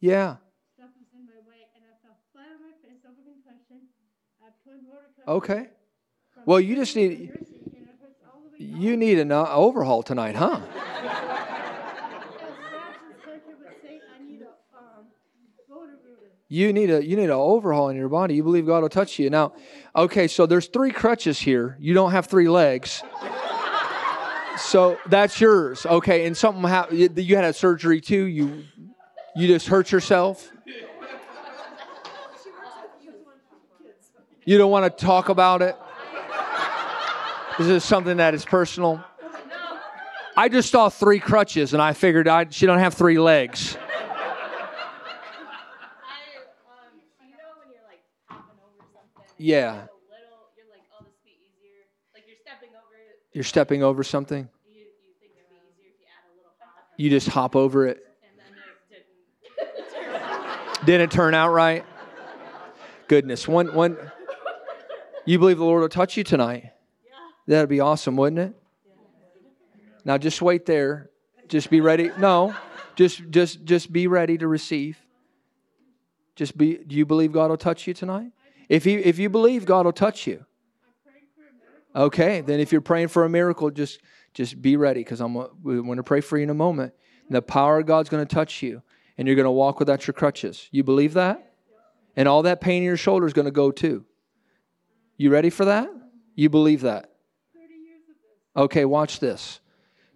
Yeah. 0.00 0.42
stuff 0.74 0.90
was 0.98 1.06
in 1.14 1.22
my 1.22 1.38
way, 1.46 1.70
and 1.74 1.86
I 1.86 1.94
fell 2.02 2.18
flat 2.34 2.50
on 2.50 2.66
my 2.66 2.74
face 2.82 3.02
over 3.06 3.22
concussion. 3.22 3.86
I 4.42 4.50
have 4.50 4.54
twin 4.66 4.82
rotor 4.90 5.22
Okay. 5.26 5.70
Well, 6.46 6.60
you 6.60 6.74
just 6.76 6.96
need- 6.96 7.30
You 8.60 8.96
need 8.96 9.20
an 9.20 9.30
uh, 9.30 9.46
overhaul 9.46 10.02
tonight, 10.02 10.34
huh? 10.34 10.60
As 10.60 10.62
would 13.46 13.56
say, 13.80 14.00
I 14.12 14.22
need 14.24 14.42
a 14.42 14.46
rotor 15.72 15.92
rooter. 16.04 16.32
You 16.48 16.72
need 16.72 16.90
a 16.90 17.04
you 17.04 17.14
need 17.14 17.26
an 17.26 17.30
overhaul 17.30 17.88
in 17.88 17.96
your 17.96 18.08
body. 18.08 18.34
You 18.34 18.42
believe 18.42 18.66
God 18.66 18.82
will 18.82 18.88
touch 18.88 19.20
you. 19.20 19.30
Now, 19.30 19.52
okay, 19.94 20.26
so 20.26 20.44
there's 20.46 20.66
three 20.66 20.90
crutches 20.90 21.38
here. 21.38 21.76
You 21.78 21.94
don't 21.94 22.10
have 22.10 22.26
three 22.26 22.48
legs. 22.48 23.04
So 24.58 24.98
that's 25.06 25.40
yours. 25.40 25.86
Okay, 25.86 26.26
and 26.26 26.36
something 26.36 26.64
happened. 26.64 27.16
You 27.16 27.36
had 27.36 27.44
a 27.44 27.52
surgery 27.52 28.00
too. 28.00 28.24
You 28.24 28.64
you 29.36 29.46
just 29.46 29.68
hurt 29.68 29.92
yourself. 29.92 30.50
You 34.44 34.58
don't 34.58 34.72
want 34.72 34.98
to 34.98 35.04
talk 35.04 35.28
about 35.28 35.62
it. 35.62 35.76
Is 37.58 37.66
this 37.66 37.84
something 37.84 38.16
that 38.18 38.34
is 38.34 38.44
personal? 38.44 39.02
I 40.36 40.48
just 40.48 40.70
saw 40.70 40.88
three 40.88 41.18
crutches, 41.18 41.72
and 41.72 41.82
I 41.82 41.92
figured 41.92 42.28
I, 42.28 42.46
she 42.50 42.66
don't 42.66 42.78
have 42.78 42.94
three 42.94 43.18
legs. 43.18 43.76
I, 43.88 43.88
um, 46.70 46.94
you 47.20 47.30
know 47.32 47.58
when 47.58 47.72
you're 47.72 47.82
like 47.88 47.98
hopping 48.26 48.56
over 48.62 48.84
something? 48.92 49.24
and 49.36 49.46
Yeah. 49.46 49.72
it's 49.74 49.90
A 49.90 49.90
little, 50.14 50.46
you're 50.56 50.66
like, 50.70 50.82
oh, 50.94 51.02
this 51.02 51.10
would 51.16 51.24
be 51.24 51.32
easier. 51.42 51.82
Like 52.14 52.22
you're 52.28 52.36
stepping 52.40 52.68
over 52.70 52.94
it. 52.94 53.18
You're 53.32 53.42
stepping 53.44 53.82
over 53.82 54.04
something. 54.04 54.48
You, 54.70 54.78
you 54.80 54.84
think 55.20 55.32
it'd 55.36 55.50
be 55.50 55.56
easier 55.56 55.90
if 55.90 55.98
you 56.00 56.06
add 56.06 56.30
a 56.30 56.36
little 56.36 56.52
hop, 56.60 56.84
You 56.96 57.10
just 57.10 57.28
hop 57.28 57.56
over 57.56 57.86
it. 57.88 57.98
and 58.22 58.38
then 58.38 58.46
it 58.92 59.02
didn't. 59.90 60.12
turn. 60.12 60.84
Didn't 60.86 61.10
turn 61.10 61.34
out 61.34 61.48
right. 61.52 61.84
Goodness, 63.08 63.48
one 63.48 63.74
one. 63.74 63.96
You 65.26 65.40
believe 65.40 65.58
the 65.58 65.64
Lord 65.64 65.80
will 65.82 65.88
touch 65.88 66.16
you 66.16 66.22
tonight? 66.22 66.70
That'd 67.48 67.70
be 67.70 67.80
awesome, 67.80 68.14
wouldn't 68.16 68.40
it? 68.40 68.54
Now 70.04 70.18
just 70.18 70.42
wait 70.42 70.66
there. 70.66 71.10
Just 71.48 71.70
be 71.70 71.80
ready. 71.80 72.10
No, 72.18 72.54
just 72.94 73.22
just 73.30 73.64
just 73.64 73.90
be 73.90 74.06
ready 74.06 74.36
to 74.36 74.46
receive. 74.46 74.98
Just 76.36 76.58
be. 76.58 76.76
Do 76.76 76.94
you 76.94 77.06
believe 77.06 77.32
God 77.32 77.48
will 77.48 77.56
touch 77.56 77.86
you 77.86 77.94
tonight? 77.94 78.32
If 78.68 78.84
you 78.84 79.00
if 79.02 79.18
you 79.18 79.30
believe 79.30 79.64
God 79.64 79.86
will 79.86 79.94
touch 79.94 80.26
you, 80.26 80.44
okay. 81.96 82.42
Then 82.42 82.60
if 82.60 82.70
you're 82.70 82.82
praying 82.82 83.08
for 83.08 83.24
a 83.24 83.30
miracle, 83.30 83.70
just 83.70 84.00
just 84.34 84.60
be 84.60 84.76
ready 84.76 85.00
because 85.00 85.22
I'm 85.22 85.34
we're 85.34 85.80
going 85.80 85.96
to 85.96 86.02
pray 86.02 86.20
for 86.20 86.36
you 86.36 86.42
in 86.44 86.50
a 86.50 86.54
moment. 86.54 86.92
And 87.28 87.34
the 87.34 87.42
power 87.42 87.78
of 87.78 87.86
God's 87.86 88.10
going 88.10 88.26
to 88.26 88.34
touch 88.34 88.62
you, 88.62 88.82
and 89.16 89.26
you're 89.26 89.36
going 89.36 89.44
to 89.44 89.50
walk 89.50 89.78
without 89.78 90.06
your 90.06 90.14
crutches. 90.14 90.68
You 90.70 90.84
believe 90.84 91.14
that? 91.14 91.54
And 92.14 92.28
all 92.28 92.42
that 92.42 92.60
pain 92.60 92.82
in 92.82 92.86
your 92.86 92.98
shoulder 92.98 93.26
is 93.26 93.32
going 93.32 93.46
to 93.46 93.50
go 93.50 93.70
too. 93.70 94.04
You 95.16 95.30
ready 95.30 95.48
for 95.48 95.64
that? 95.64 95.88
You 96.34 96.50
believe 96.50 96.82
that? 96.82 97.10
Okay, 98.58 98.84
watch 98.84 99.20
this. 99.20 99.60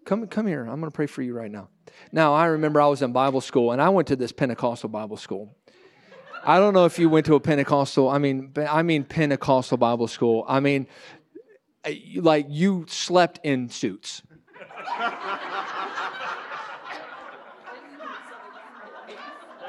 Come, 0.04 0.26
come 0.26 0.48
here. 0.48 0.62
I'm 0.62 0.80
going 0.80 0.90
to 0.90 0.90
pray 0.90 1.06
for 1.06 1.22
you 1.22 1.32
right 1.32 1.50
now. 1.50 1.68
Now, 2.10 2.34
I 2.34 2.46
remember 2.46 2.80
I 2.80 2.88
was 2.88 3.00
in 3.00 3.12
Bible 3.12 3.40
school, 3.40 3.70
and 3.70 3.80
I 3.80 3.88
went 3.88 4.08
to 4.08 4.16
this 4.16 4.32
Pentecostal 4.32 4.88
Bible 4.88 5.16
school. 5.16 5.56
I 6.44 6.58
don't 6.58 6.74
know 6.74 6.84
if 6.84 6.98
you 6.98 7.08
went 7.08 7.24
to 7.26 7.36
a 7.36 7.40
Pentecostal. 7.40 8.08
I 8.08 8.18
mean, 8.18 8.52
I 8.56 8.82
mean 8.82 9.04
Pentecostal 9.04 9.78
Bible 9.78 10.08
school. 10.08 10.44
I 10.48 10.58
mean, 10.58 10.88
eh, 11.84 11.94
like 12.16 12.46
you 12.48 12.84
slept 12.88 13.38
in 13.44 13.68
suits. 13.68 14.22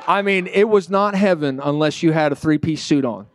I 0.08 0.24
mean, 0.24 0.48
it 0.48 0.68
was 0.68 0.90
not 0.90 1.14
heaven 1.14 1.62
unless 1.64 2.02
you 2.02 2.12
had 2.12 2.32
a 2.32 2.36
three 2.36 2.58
piece 2.58 2.82
suit 2.82 3.06
on. 3.06 3.28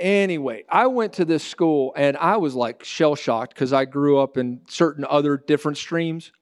Anyway, 0.00 0.64
I 0.66 0.86
went 0.86 1.12
to 1.14 1.26
this 1.26 1.44
school 1.44 1.92
and 1.94 2.16
I 2.16 2.38
was 2.38 2.54
like 2.54 2.84
shell 2.84 3.14
shocked 3.14 3.54
because 3.54 3.74
I 3.74 3.84
grew 3.84 4.18
up 4.18 4.38
in 4.38 4.62
certain 4.66 5.04
other 5.08 5.36
different 5.36 5.76
streams. 5.76 6.32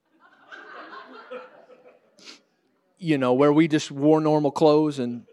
You 2.99 3.19
know, 3.19 3.33
where 3.33 3.53
we 3.53 3.67
just 3.67 3.91
wore 3.91 4.21
normal 4.21 4.53
clothes 4.53 5.01
and, 5.01 5.25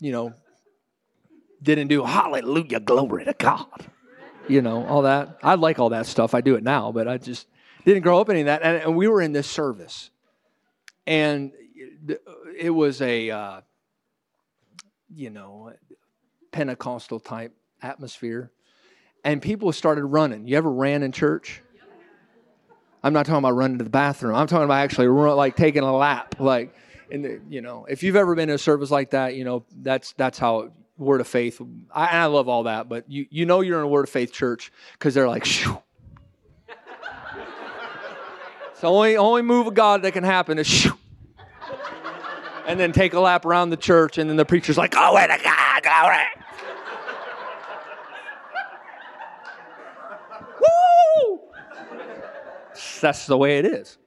you 0.00 0.12
know, 0.12 0.34
didn't 1.60 1.88
do 1.88 2.04
hallelujah, 2.04 2.78
glory 2.78 3.24
to 3.24 3.34
God. 3.34 3.66
You 4.46 4.62
know, 4.62 4.86
all 4.86 5.02
that. 5.02 5.38
I 5.42 5.56
like 5.56 5.80
all 5.80 5.90
that 5.90 6.06
stuff. 6.06 6.32
I 6.32 6.42
do 6.42 6.54
it 6.54 6.62
now, 6.62 6.92
but 6.92 7.08
I 7.08 7.18
just 7.18 7.48
didn't 7.84 8.02
grow 8.02 8.20
up 8.20 8.30
any 8.30 8.40
of 8.40 8.46
that. 8.46 8.62
And, 8.62 8.82
and 8.82 8.96
we 8.96 9.08
were 9.08 9.20
in 9.20 9.32
this 9.32 9.48
service. 9.48 10.10
And 11.06 11.52
it 12.56 12.70
was 12.70 13.02
a, 13.02 13.30
uh, 13.30 13.60
you 15.12 15.30
know, 15.30 15.72
Pentecostal 16.54 17.18
type 17.18 17.52
atmosphere. 17.82 18.52
And 19.24 19.42
people 19.42 19.72
started 19.72 20.04
running. 20.04 20.46
You 20.46 20.56
ever 20.56 20.70
ran 20.70 21.02
in 21.02 21.10
church? 21.10 21.60
I'm 23.02 23.12
not 23.12 23.26
talking 23.26 23.40
about 23.40 23.56
running 23.56 23.78
to 23.78 23.84
the 23.84 23.90
bathroom. 23.90 24.36
I'm 24.36 24.46
talking 24.46 24.64
about 24.64 24.78
actually 24.84 25.08
run, 25.08 25.36
like 25.36 25.56
taking 25.56 25.82
a 25.82 25.94
lap. 25.94 26.36
Like, 26.38 26.72
in 27.10 27.22
the, 27.22 27.40
you 27.50 27.60
know, 27.60 27.86
if 27.86 28.04
you've 28.04 28.16
ever 28.16 28.36
been 28.36 28.48
in 28.48 28.54
a 28.54 28.58
service 28.58 28.90
like 28.90 29.10
that, 29.10 29.34
you 29.34 29.44
know 29.44 29.64
that's 29.82 30.12
that's 30.12 30.38
how 30.38 30.70
word 30.96 31.20
of 31.20 31.26
faith. 31.26 31.60
I, 31.92 32.06
I 32.06 32.26
love 32.26 32.48
all 32.48 32.62
that, 32.62 32.88
but 32.88 33.10
you 33.10 33.26
you 33.30 33.46
know 33.46 33.60
you're 33.60 33.78
in 33.78 33.84
a 33.84 33.88
word 33.88 34.04
of 34.04 34.10
faith 34.10 34.32
church 34.32 34.72
because 34.92 35.12
they're 35.12 35.28
like, 35.28 35.44
Shoo. 35.44 35.82
it's 38.70 38.80
the 38.80 38.88
only, 38.88 39.16
only 39.16 39.42
move 39.42 39.66
of 39.66 39.74
God 39.74 40.02
that 40.02 40.12
can 40.12 40.24
happen 40.24 40.58
is 40.58 40.68
shoo. 40.68 40.96
And 42.66 42.80
then 42.80 42.92
take 42.92 43.12
a 43.12 43.20
lap 43.20 43.44
around 43.44 43.70
the 43.70 43.76
church, 43.76 44.16
and 44.16 44.30
then 44.30 44.36
the 44.36 44.46
preacher's 44.46 44.78
like, 44.78 44.94
oh, 44.96 45.14
wait, 45.14 45.24
a 45.24 45.38
God, 45.42 45.63
glory. 46.00 46.24
Woo! 50.60 51.40
That's 53.00 53.26
the 53.26 53.36
way 53.36 53.58
it 53.58 53.66
is. 53.66 53.98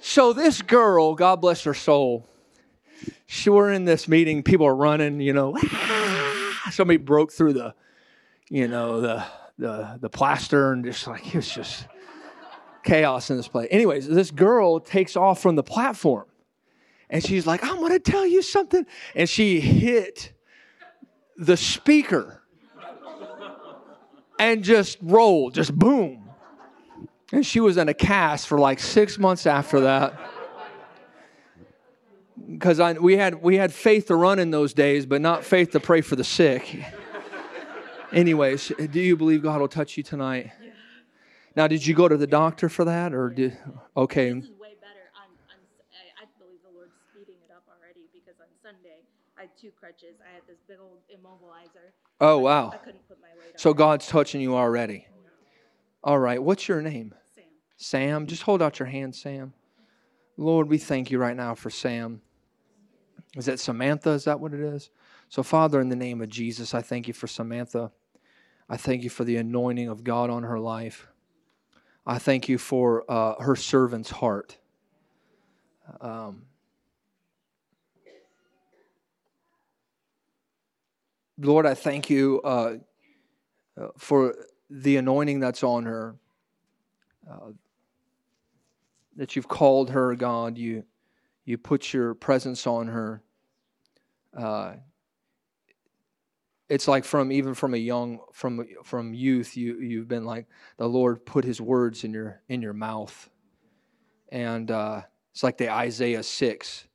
So 0.00 0.32
this 0.32 0.62
girl, 0.62 1.14
God 1.14 1.40
bless 1.40 1.62
her 1.64 1.74
soul, 1.74 2.26
she 3.26 3.50
were 3.50 3.70
in 3.70 3.84
this 3.84 4.08
meeting, 4.08 4.42
people 4.42 4.66
are 4.66 4.74
running, 4.74 5.20
you 5.20 5.32
know, 5.32 5.54
ah! 5.56 6.68
somebody 6.72 6.96
broke 6.96 7.32
through 7.32 7.52
the, 7.52 7.74
you 8.48 8.66
know, 8.66 9.00
the 9.00 9.24
the 9.58 9.98
the 10.00 10.08
plaster 10.08 10.72
and 10.72 10.84
just 10.84 11.06
like 11.06 11.26
it 11.28 11.34
was 11.34 11.48
just 11.48 11.86
chaos 12.82 13.30
in 13.30 13.36
this 13.36 13.46
place. 13.46 13.68
Anyways, 13.70 14.08
this 14.08 14.30
girl 14.30 14.80
takes 14.80 15.16
off 15.16 15.40
from 15.40 15.54
the 15.54 15.62
platform 15.62 16.26
and 17.10 17.24
she's 17.24 17.46
like, 17.46 17.62
I'm 17.62 17.80
gonna 17.80 17.98
tell 17.98 18.26
you 18.26 18.42
something. 18.42 18.86
And 19.14 19.28
she 19.28 19.60
hit 19.60 20.32
the 21.36 21.56
speaker 21.56 22.42
and 24.38 24.64
just 24.64 24.98
rolled, 25.02 25.54
just 25.54 25.74
boom. 25.78 26.30
And 27.32 27.44
she 27.46 27.60
was 27.60 27.76
in 27.76 27.88
a 27.88 27.94
cast 27.94 28.48
for 28.48 28.58
like 28.58 28.80
six 28.80 29.18
months 29.18 29.46
after 29.46 29.80
that. 29.80 30.18
Because 32.48 32.80
we 32.98 33.16
had 33.16 33.42
we 33.42 33.56
had 33.56 33.72
faith 33.72 34.06
to 34.06 34.16
run 34.16 34.38
in 34.38 34.50
those 34.50 34.74
days, 34.74 35.06
but 35.06 35.20
not 35.20 35.44
faith 35.44 35.70
to 35.72 35.80
pray 35.80 36.00
for 36.00 36.16
the 36.16 36.24
sick. 36.24 36.84
Anyways, 38.12 38.72
do 38.90 38.98
you 38.98 39.16
believe 39.16 39.42
God 39.42 39.60
will 39.60 39.68
touch 39.68 39.96
you 39.96 40.02
tonight? 40.02 40.50
Now, 41.54 41.66
did 41.66 41.86
you 41.86 41.94
go 41.94 42.08
to 42.08 42.16
the 42.16 42.26
doctor 42.26 42.68
for 42.68 42.84
that, 42.84 43.12
or 43.12 43.30
did? 43.30 43.58
Okay. 43.96 44.32
This 44.32 44.44
is 44.44 44.50
way 44.58 44.74
better. 44.80 45.10
On, 45.18 45.26
on, 45.50 45.58
I, 45.90 46.22
I 46.22 46.26
believe 46.38 46.62
the 46.62 46.70
Lord's 46.74 46.94
speeding 47.10 47.38
it 47.42 47.50
up 47.50 47.62
already 47.66 48.06
because 48.14 48.38
on 48.38 48.50
Sunday 48.62 49.02
I 49.38 49.42
had 49.42 49.50
two 49.60 49.70
crutches. 49.78 50.18
I 50.22 50.30
had 50.34 50.46
this 50.46 50.59
big 50.70 50.78
old 50.80 50.98
immobilizer. 51.12 51.90
Oh 52.20 52.38
wow. 52.38 52.70
I 52.72 52.76
couldn't 52.76 53.06
put 53.08 53.18
my 53.20 53.28
weight 53.36 53.58
So 53.58 53.70
on 53.70 53.76
it. 53.76 53.78
God's 53.78 54.06
touching 54.06 54.40
you 54.40 54.54
already. 54.54 55.06
All 56.04 56.18
right. 56.18 56.40
What's 56.40 56.68
your 56.68 56.80
name? 56.80 57.12
Sam. 57.34 57.44
Sam. 57.76 58.26
Just 58.26 58.42
hold 58.42 58.62
out 58.62 58.78
your 58.78 58.86
hand, 58.86 59.14
Sam. 59.14 59.52
Lord, 60.36 60.68
we 60.68 60.78
thank 60.78 61.10
you 61.10 61.18
right 61.18 61.36
now 61.36 61.54
for 61.56 61.70
Sam. 61.70 62.22
Is 63.36 63.46
that 63.46 63.58
Samantha? 63.58 64.10
Is 64.10 64.24
that 64.24 64.38
what 64.38 64.54
it 64.54 64.60
is? 64.60 64.90
So, 65.28 65.42
Father, 65.42 65.80
in 65.80 65.88
the 65.88 65.96
name 65.96 66.22
of 66.22 66.28
Jesus, 66.28 66.72
I 66.72 66.82
thank 66.82 67.08
you 67.08 67.14
for 67.14 67.26
Samantha. 67.26 67.90
I 68.68 68.76
thank 68.76 69.02
you 69.02 69.10
for 69.10 69.24
the 69.24 69.36
anointing 69.36 69.88
of 69.88 70.04
God 70.04 70.30
on 70.30 70.44
her 70.44 70.58
life. 70.58 71.08
I 72.06 72.18
thank 72.18 72.48
you 72.48 72.58
for 72.58 73.04
uh, 73.10 73.34
her 73.42 73.56
servant's 73.56 74.10
heart. 74.10 74.56
Um, 76.00 76.46
Lord, 81.40 81.64
I 81.64 81.74
thank 81.74 82.10
you 82.10 82.40
uh, 82.44 82.74
uh, 83.80 83.88
for 83.96 84.34
the 84.68 84.96
anointing 84.98 85.40
that's 85.40 85.62
on 85.62 85.84
her. 85.84 86.16
Uh, 87.28 87.52
that 89.16 89.36
you've 89.36 89.48
called 89.48 89.90
her, 89.90 90.14
God. 90.14 90.58
You 90.58 90.84
you 91.44 91.58
put 91.58 91.92
your 91.92 92.14
presence 92.14 92.66
on 92.66 92.88
her. 92.88 93.22
Uh, 94.36 94.74
it's 96.68 96.86
like 96.86 97.04
from 97.04 97.32
even 97.32 97.54
from 97.54 97.74
a 97.74 97.78
young 97.78 98.20
from 98.32 98.66
from 98.84 99.14
youth 99.14 99.56
you 99.56 99.78
you've 99.78 100.08
been 100.08 100.24
like 100.24 100.46
the 100.76 100.88
Lord 100.88 101.24
put 101.24 101.44
His 101.44 101.60
words 101.60 102.04
in 102.04 102.12
your 102.12 102.42
in 102.48 102.62
your 102.62 102.72
mouth, 102.72 103.30
and 104.28 104.70
uh, 104.70 105.02
it's 105.32 105.42
like 105.42 105.58
the 105.58 105.70
Isaiah 105.70 106.22
six, 106.22 106.86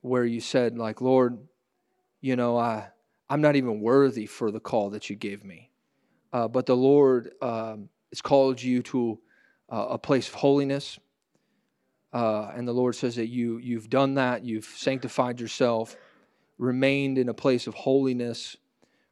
where 0.00 0.24
you 0.24 0.40
said 0.40 0.76
like 0.76 1.00
Lord, 1.00 1.38
you 2.20 2.36
know 2.36 2.58
I 2.58 2.88
I'm 3.30 3.40
not 3.40 3.56
even 3.56 3.80
worthy 3.80 4.26
for 4.26 4.50
the 4.50 4.60
call 4.60 4.90
that 4.90 5.10
you 5.10 5.16
gave 5.16 5.44
me, 5.44 5.70
uh, 6.32 6.48
but 6.48 6.66
the 6.66 6.76
Lord 6.76 7.32
um, 7.42 7.88
has 8.10 8.22
called 8.22 8.62
you 8.62 8.82
to 8.84 9.18
uh, 9.70 9.86
a 9.90 9.98
place 9.98 10.28
of 10.28 10.34
holiness. 10.34 10.98
Uh, 12.12 12.50
and 12.56 12.66
the 12.66 12.72
Lord 12.72 12.94
says 12.96 13.16
that 13.16 13.28
you 13.28 13.58
you've 13.58 13.90
done 13.90 14.14
that, 14.14 14.44
you've 14.44 14.64
sanctified 14.64 15.40
yourself, 15.40 15.96
remained 16.56 17.18
in 17.18 17.28
a 17.28 17.34
place 17.34 17.66
of 17.66 17.74
holiness, 17.74 18.56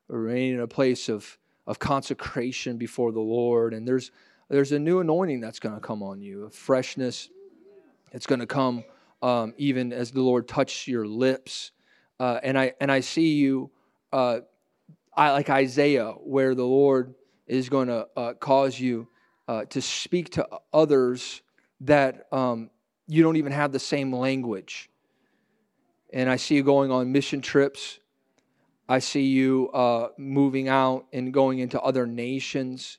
remained 0.09 0.55
in 0.55 0.61
a 0.61 0.69
place 0.69 1.09
of 1.09 1.37
of 1.67 1.79
consecration 1.79 2.79
before 2.79 3.13
the 3.13 3.21
Lord. 3.21 3.75
And 3.75 3.87
there's 3.87 4.11
there's 4.49 4.73
a 4.73 4.79
new 4.79 5.01
anointing 5.01 5.41
that's 5.41 5.59
going 5.59 5.75
to 5.75 5.81
come 5.81 6.03
on 6.03 6.21
you, 6.23 6.45
a 6.45 6.51
freshness. 6.51 7.29
It's 8.13 8.27
going 8.27 8.41
to 8.41 8.47
come 8.47 8.85
um, 9.23 9.55
even 9.57 9.93
as 9.93 10.11
the 10.11 10.23
Lord 10.23 10.49
touches 10.49 10.87
your 10.87 11.07
lips. 11.07 11.73
Uh, 12.19 12.39
and 12.43 12.59
I 12.59 12.73
and 12.81 12.91
I 12.91 13.01
see 13.01 13.35
you, 13.35 13.71
uh, 14.17 14.41
I 15.15 15.31
like 15.33 15.51
Isaiah, 15.51 16.13
where 16.13 16.55
the 16.55 16.65
Lord 16.65 17.15
is 17.47 17.69
going 17.69 17.89
to 17.89 18.09
uh, 18.17 18.33
cause 18.33 18.81
you 18.81 19.09
uh, 19.47 19.67
to 19.67 19.83
speak 19.83 20.31
to 20.31 20.49
others 20.73 21.43
that 21.83 22.27
um, 22.33 22.71
you 23.07 23.23
don't 23.23 23.37
even 23.37 23.53
have 23.53 23.73
the 23.73 23.79
same 23.79 24.15
language. 24.15 24.89
And 26.15 26.31
I 26.31 26.37
see 26.37 26.55
you 26.55 26.63
going 26.63 26.91
on 26.91 27.13
mission 27.13 27.43
trips. 27.43 27.99
I 28.89 29.01
see 29.01 29.25
you 29.25 29.69
uh, 29.75 30.09
moving 30.17 30.69
out 30.71 31.05
and 31.13 31.31
going 31.31 31.59
into 31.59 31.79
other 31.83 32.07
nations 32.07 32.97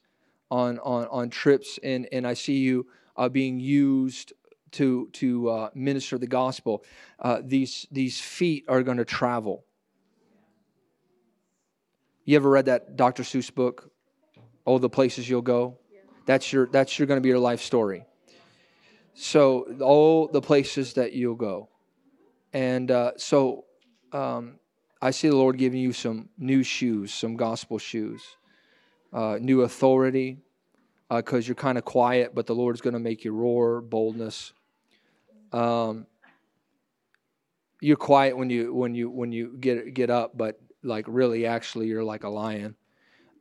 on, 0.52 0.78
on, 0.80 1.08
on 1.08 1.32
trips. 1.32 1.80
And, 1.82 2.08
and 2.12 2.28
I 2.28 2.36
see 2.36 2.58
you 2.58 2.86
uh, 3.16 3.28
being 3.28 3.60
used 3.60 4.34
to, 4.74 5.10
to 5.14 5.50
uh, 5.50 5.70
minister 5.74 6.20
the 6.20 6.28
gospel. 6.28 6.84
Uh, 7.18 7.42
these, 7.44 7.88
these 7.92 8.22
feet 8.22 8.66
are 8.68 8.84
going 8.84 8.98
to 8.98 9.06
travel. 9.06 9.64
You 12.28 12.36
ever 12.36 12.50
read 12.50 12.66
that 12.66 12.98
Dr. 12.98 13.24
Seuss 13.24 13.56
book, 13.56 13.90
Oh, 14.66 14.80
the 14.80 14.90
Places 14.90 15.30
You'll 15.30 15.42
Go? 15.42 15.78
That's 16.26 16.52
your, 16.52 16.68
that's 16.68 17.00
your 17.00 17.08
going 17.08 17.16
to 17.16 17.22
be 17.22 17.30
your 17.30 17.40
life 17.40 17.62
story. 17.62 18.04
So 19.14 19.62
all 19.80 20.28
the 20.28 20.42
places 20.42 20.96
that 20.96 21.14
you'll 21.14 21.36
go, 21.36 21.70
and 22.52 22.92
uh, 22.92 23.12
so 23.16 23.64
um, 24.12 24.60
I 25.02 25.12
see 25.12 25.30
the 25.30 25.38
Lord 25.38 25.58
giving 25.58 25.80
you 25.80 25.94
some 25.94 26.28
new 26.38 26.64
shoes, 26.64 27.14
some 27.14 27.38
gospel 27.38 27.78
shoes, 27.78 28.22
uh, 29.14 29.38
new 29.40 29.62
authority, 29.62 30.40
because 31.10 31.46
uh, 31.46 31.48
you're 31.48 31.56
kind 31.56 31.78
of 31.78 31.86
quiet, 31.86 32.36
but 32.36 32.46
the 32.46 32.54
Lord's 32.54 32.82
going 32.82 32.94
to 32.94 33.00
make 33.00 33.24
you 33.24 33.32
roar, 33.32 33.80
boldness. 33.80 34.52
Um, 35.54 36.06
you're 37.80 37.96
quiet 37.96 38.36
when 38.36 38.50
you 38.50 38.74
when 38.74 38.96
you 38.96 39.10
when 39.10 39.32
you 39.32 39.56
get 39.58 39.94
get 39.94 40.10
up, 40.10 40.38
but 40.38 40.60
like 40.84 41.06
really, 41.08 41.46
actually, 41.46 41.88
you're 41.88 42.04
like 42.04 42.24
a 42.24 42.30
lion. 42.30 42.76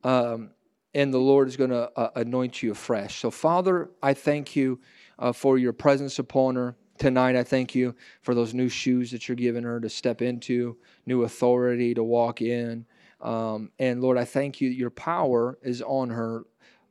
Um, 0.04 0.50
and 0.94 1.12
the 1.12 1.18
Lord 1.18 1.48
is 1.48 1.56
going 1.56 1.70
to 1.70 1.90
uh, 1.96 2.10
anoint 2.16 2.62
you 2.62 2.72
afresh. 2.72 3.20
So, 3.20 3.30
Father, 3.30 3.90
I 4.02 4.14
thank 4.14 4.56
you 4.56 4.80
uh, 5.18 5.32
for 5.32 5.58
your 5.58 5.72
presence 5.72 6.18
upon 6.18 6.56
her 6.56 6.76
tonight. 6.98 7.36
I 7.36 7.44
thank 7.44 7.74
you 7.74 7.94
for 8.22 8.34
those 8.34 8.54
new 8.54 8.68
shoes 8.68 9.10
that 9.10 9.28
you're 9.28 9.36
giving 9.36 9.64
her 9.64 9.80
to 9.80 9.90
step 9.90 10.22
into, 10.22 10.78
new 11.04 11.24
authority 11.24 11.92
to 11.94 12.02
walk 12.02 12.40
in. 12.40 12.86
Um, 13.20 13.70
and 13.78 14.00
Lord, 14.00 14.16
I 14.16 14.24
thank 14.24 14.60
you 14.60 14.70
that 14.70 14.76
your 14.76 14.90
power 14.90 15.58
is 15.62 15.82
on 15.82 16.10
her 16.10 16.44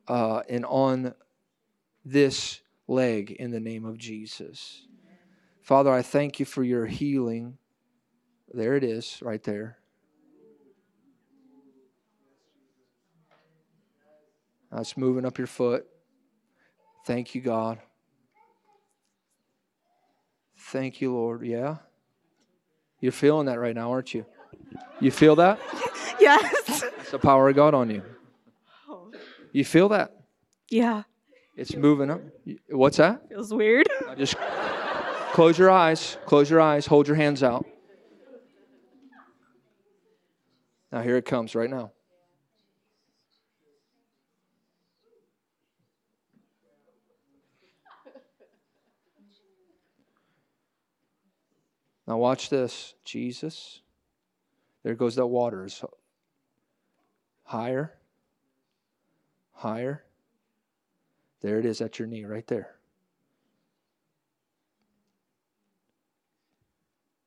uh, 0.08 0.42
and 0.50 0.66
on 0.66 1.14
this 2.04 2.62
leg 2.88 3.32
in 3.32 3.52
the 3.52 3.60
name 3.60 3.86
of 3.86 3.98
Jesus. 3.98 4.88
Father, 5.62 5.92
I 5.92 6.04
thank 6.04 6.40
you 6.40 6.46
for 6.46 6.64
your 6.64 6.86
healing. 6.86 7.58
There 8.54 8.76
it 8.76 8.84
is, 8.84 9.20
right 9.24 9.42
there. 9.42 9.80
Uh, 14.72 14.78
That's 14.78 14.98
moving 14.98 15.26
up 15.26 15.38
your 15.38 15.48
foot. 15.48 15.86
Thank 17.06 17.36
you, 17.36 17.42
God. 17.42 17.80
Thank 20.58 21.02
you, 21.02 21.14
Lord. 21.14 21.46
Yeah? 21.46 21.78
You're 23.00 23.12
feeling 23.12 23.46
that 23.48 23.60
right 23.60 23.76
now, 23.76 23.92
aren't 23.92 24.14
you? 24.14 24.26
You 25.00 25.12
feel 25.12 25.36
that? 25.38 25.60
Yes. 26.18 26.82
It's 27.00 27.12
the 27.12 27.20
power 27.20 27.50
of 27.50 27.56
God 27.56 27.74
on 27.76 27.90
you. 27.90 28.02
You 29.52 29.64
feel 29.66 29.90
that? 29.90 30.16
Yeah. 30.72 31.04
It's 31.56 31.76
moving 31.76 32.10
up. 32.10 32.22
What's 32.70 32.98
that? 32.98 33.30
Feels 33.30 33.54
weird. 33.54 33.88
Now 34.08 34.16
just 34.16 34.36
close 35.34 35.60
your 35.60 35.70
eyes. 35.70 36.18
Close 36.26 36.50
your 36.50 36.62
eyes. 36.62 36.86
Hold 36.88 37.08
your 37.08 37.18
hands 37.18 37.44
out. 37.44 37.66
Now, 40.92 41.02
here 41.02 41.18
it 41.18 41.26
comes 41.26 41.54
right 41.54 41.70
now. 41.70 41.92
Now, 52.08 52.18
watch 52.18 52.50
this 52.50 52.94
Jesus. 53.04 53.82
There 54.84 54.94
goes 54.94 55.16
that 55.16 55.26
water. 55.26 55.66
It's 55.66 55.84
higher, 57.44 57.94
higher. 59.52 60.04
There 61.42 61.60
it 61.60 61.66
is 61.66 61.82
at 61.82 61.98
your 61.98 62.08
knee, 62.08 62.26
right 62.26 62.46
there. 62.48 62.76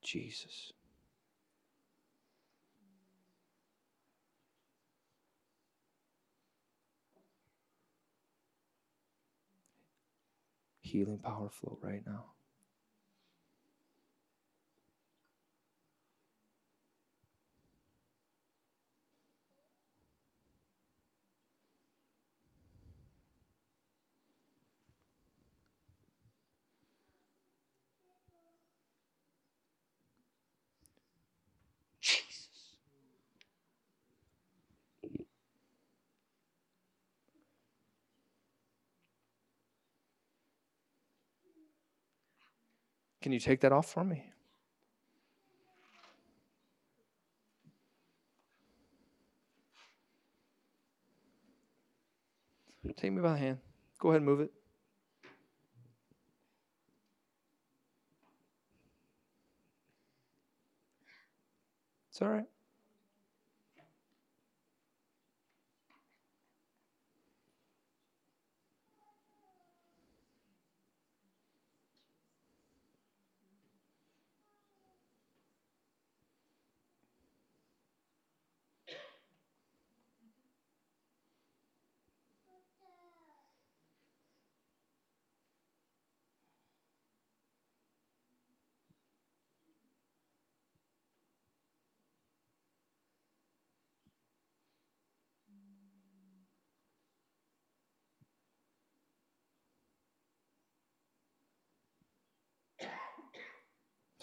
Jesus. 0.03 0.73
Healing 10.81 11.19
power 11.19 11.51
flow 11.51 11.79
right 11.83 12.03
now. 12.07 12.25
Can 43.29 43.35
you 43.35 43.41
take 43.41 43.61
that 43.61 43.73
off 43.73 43.85
for 43.85 44.05
me? 44.05 44.25
Take 52.97 53.13
me 53.13 53.21
by 53.21 53.33
the 53.33 53.39
hand. 53.39 53.59
Go 53.99 54.09
ahead 54.09 54.23
and 54.23 54.25
move 54.25 54.41
it. 54.41 54.51
It's 62.09 62.23
all 62.23 62.31
right. 62.31 62.47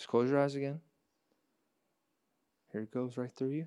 Just 0.05 0.11
close 0.11 0.29
your 0.29 0.39
eyes 0.39 0.53
again. 0.53 0.81
Here 2.71 2.81
it 2.81 2.91
goes 2.91 3.17
right 3.17 3.31
through 3.35 3.49
you. 3.49 3.65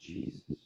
Jesus. 0.00 0.65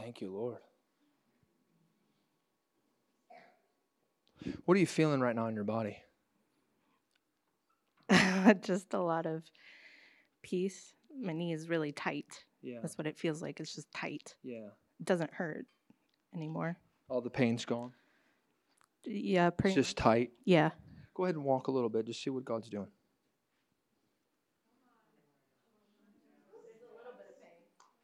Thank 0.00 0.20
you, 0.20 0.32
Lord. 0.32 0.58
What 4.64 4.76
are 4.76 4.80
you 4.80 4.86
feeling 4.86 5.20
right 5.20 5.36
now 5.36 5.46
in 5.46 5.54
your 5.54 5.64
body? 5.64 5.98
just 8.62 8.94
a 8.94 8.98
lot 9.00 9.26
of 9.26 9.42
peace. 10.42 10.94
My 11.20 11.32
knee 11.32 11.52
is 11.52 11.68
really 11.68 11.92
tight. 11.92 12.44
Yeah. 12.62 12.78
That's 12.80 12.96
what 12.96 13.06
it 13.06 13.18
feels 13.18 13.42
like. 13.42 13.60
It's 13.60 13.74
just 13.74 13.92
tight. 13.92 14.34
Yeah. 14.42 14.68
It 14.98 15.04
doesn't 15.04 15.32
hurt 15.34 15.66
anymore. 16.34 16.78
All 17.08 17.20
the 17.20 17.30
pain's 17.30 17.64
gone. 17.64 17.92
Yeah, 19.04 19.50
It's 19.64 19.74
just 19.74 19.96
tight. 19.96 20.30
yeah. 20.44 20.70
Go 21.14 21.24
ahead 21.24 21.34
and 21.36 21.44
walk 21.44 21.68
a 21.68 21.70
little 21.70 21.88
bit. 21.88 22.06
Just 22.06 22.22
see 22.22 22.30
what 22.30 22.44
God's 22.44 22.68
doing. 22.68 22.88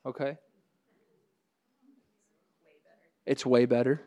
Okay. 0.04 0.36
It's 3.26 3.44
way 3.44 3.66
better. 3.66 4.00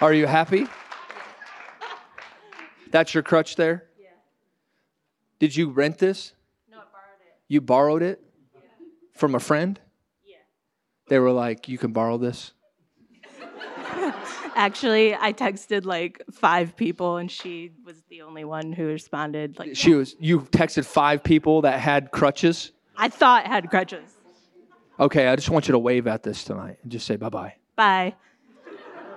Are 0.00 0.12
you 0.12 0.26
happy? 0.26 0.66
That's 2.90 3.14
your 3.14 3.22
crutch 3.22 3.56
there? 3.56 3.84
Yeah. 3.98 4.08
Did 5.38 5.56
you 5.56 5.70
rent 5.70 5.98
this? 5.98 6.32
No, 6.70 6.78
I 6.78 6.80
borrowed 6.80 7.20
it. 7.22 7.34
You 7.48 7.60
borrowed 7.60 8.02
it 8.02 8.20
from 9.14 9.34
a 9.34 9.40
friend? 9.40 9.78
Yeah. 10.24 10.36
They 11.08 11.18
were 11.18 11.30
like, 11.30 11.68
"You 11.68 11.78
can 11.78 11.92
borrow 11.92 12.18
this." 12.18 12.53
Actually, 14.56 15.14
I 15.14 15.32
texted 15.32 15.84
like 15.84 16.22
five 16.32 16.76
people, 16.76 17.16
and 17.16 17.30
she 17.30 17.72
was 17.84 18.02
the 18.08 18.22
only 18.22 18.44
one 18.44 18.72
who 18.72 18.86
responded. 18.86 19.58
Like, 19.58 19.76
She 19.76 19.94
was. 19.94 20.14
You 20.18 20.40
texted 20.40 20.84
five 20.84 21.22
people 21.22 21.62
that 21.62 21.80
had 21.80 22.10
crutches. 22.10 22.72
I 22.96 23.08
thought 23.08 23.46
had 23.46 23.70
crutches. 23.70 24.10
Okay, 25.00 25.26
I 25.26 25.34
just 25.34 25.50
want 25.50 25.66
you 25.66 25.72
to 25.72 25.78
wave 25.78 26.06
at 26.06 26.22
this 26.22 26.44
tonight 26.44 26.78
and 26.82 26.92
just 26.92 27.06
say 27.06 27.16
bye 27.16 27.28
bye. 27.28 27.54
Bye. 27.74 28.14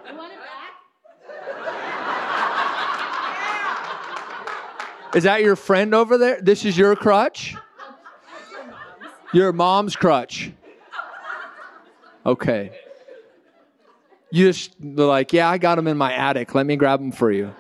You 0.09 0.17
want 0.17 0.33
it 0.33 0.39
back? 0.39 0.45
Is 5.15 5.23
that 5.23 5.41
your 5.41 5.55
friend 5.55 5.93
over 5.93 6.17
there? 6.17 6.41
This 6.41 6.65
is 6.65 6.77
your 6.77 6.95
crutch? 6.95 7.55
Your 9.33 9.53
mom's 9.53 9.95
crutch. 9.95 10.51
Okay. 12.25 12.71
You 14.29 14.47
just 14.47 14.79
like, 14.81 15.31
yeah, 15.33 15.49
I 15.49 15.57
got 15.57 15.75
them 15.75 15.87
in 15.87 15.97
my 15.97 16.13
attic. 16.13 16.53
Let 16.53 16.65
me 16.65 16.75
grab 16.75 16.99
them 16.99 17.11
for 17.11 17.31
you. 17.31 17.53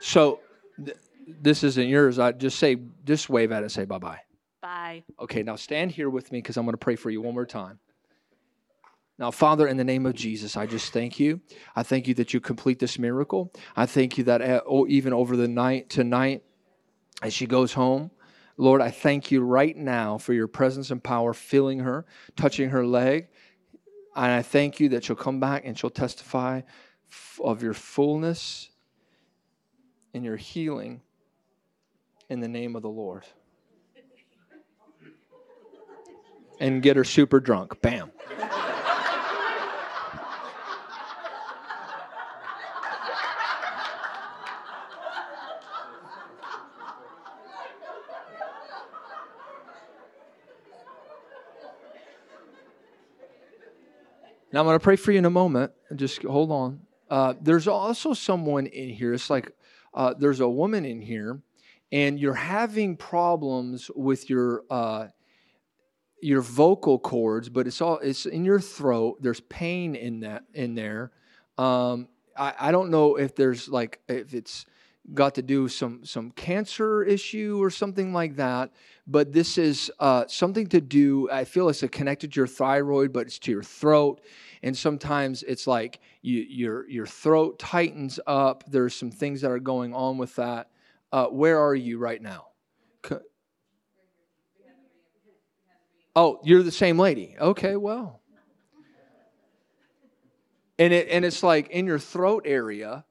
So, 0.00 0.40
th- 0.84 0.96
this 1.26 1.64
isn't 1.64 1.88
yours. 1.88 2.20
I 2.20 2.30
just 2.30 2.58
say, 2.60 2.76
just 3.04 3.28
wave 3.28 3.50
at 3.50 3.58
it 3.58 3.62
and 3.62 3.72
say 3.72 3.84
bye 3.84 3.98
bye. 3.98 4.20
Bye. 4.62 5.02
Okay, 5.18 5.42
now 5.42 5.56
stand 5.56 5.90
here 5.90 6.10
with 6.10 6.30
me 6.30 6.38
because 6.38 6.56
I'm 6.56 6.64
going 6.64 6.74
to 6.74 6.78
pray 6.78 6.94
for 6.94 7.10
you 7.10 7.20
one 7.20 7.34
more 7.34 7.46
time. 7.46 7.80
Now, 9.18 9.30
Father, 9.30 9.66
in 9.66 9.76
the 9.76 9.84
name 9.84 10.06
of 10.06 10.14
Jesus, 10.14 10.56
I 10.56 10.66
just 10.66 10.92
thank 10.92 11.18
you. 11.18 11.40
I 11.74 11.82
thank 11.82 12.06
you 12.06 12.14
that 12.14 12.34
you 12.34 12.40
complete 12.40 12.78
this 12.78 12.98
miracle. 12.98 13.52
I 13.74 13.86
thank 13.86 14.18
you 14.18 14.24
that 14.24 14.42
uh, 14.42 14.60
oh, 14.66 14.86
even 14.88 15.12
over 15.12 15.36
the 15.36 15.48
night 15.48 15.88
tonight, 15.88 16.42
as 17.22 17.32
she 17.32 17.46
goes 17.46 17.72
home, 17.72 18.10
Lord, 18.58 18.80
I 18.80 18.90
thank 18.90 19.30
you 19.30 19.42
right 19.42 19.76
now 19.76 20.18
for 20.18 20.32
your 20.32 20.48
presence 20.48 20.90
and 20.90 21.02
power 21.02 21.34
filling 21.34 21.80
her, 21.80 22.06
touching 22.36 22.70
her 22.70 22.86
leg. 22.86 23.28
And 24.14 24.32
I 24.32 24.42
thank 24.42 24.80
you 24.80 24.88
that 24.90 25.04
she'll 25.04 25.16
come 25.16 25.40
back 25.40 25.62
and 25.66 25.78
she'll 25.78 25.90
testify 25.90 26.62
of 27.40 27.62
your 27.62 27.74
fullness 27.74 28.70
and 30.14 30.24
your 30.24 30.36
healing 30.36 31.02
in 32.30 32.40
the 32.40 32.48
name 32.48 32.76
of 32.76 32.82
the 32.82 32.88
Lord. 32.88 33.24
And 36.58 36.82
get 36.82 36.96
her 36.96 37.04
super 37.04 37.38
drunk. 37.38 37.82
Bam. 37.82 38.10
Now 54.56 54.60
I'm 54.60 54.66
going 54.68 54.78
to 54.78 54.82
pray 54.82 54.96
for 54.96 55.12
you 55.12 55.18
in 55.18 55.26
a 55.26 55.30
moment. 55.30 55.72
Just 55.96 56.22
hold 56.22 56.50
on. 56.50 56.80
Uh, 57.10 57.34
there's 57.42 57.68
also 57.68 58.14
someone 58.14 58.64
in 58.64 58.88
here. 58.88 59.12
It's 59.12 59.28
like 59.28 59.52
uh, 59.92 60.14
there's 60.18 60.40
a 60.40 60.48
woman 60.48 60.86
in 60.86 61.02
here, 61.02 61.42
and 61.92 62.18
you're 62.18 62.32
having 62.32 62.96
problems 62.96 63.90
with 63.94 64.30
your 64.30 64.62
uh, 64.70 65.08
your 66.22 66.40
vocal 66.40 66.98
cords, 66.98 67.50
but 67.50 67.66
it's 67.66 67.82
all 67.82 67.98
it's 67.98 68.24
in 68.24 68.46
your 68.46 68.58
throat. 68.58 69.18
There's 69.20 69.40
pain 69.40 69.94
in 69.94 70.20
that 70.20 70.44
in 70.54 70.74
there. 70.74 71.12
Um, 71.58 72.08
I, 72.34 72.54
I 72.58 72.72
don't 72.72 72.88
know 72.90 73.16
if 73.16 73.34
there's 73.34 73.68
like 73.68 74.00
if 74.08 74.32
it's 74.32 74.64
got 75.14 75.34
to 75.36 75.42
do 75.42 75.68
some 75.68 76.04
some 76.04 76.30
cancer 76.32 77.02
issue 77.02 77.58
or 77.62 77.70
something 77.70 78.12
like 78.12 78.36
that. 78.36 78.72
But 79.06 79.32
this 79.32 79.56
is 79.58 79.90
uh, 80.00 80.24
something 80.26 80.66
to 80.68 80.80
do. 80.80 81.30
I 81.30 81.44
feel 81.44 81.68
it's 81.68 81.84
connected 81.92 82.32
to 82.32 82.40
your 82.40 82.46
thyroid, 82.46 83.12
but 83.12 83.26
it's 83.26 83.38
to 83.40 83.50
your 83.52 83.62
throat. 83.62 84.20
And 84.62 84.76
sometimes 84.76 85.42
it's 85.44 85.66
like 85.66 86.00
you, 86.22 86.40
your 86.40 86.88
your 86.88 87.06
throat 87.06 87.58
tightens 87.58 88.18
up. 88.26 88.64
There's 88.68 88.94
some 88.94 89.10
things 89.10 89.40
that 89.42 89.50
are 89.50 89.60
going 89.60 89.94
on 89.94 90.18
with 90.18 90.34
that. 90.36 90.70
Uh, 91.12 91.26
where 91.26 91.58
are 91.58 91.74
you 91.74 91.98
right 91.98 92.20
now? 92.20 92.48
C- 93.08 93.16
Oh, 96.16 96.40
you're 96.42 96.62
the 96.62 96.72
same 96.72 96.98
lady. 96.98 97.36
Okay, 97.38 97.76
well. 97.76 98.22
And 100.78 100.92
it 100.92 101.08
and 101.10 101.24
it's 101.24 101.42
like 101.42 101.68
in 101.68 101.86
your 101.86 101.98
throat 101.98 102.44
area, 102.46 103.04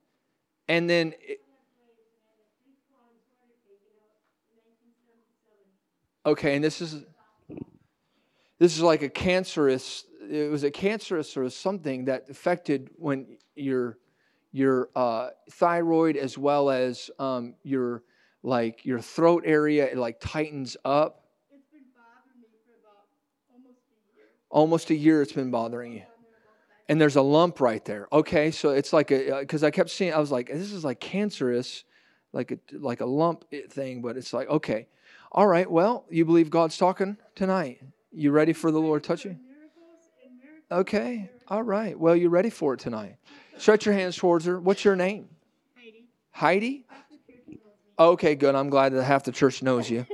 and 0.68 0.90
then 0.90 1.14
it, 1.22 1.40
okay, 6.26 6.56
and 6.56 6.64
this 6.64 6.82
is 6.82 7.04
this 8.60 8.76
is 8.76 8.82
like 8.82 9.02
a 9.02 9.10
cancerous. 9.10 10.06
It 10.30 10.50
was 10.50 10.64
a 10.64 10.72
cancerous 10.72 11.38
or 11.38 11.50
something 11.50 12.06
that 12.06 12.30
affected 12.30 12.90
when 12.98 13.38
your 13.56 13.98
your 14.52 14.90
uh, 14.96 15.30
thyroid 15.52 16.16
as 16.16 16.38
well 16.38 16.70
as 16.70 17.12
um, 17.20 17.56
your 17.64 18.04
like 18.42 18.86
your 18.86 19.00
throat 19.00 19.44
area. 19.46 19.86
It 19.86 19.98
like 19.98 20.20
tightens 20.20 20.78
up. 20.86 21.26
It's 21.54 21.66
been 21.72 21.82
bothering 21.94 22.42
me 22.42 22.48
for 22.66 22.80
about 22.80 23.06
almost 23.54 23.82
a 23.90 24.16
year. 24.16 24.26
Almost 24.50 24.90
a 24.92 24.96
year 24.96 25.22
it's 25.22 25.34
been 25.34 25.52
bothering 25.52 25.94
you. 25.94 26.04
And 26.88 27.02
there's 27.02 27.16
a 27.16 27.22
lump 27.22 27.60
right 27.60 27.84
there. 27.84 28.08
Okay, 28.14 28.52
so 28.52 28.70
it's 28.70 28.94
like 28.94 29.12
a 29.12 29.40
because 29.40 29.64
I 29.64 29.72
kept 29.72 29.90
seeing 29.90 30.14
I 30.14 30.20
was 30.20 30.32
like 30.32 30.48
this 30.48 30.72
is 30.72 30.86
like 30.86 31.00
cancerous, 31.00 31.84
like 32.36 32.52
a 32.52 32.60
like 32.74 33.02
a 33.02 33.06
lump 33.06 33.46
eh, 33.52 33.62
thing, 33.70 34.02
but 34.02 34.18
it's 34.18 34.34
like 34.34 34.48
okay, 34.50 34.88
all 35.32 35.48
right. 35.48 35.70
Well, 35.70 36.06
you 36.10 36.26
believe 36.26 36.50
God's 36.50 36.78
talking 36.78 37.18
tonight. 37.34 37.82
You 38.12 38.32
ready 38.32 38.54
for 38.54 38.72
the 38.72 38.80
Lord 38.80 39.04
touching? 39.04 39.40
Okay, 40.72 41.30
all 41.48 41.64
right. 41.64 41.98
Well, 41.98 42.16
you're 42.16 42.30
ready 42.30 42.50
for 42.50 42.74
it 42.74 42.80
tonight? 42.80 43.16
Stretch 43.58 43.86
your 43.86 43.96
hands 43.96 44.18
towards 44.18 44.46
her. 44.46 44.60
What's 44.60 44.84
your 44.84 44.96
name? 44.96 45.30
Heidi, 45.76 46.06
Heidi. 46.32 46.86
half 46.90 47.10
the 47.10 47.18
church 47.34 47.48
knows 47.48 47.58
me. 47.58 48.06
Okay, 48.06 48.36
good. 48.36 48.56
I'm 48.56 48.70
glad 48.70 48.94
that 48.94 49.04
half 49.04 49.24
the 49.24 49.32
church 49.32 49.64
knows 49.64 49.90
you. 49.90 50.06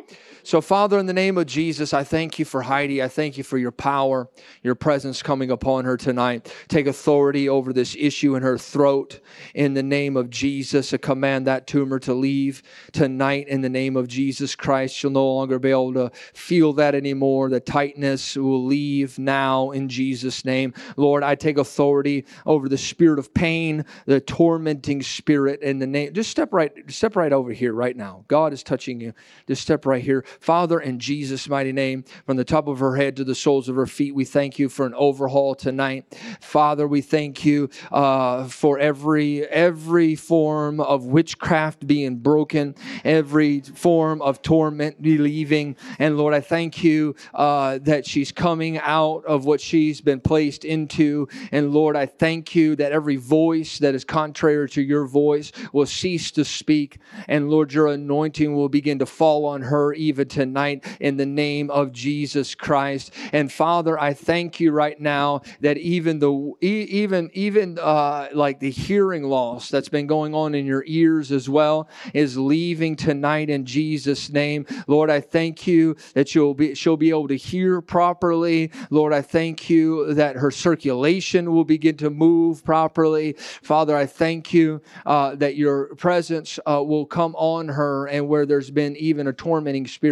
So, 0.44 0.60
Father, 0.60 0.98
in 0.98 1.06
the 1.06 1.14
name 1.14 1.38
of 1.38 1.46
Jesus, 1.46 1.94
I 1.94 2.04
thank 2.04 2.40
you 2.40 2.46
for 2.46 2.64
Heidi. 2.64 3.04
I 3.04 3.08
thank 3.08 3.38
you 3.38 3.44
for 3.44 3.58
your 3.58 3.72
power, 3.72 4.28
your 4.64 4.74
presence 4.76 5.22
coming 5.22 5.52
upon 5.52 5.86
her 5.86 5.98
tonight. 5.98 6.52
Take 6.68 6.88
authority 6.88 7.48
over 7.48 7.74
this 7.74 7.96
issue 7.98 8.36
in 8.36 8.42
her 8.42 8.58
throat. 8.58 9.20
In 9.54 9.76
the 9.76 9.84
name 9.84 10.18
of 10.18 10.30
Jesus, 10.30 10.94
I 10.94 10.98
command 10.98 11.46
that 11.48 11.68
tumor 11.68 12.00
to 12.00 12.14
leave 12.14 12.64
tonight. 12.92 13.48
In 13.50 13.62
the 13.62 13.70
name 13.70 13.96
of 13.96 14.08
Jesus 14.08 14.56
Christ, 14.56 14.96
she'll 14.96 15.12
no 15.12 15.32
longer 15.36 15.60
be 15.60 15.70
able 15.70 15.94
to 15.94 16.12
feel 16.34 16.74
that 16.74 16.96
anymore. 16.96 17.50
The 17.50 17.60
tightness 17.60 18.36
will 18.36 18.66
leave 18.66 19.20
now 19.20 19.72
in 19.72 19.90
Jesus' 19.90 20.44
name. 20.44 20.74
Lord, 20.98 21.24
I 21.24 21.36
take 21.36 21.58
authority 21.58 22.26
over 22.46 22.68
the 22.68 22.78
spirit 22.78 23.20
of 23.20 23.34
pain, 23.34 23.86
the 24.06 24.20
tormenting 24.20 25.04
spirit 25.04 25.62
in 25.62 25.78
the 25.78 25.88
name. 25.88 26.14
Just 26.14 26.32
step 26.32 26.52
right, 26.52 26.72
step 26.92 27.16
right 27.16 27.32
over 27.32 27.52
here 27.52 27.74
right 27.74 27.96
now. 27.96 28.26
God 28.28 28.54
is 28.54 28.64
touching 28.64 29.00
you. 29.00 29.14
Just 29.48 29.62
step 29.62 29.86
right 29.86 30.04
here. 30.04 30.26
Father, 30.40 30.80
in 30.80 31.00
Jesus' 31.00 31.48
mighty 31.50 31.72
name, 31.72 32.04
from 32.26 32.38
the 32.38 32.44
top 32.44 32.68
of 32.68 32.80
her 32.80 32.96
head 32.96 33.16
to 33.18 33.24
the 33.24 33.36
soles 33.36 33.70
of 33.70 33.76
her 33.76 33.86
feet, 33.86 34.16
we 34.16 34.26
thank 34.26 34.60
you 34.60 34.70
for 34.70 34.86
an 34.86 34.94
overhaul 34.96 35.56
tonight. 35.56 36.06
Father, 36.40 36.88
we 36.88 37.02
thank 37.02 37.46
you 37.46 37.70
uh, 37.92 38.48
for 38.48 38.80
every 38.80 39.46
every 39.48 40.16
form 40.16 40.80
of 40.80 41.06
witchcraft 41.06 41.86
being 41.86 42.18
broken, 42.18 42.76
every 43.04 43.62
form 43.62 44.22
of 44.22 44.42
torment 44.42 45.02
leaving. 45.02 45.76
And 46.00 46.18
Lord, 46.18 46.34
I 46.34 46.42
thank 46.42 46.84
you 46.84 47.16
uh, 47.34 47.80
that 47.84 48.06
she's 48.06 48.32
coming 48.32 48.78
out 48.80 49.26
of 49.26 49.46
what 49.46 49.62
she's 49.62 50.02
been 50.02 50.20
placed 50.20 50.66
into. 50.66 51.28
And 51.52 51.72
Lord, 51.72 51.96
I 51.96 52.06
thank 52.06 52.56
you 52.56 52.76
that 52.78 52.92
every 52.92 53.18
voice 53.18 53.80
that 53.80 53.96
is 53.96 54.06
contrary 54.06 54.70
to 54.70 54.82
your 54.82 55.06
voice 55.06 55.52
will 55.74 55.86
cease 55.86 56.32
to 56.32 56.46
speak. 56.46 57.00
And 57.28 57.50
Lord, 57.50 57.74
your 57.74 57.88
anointing 57.88 58.56
will 58.56 58.70
begin 58.70 59.00
to 59.00 59.06
fall 59.06 59.46
on 59.46 59.62
her 59.64 59.94
even 59.94 60.21
tonight 60.26 60.86
in 61.00 61.18
the 61.18 61.26
name 61.26 61.70
of 61.70 61.92
Jesus 61.92 62.56
Christ. 62.56 63.14
And 63.32 63.52
Father, 63.52 64.00
I 64.00 64.14
thank 64.14 64.60
you 64.60 64.72
right 64.72 65.00
now 65.00 65.42
that 65.62 65.78
even 65.78 66.20
the 66.20 66.54
even 66.62 67.30
even 67.34 67.80
uh, 67.80 68.30
like 68.34 68.60
the 68.60 68.72
hearing 68.72 69.24
loss 69.24 69.70
that's 69.70 69.90
been 69.90 70.08
going 70.08 70.34
on 70.34 70.56
in 70.56 70.66
your 70.66 70.84
ears 70.88 71.32
as 71.32 71.50
well 71.50 71.90
is 72.14 72.38
leaving 72.38 72.96
tonight 72.96 73.50
in 73.50 73.66
Jesus' 73.66 74.30
name. 74.30 74.66
Lord, 74.88 75.10
I 75.10 75.22
thank 75.22 75.68
you 75.68 75.96
that 76.14 76.36
you'll 76.36 76.54
be 76.54 76.76
she'll 76.76 76.98
be 76.98 77.10
able 77.10 77.28
to 77.28 77.38
hear 77.38 77.82
properly. 77.82 78.72
Lord, 78.90 79.14
I 79.14 79.22
thank 79.22 79.70
you 79.70 80.14
that 80.14 80.36
her 80.36 80.52
circulation 80.52 81.52
will 81.52 81.66
begin 81.66 81.98
to 81.98 82.10
move 82.10 82.64
properly. 82.64 83.34
Father, 83.62 83.96
I 83.96 84.06
thank 84.06 84.54
you 84.54 84.82
uh, 85.06 85.36
that 85.36 85.56
your 85.56 85.96
presence 85.96 86.60
uh, 86.66 86.84
will 86.84 87.06
come 87.06 87.36
on 87.36 87.68
her, 87.68 88.08
and 88.08 88.28
where 88.28 88.46
there's 88.46 88.72
been 88.72 88.96
even 88.98 89.28
a 89.28 89.34
tormenting 89.34 89.88
spirit 89.88 90.11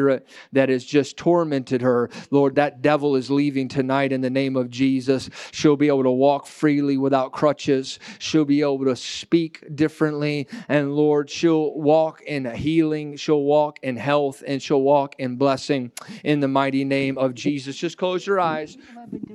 that 0.52 0.70
has 0.70 0.84
just 0.84 1.18
tormented 1.18 1.82
her, 1.82 2.10
Lord, 2.32 2.56
that 2.56 2.82
devil 2.82 3.16
is 3.16 3.30
leaving 3.30 3.68
tonight 3.68 4.12
in 4.12 4.22
the 4.22 4.30
name 4.30 4.56
of 4.56 4.70
Jesus. 4.70 5.30
She'll 5.52 5.76
be 5.76 5.88
able 5.88 6.04
to 6.04 6.12
walk 6.12 6.48
freely 6.48 6.98
without 6.98 7.32
crutches. 7.32 8.00
She'll 8.20 8.46
be 8.46 8.62
able 8.62 8.86
to 8.86 8.96
speak 8.96 9.76
differently, 9.76 10.48
and 10.68 10.96
Lord, 10.96 11.30
she'll 11.30 11.74
walk 11.74 12.22
in 12.22 12.46
healing. 12.46 13.18
She'll 13.18 13.44
walk 13.44 13.80
in 13.84 13.98
health, 13.98 14.44
and 14.46 14.62
she'll 14.62 14.82
walk 14.82 15.16
in 15.20 15.36
blessing 15.36 15.92
in 16.24 16.40
the 16.40 16.48
mighty 16.48 16.84
name 16.84 17.18
of 17.18 17.34
Jesus. 17.34 17.76
Just 17.76 17.98
close 17.98 18.26
your 18.26 18.40
eyes. 18.40 18.78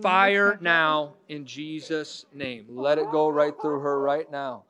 Fire 0.01 0.59
now 0.61 1.15
in 1.29 1.47
Jesus' 1.47 2.27
name. 2.33 2.67
Let 2.69 2.99
it 2.99 3.11
go 3.11 3.29
right 3.29 3.55
through 3.61 3.81
her 3.81 4.01
right 4.01 4.31
now. 4.31 4.65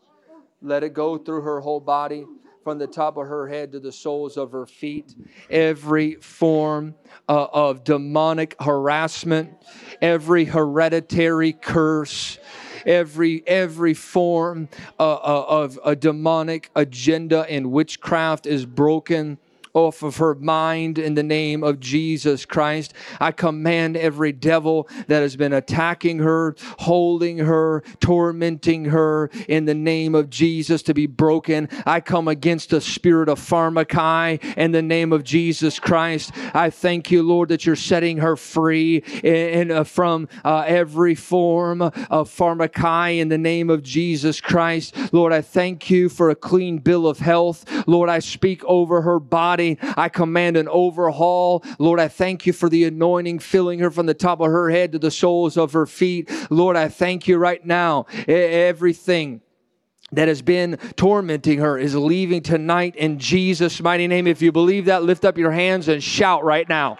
Let 0.62 0.82
it 0.82 0.94
go 0.94 1.18
through 1.18 1.42
her 1.42 1.60
whole 1.60 1.80
body, 1.80 2.24
from 2.64 2.78
the 2.78 2.86
top 2.86 3.18
of 3.18 3.28
her 3.28 3.46
head 3.46 3.70
to 3.72 3.78
the 3.78 3.92
soles 3.92 4.36
of 4.38 4.50
her 4.52 4.66
feet. 4.66 5.14
Every 5.50 6.14
form 6.16 6.94
uh, 7.28 7.46
of 7.52 7.84
demonic 7.84 8.56
harassment, 8.60 9.50
every 10.00 10.46
hereditary 10.46 11.52
curse. 11.52 12.38
Every 12.86 13.42
every 13.46 13.94
form 13.94 14.68
uh, 15.00 15.14
uh, 15.14 15.46
of 15.48 15.80
a 15.86 15.96
demonic 15.96 16.70
agenda 16.76 17.46
and 17.48 17.72
witchcraft 17.72 18.44
is 18.44 18.66
broken 18.66 19.38
off 19.74 20.04
of 20.04 20.16
her 20.18 20.36
mind 20.36 20.98
in 20.98 21.14
the 21.14 21.22
name 21.22 21.64
of 21.64 21.80
Jesus 21.80 22.46
Christ. 22.46 22.94
I 23.20 23.32
command 23.32 23.96
every 23.96 24.30
devil 24.30 24.88
that 25.08 25.20
has 25.20 25.36
been 25.36 25.52
attacking 25.52 26.20
her, 26.20 26.54
holding 26.78 27.38
her, 27.38 27.82
tormenting 27.98 28.86
her 28.86 29.30
in 29.48 29.64
the 29.64 29.74
name 29.74 30.14
of 30.14 30.30
Jesus 30.30 30.82
to 30.84 30.94
be 30.94 31.06
broken. 31.06 31.68
I 31.84 32.00
come 32.00 32.28
against 32.28 32.70
the 32.70 32.80
spirit 32.80 33.28
of 33.28 33.40
pharmakai 33.40 34.54
in 34.56 34.70
the 34.70 34.82
name 34.82 35.12
of 35.12 35.24
Jesus 35.24 35.80
Christ. 35.80 36.30
I 36.54 36.70
thank 36.70 37.10
you, 37.10 37.24
Lord, 37.24 37.48
that 37.48 37.66
you're 37.66 37.74
setting 37.74 38.18
her 38.18 38.36
free 38.36 38.98
in, 39.24 39.72
uh, 39.72 39.82
from 39.82 40.28
uh, 40.44 40.64
every 40.68 41.16
form 41.16 41.82
of 41.82 42.30
pharmakai 42.30 43.18
in 43.18 43.28
the 43.28 43.38
name 43.38 43.70
of 43.70 43.82
Jesus 43.82 44.40
Christ. 44.40 44.94
Lord, 45.12 45.32
I 45.32 45.40
thank 45.40 45.90
you 45.90 46.08
for 46.08 46.30
a 46.30 46.36
clean 46.36 46.78
bill 46.78 47.08
of 47.08 47.18
health. 47.18 47.64
Lord, 47.88 48.08
I 48.08 48.20
speak 48.20 48.64
over 48.64 49.02
her 49.02 49.18
body. 49.18 49.63
I 49.96 50.08
command 50.08 50.56
an 50.56 50.68
overhaul. 50.68 51.64
Lord, 51.78 52.00
I 52.00 52.08
thank 52.08 52.46
you 52.46 52.52
for 52.52 52.68
the 52.68 52.84
anointing 52.84 53.38
filling 53.40 53.78
her 53.80 53.90
from 53.90 54.06
the 54.06 54.14
top 54.14 54.40
of 54.40 54.46
her 54.46 54.70
head 54.70 54.92
to 54.92 54.98
the 54.98 55.10
soles 55.10 55.56
of 55.56 55.72
her 55.72 55.86
feet. 55.86 56.30
Lord, 56.50 56.76
I 56.76 56.88
thank 56.88 57.26
you 57.28 57.38
right 57.38 57.64
now. 57.64 58.06
Everything 58.28 59.40
that 60.12 60.28
has 60.28 60.42
been 60.42 60.78
tormenting 60.96 61.58
her 61.58 61.76
is 61.78 61.96
leaving 61.96 62.42
tonight 62.42 62.94
in 62.96 63.18
Jesus' 63.18 63.80
mighty 63.80 64.06
name. 64.06 64.26
If 64.26 64.42
you 64.42 64.52
believe 64.52 64.84
that, 64.84 65.02
lift 65.02 65.24
up 65.24 65.38
your 65.38 65.50
hands 65.50 65.88
and 65.88 66.02
shout 66.02 66.44
right 66.44 66.68
now. 66.68 66.98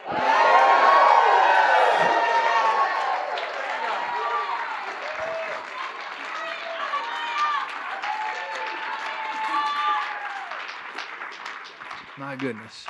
My 12.34 12.40
goodness. 12.40 12.86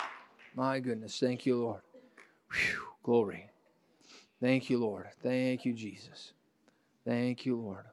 My 0.54 0.80
goodness. 0.80 1.20
Thank 1.20 1.44
you, 1.44 1.58
Lord. 1.58 1.82
Whew. 2.50 2.80
Glory. 3.02 3.50
Thank 4.40 4.70
you, 4.70 4.78
Lord. 4.78 5.06
Thank 5.22 5.66
you, 5.66 5.74
Jesus. 5.74 6.32
Thank 7.06 7.44
you, 7.44 7.60
Lord. 7.60 7.84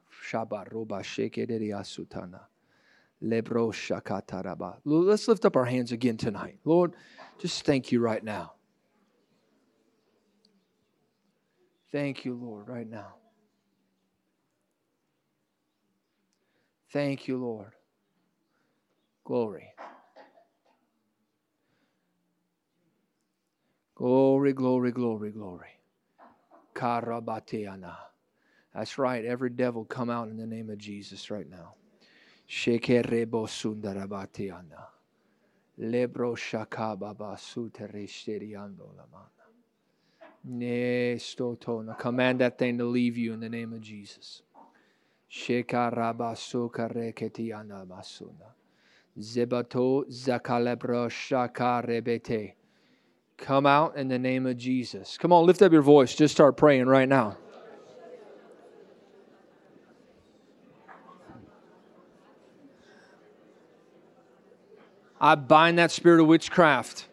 Let's 4.86 5.28
lift 5.28 5.44
up 5.44 5.58
our 5.58 5.66
hands 5.66 5.92
again 5.92 6.16
tonight. 6.16 6.58
Lord, 6.64 6.94
just 7.38 7.66
thank 7.66 7.92
you 7.92 8.00
right 8.00 8.24
now. 8.24 8.54
Thank 11.92 12.24
you, 12.24 12.34
Lord, 12.34 12.70
right 12.70 12.90
now. 12.90 13.16
Thank 16.94 17.28
you, 17.28 17.36
Lord. 17.36 17.74
Glory. 19.26 19.68
Glory, 24.02 24.54
glory, 24.54 24.92
glory, 24.92 25.30
glory. 25.30 25.70
Karabateana. 26.74 27.96
That's 28.74 28.98
right. 28.98 29.24
Every 29.24 29.52
devil 29.52 29.86
come 29.86 30.10
out 30.10 30.28
in 30.28 30.38
the 30.38 30.48
name 30.48 30.72
of 30.72 30.80
Jesus 30.80 31.30
right 31.30 31.48
now. 31.48 31.76
Shekerebo 32.50 33.46
sundarabateana. 33.46 34.88
Lebro 35.78 36.36
shakababa 36.36 37.38
sutereshteriando 37.38 38.90
lamana. 38.98 39.46
Ne 40.46 41.18
stotona. 41.18 41.96
Command 41.96 42.42
that 42.42 42.58
thing 42.58 42.80
to 42.80 42.86
leave 42.86 43.18
you 43.18 43.34
in 43.34 43.40
the 43.40 43.50
name 43.50 43.72
of 43.72 43.82
Jesus. 43.82 44.42
Shekarabasukareketiana 45.32 47.86
masuna. 47.86 48.56
Zebato 49.20 50.06
zakalebro 50.10 51.08
shakarebete. 51.08 52.54
Come 53.42 53.66
out 53.66 53.96
in 53.96 54.08
the 54.08 54.20
name 54.20 54.46
of 54.46 54.56
Jesus. 54.56 55.18
Come 55.18 55.34
on, 55.34 55.48
lift 55.48 55.64
up 55.64 55.72
your 55.72 55.82
voice. 55.82 56.16
Just 56.16 56.34
start 56.34 56.56
praying 56.56 56.86
right 56.86 57.10
now. 57.10 57.38
I 65.20 65.36
bind 65.36 65.80
that 65.80 65.90
spirit 65.92 66.22
of 66.22 66.28
witchcraft 66.28 67.08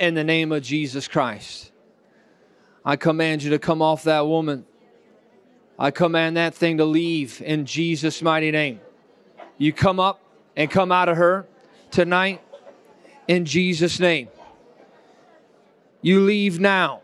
in 0.00 0.14
the 0.14 0.24
name 0.24 0.50
of 0.50 0.62
Jesus 0.62 1.06
Christ. 1.06 1.70
I 2.84 2.96
command 2.96 3.44
you 3.44 3.50
to 3.50 3.58
come 3.60 3.80
off 3.80 4.02
that 4.04 4.26
woman. 4.26 4.66
I 5.78 5.92
command 5.92 6.36
that 6.36 6.54
thing 6.54 6.78
to 6.78 6.84
leave 6.84 7.40
in 7.40 7.64
Jesus' 7.64 8.22
mighty 8.22 8.50
name. 8.50 8.80
You 9.56 9.72
come 9.72 10.00
up 10.00 10.20
and 10.56 10.68
come 10.68 10.90
out 10.90 11.08
of 11.08 11.16
her 11.16 11.46
tonight 11.92 12.40
in 13.28 13.44
Jesus' 13.44 14.00
name. 14.00 14.28
You 16.04 16.20
leave 16.20 16.60
now. 16.60 17.00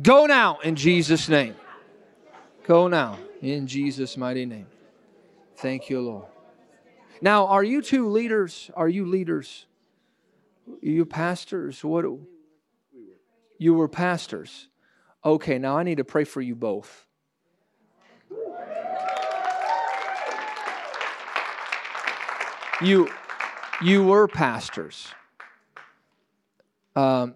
Go 0.00 0.26
now 0.26 0.60
in 0.60 0.76
Jesus' 0.76 1.28
name. 1.28 1.56
Go 2.68 2.86
now 2.86 3.18
in 3.42 3.66
Jesus' 3.66 4.16
mighty 4.16 4.46
name. 4.46 4.68
Thank 5.56 5.90
you, 5.90 6.00
Lord. 6.00 6.26
Now, 7.20 7.48
are 7.48 7.64
you 7.64 7.82
two 7.82 8.10
leaders? 8.10 8.70
Are 8.76 8.88
you 8.88 9.06
leaders? 9.06 9.66
Are 10.68 10.88
you 10.88 11.04
pastors? 11.04 11.82
What? 11.82 12.04
You 13.58 13.74
were 13.74 13.88
pastors. 13.88 14.68
Okay, 15.24 15.58
now 15.58 15.76
I 15.76 15.82
need 15.82 15.96
to 15.96 16.04
pray 16.04 16.22
for 16.22 16.42
you 16.42 16.54
both. 16.54 17.08
You, 22.80 23.08
you 23.82 24.04
were 24.04 24.28
pastors. 24.28 25.08
Um, 26.96 27.34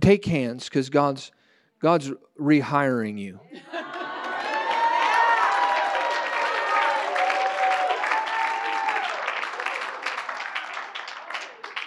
take 0.00 0.24
hands 0.24 0.64
because 0.64 0.90
God's 0.90 1.32
God's 1.80 2.10
rehiring 2.38 3.18
you. 3.18 3.40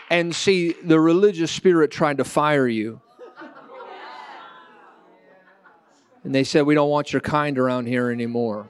and 0.09 0.35
see, 0.35 0.73
the 0.83 0.99
religious 0.99 1.51
spirit 1.51 1.91
tried 1.91 2.17
to 2.17 2.23
fire 2.23 2.67
you. 2.67 3.01
And 6.23 6.33
they 6.33 6.43
said, 6.43 6.65
We 6.65 6.73
don't 6.73 6.89
want 6.89 7.13
your 7.13 7.21
kind 7.21 7.57
around 7.57 7.87
here 7.87 8.09
anymore. 8.09 8.67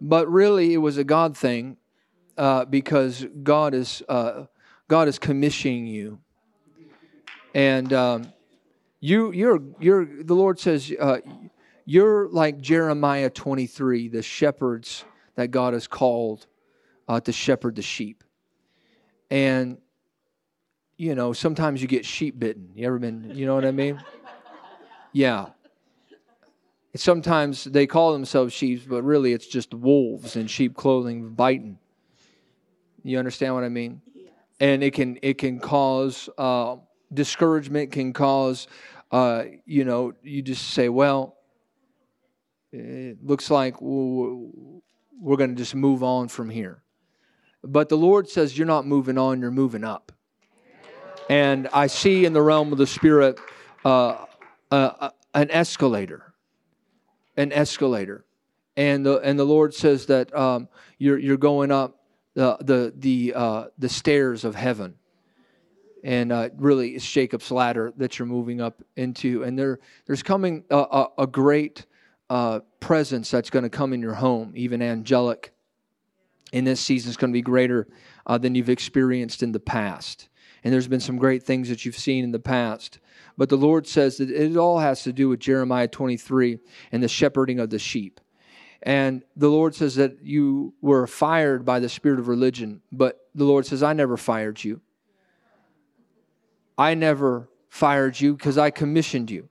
But 0.00 0.30
really, 0.30 0.72
it 0.72 0.78
was 0.78 0.98
a 0.98 1.04
God 1.04 1.36
thing 1.36 1.76
uh, 2.36 2.64
because 2.66 3.26
God 3.42 3.74
is, 3.74 4.02
uh, 4.08 4.44
God 4.88 5.08
is 5.08 5.18
commissioning 5.18 5.86
you. 5.86 6.20
And 7.56 7.90
um, 7.94 8.32
you, 9.00 9.32
you're, 9.32 9.60
you're, 9.80 10.04
the 10.04 10.34
Lord 10.34 10.60
says, 10.60 10.92
uh, 11.00 11.20
you're 11.86 12.28
like 12.28 12.60
Jeremiah 12.60 13.30
23, 13.30 14.08
the 14.08 14.20
shepherds 14.20 15.06
that 15.36 15.52
God 15.52 15.72
has 15.72 15.86
called 15.86 16.46
uh, 17.08 17.18
to 17.20 17.32
shepherd 17.32 17.76
the 17.76 17.82
sheep. 17.82 18.22
And, 19.30 19.78
you 20.98 21.14
know, 21.14 21.32
sometimes 21.32 21.80
you 21.80 21.88
get 21.88 22.04
sheep 22.04 22.38
bitten. 22.38 22.72
You 22.74 22.88
ever 22.88 22.98
been, 22.98 23.32
you 23.34 23.46
know 23.46 23.54
what 23.54 23.64
I 23.64 23.72
mean? 23.72 24.04
Yeah. 25.12 25.46
Sometimes 26.94 27.64
they 27.64 27.86
call 27.86 28.12
themselves 28.12 28.52
sheep, 28.52 28.86
but 28.86 29.02
really 29.02 29.32
it's 29.32 29.46
just 29.46 29.72
wolves 29.72 30.36
in 30.36 30.46
sheep 30.46 30.76
clothing 30.76 31.30
biting. 31.30 31.78
You 33.02 33.18
understand 33.18 33.54
what 33.54 33.64
I 33.64 33.70
mean? 33.70 34.02
And 34.60 34.82
it 34.82 34.92
can 34.92 35.18
it 35.22 35.38
can 35.38 35.58
cause 35.58 36.28
uh, 36.36 36.76
discouragement. 37.12 37.92
Can 37.92 38.12
cause 38.12 38.66
uh, 39.10 39.44
you 39.64 39.84
know 39.84 40.14
you 40.22 40.42
just 40.42 40.70
say, 40.70 40.88
well, 40.88 41.36
it 42.72 43.24
looks 43.24 43.50
like 43.50 43.80
we're 43.80 45.36
going 45.36 45.50
to 45.50 45.56
just 45.56 45.74
move 45.74 46.02
on 46.02 46.28
from 46.28 46.50
here. 46.50 46.82
But 47.62 47.88
the 47.88 47.96
Lord 47.96 48.28
says 48.28 48.56
you're 48.56 48.66
not 48.66 48.86
moving 48.86 49.18
on; 49.18 49.40
you're 49.40 49.50
moving 49.50 49.84
up. 49.84 50.12
And 51.28 51.68
I 51.72 51.88
see 51.88 52.24
in 52.24 52.32
the 52.32 52.42
realm 52.42 52.70
of 52.70 52.78
the 52.78 52.86
spirit 52.86 53.40
uh, 53.84 54.26
uh, 54.70 55.10
an 55.34 55.50
escalator 55.50 56.26
an 57.36 57.52
escalator. 57.52 58.24
And 58.76 59.04
the, 59.04 59.18
and 59.18 59.38
the 59.38 59.44
Lord 59.44 59.74
says 59.74 60.06
that 60.06 60.34
um, 60.34 60.68
you're, 60.98 61.18
you're 61.18 61.36
going 61.36 61.70
up 61.70 61.98
the, 62.34 62.56
the, 62.60 62.92
the, 62.96 63.32
uh, 63.34 63.64
the 63.78 63.88
stairs 63.88 64.44
of 64.44 64.54
heaven. 64.54 64.96
And 66.06 66.30
uh, 66.30 66.50
really, 66.56 66.90
it's 66.90 67.10
Jacob's 67.10 67.50
ladder 67.50 67.92
that 67.96 68.16
you're 68.16 68.26
moving 68.26 68.60
up 68.60 68.80
into. 68.94 69.42
And 69.42 69.58
there, 69.58 69.80
there's 70.06 70.22
coming 70.22 70.62
a, 70.70 70.76
a, 70.76 71.08
a 71.18 71.26
great 71.26 71.84
uh, 72.30 72.60
presence 72.78 73.32
that's 73.32 73.50
going 73.50 73.64
to 73.64 73.68
come 73.68 73.92
in 73.92 74.00
your 74.00 74.14
home, 74.14 74.52
even 74.54 74.82
angelic. 74.82 75.52
In 76.52 76.62
this 76.62 76.80
season, 76.80 77.10
is 77.10 77.16
going 77.16 77.32
to 77.32 77.36
be 77.36 77.42
greater 77.42 77.88
uh, 78.24 78.38
than 78.38 78.54
you've 78.54 78.70
experienced 78.70 79.42
in 79.42 79.50
the 79.50 79.58
past. 79.58 80.28
And 80.62 80.72
there's 80.72 80.86
been 80.86 81.00
some 81.00 81.16
great 81.16 81.42
things 81.42 81.68
that 81.70 81.84
you've 81.84 81.98
seen 81.98 82.22
in 82.22 82.30
the 82.30 82.38
past. 82.38 83.00
But 83.36 83.48
the 83.48 83.56
Lord 83.56 83.88
says 83.88 84.18
that 84.18 84.30
it 84.30 84.56
all 84.56 84.78
has 84.78 85.02
to 85.02 85.12
do 85.12 85.28
with 85.28 85.40
Jeremiah 85.40 85.88
23 85.88 86.60
and 86.92 87.02
the 87.02 87.08
shepherding 87.08 87.58
of 87.58 87.70
the 87.70 87.80
sheep. 87.80 88.20
And 88.80 89.24
the 89.34 89.48
Lord 89.48 89.74
says 89.74 89.96
that 89.96 90.22
you 90.22 90.72
were 90.80 91.08
fired 91.08 91.64
by 91.64 91.80
the 91.80 91.88
spirit 91.88 92.20
of 92.20 92.28
religion, 92.28 92.82
but 92.92 93.28
the 93.34 93.44
Lord 93.44 93.66
says, 93.66 93.82
I 93.82 93.92
never 93.92 94.16
fired 94.16 94.62
you. 94.62 94.80
I 96.78 96.94
never 96.94 97.48
fired 97.68 98.20
you 98.20 98.34
because 98.34 98.58
I 98.58 98.70
commissioned 98.70 99.30
you. 99.30 99.48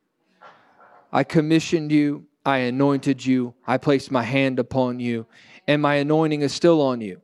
I 1.12 1.24
commissioned 1.24 1.92
you, 1.92 2.26
I 2.46 2.58
anointed 2.58 3.26
you, 3.26 3.54
I 3.66 3.78
placed 3.78 4.12
my 4.12 4.24
hand 4.24 4.60
upon 4.60 5.00
you, 5.00 5.26
and 5.68 5.82
my 5.82 5.96
anointing 5.96 6.42
is 6.42 6.54
still 6.54 6.82
on 6.82 7.02
you. 7.02 7.22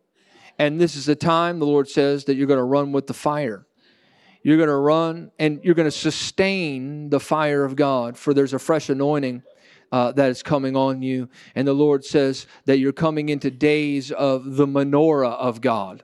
And 0.57 0.80
this 0.80 0.95
is 0.95 1.06
the 1.06 1.15
time, 1.15 1.60
the 1.60 1.65
Lord 1.65 1.90
says, 1.90 2.26
that 2.26 2.36
you're 2.36 2.48
going 2.48 2.57
to 2.57 2.64
run 2.64 2.91
with 2.91 3.07
the 3.07 3.14
fire. 3.14 3.65
You're 4.44 4.57
going 4.57 4.69
to 4.69 4.76
run 4.76 5.32
and 5.38 5.60
you're 5.64 5.76
going 5.76 5.88
to 5.88 5.91
sustain 5.91 7.10
the 7.10 7.19
fire 7.19 7.64
of 7.64 7.76
God, 7.76 8.18
for 8.18 8.34
there's 8.34 8.53
a 8.53 8.60
fresh 8.60 8.90
anointing 8.90 9.44
uh, 9.91 10.11
that 10.14 10.30
is 10.30 10.41
coming 10.41 10.76
on 10.76 11.02
you. 11.02 11.30
And 11.53 11.68
the 11.68 11.73
Lord 11.73 12.06
says 12.06 12.48
that 12.65 12.78
you're 12.80 12.94
coming 12.94 13.30
into 13.30 13.52
days 13.52 14.11
of 14.11 14.56
the 14.56 14.65
menorah 14.65 15.34
of 15.34 15.61
God. 15.61 16.03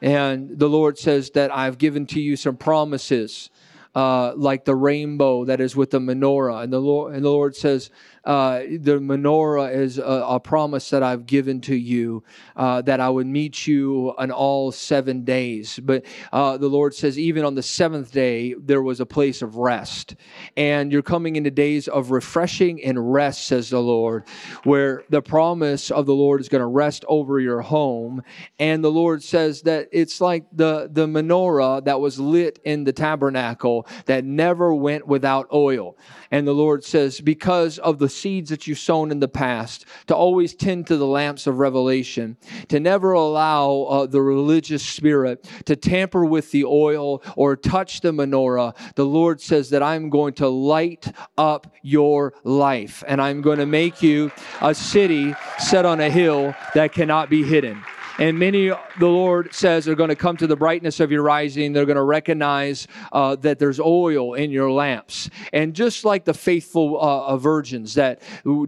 And 0.00 0.58
the 0.58 0.68
Lord 0.68 0.98
says 0.98 1.30
that 1.30 1.54
I've 1.54 1.78
given 1.78 2.06
to 2.06 2.20
you 2.20 2.36
some 2.36 2.56
promises. 2.56 3.50
Uh, 3.94 4.34
like 4.36 4.66
the 4.66 4.74
rainbow 4.74 5.46
that 5.46 5.58
is 5.58 5.74
with 5.74 5.90
the 5.90 5.98
menorah, 5.98 6.62
and 6.62 6.70
the 6.70 6.78
Lord 6.78 7.14
and 7.14 7.24
the 7.24 7.30
Lord 7.30 7.56
says 7.56 7.88
uh, 8.26 8.58
the 8.80 8.98
menorah 8.98 9.72
is 9.72 9.98
a, 9.98 10.02
a, 10.02 10.40
promise 10.40 10.90
that 10.90 11.02
I've 11.02 11.26
given 11.26 11.60
to 11.62 11.76
you 11.76 12.24
uh, 12.56 12.82
that 12.82 12.98
I 12.98 13.08
would 13.08 13.26
meet 13.26 13.68
you 13.68 14.14
on 14.18 14.32
all 14.32 14.72
seven 14.72 15.24
days. 15.24 15.78
But 15.78 16.04
uh, 16.32 16.56
the 16.56 16.66
Lord 16.66 16.92
says, 16.92 17.20
even 17.20 17.44
on 17.44 17.54
the 17.54 17.62
seventh 17.62 18.10
day, 18.10 18.54
there 18.58 18.82
was 18.82 18.98
a 18.98 19.06
place 19.06 19.42
of 19.42 19.56
rest. 19.56 20.16
And 20.56 20.90
you're 20.90 21.02
coming 21.02 21.36
into 21.36 21.52
days 21.52 21.86
of 21.86 22.10
refreshing 22.10 22.82
and 22.82 23.12
rest, 23.12 23.46
says 23.46 23.70
the 23.70 23.80
Lord, 23.80 24.24
where 24.64 25.04
the 25.08 25.22
promise 25.22 25.92
of 25.92 26.06
the 26.06 26.14
Lord 26.14 26.40
is 26.40 26.48
going 26.48 26.62
to 26.62 26.66
rest 26.66 27.04
over 27.06 27.38
your 27.38 27.60
home. 27.60 28.24
And 28.58 28.82
the 28.82 28.90
Lord 28.90 29.22
says 29.22 29.62
that 29.62 29.88
it's 29.92 30.20
like 30.20 30.46
the, 30.52 30.90
the 30.92 31.06
menorah 31.06 31.84
that 31.84 32.00
was 32.00 32.18
lit 32.18 32.58
in 32.64 32.82
the 32.82 32.92
tabernacle 32.92 33.86
that 34.06 34.24
never 34.24 34.74
went 34.74 35.06
without 35.06 35.46
oil. 35.52 35.96
And 36.32 36.46
the 36.46 36.52
Lord 36.52 36.82
says, 36.82 37.20
because 37.20 37.78
of 37.78 38.00
the 38.00 38.15
seeds 38.16 38.50
that 38.50 38.66
you've 38.66 38.78
sown 38.78 39.10
in 39.10 39.20
the 39.20 39.28
past, 39.28 39.84
to 40.06 40.14
always 40.14 40.54
tend 40.54 40.86
to 40.86 40.96
the 40.96 41.06
lamps 41.06 41.46
of 41.46 41.58
revelation, 41.58 42.36
to 42.68 42.80
never 42.80 43.12
allow 43.12 43.82
uh, 43.82 44.06
the 44.06 44.22
religious 44.22 44.84
spirit 44.84 45.48
to 45.64 45.76
tamper 45.76 46.24
with 46.24 46.50
the 46.50 46.64
oil 46.64 47.22
or 47.36 47.56
touch 47.56 48.00
the 48.00 48.12
menorah, 48.12 48.74
the 48.94 49.06
Lord 49.06 49.40
says 49.40 49.70
that 49.70 49.82
I'm 49.82 50.10
going 50.10 50.34
to 50.34 50.48
light 50.48 51.12
up 51.36 51.72
your 51.82 52.34
life 52.44 53.04
and 53.06 53.20
I'm 53.20 53.42
going 53.42 53.58
to 53.58 53.66
make 53.66 54.02
you 54.02 54.32
a 54.60 54.74
city 54.74 55.34
set 55.58 55.84
on 55.84 56.00
a 56.00 56.10
hill 56.10 56.54
that 56.74 56.92
cannot 56.92 57.30
be 57.30 57.42
hidden. 57.42 57.82
And 58.18 58.38
many, 58.38 58.68
the 58.68 59.06
Lord 59.06 59.52
says, 59.52 59.86
are 59.88 59.94
going 59.94 60.08
to 60.08 60.16
come 60.16 60.38
to 60.38 60.46
the 60.46 60.56
brightness 60.56 61.00
of 61.00 61.12
your 61.12 61.22
rising. 61.22 61.74
They're 61.74 61.84
going 61.84 61.96
to 61.96 62.02
recognize 62.02 62.88
uh, 63.12 63.36
that 63.36 63.58
there's 63.58 63.78
oil 63.78 64.32
in 64.32 64.50
your 64.50 64.70
lamps. 64.70 65.28
And 65.52 65.74
just 65.74 66.04
like 66.04 66.24
the 66.24 66.32
faithful 66.32 66.98
uh, 66.98 67.36
virgins 67.36 67.94
that 67.94 68.22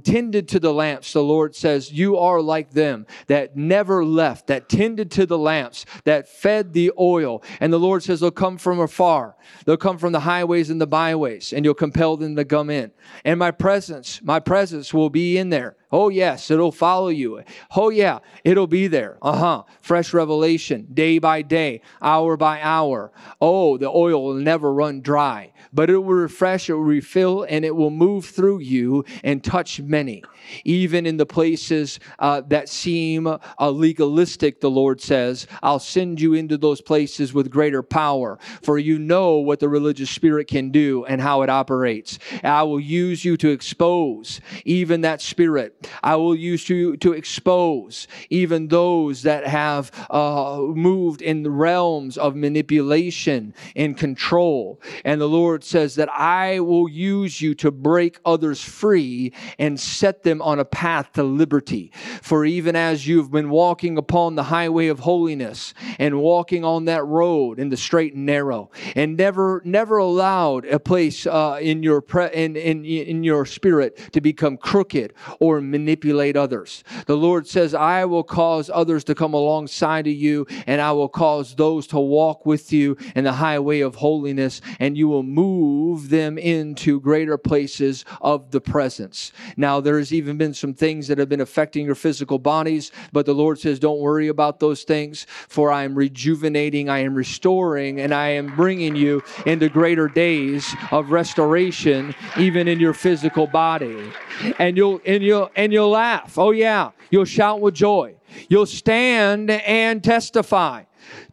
tended 0.05 0.49
to 0.49 0.61
the 0.61 0.73
lamps, 0.73 1.15
the 1.15 1.23
Lord 1.23 1.57
says, 1.57 1.91
You 1.91 2.19
are 2.19 2.43
like 2.43 2.73
them 2.73 3.07
that 3.29 3.57
never 3.57 4.05
left, 4.05 4.49
that 4.49 4.69
tended 4.69 5.11
to 5.13 5.25
the 5.25 5.39
lamps, 5.39 5.87
that 6.05 6.29
fed 6.29 6.75
the 6.75 6.93
oil. 6.99 7.43
And 7.61 7.73
the 7.73 7.81
Lord 7.81 8.03
says, 8.03 8.21
They'll 8.21 8.31
come 8.31 8.59
from 8.59 8.81
afar. 8.81 9.35
They'll 9.65 9.79
come 9.79 9.97
from 9.97 10.13
the 10.13 10.21
highways 10.21 10.69
and 10.69 10.81
the 10.81 10.87
byways, 10.87 11.55
and 11.55 11.65
you'll 11.65 11.73
compel 11.73 12.19
them 12.19 12.37
to 12.37 12.45
come 12.45 12.69
in. 12.69 12.91
And 13.25 13.39
my 13.39 13.51
presence, 13.51 14.21
my 14.23 14.41
presence 14.41 14.93
will 14.93 15.09
be 15.09 15.39
in 15.39 15.49
there. 15.49 15.78
Oh, 15.91 16.11
yes, 16.11 16.51
it'll 16.51 16.73
follow 16.73 17.09
you. 17.09 17.43
Oh, 17.75 17.89
yeah, 17.89 18.19
it'll 18.45 18.67
be 18.67 18.89
there. 18.89 19.17
Uh 19.23 19.37
huh. 19.37 19.63
Fresh 19.81 20.13
revelation, 20.13 20.87
day 20.93 21.19
by 21.19 21.43
day, 21.43 21.81
hour 22.03 22.37
by 22.37 22.61
hour. 22.61 23.11
Oh, 23.41 23.79
the 23.79 23.89
oil 23.89 24.23
will 24.23 24.35
never 24.35 24.73
run 24.73 25.01
dry, 25.01 25.53
but 25.73 25.91
it 25.91 25.99
will 25.99 26.15
refresh, 26.15 26.69
it 26.69 26.75
will 26.75 26.83
refill, 26.83 27.45
and 27.49 27.65
it 27.65 27.75
will 27.75 27.91
move 27.91 28.27
through 28.27 28.61
you 28.61 29.05
and 29.25 29.43
touch 29.43 29.81
many. 29.81 30.23
Even 30.65 31.07
in 31.07 31.17
the 31.17 31.27
places 31.27 32.01
uh, 32.19 32.41
that 32.49 32.69
seem 32.69 33.27
uh, 33.27 33.71
legalistic, 33.71 34.61
the 34.61 34.71
Lord 34.71 35.01
says, 35.01 35.47
I'll 35.63 35.79
send 35.79 36.21
you 36.21 36.35
into 36.35 36.57
those 36.57 36.81
places 36.81 37.35
with 37.35 37.51
greater 37.51 37.83
power, 37.83 38.39
for 38.63 38.79
you 38.79 38.99
know 38.99 39.37
what 39.37 39.61
the 39.61 39.69
religious 39.69 40.11
spirit 40.11 40.49
can 40.49 40.71
do 40.71 41.05
and 41.05 41.21
how 41.21 41.43
it 41.43 41.51
operates. 41.51 42.19
I 42.43 42.63
will 42.63 42.81
use 42.81 43.25
you 43.25 43.37
to 43.39 43.51
expose 43.51 44.41
even 44.65 45.03
that 45.03 45.21
spirit 45.21 45.89
I 46.03 46.17
will 46.17 46.35
use 46.35 46.69
you 46.69 46.97
to 46.99 47.13
expose 47.13 48.09
even 48.31 48.69
those 48.69 49.23
that 49.23 49.47
have 49.47 49.91
uh, 50.11 50.59
moved 50.61 51.23
in 51.23 51.43
the 51.43 51.51
realms 51.51 52.17
of 52.19 52.37
manipulation 52.37 53.55
and 53.77 53.97
control. 53.97 54.81
And 55.05 55.21
the 55.21 55.29
Lord 55.29 55.48
says 55.61 55.95
that 55.97 56.09
I 56.11 56.61
will 56.61 56.89
use 56.89 57.41
you 57.41 57.55
to 57.57 57.71
break 57.71 58.19
others 58.25 58.63
free 58.63 59.33
and 59.59 59.79
set 59.79 60.23
them 60.23 60.43
on 60.43 60.59
a 60.59 60.65
path 60.65 61.13
to 61.15 61.23
liberty. 61.23 61.93
For 62.23 62.45
even 62.45 62.77
as 62.77 63.07
you've 63.07 63.31
been 63.31 63.51
walking 63.51 63.99
upon 63.99 64.35
the 64.35 64.45
highway 64.45 64.89
of 64.89 65.01
holiness 65.01 65.75
and 65.99 66.21
walking 66.21 66.65
on 66.65 66.85
that 66.87 67.05
road 67.05 67.59
in 67.59 67.69
the 67.69 67.77
straight 67.77 68.15
and 68.15 68.27
narrow, 68.27 68.71
and 68.95 69.17
never 69.17 69.63
never 69.65 69.97
allowed 69.99 70.65
a 70.67 70.79
place 70.79 71.27
uh, 71.27 71.59
in 71.61 71.83
your 71.83 72.01
pre- 72.01 72.33
in, 72.33 72.57
in 72.57 72.85
in 72.85 73.25
your 73.25 73.47
spirit 73.47 74.13
to 74.13 74.21
become 74.21 74.57
crooked 74.57 75.15
or 75.41 75.61
manipulate 75.61 76.37
others. 76.37 76.85
The 77.07 77.17
Lord 77.17 77.47
says, 77.47 77.75
I 77.75 78.05
will 78.05 78.25
cause 78.25 78.71
others 78.73 79.05
to 79.05 79.15
come 79.15 79.35
alongside 79.35 80.07
of 80.07 80.13
you, 80.13 80.47
and 80.67 80.81
I 80.81 80.93
will 80.93 81.09
cause 81.09 81.55
those 81.55 81.87
to 81.89 81.99
walk 81.99 82.47
with 82.47 82.73
you 82.73 82.97
in 83.15 83.25
the 83.25 83.33
highway 83.33 83.81
of 83.81 83.97
holiness, 83.97 84.61
and 84.79 84.97
you 84.97 85.09
will 85.09 85.23
move 85.39 86.09
them 86.09 86.37
into 86.37 87.01
greater 87.01 87.39
places 87.39 88.05
of 88.21 88.51
the 88.51 88.61
presence. 88.61 89.33
Now, 89.57 89.81
there's 89.81 90.13
even 90.13 90.37
been 90.37 90.53
some 90.53 90.75
things 90.75 91.07
that 91.07 91.19
have 91.19 91.29
been 91.29 91.41
affecting 91.41 91.87
your 91.87 91.95
physical 91.95 92.41
bodies, 92.41 92.91
but 93.13 93.25
the 93.25 93.35
Lord 93.35 93.59
says, 93.61 93.79
Don't 93.79 94.01
worry 94.01 94.29
about 94.29 94.59
those 94.59 94.83
things, 94.83 95.27
for 95.49 95.71
I 95.71 95.85
am 95.85 95.95
rejuvenating, 95.95 96.89
I 96.89 96.99
am 97.01 97.15
restoring, 97.15 98.01
and 98.01 98.13
I 98.13 98.31
am 98.31 98.57
bringing 98.57 98.97
you 98.97 99.23
into 99.47 99.69
greater 99.69 100.09
days 100.09 100.75
of 100.91 101.13
restoration, 101.13 102.15
even 102.37 102.67
in 102.67 102.81
your 102.81 102.95
physical 102.95 103.47
body. 103.47 104.11
And 104.59 104.77
you'll 104.77 105.01
and 105.07 105.23
you'll 105.23 105.51
and 105.55 105.73
you'll 105.73 105.91
laugh. 105.91 106.37
Oh 106.37 106.51
yeah, 106.51 106.91
you'll 107.11 107.25
shout 107.25 107.61
with 107.61 107.75
joy. 107.75 108.17
You'll 108.49 108.67
stand 108.67 109.51
and 109.51 110.03
testify 110.03 110.85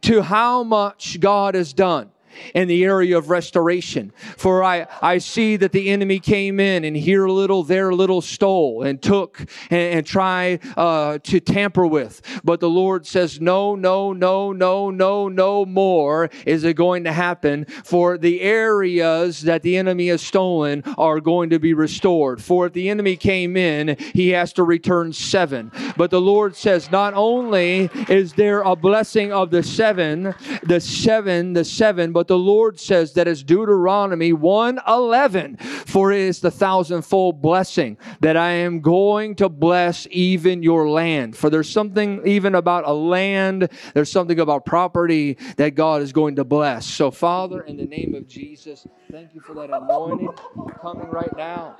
to 0.02 0.22
how 0.22 0.62
much 0.62 1.18
God 1.20 1.54
has 1.54 1.72
done 1.72 2.10
in 2.54 2.68
the 2.68 2.84
area 2.84 3.16
of 3.16 3.30
restoration. 3.30 4.12
For 4.36 4.62
I, 4.62 4.86
I 5.02 5.18
see 5.18 5.56
that 5.56 5.72
the 5.72 5.88
enemy 5.90 6.18
came 6.18 6.60
in 6.60 6.84
and 6.84 6.96
here 6.96 7.24
a 7.24 7.32
little, 7.32 7.62
there 7.62 7.90
a 7.90 7.94
little 7.94 8.20
stole 8.20 8.82
and 8.82 9.00
took 9.00 9.40
and, 9.70 9.98
and 9.98 10.06
try 10.06 10.58
uh, 10.76 11.18
to 11.24 11.40
tamper 11.40 11.86
with. 11.86 12.22
But 12.44 12.60
the 12.60 12.70
Lord 12.70 13.06
says, 13.06 13.40
no, 13.40 13.74
no, 13.74 14.12
no, 14.12 14.52
no, 14.52 14.90
no, 14.90 15.28
no 15.28 15.64
more 15.64 16.30
is 16.44 16.64
it 16.64 16.74
going 16.74 17.04
to 17.04 17.12
happen. 17.12 17.66
For 17.84 18.18
the 18.18 18.40
areas 18.40 19.42
that 19.42 19.62
the 19.62 19.76
enemy 19.76 20.08
has 20.08 20.22
stolen 20.22 20.82
are 20.98 21.20
going 21.20 21.50
to 21.50 21.58
be 21.58 21.74
restored. 21.74 22.42
For 22.42 22.66
if 22.66 22.72
the 22.72 22.88
enemy 22.88 23.16
came 23.16 23.56
in, 23.56 23.96
he 24.12 24.30
has 24.30 24.52
to 24.54 24.62
return 24.62 25.12
seven. 25.12 25.72
But 25.96 26.10
the 26.10 26.20
Lord 26.20 26.56
says, 26.56 26.90
not 26.90 27.14
only 27.14 27.90
is 28.08 28.34
there 28.34 28.62
a 28.62 28.76
blessing 28.76 29.32
of 29.32 29.50
the 29.50 29.62
seven, 29.62 30.34
the 30.62 30.80
seven, 30.80 31.52
the 31.52 31.64
seven, 31.64 32.12
but 32.12 32.25
the 32.28 32.38
Lord 32.38 32.78
says 32.80 33.14
that 33.14 33.28
is 33.28 33.42
Deuteronomy 33.42 34.32
1:11 34.32 35.58
for 35.86 36.12
it 36.12 36.20
is 36.20 36.40
the 36.40 36.50
thousandfold 36.50 37.40
blessing 37.40 37.96
that 38.20 38.36
I 38.36 38.50
am 38.50 38.80
going 38.80 39.34
to 39.36 39.48
bless 39.48 40.06
even 40.10 40.62
your 40.62 40.88
land. 40.88 41.36
For 41.36 41.50
there's 41.50 41.70
something 41.70 42.26
even 42.26 42.54
about 42.54 42.86
a 42.86 42.92
land 42.92 43.68
there's 43.94 44.10
something 44.10 44.40
about 44.40 44.64
property 44.64 45.38
that 45.56 45.74
God 45.74 46.02
is 46.02 46.12
going 46.12 46.36
to 46.36 46.44
bless. 46.44 46.86
So 46.86 47.10
father 47.10 47.62
in 47.62 47.76
the 47.76 47.86
name 47.86 48.14
of 48.14 48.26
Jesus 48.26 48.86
thank 49.10 49.34
you 49.34 49.40
for 49.40 49.54
that 49.54 49.70
anointing 49.70 50.32
coming 50.80 51.08
right 51.08 51.34
now. 51.36 51.76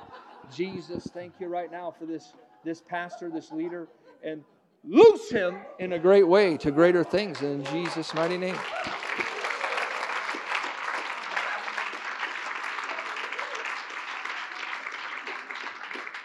Jesus 0.53 1.07
thank 1.13 1.33
you 1.39 1.47
right 1.47 1.71
now 1.71 1.93
for 1.97 2.05
this 2.05 2.33
this 2.63 2.81
pastor 2.81 3.29
this 3.29 3.51
leader 3.51 3.87
and 4.23 4.43
loose 4.83 5.29
him 5.29 5.57
in 5.79 5.93
a 5.93 5.99
great 5.99 6.27
way 6.27 6.57
to 6.57 6.71
greater 6.71 7.03
things 7.03 7.41
in 7.41 7.63
Jesus 7.65 8.13
mighty 8.13 8.37
name 8.37 8.55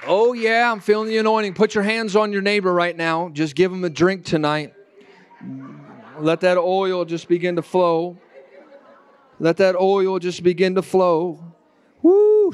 Oh, 0.05 0.33
yeah, 0.33 0.71
I'm 0.73 0.81
feeling 0.81 1.09
the 1.09 1.19
anointing. 1.19 1.55
Put 1.55 1.75
your 1.75 1.85
hands 1.85 2.17
on 2.17 2.33
your 2.33 2.43
neighbor 2.43 2.73
right 2.73 2.97
now. 2.97 3.29
Just 3.29 3.55
give 3.55 3.73
him 3.73 3.85
a 3.85 3.91
drink 3.91 4.25
tonight. 4.25 4.75
Let 6.19 6.41
that 6.41 6.59
oil 6.59 7.05
just 7.05 7.29
begin 7.29 7.57
to 7.57 7.63
flow. 7.63 8.19
Let 9.39 9.59
that 9.59 9.77
oil 9.77 10.19
just 10.19 10.43
begin 10.43 10.75
to 10.75 10.83
flow. 10.83 11.55
You're 12.03 12.51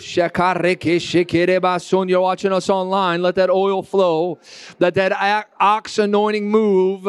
watching 2.20 2.52
us 2.52 2.68
online. 2.68 3.22
Let 3.22 3.34
that 3.36 3.50
oil 3.50 3.82
flow. 3.82 4.38
Let 4.78 4.94
that 4.94 5.48
ox 5.58 5.98
anointing 5.98 6.50
move 6.50 7.06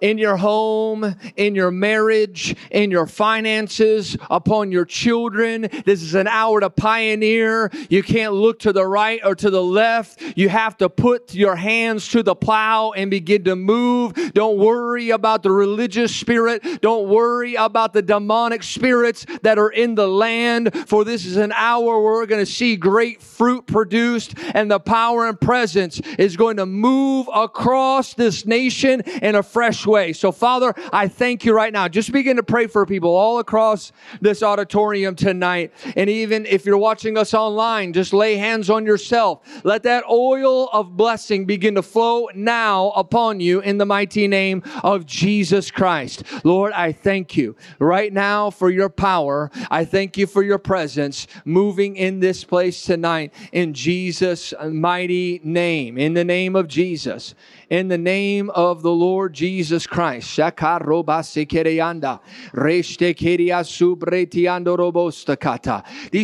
in 0.00 0.18
your 0.18 0.36
home, 0.36 1.14
in 1.36 1.54
your 1.54 1.70
marriage, 1.70 2.54
in 2.70 2.90
your 2.90 3.06
finances, 3.06 4.16
upon 4.30 4.72
your 4.72 4.84
children. 4.84 5.68
This 5.84 6.02
is 6.02 6.14
an 6.14 6.26
hour 6.26 6.60
to 6.60 6.70
pioneer. 6.70 7.70
You 7.88 8.02
can't 8.02 8.32
look 8.32 8.60
to 8.60 8.72
the 8.72 8.86
right 8.86 9.20
or 9.24 9.34
to 9.34 9.50
the 9.50 9.62
left. 9.62 10.22
You 10.36 10.48
have 10.48 10.76
to 10.78 10.88
put 10.88 11.34
your 11.34 11.56
hands 11.56 12.08
to 12.08 12.22
the 12.22 12.34
plow 12.34 12.92
and 12.92 13.10
begin 13.10 13.44
to 13.44 13.56
move. 13.56 14.14
Don't 14.34 14.58
worry 14.58 15.10
about 15.10 15.42
the 15.42 15.50
religious 15.50 16.14
spirit. 16.14 16.80
Don't 16.80 17.08
worry 17.08 17.54
about 17.54 17.92
the 17.92 18.02
demonic 18.02 18.62
spirits 18.62 19.26
that 19.42 19.58
are 19.58 19.70
in 19.70 19.94
the 19.94 20.08
land, 20.08 20.74
for 20.88 21.04
this 21.04 21.24
is 21.24 21.36
an 21.36 21.52
hour 21.52 22.00
where 22.00 22.14
we're 22.14 22.26
going 22.26 22.44
to 22.44 22.50
see 22.50 22.76
great 22.76 23.22
fruit 23.22 23.66
produced 23.66 24.34
and 24.54 24.70
the 24.70 24.80
power 24.80 25.26
and 25.28 25.40
presence 25.40 26.00
is 26.18 26.36
going 26.36 26.56
to 26.56 26.66
move 26.66 27.28
across 27.34 28.14
this 28.14 28.46
nation 28.46 29.00
in 29.22 29.34
a 29.34 29.42
fresh 29.42 29.85
way. 29.86 30.12
So, 30.12 30.32
Father, 30.32 30.74
I 30.92 31.08
thank 31.08 31.44
you 31.44 31.54
right 31.54 31.72
now. 31.72 31.88
Just 31.88 32.12
begin 32.12 32.36
to 32.36 32.42
pray 32.42 32.66
for 32.66 32.86
people 32.86 33.10
all 33.10 33.38
across 33.38 33.92
this 34.20 34.42
auditorium 34.42 35.14
tonight. 35.14 35.72
And 35.96 36.10
even 36.10 36.46
if 36.46 36.64
you're 36.64 36.78
watching 36.78 37.16
us 37.16 37.34
online, 37.34 37.92
just 37.92 38.12
lay 38.12 38.36
hands 38.36 38.70
on 38.70 38.86
yourself. 38.86 39.64
Let 39.64 39.82
that 39.84 40.04
oil 40.10 40.68
of 40.68 40.96
blessing 40.96 41.44
begin 41.44 41.74
to 41.76 41.82
flow 41.82 42.28
now 42.34 42.90
upon 42.90 43.40
you 43.40 43.60
in 43.60 43.78
the 43.78 43.86
mighty 43.86 44.28
name 44.28 44.62
of 44.82 45.06
Jesus 45.06 45.70
Christ. 45.70 46.22
Lord, 46.44 46.72
I 46.72 46.92
thank 46.92 47.36
you 47.36 47.56
right 47.78 48.12
now 48.12 48.50
for 48.50 48.70
your 48.70 48.88
power. 48.88 49.50
I 49.70 49.84
thank 49.84 50.16
you 50.16 50.26
for 50.26 50.42
your 50.42 50.58
presence 50.58 51.26
moving 51.44 51.96
in 51.96 52.20
this 52.20 52.44
place 52.44 52.82
tonight 52.84 53.32
in 53.52 53.74
Jesus' 53.74 54.52
mighty 54.70 55.40
name. 55.42 55.98
In 55.98 56.14
the 56.14 56.24
name 56.24 56.56
of 56.56 56.68
Jesus. 56.68 57.34
In 57.68 57.88
the 57.88 57.98
name 57.98 58.48
of 58.50 58.82
the 58.82 58.92
Lord 58.92 59.32
Jesus 59.32 59.88
Christ. 59.88 60.36
These 60.36 60.52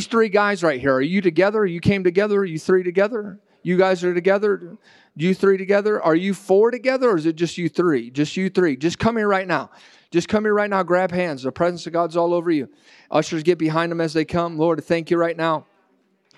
three 0.07 0.29
guys 0.29 0.63
right 0.63 0.81
here, 0.81 0.95
are 0.95 1.03
you 1.03 1.21
together? 1.21 1.67
You 1.67 1.81
came 1.81 2.05
together? 2.05 2.39
Are 2.39 2.45
you 2.45 2.61
three 2.61 2.85
together? 2.85 3.41
You 3.65 3.77
guys 3.77 4.05
are 4.05 4.15
together? 4.15 4.77
You 5.17 5.35
three 5.35 5.59
together? 5.59 6.01
Are 6.01 6.15
you 6.15 6.33
four 6.33 6.71
together 6.71 7.11
or 7.11 7.17
is 7.17 7.27
it 7.27 7.35
just 7.35 7.59
you 7.59 7.69
three? 7.69 8.11
Just 8.11 8.37
you 8.37 8.49
three. 8.49 8.77
Just 8.77 9.01
come 9.01 9.17
here 9.17 9.29
right 9.29 9.49
now. 9.49 9.71
Just 10.13 10.29
come 10.29 10.45
here 10.45 10.55
right 10.55 10.71
now. 10.71 10.85
Grab 10.85 11.11
hands. 11.11 11.43
The 11.43 11.51
presence 11.51 11.89
of 11.89 11.93
God's 11.93 12.17
all 12.17 12.35
over 12.35 12.53
you. 12.53 12.69
Ushers, 13.11 13.43
get 13.43 13.59
behind 13.59 13.91
them 13.91 14.01
as 14.01 14.13
they 14.13 14.25
come. 14.25 14.59
Lord, 14.59 14.85
thank 14.85 15.11
you 15.11 15.17
right 15.17 15.37
now 15.37 15.67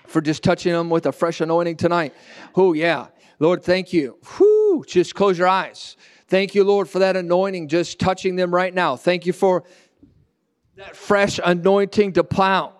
for 0.07 0.21
just 0.21 0.43
touching 0.43 0.73
them 0.73 0.89
with 0.89 1.05
a 1.05 1.11
fresh 1.11 1.41
anointing 1.41 1.77
tonight. 1.77 2.15
Oh, 2.55 2.73
yeah. 2.73 3.07
Lord, 3.39 3.63
thank 3.63 3.91
you. 3.91 4.17
Whew, 4.37 4.54
just 4.83 5.15
close 5.15 5.37
your 5.37 5.47
eyes. 5.47 5.95
Thank 6.27 6.55
you, 6.55 6.63
Lord, 6.63 6.89
for 6.89 6.99
that 6.99 7.15
anointing 7.15 7.67
just 7.67 7.99
touching 7.99 8.35
them 8.35 8.53
right 8.53 8.73
now. 8.73 8.95
Thank 8.95 9.25
you 9.25 9.33
for 9.33 9.63
that 10.75 10.95
fresh 10.95 11.39
anointing 11.43 12.13
to 12.13 12.23
plow. 12.23 12.73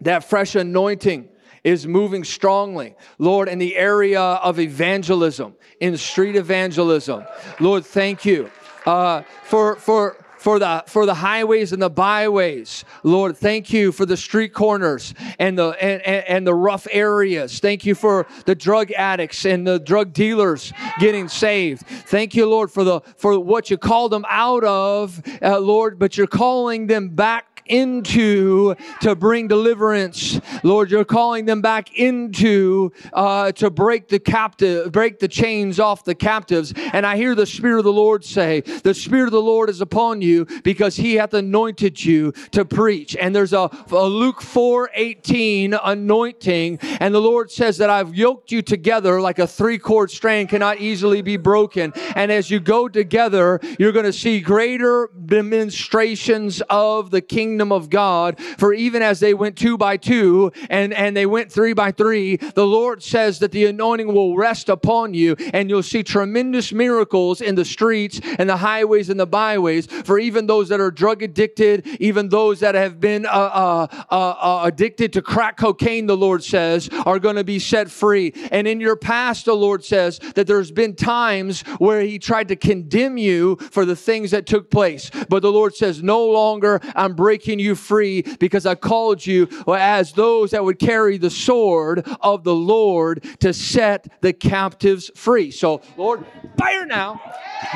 That 0.00 0.24
fresh 0.24 0.54
anointing 0.54 1.28
is 1.64 1.86
moving 1.86 2.24
strongly, 2.24 2.94
Lord, 3.18 3.48
in 3.48 3.58
the 3.58 3.76
area 3.76 4.20
of 4.20 4.60
evangelism, 4.60 5.54
in 5.80 5.96
street 5.96 6.36
evangelism. 6.36 7.24
Lord, 7.58 7.84
thank 7.84 8.24
you 8.24 8.50
uh, 8.84 9.22
for 9.44 9.76
for 9.76 10.25
for 10.46 10.60
the 10.60 10.84
for 10.86 11.06
the 11.06 11.14
highways 11.14 11.72
and 11.72 11.82
the 11.82 11.90
byways. 11.90 12.84
Lord 13.02 13.36
thank 13.36 13.72
you 13.72 13.90
for 13.90 14.06
the 14.06 14.16
street 14.16 14.52
corners 14.54 15.12
and 15.40 15.58
the 15.58 15.70
and, 15.70 16.00
and, 16.02 16.24
and, 16.28 16.46
the 16.46 16.54
rough 16.54 16.86
areas. 16.92 17.58
Thank 17.58 17.84
you 17.84 17.96
for 17.96 18.28
the 18.44 18.54
drug 18.54 18.92
addicts 18.92 19.44
and 19.44 19.66
the 19.66 19.80
drug 19.80 20.12
dealers 20.12 20.72
getting 21.00 21.26
saved. 21.26 21.84
Thank 21.84 22.36
you 22.36 22.46
lord 22.46 22.70
for 22.70 22.84
the 22.84 23.00
for 23.16 23.40
what 23.40 23.70
you 23.70 23.76
called 23.76 24.12
them 24.12 24.24
out 24.28 24.62
of 24.62 25.20
uh, 25.42 25.58
lord 25.58 25.98
but 25.98 26.16
you're 26.16 26.28
calling 26.28 26.86
them 26.86 27.08
back 27.08 27.55
into 27.68 28.74
to 29.00 29.14
bring 29.14 29.48
deliverance. 29.48 30.40
Lord, 30.62 30.90
you're 30.90 31.04
calling 31.04 31.44
them 31.44 31.60
back 31.60 31.96
into 31.98 32.92
uh, 33.12 33.52
to 33.52 33.70
break 33.70 34.08
the 34.08 34.18
captive, 34.18 34.92
break 34.92 35.18
the 35.18 35.28
chains 35.28 35.78
off 35.78 36.04
the 36.04 36.14
captives. 36.14 36.72
And 36.92 37.06
I 37.06 37.16
hear 37.16 37.34
the 37.34 37.46
Spirit 37.46 37.78
of 37.78 37.84
the 37.84 37.92
Lord 37.92 38.24
say, 38.24 38.60
The 38.60 38.94
Spirit 38.94 39.26
of 39.26 39.32
the 39.32 39.42
Lord 39.42 39.68
is 39.70 39.80
upon 39.80 40.22
you 40.22 40.46
because 40.62 40.96
he 40.96 41.14
hath 41.14 41.34
anointed 41.34 42.02
you 42.04 42.32
to 42.52 42.64
preach. 42.64 43.16
And 43.16 43.34
there's 43.34 43.52
a, 43.52 43.70
a 43.90 44.06
Luke 44.06 44.40
4 44.40 44.90
18 44.94 45.74
anointing. 45.74 46.78
And 47.00 47.14
the 47.14 47.20
Lord 47.20 47.50
says 47.50 47.78
that 47.78 47.90
I've 47.90 48.14
yoked 48.14 48.52
you 48.52 48.62
together 48.62 49.20
like 49.20 49.38
a 49.38 49.46
three 49.46 49.78
cord 49.78 50.10
strand 50.10 50.48
cannot 50.48 50.80
easily 50.80 51.22
be 51.22 51.36
broken. 51.36 51.92
And 52.14 52.30
as 52.30 52.50
you 52.50 52.60
go 52.60 52.88
together, 52.88 53.60
you're 53.78 53.92
going 53.92 54.04
to 54.04 54.12
see 54.12 54.40
greater 54.40 55.10
demonstrations 55.26 56.62
of 56.68 57.10
the 57.10 57.20
kingdom 57.20 57.55
kingdom 57.56 57.72
of 57.72 57.88
God. 57.88 58.38
For 58.58 58.74
even 58.74 59.00
as 59.00 59.18
they 59.18 59.32
went 59.32 59.56
two 59.56 59.78
by 59.78 59.96
two 59.96 60.52
and, 60.68 60.92
and 60.92 61.16
they 61.16 61.24
went 61.24 61.50
three 61.50 61.72
by 61.72 61.90
three, 61.90 62.36
the 62.36 62.66
Lord 62.66 63.02
says 63.02 63.38
that 63.38 63.50
the 63.50 63.64
anointing 63.64 64.12
will 64.12 64.36
rest 64.36 64.68
upon 64.68 65.14
you 65.14 65.36
and 65.54 65.70
you'll 65.70 65.82
see 65.82 66.02
tremendous 66.02 66.70
miracles 66.70 67.40
in 67.40 67.54
the 67.54 67.64
streets 67.64 68.20
and 68.38 68.50
the 68.50 68.58
highways 68.58 69.08
and 69.08 69.18
the 69.18 69.26
byways. 69.26 69.86
For 69.86 70.18
even 70.18 70.46
those 70.46 70.68
that 70.68 70.80
are 70.80 70.90
drug 70.90 71.22
addicted, 71.22 71.86
even 71.98 72.28
those 72.28 72.60
that 72.60 72.74
have 72.74 73.00
been 73.00 73.24
uh, 73.24 73.30
uh, 73.30 73.86
uh, 74.10 74.14
uh 74.14 74.60
addicted 74.64 75.14
to 75.14 75.22
crack 75.22 75.56
cocaine, 75.56 76.06
the 76.06 76.16
Lord 76.16 76.44
says, 76.44 76.90
are 77.06 77.18
going 77.18 77.36
to 77.36 77.44
be 77.44 77.58
set 77.58 77.90
free. 77.90 78.34
And 78.52 78.68
in 78.68 78.80
your 78.80 78.96
past, 78.96 79.46
the 79.46 79.56
Lord 79.56 79.82
says 79.82 80.18
that 80.34 80.46
there's 80.46 80.70
been 80.70 80.94
times 80.94 81.62
where 81.78 82.02
He 82.02 82.18
tried 82.18 82.48
to 82.48 82.56
condemn 82.56 83.16
you 83.16 83.56
for 83.70 83.86
the 83.86 83.96
things 83.96 84.32
that 84.32 84.44
took 84.44 84.70
place. 84.70 85.10
But 85.30 85.40
the 85.40 85.52
Lord 85.52 85.74
says, 85.74 86.02
no 86.02 86.22
longer 86.26 86.80
I'm 86.94 87.14
breaking 87.14 87.45
breaking 87.46 87.60
you 87.60 87.76
free 87.76 88.22
because 88.40 88.66
I 88.66 88.74
called 88.74 89.24
you 89.24 89.48
as 89.68 90.12
those 90.12 90.50
that 90.50 90.64
would 90.64 90.80
carry 90.80 91.16
the 91.16 91.30
sword 91.30 92.04
of 92.20 92.42
the 92.42 92.54
Lord 92.54 93.24
to 93.38 93.52
set 93.52 94.08
the 94.20 94.32
captives 94.32 95.12
free. 95.14 95.52
So, 95.52 95.80
Lord, 95.96 96.26
fire 96.58 96.86
now, 96.86 97.20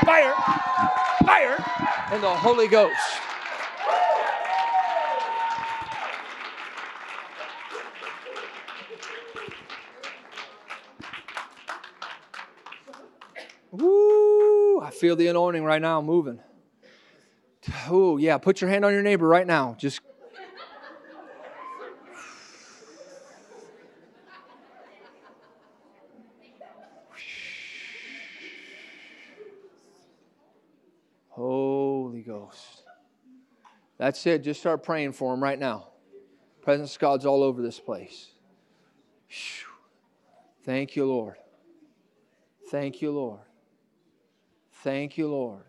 fire, 0.05 0.35
fire, 1.25 1.65
and 2.11 2.21
the 2.21 2.35
Holy 2.35 2.67
Ghost. 2.67 2.99
Woo! 13.71 14.81
I 14.81 14.91
feel 14.91 15.15
the 15.15 15.29
anointing 15.29 15.63
right 15.63 15.81
now 15.81 16.03
moving. 16.03 16.41
Oh, 17.89 18.17
yeah. 18.17 18.39
Put 18.39 18.61
your 18.61 18.71
hand 18.71 18.85
on 18.85 18.93
your 18.93 19.03
neighbor 19.03 19.27
right 19.27 19.47
now. 19.47 19.75
Just. 19.79 20.01
Holy 31.29 32.23
Ghost. 32.23 32.83
That's 33.99 34.27
it. 34.27 34.43
Just 34.43 34.61
start 34.61 34.83
praying 34.83 35.13
for 35.13 35.33
him 35.33 35.43
right 35.43 35.59
now. 35.59 35.89
Presence 36.63 36.95
of 36.95 37.01
God's 37.01 37.25
all 37.25 37.43
over 37.43 37.63
this 37.63 37.79
place. 37.81 38.29
Thank 40.65 40.97
you, 40.97 41.07
Lord. 41.07 41.37
Thank 42.71 43.01
you, 43.01 43.11
Lord. 43.11 43.41
Thank 44.83 45.17
you, 45.17 45.29
Lord. 45.29 45.65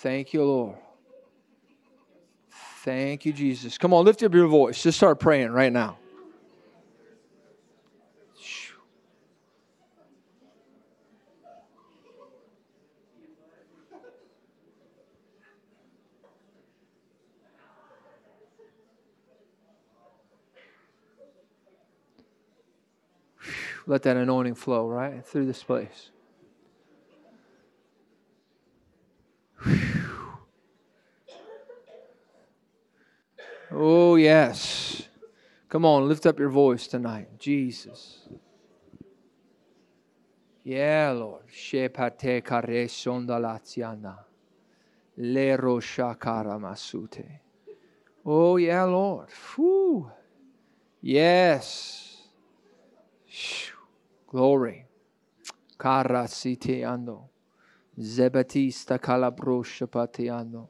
Thank 0.00 0.32
you, 0.32 0.42
Lord. 0.42 0.76
Thank 2.50 3.26
you, 3.26 3.34
Jesus. 3.34 3.76
Come 3.76 3.92
on, 3.92 4.06
lift 4.06 4.22
up 4.22 4.32
your 4.32 4.46
voice. 4.46 4.82
Just 4.82 4.96
start 4.96 5.20
praying 5.20 5.50
right 5.50 5.70
now. 5.70 5.98
Let 23.86 24.02
that 24.04 24.16
anointing 24.16 24.54
flow 24.54 24.88
right 24.88 25.22
through 25.26 25.44
this 25.44 25.62
place. 25.62 26.10
Oh, 33.72 34.09
yes. 34.24 35.08
Come 35.68 35.84
on, 35.84 36.08
lift 36.08 36.26
up 36.26 36.38
your 36.38 36.48
voice 36.48 36.86
tonight. 36.86 37.38
Jesus. 37.38 38.28
Yeah, 40.64 41.12
Lord. 41.12 41.46
Shepate 41.48 42.44
kare 42.44 42.86
sondalaziana. 42.86 44.16
Lero 45.16 45.80
shakara 45.80 46.58
masute. 46.58 47.40
Oh, 48.24 48.56
yeah, 48.56 48.84
Lord. 48.84 49.28
Whew. 49.30 50.10
Yes. 51.00 52.18
Glory. 54.26 54.86
Kara 55.78 56.24
siteando. 56.26 57.28
Zebatista 57.98 58.98
calabrosha 58.98 59.86
patiando. 59.86 60.68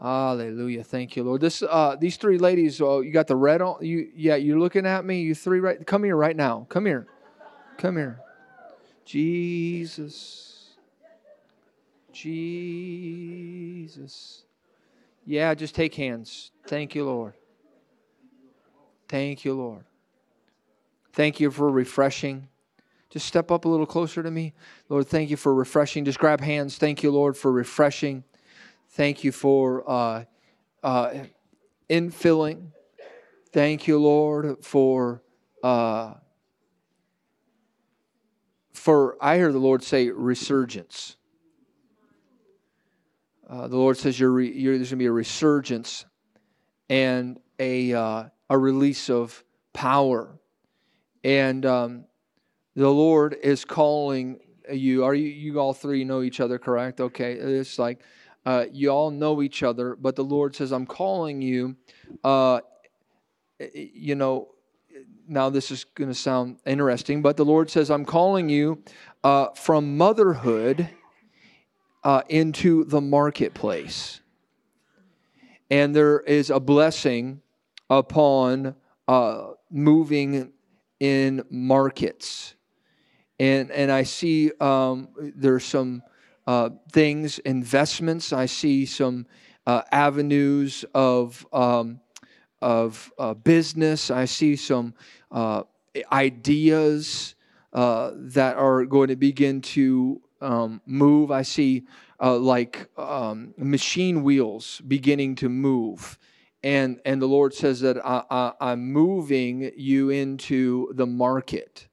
Hallelujah. 0.00 0.82
Thank 0.82 1.16
you, 1.16 1.22
Lord. 1.24 1.40
This 1.40 1.62
uh, 1.62 1.96
these 2.00 2.16
three 2.16 2.38
ladies, 2.38 2.80
uh, 2.80 3.00
you 3.00 3.12
got 3.12 3.26
the 3.26 3.36
red 3.36 3.62
on 3.62 3.76
you 3.80 4.10
yeah, 4.14 4.36
you're 4.36 4.58
looking 4.58 4.86
at 4.86 5.04
me. 5.04 5.20
You 5.22 5.34
three 5.34 5.60
right 5.60 5.86
come 5.86 6.04
here 6.04 6.16
right 6.16 6.36
now. 6.36 6.66
Come 6.68 6.86
here. 6.86 7.06
Come 7.78 7.96
here. 7.96 8.20
Jesus. 9.04 10.50
Jesus. 12.12 12.84
Yeah, 15.24 15.54
just 15.54 15.74
take 15.74 15.94
hands. 15.94 16.50
Thank 16.66 16.94
you, 16.94 17.04
Lord. 17.04 17.34
Thank 19.08 19.44
you, 19.44 19.54
Lord. 19.54 19.84
Thank 21.12 21.40
you 21.40 21.50
for 21.50 21.70
refreshing. 21.70 22.49
Just 23.10 23.26
step 23.26 23.50
up 23.50 23.64
a 23.64 23.68
little 23.68 23.86
closer 23.86 24.22
to 24.22 24.30
me. 24.30 24.54
Lord, 24.88 25.06
thank 25.08 25.30
you 25.30 25.36
for 25.36 25.52
refreshing. 25.52 26.04
Just 26.04 26.18
grab 26.18 26.40
hands. 26.40 26.78
Thank 26.78 27.02
you, 27.02 27.10
Lord, 27.10 27.36
for 27.36 27.50
refreshing. 27.50 28.22
Thank 28.90 29.24
you 29.24 29.32
for 29.32 29.88
uh, 29.90 30.24
uh, 30.82 31.14
infilling. 31.88 32.68
Thank 33.52 33.88
you, 33.88 33.98
Lord, 33.98 34.64
for 34.64 35.22
uh, 35.62 36.14
for 38.72 39.16
I 39.20 39.36
hear 39.36 39.52
the 39.52 39.58
Lord 39.58 39.82
say 39.82 40.08
resurgence. 40.10 41.16
Uh, 43.48 43.66
the 43.66 43.76
Lord 43.76 43.96
says 43.96 44.18
you're, 44.18 44.30
re, 44.30 44.50
you're, 44.50 44.76
there's 44.76 44.90
going 44.90 44.98
to 44.98 45.02
be 45.02 45.06
a 45.06 45.12
resurgence 45.12 46.06
and 46.88 47.40
a 47.58 47.92
uh, 47.92 48.24
a 48.48 48.56
release 48.56 49.10
of 49.10 49.44
power, 49.72 50.38
and 51.24 51.66
um, 51.66 52.04
the 52.80 52.90
Lord 52.90 53.36
is 53.42 53.66
calling 53.66 54.40
you. 54.72 55.04
Are 55.04 55.14
you 55.14 55.28
you 55.28 55.60
all 55.60 55.74
three 55.74 56.02
know 56.02 56.22
each 56.22 56.40
other, 56.40 56.58
correct? 56.58 56.98
Okay, 56.98 57.34
it's 57.34 57.78
like 57.78 58.00
uh, 58.46 58.64
you 58.72 58.88
all 58.88 59.10
know 59.10 59.42
each 59.42 59.62
other, 59.62 59.96
but 59.96 60.16
the 60.16 60.24
Lord 60.24 60.56
says, 60.56 60.72
"I'm 60.72 60.86
calling 60.86 61.42
you." 61.42 61.76
Uh, 62.24 62.60
you 63.74 64.14
know, 64.14 64.54
now 65.28 65.50
this 65.50 65.70
is 65.70 65.84
going 65.84 66.08
to 66.08 66.14
sound 66.14 66.56
interesting, 66.64 67.20
but 67.20 67.36
the 67.36 67.44
Lord 67.44 67.70
says, 67.70 67.90
"I'm 67.90 68.06
calling 68.06 68.48
you 68.48 68.82
uh, 69.22 69.48
from 69.50 69.98
motherhood 69.98 70.88
uh, 72.02 72.22
into 72.30 72.84
the 72.84 73.02
marketplace," 73.02 74.22
and 75.70 75.94
there 75.94 76.20
is 76.20 76.48
a 76.48 76.60
blessing 76.60 77.42
upon 77.90 78.74
uh, 79.06 79.48
moving 79.70 80.54
in 80.98 81.44
markets 81.50 82.54
and 83.40 83.70
and 83.70 83.90
I 83.90 84.02
see 84.02 84.52
um, 84.60 85.08
there's 85.16 85.64
some 85.64 86.02
uh, 86.46 86.70
things, 86.92 87.38
investments. 87.40 88.32
I 88.34 88.46
see 88.46 88.84
some 88.84 89.26
uh, 89.66 89.82
avenues 89.90 90.84
of 90.94 91.46
um, 91.52 92.00
of 92.60 93.10
uh, 93.18 93.32
business. 93.32 94.10
I 94.10 94.26
see 94.26 94.56
some 94.56 94.92
uh, 95.30 95.62
ideas 96.12 97.34
uh, 97.72 98.10
that 98.14 98.56
are 98.56 98.84
going 98.84 99.08
to 99.08 99.16
begin 99.16 99.62
to 99.62 100.20
um, 100.42 100.82
move. 100.84 101.30
I 101.30 101.42
see 101.42 101.84
uh, 102.20 102.36
like 102.36 102.88
um, 102.98 103.54
machine 103.56 104.22
wheels 104.22 104.82
beginning 104.86 105.36
to 105.36 105.48
move. 105.48 106.18
And, 106.62 107.00
and 107.06 107.22
the 107.22 107.26
Lord 107.26 107.54
says 107.54 107.80
that 107.80 108.04
I, 108.04 108.52
I'm 108.60 108.92
moving 108.92 109.72
you 109.76 110.10
into 110.10 110.92
the 110.92 111.06
market 111.06 111.88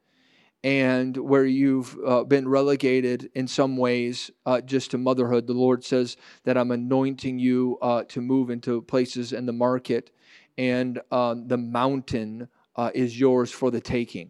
and 0.68 1.16
where 1.16 1.46
you've 1.46 1.98
uh, 2.06 2.26
been 2.26 2.46
relegated 2.46 3.32
in 3.36 3.48
some 3.48 3.78
ways 3.78 4.30
uh, 4.46 4.60
just 4.60 4.92
to 4.92 4.98
motherhood. 4.98 5.48
The 5.48 5.54
Lord 5.54 5.82
says 5.82 6.18
that 6.44 6.58
I'm 6.58 6.72
anointing 6.72 7.40
you 7.40 7.78
uh, 7.82 8.04
to 8.10 8.20
move 8.20 8.50
into 8.50 8.82
places 8.82 9.32
in 9.32 9.46
the 9.46 9.54
market, 9.54 10.12
and 10.58 11.00
uh, 11.10 11.36
the 11.38 11.58
mountain 11.58 12.50
uh, 12.76 12.92
is 12.94 13.18
yours 13.18 13.50
for 13.50 13.72
the 13.72 13.80
taking. 13.80 14.30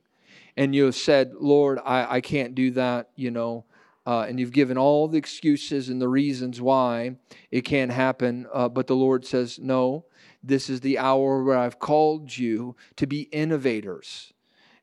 And 0.56 0.76
you 0.76 0.86
have 0.86 0.96
said, 0.96 1.34
Lord, 1.34 1.80
I, 1.84 2.18
I 2.18 2.22
can't 2.22 2.54
do 2.54 2.70
that, 2.70 3.10
you 3.16 3.32
know. 3.32 3.66
Uh, 4.06 4.28
and 4.30 4.40
you've 4.40 4.54
given 4.54 4.78
all 4.78 5.08
the 5.08 5.18
excuses 5.18 5.90
and 5.90 6.00
the 6.00 6.08
reasons 6.08 6.62
why 6.62 7.16
it 7.50 7.62
can't 7.62 7.92
happen. 7.92 8.46
but 8.54 8.86
the 8.86 8.96
Lord 8.96 9.26
says, 9.26 9.58
No, 9.58 10.06
this 10.44 10.70
is 10.70 10.82
the 10.82 11.00
hour 11.00 11.44
where 11.44 11.58
I've 11.58 11.80
called 11.80 12.38
you 12.38 12.76
to 12.98 13.08
be 13.08 13.22
innovators 13.22 14.34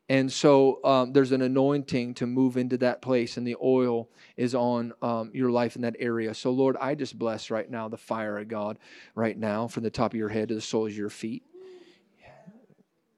and 0.09 0.31
so 0.31 0.85
um, 0.85 1.12
there's 1.12 1.32
an 1.32 1.40
anointing 1.40 2.14
to 2.14 2.26
move 2.26 2.59
into 2.59 2.76
that 2.78 3.01
place, 3.01 3.39
and 3.39 3.47
the 3.47 3.56
oil 3.62 4.10
is 4.36 4.55
on 4.55 4.93
um, 5.01 5.31
your 5.32 5.51
life 5.51 5.76
in 5.76 5.82
that 5.82 5.97
area. 5.98 6.35
So, 6.35 6.51
Lord, 6.51 6.76
I 6.78 6.94
just 6.94 7.18
bless 7.18 7.51
right 7.51 7.70
now 7.70 7.89
the 7.89 7.97
fire 7.97 8.39
of 8.39 8.48
God 8.48 8.78
right 9.14 9.36
now 9.36 9.66
from 9.66 9.82
the 9.82 9.90
top 9.90 10.12
of 10.12 10.18
your 10.18 10.28
head 10.28 10.48
to 10.48 10.55
the 10.55 10.60
soles 10.60 10.93
of 10.93 10.98
your 10.98 11.09
feet. 11.09 11.43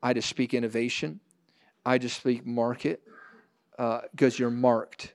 I 0.00 0.12
just 0.12 0.28
speak 0.28 0.54
innovation. 0.54 1.18
I 1.84 1.98
just 1.98 2.18
speak 2.18 2.46
market 2.46 3.02
because 3.72 4.34
uh, 4.34 4.36
you're 4.38 4.50
marked. 4.50 5.14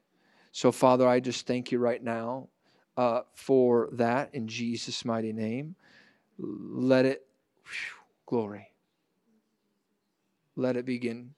So, 0.52 0.74
Father, 0.74 1.08
I 1.08 1.22
just 1.22 1.48
thank 1.48 1.72
you 1.72 1.80
right 1.80 2.04
now 2.04 2.50
uh, 2.98 3.22
for 3.34 3.88
that 3.94 4.36
in 4.36 4.50
Jesus' 4.50 5.06
mighty 5.06 5.32
name. 5.32 5.76
Let 6.38 7.06
it, 7.06 7.26
whew, 7.64 8.06
glory. 8.26 8.72
Let 10.58 10.76
it 10.76 10.86
begin 10.86 11.34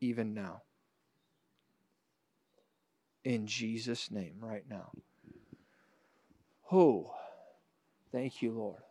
even 0.00 0.34
now. 0.34 0.62
In 3.24 3.46
Jesus' 3.46 4.10
name, 4.10 4.36
right 4.40 4.64
now. 4.68 4.90
Oh, 6.72 7.12
thank 8.12 8.42
you, 8.42 8.52
Lord. 8.52 8.82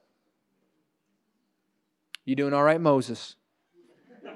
You 2.26 2.36
doing 2.36 2.53
all 2.53 2.64
right, 2.64 2.80
Moses? 2.80 3.36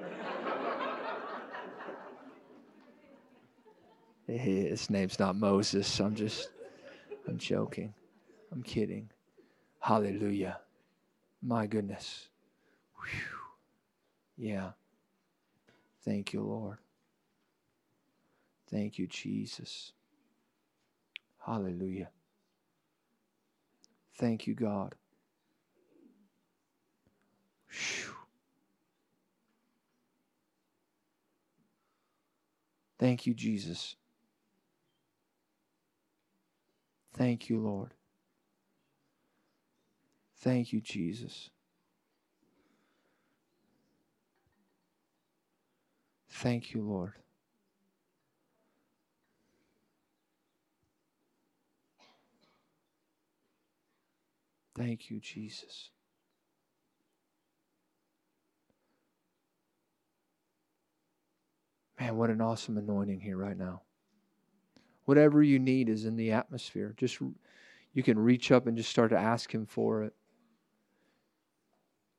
His 4.26 4.90
name's 4.90 5.18
not 5.18 5.36
Moses. 5.36 6.00
I'm 6.00 6.14
just, 6.14 6.48
I'm 7.28 7.38
joking. 7.38 7.94
I'm 8.50 8.62
kidding. 8.62 9.10
Hallelujah. 9.80 10.60
My 11.42 11.66
goodness. 11.66 12.28
Whew. 12.96 13.38
Yeah. 14.36 14.70
Thank 16.04 16.32
you, 16.32 16.42
Lord. 16.42 16.78
Thank 18.70 18.98
you, 18.98 19.06
Jesus. 19.06 19.92
Hallelujah. 21.46 22.10
Thank 24.18 24.46
you, 24.46 24.54
God. 24.54 24.94
Thank 32.98 33.26
you, 33.26 33.34
Jesus. 33.34 33.96
Thank 37.14 37.48
you, 37.50 37.60
Lord. 37.60 37.94
Thank 40.38 40.72
you, 40.72 40.80
Jesus. 40.80 41.50
Thank 46.34 46.74
you, 46.74 46.82
Lord. 46.82 47.12
Thank 54.76 55.10
you, 55.10 55.20
Jesus. 55.20 55.90
Man, 62.00 62.16
what 62.16 62.30
an 62.30 62.40
awesome 62.40 62.76
anointing 62.76 63.20
here 63.20 63.36
right 63.36 63.56
now. 63.56 63.82
Whatever 65.04 65.40
you 65.42 65.60
need 65.60 65.88
is 65.88 66.04
in 66.04 66.16
the 66.16 66.32
atmosphere. 66.32 66.94
Just 66.96 67.20
you 67.92 68.02
can 68.02 68.18
reach 68.18 68.50
up 68.50 68.66
and 68.66 68.76
just 68.76 68.90
start 68.90 69.10
to 69.10 69.18
ask 69.18 69.54
him 69.54 69.66
for 69.66 70.02
it 70.02 70.14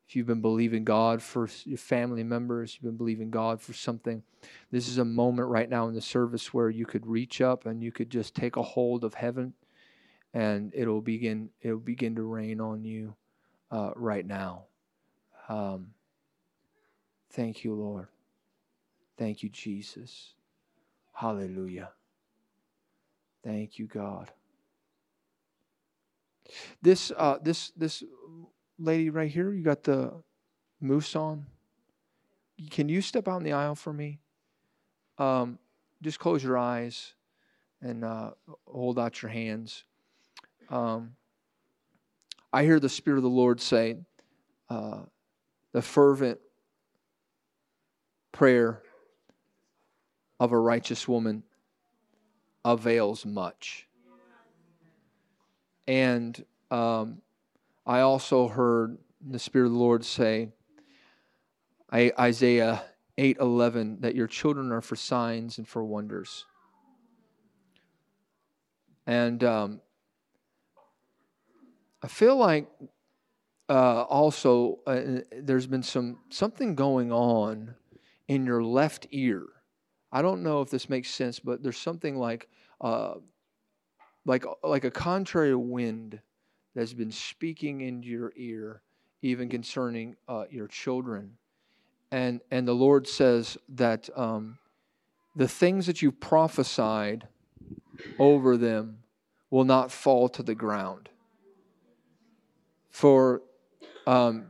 if 0.07 0.15
you've 0.15 0.27
been 0.27 0.41
believing 0.41 0.83
God 0.83 1.21
for 1.21 1.49
your 1.63 1.77
family 1.77 2.23
members, 2.23 2.75
you've 2.75 2.83
been 2.83 2.97
believing 2.97 3.31
God 3.31 3.59
for 3.59 3.73
something, 3.73 4.21
this 4.71 4.87
is 4.87 4.99
a 4.99 5.05
moment 5.05 5.49
right 5.49 5.69
now 5.69 5.87
in 5.87 5.95
the 5.95 6.01
service 6.01 6.53
where 6.53 6.69
you 6.69 6.85
could 6.85 7.07
reach 7.07 7.41
up 7.41 7.65
and 7.65 7.81
you 7.81 7.91
could 7.91 8.11
just 8.11 8.35
take 8.35 8.55
a 8.55 8.61
hold 8.61 9.03
of 9.03 9.15
heaven, 9.15 9.53
and 10.33 10.71
it'll 10.75 11.01
begin. 11.01 11.49
It'll 11.61 11.79
begin 11.79 12.15
to 12.15 12.23
rain 12.23 12.61
on 12.61 12.83
you 12.83 13.15
uh, 13.71 13.91
right 13.95 14.25
now. 14.25 14.65
Um, 15.49 15.91
thank 17.31 17.63
you, 17.63 17.73
Lord. 17.73 18.07
Thank 19.17 19.41
you, 19.43 19.49
Jesus. 19.49 20.33
Hallelujah. 21.13 21.89
Thank 23.43 23.79
you, 23.79 23.87
God. 23.87 24.31
This 26.81 27.11
uh, 27.17 27.37
this 27.41 27.71
this 27.75 28.03
lady 28.77 29.09
right 29.09 29.29
here, 29.29 29.51
you 29.51 29.63
got 29.63 29.83
the 29.83 30.13
moose 30.79 31.15
on. 31.15 31.45
Can 32.69 32.89
you 32.89 33.01
step 33.01 33.27
out 33.27 33.37
in 33.37 33.43
the 33.43 33.53
aisle 33.53 33.75
for 33.75 33.93
me? 33.93 34.19
Um, 35.17 35.59
just 36.01 36.19
close 36.19 36.43
your 36.43 36.57
eyes 36.57 37.13
and 37.81 38.03
uh, 38.03 38.31
hold 38.65 38.99
out 38.99 39.21
your 39.21 39.31
hands. 39.31 39.83
Um, 40.69 41.15
I 42.51 42.63
hear 42.63 42.79
the 42.79 42.89
Spirit 42.89 43.17
of 43.17 43.23
the 43.23 43.29
Lord 43.29 43.59
say, 43.59 43.97
uh, 44.69 45.01
the 45.73 45.81
fervent 45.81 46.39
prayer 48.31 48.81
of 50.39 50.51
a 50.51 50.57
righteous 50.57 51.07
woman 51.07 51.43
avails 52.63 53.25
much. 53.25 53.87
And 55.87 56.43
um, 56.71 57.21
I 57.85 57.99
also 57.99 58.47
heard 58.47 58.97
the 59.21 59.39
Spirit 59.39 59.67
of 59.67 59.73
the 59.73 59.77
Lord 59.77 60.03
say, 60.03 60.49
Isaiah 61.93 62.83
8:11, 63.17 64.01
that 64.01 64.15
your 64.15 64.27
children 64.27 64.71
are 64.71 64.81
for 64.81 64.95
signs 64.95 65.57
and 65.57 65.67
for 65.67 65.83
wonders. 65.83 66.45
And 69.07 69.43
um, 69.43 69.81
I 72.01 72.07
feel 72.07 72.35
like 72.35 72.67
uh, 73.69 74.03
also 74.03 74.79
uh, 74.87 75.21
there's 75.39 75.67
been 75.67 75.83
some 75.83 76.19
something 76.29 76.75
going 76.75 77.11
on 77.11 77.75
in 78.27 78.45
your 78.45 78.63
left 78.63 79.07
ear. 79.11 79.43
I 80.11 80.21
don't 80.21 80.43
know 80.43 80.61
if 80.61 80.69
this 80.69 80.89
makes 80.89 81.09
sense, 81.09 81.39
but 81.39 81.61
there's 81.61 81.77
something 81.77 82.17
like 82.17 82.49
uh, 82.81 83.15
like 84.25 84.45
like 84.63 84.83
a 84.85 84.91
contrary 84.91 85.55
wind 85.55 86.19
that's 86.75 86.93
been 86.93 87.11
speaking 87.11 87.81
into 87.81 88.09
your 88.09 88.33
ear, 88.35 88.81
even 89.21 89.49
concerning 89.49 90.17
uh, 90.27 90.43
your 90.51 90.67
children. 90.67 91.37
And, 92.11 92.41
and 92.51 92.67
the 92.67 92.73
Lord 92.73 93.07
says 93.07 93.57
that 93.69 94.09
um, 94.15 94.57
the 95.35 95.47
things 95.47 95.87
that 95.87 96.01
you've 96.01 96.19
prophesied 96.19 97.27
over 98.19 98.57
them 98.57 98.99
will 99.49 99.63
not 99.63 99.91
fall 99.91 100.27
to 100.29 100.43
the 100.43 100.55
ground. 100.55 101.09
For 102.89 103.41
um, 104.05 104.47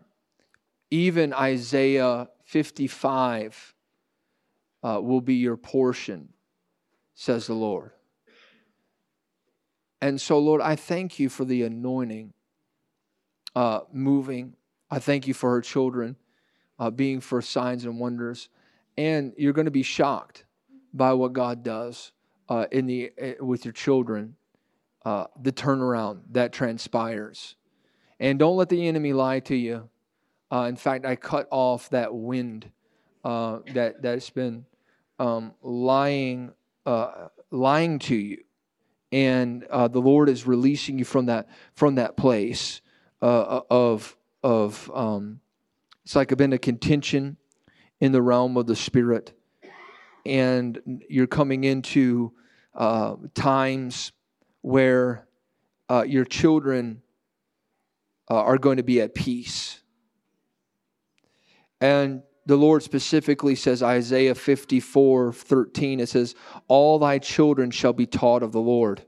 even 0.92 1.34
Isaiah 1.34 2.28
55 2.44 3.76
uh, 4.84 5.00
will 5.02 5.22
be 5.22 5.36
your 5.36 5.58
portion, 5.58 6.30
says 7.14 7.48
the 7.48 7.54
Lord. 7.54 7.92
And 10.02 10.20
so, 10.20 10.40
Lord, 10.40 10.62
I 10.62 10.76
thank 10.76 11.20
you 11.20 11.30
for 11.30 11.46
the 11.46 11.64
anointing 11.64 12.34
uh, 13.56 13.82
moving. 13.92 14.56
I 14.92 15.00
thank 15.00 15.28
you 15.28 15.34
for 15.34 15.52
her 15.52 15.62
children 15.62 16.16
uh, 16.80 16.92
being 16.92 17.22
for 17.22 17.42
signs 17.42 17.86
and 17.86 18.00
wonders. 18.00 18.50
And 18.98 19.34
you're 19.38 19.54
going 19.54 19.66
to 19.66 19.72
be 19.72 19.84
shocked 19.84 20.46
by 20.94 21.14
what 21.14 21.34
God 21.34 21.64
does 21.64 22.12
uh, 22.50 22.66
in 22.72 22.86
the, 22.86 23.12
uh, 23.22 23.46
with 23.46 23.66
your 23.66 23.74
children, 23.74 24.36
uh, 25.06 25.26
the 25.42 25.52
turnaround 25.52 26.22
that 26.32 26.54
transpires. 26.54 27.56
And 28.20 28.40
don't 28.40 28.56
let 28.56 28.70
the 28.70 28.88
enemy 28.88 29.14
lie 29.14 29.40
to 29.42 29.56
you. 29.56 29.90
Uh, 30.52 30.64
in 30.70 30.76
fact, 30.76 31.06
I 31.06 31.16
cut 31.16 31.48
off 31.52 31.90
that 31.90 32.14
wind 32.14 32.70
uh, 33.24 33.60
that 33.74 34.02
that's 34.02 34.30
been 34.30 34.66
um, 35.20 35.54
lying 35.62 36.54
lying 37.50 37.98
to 37.98 38.16
you, 38.16 38.44
and 39.16 39.64
uh, 39.70 39.88
the 39.88 40.02
Lord 40.02 40.28
is 40.28 40.46
releasing 40.46 41.00
you 41.00 41.06
from 41.06 41.28
that 41.28 41.48
from 41.74 41.96
that 41.96 42.18
place 42.18 42.82
uh, 43.22 43.62
of 43.70 44.18
of 44.44 44.92
um, 44.94 45.40
it's 46.04 46.18
like 46.18 46.36
been 46.36 46.52
a 46.52 46.58
contention 46.58 47.38
in 48.02 48.12
the 48.12 48.22
realm 48.22 48.58
of 48.58 48.68
the 48.68 48.76
spirit, 48.76 49.32
and 50.26 51.02
you're 51.10 51.28
coming 51.28 51.64
into 51.64 52.34
uh, 52.74 53.16
times 53.34 54.12
where 54.60 55.26
your 56.06 56.26
children 56.26 57.02
are 58.28 58.58
going 58.58 58.78
to 58.78 58.84
be 58.84 59.00
at 59.00 59.16
peace. 59.16 59.80
And 61.80 62.24
the 62.46 62.56
Lord 62.56 62.84
specifically 62.84 63.56
says, 63.56 63.82
Isaiah 63.82 64.36
54 64.36 65.34
13, 65.34 66.00
it 66.00 66.10
says, 66.10 66.36
All 66.68 67.00
thy 67.00 67.18
children 67.18 67.72
shall 67.72 67.94
be 67.94 68.06
taught 68.06 68.44
of 68.44 68.52
the 68.52 68.62
Lord, 68.62 69.04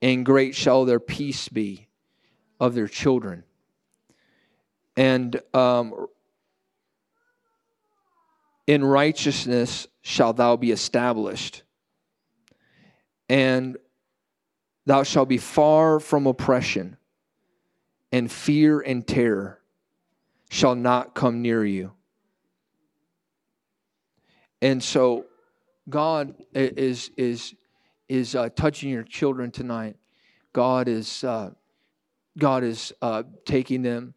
and 0.00 0.24
great 0.24 0.54
shall 0.54 0.84
their 0.84 1.00
peace 1.00 1.48
be 1.48 1.88
of 2.58 2.74
their 2.74 2.88
children. 2.88 3.44
And 4.96 5.40
um, 5.52 6.06
in 8.66 8.84
righteousness 8.84 9.86
shalt 10.00 10.38
thou 10.38 10.56
be 10.56 10.70
established, 10.70 11.62
and 13.28 13.76
thou 14.86 15.02
shalt 15.02 15.28
be 15.28 15.38
far 15.38 16.00
from 16.00 16.26
oppression, 16.26 16.96
and 18.12 18.32
fear 18.32 18.80
and 18.80 19.06
terror 19.06 19.60
shall 20.48 20.74
not 20.74 21.14
come 21.14 21.42
near 21.42 21.64
you. 21.64 21.92
And 24.62 24.82
so 24.82 25.26
God 25.88 26.34
is 26.54 27.10
is 27.16 27.54
is 28.08 28.34
uh, 28.34 28.48
touching 28.50 28.90
your 28.90 29.02
children 29.02 29.50
tonight. 29.50 29.96
God 30.52 30.88
is 30.88 31.24
uh, 31.24 31.50
God 32.38 32.64
is 32.64 32.92
uh, 33.00 33.22
taking 33.44 33.82
them 33.82 34.14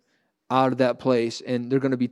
out 0.49 0.71
of 0.71 0.77
that 0.79 0.99
place, 0.99 1.41
and 1.41 1.71
they're 1.71 1.79
going 1.79 1.91
to 1.91 1.97
be 1.97 2.11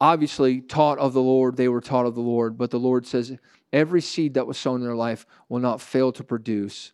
obviously 0.00 0.60
taught 0.60 0.98
of 0.98 1.12
the 1.12 1.22
Lord. 1.22 1.56
They 1.56 1.68
were 1.68 1.80
taught 1.80 2.06
of 2.06 2.14
the 2.14 2.20
Lord, 2.20 2.58
but 2.58 2.70
the 2.70 2.80
Lord 2.80 3.06
says 3.06 3.36
every 3.72 4.00
seed 4.00 4.34
that 4.34 4.46
was 4.46 4.58
sown 4.58 4.80
in 4.80 4.86
their 4.86 4.96
life 4.96 5.26
will 5.48 5.60
not 5.60 5.80
fail 5.80 6.12
to 6.12 6.24
produce. 6.24 6.92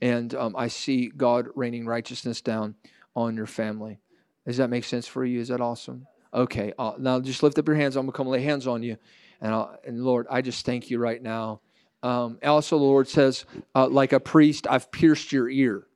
And 0.00 0.34
um, 0.34 0.54
I 0.56 0.68
see 0.68 1.10
God 1.14 1.48
raining 1.56 1.84
righteousness 1.84 2.40
down 2.40 2.76
on 3.16 3.36
your 3.36 3.46
family. 3.46 3.98
Does 4.46 4.58
that 4.58 4.70
make 4.70 4.84
sense 4.84 5.06
for 5.06 5.24
you? 5.24 5.40
Is 5.40 5.48
that 5.48 5.60
awesome? 5.60 6.06
Okay. 6.32 6.72
Uh, 6.78 6.92
now 6.98 7.20
just 7.20 7.42
lift 7.42 7.58
up 7.58 7.66
your 7.66 7.76
hands. 7.76 7.96
I'm 7.96 8.06
going 8.06 8.12
to 8.12 8.16
come 8.16 8.28
lay 8.28 8.42
hands 8.42 8.66
on 8.66 8.82
you. 8.82 8.96
And, 9.40 9.54
and 9.84 10.04
Lord, 10.04 10.26
I 10.30 10.42
just 10.42 10.66
thank 10.66 10.90
you 10.90 10.98
right 10.98 11.22
now. 11.22 11.60
Um, 12.02 12.38
also, 12.44 12.78
the 12.78 12.84
Lord 12.84 13.08
says, 13.08 13.44
uh, 13.74 13.88
like 13.88 14.12
a 14.12 14.20
priest, 14.20 14.66
I've 14.68 14.90
pierced 14.90 15.32
your 15.32 15.48
ear. 15.48 15.86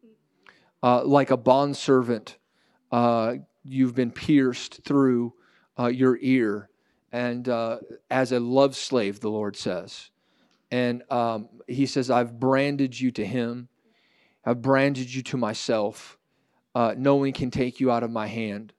Uh, 0.82 1.04
like 1.04 1.30
a 1.30 1.36
bondservant, 1.36 2.38
uh, 2.90 3.34
you've 3.62 3.94
been 3.94 4.10
pierced 4.10 4.82
through 4.84 5.32
uh, 5.78 5.86
your 5.86 6.18
ear. 6.20 6.68
And 7.12 7.48
uh, 7.48 7.78
as 8.10 8.32
a 8.32 8.40
love 8.40 8.74
slave, 8.74 9.20
the 9.20 9.30
Lord 9.30 9.56
says. 9.56 10.10
And 10.72 11.02
um, 11.10 11.48
he 11.68 11.86
says, 11.86 12.10
I've 12.10 12.40
branded 12.40 12.98
you 12.98 13.12
to 13.12 13.24
him, 13.24 13.68
I've 14.44 14.60
branded 14.60 15.14
you 15.14 15.22
to 15.22 15.36
myself 15.36 16.18
uh, 16.74 16.94
no 16.96 17.16
one 17.16 17.32
can 17.32 17.50
take 17.50 17.80
you 17.80 17.90
out 17.90 18.02
of 18.02 18.10
my 18.10 18.26
hand. 18.26 18.72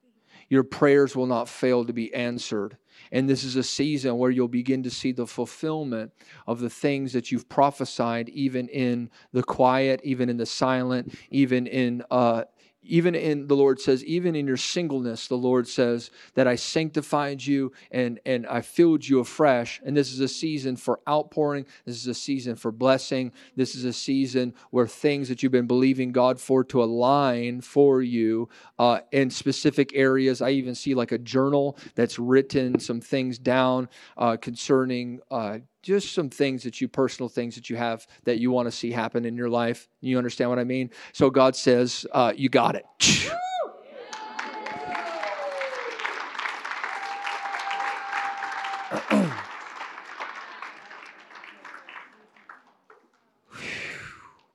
Your 0.49 0.63
prayers 0.63 1.15
will 1.15 1.25
not 1.25 1.47
fail 1.47 1.85
to 1.85 1.93
be 1.93 2.13
answered. 2.13 2.77
And 3.13 3.29
this 3.29 3.43
is 3.43 3.55
a 3.55 3.63
season 3.63 4.17
where 4.17 4.31
you'll 4.31 4.47
begin 4.47 4.81
to 4.83 4.89
see 4.89 5.11
the 5.11 5.27
fulfillment 5.27 6.11
of 6.47 6.59
the 6.59 6.69
things 6.69 7.13
that 7.13 7.31
you've 7.31 7.47
prophesied, 7.47 8.27
even 8.29 8.67
in 8.67 9.11
the 9.31 9.43
quiet, 9.43 10.01
even 10.03 10.29
in 10.29 10.37
the 10.37 10.47
silent, 10.47 11.13
even 11.29 11.67
in 11.67 12.03
uh, 12.09 12.45
even 12.83 13.15
in 13.15 13.47
the 13.47 13.55
Lord 13.55 13.79
says, 13.79 14.03
even 14.05 14.35
in 14.35 14.47
your 14.47 14.57
singleness, 14.57 15.27
the 15.27 15.35
Lord 15.35 15.67
says 15.67 16.11
that 16.35 16.47
I 16.47 16.55
sanctified 16.55 17.45
you 17.45 17.71
and, 17.91 18.19
and 18.25 18.45
I 18.47 18.61
filled 18.61 19.07
you 19.07 19.19
afresh. 19.19 19.81
And 19.85 19.95
this 19.95 20.11
is 20.11 20.19
a 20.19 20.27
season 20.27 20.75
for 20.75 20.99
outpouring. 21.07 21.65
This 21.85 21.97
is 21.97 22.07
a 22.07 22.13
season 22.13 22.55
for 22.55 22.71
blessing. 22.71 23.31
This 23.55 23.75
is 23.75 23.85
a 23.85 23.93
season 23.93 24.53
where 24.71 24.87
things 24.87 25.29
that 25.29 25.41
you've 25.41 25.51
been 25.51 25.67
believing 25.67 26.11
God 26.11 26.39
for 26.39 26.63
to 26.65 26.83
align 26.83 27.61
for 27.61 28.01
you 28.01 28.49
uh, 28.77 28.99
in 29.11 29.29
specific 29.29 29.91
areas. 29.93 30.41
I 30.41 30.51
even 30.51 30.75
see 30.75 30.93
like 30.93 31.11
a 31.11 31.17
journal 31.17 31.77
that's 31.95 32.19
written 32.19 32.79
some 32.79 33.01
things 33.01 33.39
down 33.39 33.89
uh, 34.17 34.37
concerning 34.37 35.21
uh, 35.31 35.59
just 35.83 36.13
some 36.13 36.29
things 36.29 36.63
that 36.63 36.81
you 36.81 36.87
personal 36.87 37.29
things 37.29 37.53
that 37.55 37.69
you 37.69 37.75
have 37.75 38.07
that 38.23 38.39
you 38.39 38.49
want 38.49 38.67
to 38.67 38.71
see 38.71 38.91
happen 38.91 39.25
in 39.25 39.35
your 39.35 39.49
life. 39.49 39.87
You 40.01 40.17
understand 40.17 40.49
what 40.49 40.57
i 40.57 40.63
mean? 40.63 40.89
So 41.11 41.29
god 41.29 41.55
says 41.55 42.07
uh, 42.11 42.33
you 42.35 42.49
got 42.49 42.75
it. 42.75 42.85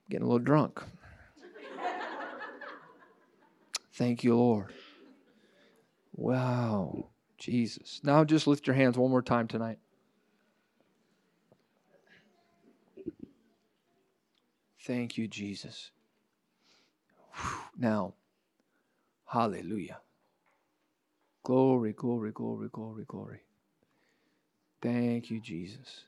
Getting 0.09 0.25
a 0.25 0.27
little 0.27 0.39
drunk. 0.39 0.81
Thank 3.93 4.23
you 4.23 4.35
lord. 4.35 4.73
Wow 6.13 7.05
jesus. 7.37 8.01
Now 8.03 8.23
just 8.25 8.47
lift 8.47 8.65
your 8.67 8.75
hands 8.75 8.97
one 8.97 9.11
more 9.11 9.21
time 9.21 9.47
tonight 9.47 9.77
Thank 14.85 15.17
you, 15.17 15.27
Jesus. 15.27 15.91
Now, 17.77 18.13
hallelujah. 19.25 19.99
Glory, 21.43 21.93
glory, 21.93 22.31
glory, 22.31 22.69
glory, 22.71 23.05
glory. 23.07 23.39
Thank 24.81 25.29
you, 25.29 25.39
Jesus. 25.39 26.05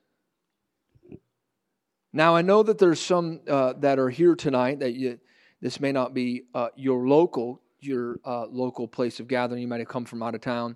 Now, 2.14 2.36
I 2.36 2.42
know 2.42 2.64
that 2.64 2.78
there's 2.78 3.00
some 3.00 3.40
uh, 3.48 3.74
that 3.80 4.00
are 4.00 4.10
here 4.10 4.36
tonight 4.36 4.80
that 4.80 4.94
you, 4.94 5.20
this 5.62 5.80
may 5.80 5.92
not 5.92 6.14
be 6.14 6.44
uh, 6.54 6.70
your 6.76 7.08
local, 7.08 7.62
your 7.80 8.20
uh, 8.26 8.48
local 8.48 8.88
place 8.88 9.20
of 9.20 9.28
gathering. 9.28 9.62
You 9.62 9.68
might 9.68 9.80
have 9.80 9.88
come 9.88 10.06
from 10.06 10.22
out 10.22 10.36
of 10.36 10.42
town. 10.42 10.76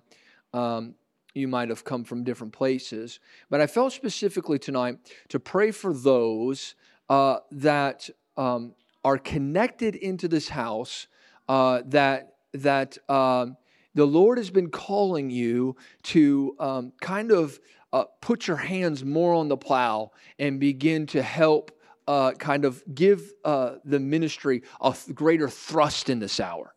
Um, 0.54 0.94
you 1.34 1.48
might 1.48 1.68
have 1.68 1.84
come 1.84 2.04
from 2.04 2.24
different 2.24 2.54
places. 2.54 3.20
But 3.50 3.60
I 3.60 3.66
felt 3.66 3.92
specifically 3.92 4.58
tonight 4.58 4.98
to 5.28 5.38
pray 5.38 5.70
for 5.70 5.92
those 5.92 6.74
uh, 7.08 7.38
that 7.50 8.08
um, 8.36 8.74
are 9.04 9.18
connected 9.18 9.94
into 9.94 10.28
this 10.28 10.48
house 10.48 11.06
uh, 11.48 11.82
that 11.86 12.34
that 12.52 12.98
um, 13.10 13.56
the 13.94 14.06
Lord 14.06 14.38
has 14.38 14.50
been 14.50 14.70
calling 14.70 15.30
you 15.30 15.76
to 16.04 16.56
um, 16.58 16.92
kind 17.00 17.30
of 17.30 17.58
uh, 17.92 18.04
put 18.20 18.46
your 18.46 18.56
hands 18.56 19.04
more 19.04 19.34
on 19.34 19.48
the 19.48 19.56
plow 19.56 20.10
and 20.38 20.60
begin 20.60 21.06
to 21.06 21.22
help 21.22 21.70
uh, 22.08 22.32
kind 22.32 22.64
of 22.64 22.82
give 22.94 23.32
uh, 23.44 23.76
the 23.84 23.98
ministry 23.98 24.62
a 24.80 24.92
th- 24.92 25.14
greater 25.14 25.48
thrust 25.48 26.08
in 26.08 26.18
this 26.18 26.40
hour. 26.40 26.74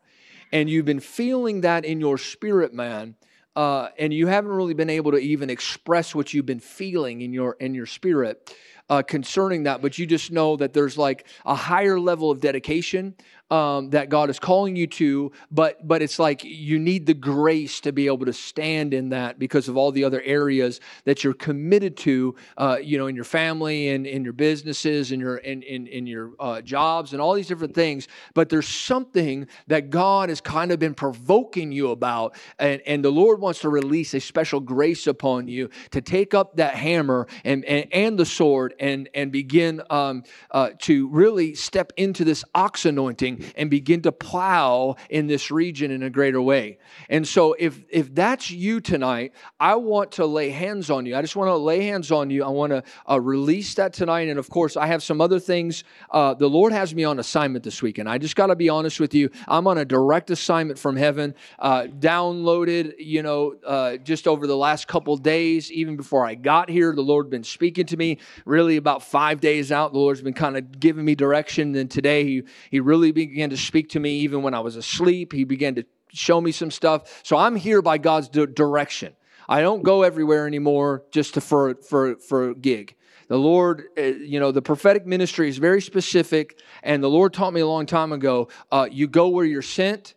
And 0.52 0.70
you've 0.70 0.86
been 0.86 1.00
feeling 1.00 1.62
that 1.62 1.86
in 1.86 2.00
your 2.00 2.18
spirit, 2.18 2.74
man. 2.74 3.16
Uh, 3.56 3.90
and 3.98 4.14
you 4.14 4.28
haven't 4.28 4.52
really 4.52 4.74
been 4.74 4.90
able 4.90 5.12
to 5.12 5.18
even 5.18 5.50
express 5.50 6.16
what 6.16 6.34
you've 6.34 6.46
been 6.46 6.60
feeling 6.60 7.22
in 7.22 7.34
your 7.34 7.58
in 7.60 7.74
your 7.74 7.86
spirit 7.86 8.56
uh, 8.90 9.02
concerning 9.02 9.64
that, 9.64 9.82
but 9.82 9.98
you 9.98 10.06
just 10.06 10.32
know 10.32 10.56
that 10.58 10.74
there's 10.74 10.98
like 10.98 11.28
a 11.46 11.56
higher 11.56 12.00
level 12.00 12.32
of 12.32 12.42
dedication 12.42 13.16
um, 13.52 13.90
that 13.90 14.10
God 14.10 14.30
is 14.30 14.40
calling 14.40 14.76
you 14.76 14.88
to, 14.88 15.32
but 15.52 15.88
but 15.88 16.02
it's 16.02 16.20
like 16.20 16.44
you 16.44 16.78
need 16.78 17.06
the 17.06 17.14
grace 17.14 17.80
to 17.82 17.92
be 17.92 18.08
able 18.08 18.26
to 18.26 18.34
stand 18.34 18.94
in 18.94 19.10
that 19.10 19.40
because 19.40 19.68
of 19.68 19.76
all 19.76 19.92
the 19.92 20.04
other 20.04 20.22
areas 20.22 20.80
that 21.06 21.24
you're 21.24 21.34
committed 21.34 21.98
to, 21.98 22.36
uh, 22.58 22.78
you 22.82 22.98
know, 22.98 23.08
in 23.08 23.16
your 23.16 23.26
family 23.26 23.90
and 23.90 24.06
in 24.06 24.24
your 24.24 24.34
businesses 24.34 25.12
and 25.12 25.22
your 25.22 25.38
in 25.38 25.64
in, 25.64 25.88
in 25.88 26.06
your 26.06 26.32
uh, 26.40 26.62
jobs 26.62 27.14
and 27.14 27.22
all 27.22 27.34
these 27.34 27.48
different 27.48 27.74
things. 27.74 28.08
But 28.34 28.50
there's 28.50 28.68
something 28.68 29.48
that 29.68 29.90
God 29.90 30.30
has 30.30 30.42
kind 30.42 30.72
of 30.72 30.80
been 30.80 30.94
provoking 30.94 31.72
you 31.72 31.90
about, 31.90 32.36
and 32.60 32.82
and 32.86 33.04
the 33.04 33.12
Lord 33.12 33.42
wants 33.42 33.62
to 33.62 33.70
release 33.70 34.14
a 34.14 34.20
special 34.20 34.60
grace 34.60 35.08
upon 35.08 35.48
you 35.48 35.70
to 35.92 36.02
take 36.02 36.34
up 36.34 36.58
that 36.58 36.76
hammer 36.76 37.28
and 37.44 37.66
and, 37.66 37.88
and 37.92 38.20
the 38.20 38.26
sword 38.26 38.76
and 38.80 39.10
and 39.16 39.32
begin 39.32 39.82
um, 39.90 40.24
uh, 40.52 40.70
to 40.80 41.08
really 41.10 41.56
step 41.56 41.92
into 41.98 42.24
this 42.24 42.44
ox 42.54 42.86
anointing 42.86 43.39
and 43.56 43.70
begin 43.70 44.02
to 44.04 44.12
plow 44.12 44.96
in 45.10 45.28
this 45.28 45.52
region 45.52 45.92
in 45.92 46.04
a 46.04 46.10
greater 46.10 46.42
way. 46.42 46.78
And 47.10 47.28
so, 47.28 47.56
if 47.58 47.84
if 47.90 48.14
that's 48.14 48.52
you 48.52 48.80
tonight, 48.82 49.34
I 49.60 49.76
want 49.76 50.14
to 50.14 50.26
lay 50.26 50.50
hands 50.50 50.90
on 50.90 51.06
you. 51.06 51.16
I 51.16 51.22
just 51.22 51.36
want 51.36 51.50
to 51.50 51.56
lay 51.56 51.86
hands 51.86 52.12
on 52.12 52.30
you. 52.30 52.44
I 52.44 52.50
want 52.50 52.72
to 52.72 52.84
uh, 53.10 53.20
release 53.20 53.74
that 53.76 53.94
tonight. 53.94 54.30
And 54.30 54.40
of 54.40 54.50
course, 54.50 54.78
I 54.78 54.88
have 54.88 55.04
some 55.04 55.22
other 55.22 55.40
things. 55.40 55.84
Uh, 56.12 56.34
the 56.34 56.50
Lord 56.50 56.72
has 56.74 56.94
me 56.94 57.04
on 57.04 57.20
assignment 57.20 57.64
this 57.64 57.82
week, 57.82 57.98
and 57.98 58.10
I 58.10 58.18
just 58.18 58.36
got 58.36 58.48
to 58.48 58.56
be 58.56 58.70
honest 58.70 59.00
with 59.00 59.14
you. 59.14 59.30
I'm 59.48 59.68
on 59.68 59.78
a 59.78 59.86
direct 59.86 60.30
assignment 60.30 60.80
from 60.80 60.96
heaven, 60.96 61.36
uh, 61.60 61.84
downloaded. 61.84 62.96
You 63.00 63.24
know, 63.24 63.56
uh, 63.66 63.98
just 63.98 64.28
over 64.28 64.48
the 64.48 64.58
last 64.58 64.88
couple 64.88 65.16
days, 65.18 65.72
even 65.72 65.96
before 65.96 66.26
I 66.26 66.36
got 66.36 66.70
here, 66.70 66.94
the 66.94 67.02
Lord 67.02 67.30
been 67.30 67.44
speaking 67.44 67.86
to 67.88 67.98
me. 67.98 68.18
Really, 68.46 68.78
about 68.78 69.04
five 69.04 69.42
days 69.42 69.72
out, 69.72 69.94
the 69.94 70.00
Lord's 70.00 70.22
been 70.22 70.34
kind 70.34 70.58
of 70.58 70.80
giving 70.80 71.06
me 71.06 71.16
direction. 71.16 71.76
And 71.76 71.90
today, 71.90 72.24
He 72.24 72.44
He 72.72 72.80
really 72.80 73.12
began 73.30 73.50
to 73.52 73.58
speak 73.58 73.90
to 73.90 74.00
me 74.00 74.20
even 74.20 74.42
when 74.42 74.54
I 74.54 74.60
was 74.60 74.76
asleep. 74.76 75.32
He 75.32 75.44
began 75.44 75.76
to 75.76 75.86
show 76.12 76.42
me 76.42 76.52
some 76.52 76.72
stuff. 76.72 77.22
So 77.24 77.38
I'm 77.38 77.56
here 77.56 77.82
by 77.82 77.98
God's 77.98 78.30
di- 78.30 78.46
direction. 78.48 79.16
I 79.48 79.62
don't 79.62 79.84
go 79.84 80.04
everywhere 80.04 80.46
anymore 80.46 81.04
just 81.12 81.34
to, 81.36 81.42
for 81.42 81.76
for 81.76 82.16
for 82.18 82.50
a 82.52 82.56
gig. 82.56 82.96
The 83.30 83.38
Lord, 83.38 83.84
uh, 83.98 84.02
you 84.02 84.40
know, 84.40 84.52
the 84.52 84.62
prophetic 84.62 85.06
ministry 85.06 85.50
is 85.50 85.60
very 85.60 85.82
specific, 85.82 86.60
and 86.82 87.04
the 87.04 87.10
Lord 87.10 87.32
taught 87.32 87.54
me 87.54 87.62
a 87.62 87.68
long 87.68 87.86
time 87.86 88.12
ago. 88.12 88.50
Uh, 88.72 88.88
you 88.92 89.08
go 89.08 89.30
where 89.30 89.46
you're 89.46 89.62
sent, 89.62 90.16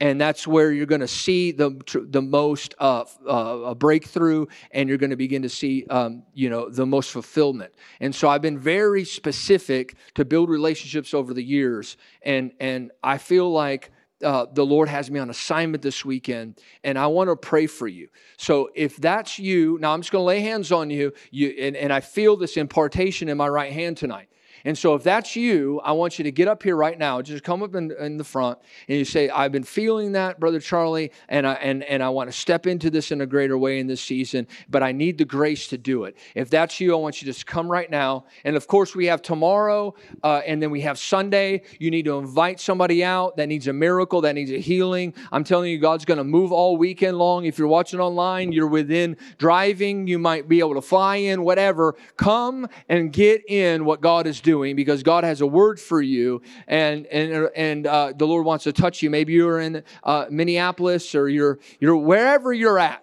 and 0.00 0.20
that's 0.20 0.46
where 0.46 0.72
you're 0.72 0.86
going 0.86 1.02
to 1.02 1.08
see 1.08 1.52
the 1.52 1.78
the 2.08 2.22
most 2.22 2.74
uh, 2.78 3.04
uh, 3.26 3.74
breakthrough, 3.74 4.46
and 4.72 4.88
you're 4.88 4.98
going 4.98 5.10
to 5.10 5.16
begin 5.16 5.42
to 5.42 5.48
see, 5.48 5.86
um, 5.90 6.22
you 6.32 6.48
know, 6.48 6.70
the 6.70 6.86
most 6.86 7.10
fulfillment. 7.10 7.74
And 8.00 8.14
so 8.14 8.28
I've 8.28 8.42
been 8.42 8.58
very 8.58 9.04
specific 9.04 9.94
to 10.14 10.24
build 10.24 10.48
relationships 10.48 11.12
over 11.14 11.34
the 11.34 11.44
years, 11.44 11.96
and 12.22 12.52
and 12.58 12.90
I 13.02 13.18
feel 13.18 13.50
like. 13.52 13.92
Uh, 14.22 14.44
the 14.52 14.66
Lord 14.66 14.86
has 14.86 15.10
me 15.10 15.18
on 15.18 15.30
assignment 15.30 15.82
this 15.82 16.04
weekend, 16.04 16.60
and 16.84 16.98
I 16.98 17.06
want 17.06 17.30
to 17.30 17.36
pray 17.36 17.66
for 17.66 17.88
you. 17.88 18.08
So 18.36 18.68
if 18.74 18.98
that's 18.98 19.38
you, 19.38 19.78
now 19.80 19.94
I'm 19.94 20.02
just 20.02 20.12
going 20.12 20.20
to 20.20 20.26
lay 20.26 20.40
hands 20.40 20.72
on 20.72 20.90
you, 20.90 21.14
you 21.30 21.48
and, 21.58 21.74
and 21.74 21.90
I 21.90 22.00
feel 22.00 22.36
this 22.36 22.58
impartation 22.58 23.30
in 23.30 23.38
my 23.38 23.48
right 23.48 23.72
hand 23.72 23.96
tonight. 23.96 24.29
And 24.64 24.76
so, 24.76 24.94
if 24.94 25.02
that's 25.02 25.36
you, 25.36 25.80
I 25.80 25.92
want 25.92 26.18
you 26.18 26.24
to 26.24 26.32
get 26.32 26.48
up 26.48 26.62
here 26.62 26.76
right 26.76 26.98
now. 26.98 27.22
Just 27.22 27.44
come 27.44 27.62
up 27.62 27.74
in, 27.74 27.92
in 27.98 28.16
the 28.16 28.24
front 28.24 28.58
and 28.88 28.98
you 28.98 29.04
say, 29.04 29.28
I've 29.30 29.52
been 29.52 29.64
feeling 29.64 30.12
that, 30.12 30.38
Brother 30.38 30.60
Charlie, 30.60 31.12
and 31.28 31.46
I, 31.46 31.54
and, 31.54 31.82
and 31.84 32.02
I 32.02 32.08
want 32.10 32.30
to 32.30 32.36
step 32.36 32.66
into 32.66 32.90
this 32.90 33.10
in 33.10 33.20
a 33.20 33.26
greater 33.26 33.56
way 33.56 33.78
in 33.78 33.86
this 33.86 34.00
season, 34.00 34.46
but 34.68 34.82
I 34.82 34.92
need 34.92 35.18
the 35.18 35.24
grace 35.24 35.68
to 35.68 35.78
do 35.78 36.04
it. 36.04 36.16
If 36.34 36.50
that's 36.50 36.80
you, 36.80 36.92
I 36.92 36.96
want 36.96 37.22
you 37.22 37.26
to 37.26 37.32
just 37.32 37.46
come 37.46 37.70
right 37.70 37.90
now. 37.90 38.26
And 38.44 38.56
of 38.56 38.66
course, 38.66 38.94
we 38.94 39.06
have 39.06 39.22
tomorrow 39.22 39.94
uh, 40.22 40.42
and 40.46 40.62
then 40.62 40.70
we 40.70 40.82
have 40.82 40.98
Sunday. 40.98 41.62
You 41.78 41.90
need 41.90 42.04
to 42.04 42.18
invite 42.18 42.60
somebody 42.60 43.02
out 43.02 43.36
that 43.36 43.46
needs 43.46 43.66
a 43.66 43.72
miracle, 43.72 44.20
that 44.22 44.34
needs 44.34 44.50
a 44.50 44.58
healing. 44.58 45.14
I'm 45.32 45.44
telling 45.44 45.70
you, 45.70 45.78
God's 45.78 46.04
going 46.04 46.18
to 46.18 46.24
move 46.24 46.52
all 46.52 46.76
weekend 46.76 47.16
long. 47.18 47.44
If 47.44 47.58
you're 47.58 47.68
watching 47.68 48.00
online, 48.00 48.52
you're 48.52 48.66
within 48.66 49.16
driving, 49.38 50.06
you 50.06 50.18
might 50.18 50.48
be 50.48 50.58
able 50.58 50.74
to 50.74 50.82
fly 50.82 51.16
in, 51.16 51.42
whatever. 51.42 51.94
Come 52.16 52.68
and 52.88 53.12
get 53.12 53.48
in 53.48 53.84
what 53.84 54.00
God 54.00 54.26
is 54.26 54.40
doing 54.40 54.49
doing 54.50 54.74
because 54.74 55.02
God 55.04 55.22
has 55.22 55.40
a 55.40 55.46
word 55.46 55.78
for 55.78 56.00
you 56.02 56.42
and 56.66 57.06
and 57.06 57.48
and 57.54 57.86
uh, 57.86 58.12
the 58.16 58.26
Lord 58.26 58.44
wants 58.44 58.64
to 58.64 58.72
touch 58.72 59.02
you. 59.02 59.08
Maybe 59.10 59.32
you're 59.32 59.60
in 59.60 59.84
uh, 60.02 60.26
Minneapolis 60.28 61.14
or 61.14 61.28
you're 61.28 61.58
you're 61.78 61.96
wherever 61.96 62.52
you're 62.52 62.78
at. 62.78 63.02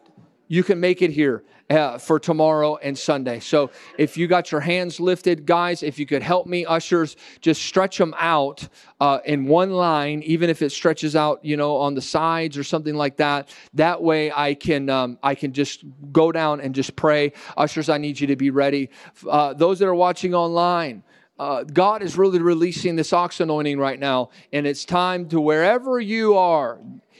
You 0.49 0.63
can 0.63 0.79
make 0.79 1.01
it 1.01 1.11
here. 1.11 1.43
Uh, 1.69 1.97
for 1.97 2.17
tomorrow 2.17 2.77
and 2.77 2.97
Sunday. 2.97 3.41
So 3.41 3.71
if 3.97 4.15
you 4.15 4.25
got 4.25 4.53
your 4.53 4.61
hands 4.61 5.01
lifted, 5.01 5.45
guys, 5.45 5.83
if 5.83 5.99
you 5.99 6.05
could 6.05 6.23
help 6.23 6.47
me, 6.47 6.65
ushers, 6.65 7.17
just 7.41 7.61
stretch 7.61 7.97
them 7.97 8.15
out 8.17 8.69
uh, 9.01 9.19
in 9.25 9.47
one 9.47 9.71
line, 9.71 10.23
even 10.23 10.49
if 10.49 10.61
it 10.61 10.71
stretches 10.71 11.13
out, 11.13 11.43
you 11.43 11.57
know, 11.57 11.75
on 11.75 11.93
the 11.93 12.01
sides 12.01 12.57
or 12.57 12.63
something 12.63 12.95
like 12.95 13.17
that. 13.17 13.53
That 13.73 14.01
way, 14.01 14.31
I 14.31 14.53
can 14.53 14.89
um, 14.89 15.19
I 15.21 15.35
can 15.35 15.51
just 15.51 15.83
go 16.13 16.31
down 16.31 16.61
and 16.61 16.73
just 16.73 16.95
pray. 16.95 17.33
Ushers, 17.57 17.89
I 17.89 17.97
need 17.97 18.17
you 18.17 18.27
to 18.27 18.37
be 18.37 18.49
ready. 18.49 18.89
Uh, 19.29 19.53
those 19.53 19.77
that 19.79 19.87
are 19.87 20.01
watching 20.07 20.33
online, 20.33 21.03
uh, 21.39 21.63
God 21.63 22.01
is 22.01 22.17
really 22.17 22.39
releasing 22.39 22.95
this 22.95 23.13
ox 23.13 23.39
anointing 23.39 23.79
right 23.79 23.99
now, 23.99 24.29
and 24.51 24.65
it's 24.65 24.85
time 24.85 25.29
to 25.29 25.39
wherever 25.39 25.99
you 25.99 26.35
are, 26.35 26.79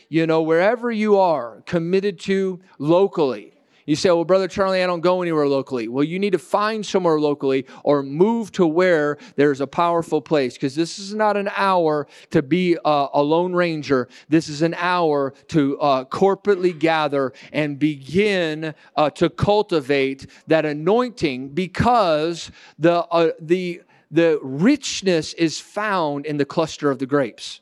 you 0.09 0.25
know, 0.25 0.41
wherever 0.41 0.91
you 0.91 1.17
are 1.17 1.61
committed 1.65 2.19
to 2.21 2.59
locally. 2.79 3.53
You 3.87 3.95
say, 3.95 4.09
well, 4.09 4.25
Brother 4.25 4.49
Charlie, 4.49 4.83
I 4.83 4.85
don't 4.85 4.99
go 4.99 5.21
anywhere 5.21 5.47
locally. 5.47 5.87
Well, 5.87 6.03
you 6.03 6.19
need 6.19 6.31
to 6.31 6.39
find 6.39 6.85
somewhere 6.85 7.21
locally 7.21 7.65
or 7.85 8.03
move 8.03 8.51
to 8.51 8.67
where 8.67 9.17
there's 9.37 9.61
a 9.61 9.65
powerful 9.65 10.21
place 10.21 10.55
because 10.55 10.75
this 10.75 10.99
is 10.99 11.13
not 11.13 11.37
an 11.37 11.49
hour 11.55 12.05
to 12.31 12.41
be 12.41 12.77
a, 12.83 13.07
a 13.13 13.23
lone 13.23 13.53
ranger. 13.53 14.09
This 14.27 14.49
is 14.49 14.61
an 14.61 14.73
hour 14.73 15.33
to 15.47 15.79
uh, 15.79 16.03
corporately 16.03 16.77
gather 16.77 17.31
and 17.53 17.79
begin 17.79 18.75
uh, 18.97 19.09
to 19.11 19.29
cultivate 19.29 20.27
that 20.47 20.65
anointing 20.65 21.49
because 21.49 22.51
the, 22.77 23.05
uh, 23.05 23.31
the, 23.39 23.83
the 24.09 24.39
richness 24.41 25.33
is 25.33 25.59
found 25.59 26.25
in 26.25 26.37
the 26.37 26.45
cluster 26.45 26.89
of 26.89 26.99
the 26.99 27.05
grapes. 27.05 27.61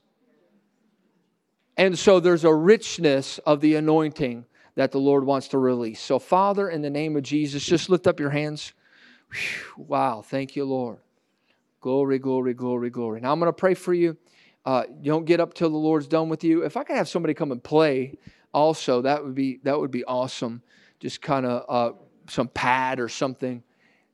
And 1.77 1.97
so 1.97 2.19
there's 2.19 2.43
a 2.43 2.53
richness 2.53 3.38
of 3.39 3.61
the 3.61 3.76
anointing 3.76 4.45
that 4.76 4.91
the 4.91 4.99
Lord 4.99 5.26
wants 5.26 5.49
to 5.49 5.57
release. 5.57 5.99
So, 5.99 6.19
Father, 6.19 6.69
in 6.69 6.81
the 6.81 6.89
name 6.89 7.15
of 7.15 7.23
Jesus, 7.23 7.63
just 7.65 7.89
lift 7.89 8.07
up 8.07 8.19
your 8.19 8.30
hands. 8.30 8.73
Whew, 9.31 9.85
wow, 9.85 10.22
thank 10.22 10.55
you, 10.55 10.65
Lord. 10.65 10.97
Glory, 11.81 12.19
glory, 12.19 12.53
glory, 12.53 12.89
glory. 12.89 13.22
Now 13.22 13.31
I'm 13.31 13.39
going 13.39 13.49
to 13.49 13.53
pray 13.53 13.73
for 13.73 13.93
you. 13.93 14.17
Uh, 14.65 14.84
don't 15.03 15.26
get 15.26 15.39
up 15.39 15.53
till 15.53 15.69
the 15.69 15.77
Lord's 15.77 16.07
done 16.07 16.30
with 16.30 16.43
you. 16.43 16.63
If 16.63 16.77
I 16.77 16.84
could 16.84 16.95
have 16.95 17.07
somebody 17.07 17.34
come 17.34 17.51
and 17.51 17.63
play, 17.63 18.17
also 18.53 19.01
that 19.03 19.23
would 19.23 19.35
be 19.35 19.59
that 19.63 19.80
would 19.80 19.91
be 19.91 20.03
awesome. 20.05 20.63
Just 20.99 21.22
kind 21.22 21.45
of 21.45 21.65
uh, 21.69 21.95
some 22.27 22.47
pad 22.47 22.99
or 22.99 23.07
something. 23.07 23.61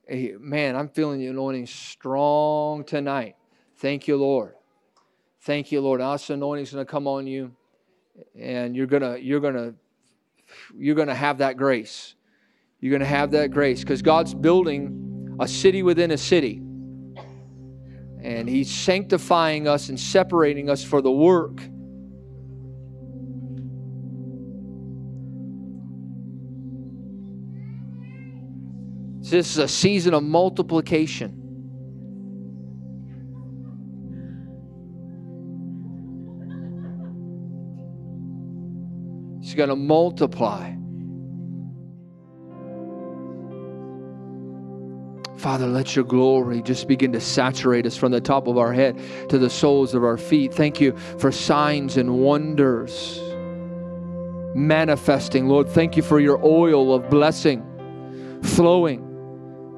Hey, 0.06 0.34
man, 0.38 0.74
I'm 0.74 0.88
feeling 0.88 1.20
the 1.20 1.28
anointing 1.28 1.66
strong 1.66 2.82
tonight. 2.82 3.36
Thank 3.76 4.08
you, 4.08 4.16
Lord. 4.16 4.54
Thank 5.42 5.70
you, 5.70 5.80
Lord. 5.80 6.00
Now 6.00 6.12
this 6.12 6.28
anointing 6.28 6.64
is 6.64 6.72
going 6.72 6.84
to 6.84 6.90
come 6.90 7.06
on 7.06 7.28
you, 7.28 7.52
and 8.38 8.74
you're 8.74 8.86
gonna 8.86 9.16
you're 9.18 9.40
gonna 9.40 9.74
you're 10.76 10.96
gonna 10.96 11.14
have 11.14 11.38
that 11.38 11.56
grace. 11.56 12.16
You're 12.80 12.92
gonna 12.92 13.04
have 13.04 13.30
that 13.30 13.52
grace 13.52 13.80
because 13.80 14.02
God's 14.02 14.34
building 14.34 15.36
a 15.40 15.46
city 15.46 15.84
within 15.84 16.10
a 16.10 16.18
city, 16.18 16.56
and 18.20 18.48
He's 18.48 18.70
sanctifying 18.70 19.68
us 19.68 19.88
and 19.88 19.98
separating 19.98 20.68
us 20.68 20.82
for 20.82 21.00
the 21.00 21.12
work. 21.12 21.60
This 29.32 29.52
is 29.52 29.56
a 29.56 29.66
season 29.66 30.12
of 30.12 30.22
multiplication. 30.22 31.30
He's 39.40 39.54
going 39.54 39.70
to 39.70 39.76
multiply. 39.76 40.74
Father, 45.38 45.66
let 45.66 45.96
your 45.96 46.04
glory 46.04 46.60
just 46.60 46.86
begin 46.86 47.12
to 47.12 47.20
saturate 47.20 47.86
us 47.86 47.96
from 47.96 48.12
the 48.12 48.20
top 48.20 48.46
of 48.46 48.58
our 48.58 48.74
head 48.74 49.00
to 49.30 49.38
the 49.38 49.48
soles 49.48 49.94
of 49.94 50.04
our 50.04 50.18
feet. 50.18 50.52
Thank 50.52 50.78
you 50.78 50.94
for 51.16 51.32
signs 51.32 51.96
and 51.96 52.18
wonders 52.18 53.18
manifesting. 54.54 55.48
Lord, 55.48 55.70
thank 55.70 55.96
you 55.96 56.02
for 56.02 56.20
your 56.20 56.38
oil 56.44 56.94
of 56.94 57.08
blessing 57.08 57.66
flowing. 58.42 59.08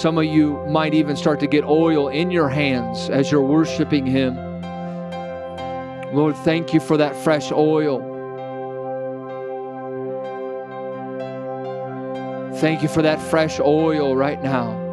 Some 0.00 0.16
of 0.16 0.24
you 0.24 0.64
might 0.66 0.94
even 0.94 1.14
start 1.14 1.40
to 1.40 1.46
get 1.46 1.62
oil 1.62 2.08
in 2.08 2.30
your 2.30 2.48
hands 2.48 3.10
as 3.10 3.30
you're 3.30 3.42
worshiping 3.42 4.06
Him. 4.06 4.34
Lord, 6.14 6.36
thank 6.36 6.72
you 6.72 6.80
for 6.80 6.96
that 6.96 7.14
fresh 7.14 7.52
oil. 7.52 8.00
Thank 12.60 12.80
you 12.80 12.88
for 12.88 13.02
that 13.02 13.20
fresh 13.20 13.60
oil 13.60 14.16
right 14.16 14.42
now. 14.42 14.89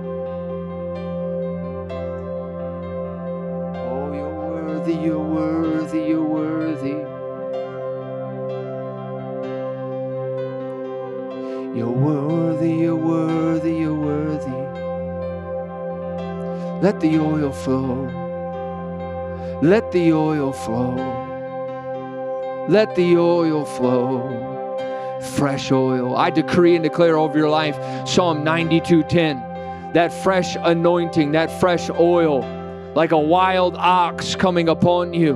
Let 16.97 17.11
the 17.11 17.19
oil 17.19 17.51
flow. 17.51 18.09
Let 19.61 19.91
the 19.91 20.13
oil 20.13 20.51
flow. 20.51 20.95
Let 22.69 22.95
the 22.95 23.17
oil 23.17 23.65
flow. 23.65 25.19
Fresh 25.21 25.71
oil. 25.71 26.15
I 26.15 26.31
decree 26.31 26.73
and 26.73 26.83
declare 26.83 27.15
over 27.15 27.37
your 27.37 27.51
life 27.51 27.77
Psalm 28.07 28.43
92:10. 28.43 29.93
That 29.93 30.11
fresh 30.11 30.57
anointing, 30.59 31.33
that 31.33 31.51
fresh 31.59 31.87
oil, 31.91 32.41
like 32.95 33.11
a 33.11 33.19
wild 33.19 33.75
ox 33.77 34.35
coming 34.35 34.67
upon 34.67 35.13
you 35.13 35.35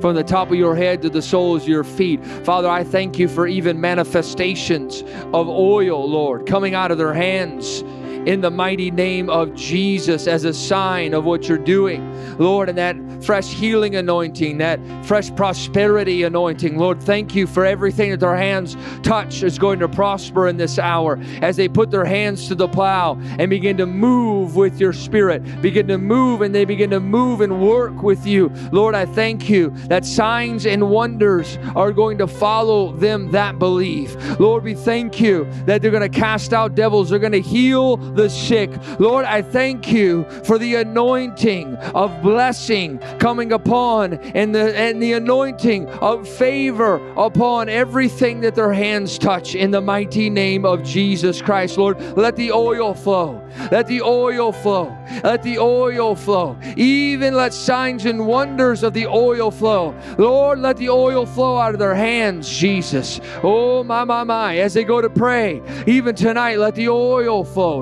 from 0.00 0.14
the 0.14 0.22
top 0.22 0.50
of 0.50 0.54
your 0.54 0.76
head 0.76 1.02
to 1.02 1.10
the 1.10 1.22
soles 1.22 1.62
of 1.62 1.68
your 1.68 1.82
feet. 1.82 2.24
Father, 2.44 2.68
I 2.68 2.84
thank 2.84 3.18
you 3.18 3.26
for 3.26 3.48
even 3.48 3.80
manifestations 3.80 5.02
of 5.34 5.48
oil, 5.48 6.08
Lord, 6.08 6.46
coming 6.46 6.76
out 6.76 6.92
of 6.92 6.98
their 6.98 7.14
hands 7.14 7.82
in 8.26 8.40
the 8.40 8.50
mighty 8.50 8.90
name 8.90 9.30
of 9.30 9.54
Jesus 9.54 10.26
as 10.26 10.44
a 10.44 10.52
sign 10.52 11.14
of 11.14 11.24
what 11.24 11.48
you're 11.48 11.58
doing. 11.58 12.38
Lord, 12.38 12.68
and 12.68 12.78
that 12.78 12.96
fresh 13.24 13.48
healing 13.52 13.96
anointing, 13.96 14.58
that 14.58 14.80
fresh 15.04 15.34
prosperity 15.34 16.22
anointing. 16.22 16.78
Lord, 16.78 17.02
thank 17.02 17.34
you 17.34 17.46
for 17.46 17.64
everything 17.64 18.10
that 18.10 18.20
their 18.20 18.36
hands 18.36 18.76
touch 19.02 19.42
is 19.42 19.58
going 19.58 19.78
to 19.80 19.88
prosper 19.88 20.48
in 20.48 20.56
this 20.56 20.78
hour 20.78 21.18
as 21.42 21.56
they 21.56 21.68
put 21.68 21.90
their 21.90 22.04
hands 22.04 22.48
to 22.48 22.54
the 22.54 22.68
plow 22.68 23.18
and 23.38 23.50
begin 23.50 23.76
to 23.76 23.86
move 23.86 24.56
with 24.56 24.80
your 24.80 24.92
spirit, 24.92 25.62
begin 25.62 25.88
to 25.88 25.98
move 25.98 26.42
and 26.42 26.54
they 26.54 26.64
begin 26.64 26.90
to 26.90 27.00
move 27.00 27.40
and 27.40 27.60
work 27.60 28.02
with 28.02 28.26
you. 28.26 28.50
Lord, 28.72 28.94
I 28.94 29.06
thank 29.06 29.48
you 29.48 29.70
that 29.88 30.04
signs 30.04 30.66
and 30.66 30.90
wonders 30.90 31.58
are 31.76 31.92
going 31.92 32.18
to 32.18 32.26
follow 32.26 32.92
them 32.92 33.30
that 33.32 33.58
believe. 33.58 34.40
Lord, 34.40 34.64
we 34.64 34.74
thank 34.74 35.20
you 35.20 35.46
that 35.66 35.82
they're 35.82 35.90
going 35.90 36.10
to 36.10 36.20
cast 36.20 36.52
out 36.52 36.74
devils, 36.74 37.10
they're 37.10 37.18
going 37.18 37.32
to 37.32 37.40
heal 37.40 37.96
the 37.96 38.28
sick. 38.28 38.70
Lord, 38.98 39.24
I 39.24 39.42
thank 39.42 39.92
you 39.92 40.24
for 40.44 40.58
the 40.58 40.76
anointing 40.76 41.76
of 41.76 42.22
blessing 42.22 42.98
coming 43.18 43.52
upon 43.52 44.14
and 44.14 44.54
the 44.54 44.76
and 44.76 45.02
the 45.02 45.12
anointing 45.12 45.88
of 45.88 46.28
favor 46.28 46.96
upon 47.16 47.68
everything 47.68 48.40
that 48.40 48.54
their 48.54 48.72
hands 48.72 49.18
touch 49.18 49.54
in 49.54 49.70
the 49.70 49.80
mighty 49.80 50.30
name 50.30 50.64
of 50.64 50.82
Jesus 50.82 51.42
Christ. 51.42 51.78
Lord, 51.78 52.00
let 52.16 52.36
the 52.36 52.52
oil 52.52 52.94
flow. 52.94 53.46
Let 53.70 53.86
the 53.86 54.02
oil 54.02 54.52
flow. 54.52 54.96
Let 55.24 55.42
the 55.42 55.58
oil 55.58 56.14
flow. 56.14 56.58
Even 56.76 57.34
let 57.34 57.52
signs 57.52 58.06
and 58.06 58.26
wonders 58.26 58.82
of 58.82 58.92
the 58.92 59.06
oil 59.06 59.50
flow. 59.50 59.94
Lord, 60.18 60.60
let 60.60 60.76
the 60.76 60.88
oil 60.88 61.26
flow 61.26 61.56
out 61.56 61.74
of 61.74 61.80
their 61.80 61.94
hands, 61.94 62.48
Jesus. 62.48 63.20
Oh, 63.42 63.82
my, 63.82 64.04
my, 64.04 64.24
my. 64.24 64.58
As 64.58 64.74
they 64.74 64.84
go 64.84 65.00
to 65.00 65.10
pray, 65.10 65.62
even 65.86 66.14
tonight, 66.14 66.58
let 66.58 66.74
the 66.74 66.88
oil 66.88 67.44
flow. 67.44 67.80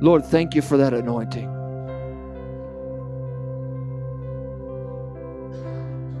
Lord, 0.00 0.24
thank 0.24 0.54
you 0.54 0.62
for 0.62 0.76
that 0.76 0.92
anointing. 0.92 1.51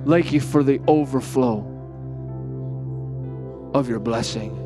Thank 0.06 0.32
you 0.32 0.40
for 0.40 0.62
the 0.64 0.80
overflow 0.88 1.68
of 3.72 3.88
your 3.88 4.00
blessing. 4.00 4.58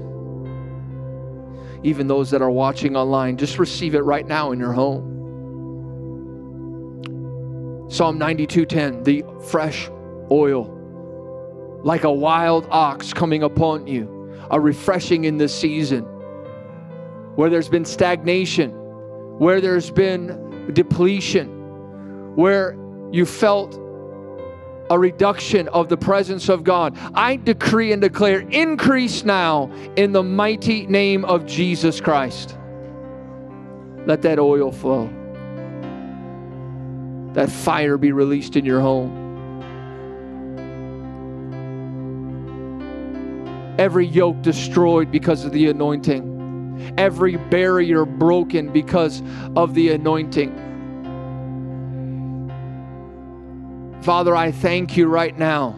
Even 1.83 2.07
those 2.07 2.31
that 2.31 2.41
are 2.41 2.51
watching 2.51 2.97
online, 2.97 3.37
just 3.37 3.59
receive 3.59 3.95
it 3.95 4.01
right 4.01 4.27
now 4.27 4.53
in 4.53 4.59
your 4.59 4.73
home. 4.73 5.13
Psalm 7.89 8.19
92:10, 8.19 9.05
the 9.05 9.25
fresh 9.43 9.91
oil, 10.31 10.73
like 11.85 12.05
a 12.05 12.13
wild 12.13 12.67
ox 12.71 13.13
coming 13.13 13.43
upon 13.43 13.87
you, 13.87 14.33
a 14.51 14.59
refreshing 14.59 15.25
in 15.25 15.37
this 15.37 15.55
season 15.55 16.05
where 17.37 17.51
there's 17.51 17.69
been 17.69 17.85
stagnation, 17.85 18.71
where 19.39 19.61
there's 19.61 19.91
been 19.91 20.73
depletion, 20.73 21.47
where 22.35 22.75
you 23.13 23.27
felt 23.27 23.79
a 24.91 24.99
reduction 24.99 25.69
of 25.69 25.89
the 25.89 25.97
presence 25.97 26.49
of 26.49 26.65
God. 26.65 26.97
I 27.15 27.37
decree 27.37 27.93
and 27.93 28.01
declare 28.01 28.41
increase 28.41 29.25
now 29.25 29.71
in 29.97 30.13
the 30.13 30.23
mighty 30.23 30.87
name 30.87 31.25
of 31.25 31.47
Jesus 31.47 32.01
Christ. 32.01 32.57
Let 34.07 34.23
that 34.23 34.39
oil 34.39 34.71
flow. 34.71 35.11
That 37.33 37.51
fire 37.51 37.99
be 37.99 38.13
released 38.13 38.57
in 38.57 38.65
your 38.65 38.81
home. 38.81 39.25
Every 43.79 44.07
yoke 44.07 44.41
destroyed 44.41 45.11
because 45.11 45.45
of 45.45 45.53
the 45.53 45.69
anointing. 45.69 46.95
Every 46.97 47.37
barrier 47.37 48.05
broken 48.07 48.73
because 48.73 49.23
of 49.55 49.75
the 49.75 49.91
anointing. 49.91 50.66
Father, 54.03 54.37
I 54.37 54.53
thank 54.53 54.97
you 54.97 55.09
right 55.09 55.37
now 55.37 55.77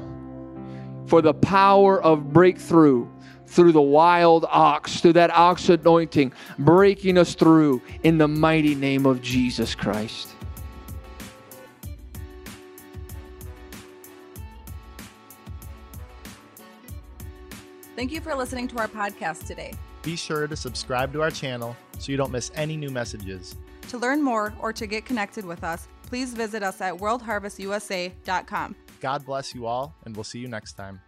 for 1.07 1.23
the 1.23 1.33
power 1.35 2.03
of 2.03 2.33
breakthrough 2.33 3.09
through 3.47 3.73
the 3.73 3.81
wild 3.81 4.45
ox, 4.51 5.01
through 5.01 5.15
that 5.15 5.31
ox 5.31 5.69
anointing, 5.69 6.33
breaking 6.59 7.17
us 7.17 7.35
through 7.35 7.81
in 8.03 8.19
the 8.19 8.29
mighty 8.29 8.75
name 8.75 9.07
of 9.07 9.23
Jesus 9.23 9.75
Christ. 9.75 10.35
Thank 17.97 18.13
you 18.13 18.21
for 18.21 18.35
listening 18.35 18.69
to 18.69 18.79
our 18.79 18.87
podcast 18.87 19.47
today. 19.47 19.73
Be 20.03 20.15
sure 20.15 20.47
to 20.47 20.55
subscribe 20.55 21.13
to 21.15 21.23
our 21.23 21.33
channel 21.33 21.75
so 21.99 22.13
you 22.13 22.19
don't 22.19 22.31
miss 22.31 22.53
any 22.55 22.77
new 22.77 22.91
messages. 22.91 23.57
To 23.89 23.99
learn 23.99 24.23
more 24.23 24.55
or 24.61 24.73
to 24.73 24.87
get 24.87 25.05
connected 25.05 25.45
with 25.45 25.65
us, 25.65 25.89
please 26.09 26.33
visit 26.33 26.63
us 26.63 26.81
at 26.81 26.95
worldharvestusa.com. 26.95 28.77
God 29.01 29.25
bless 29.25 29.55
you 29.55 29.67
all, 29.67 29.95
and 30.05 30.17
we'll 30.17 30.25
see 30.25 30.39
you 30.41 30.49
next 30.49 30.73
time. 30.73 31.01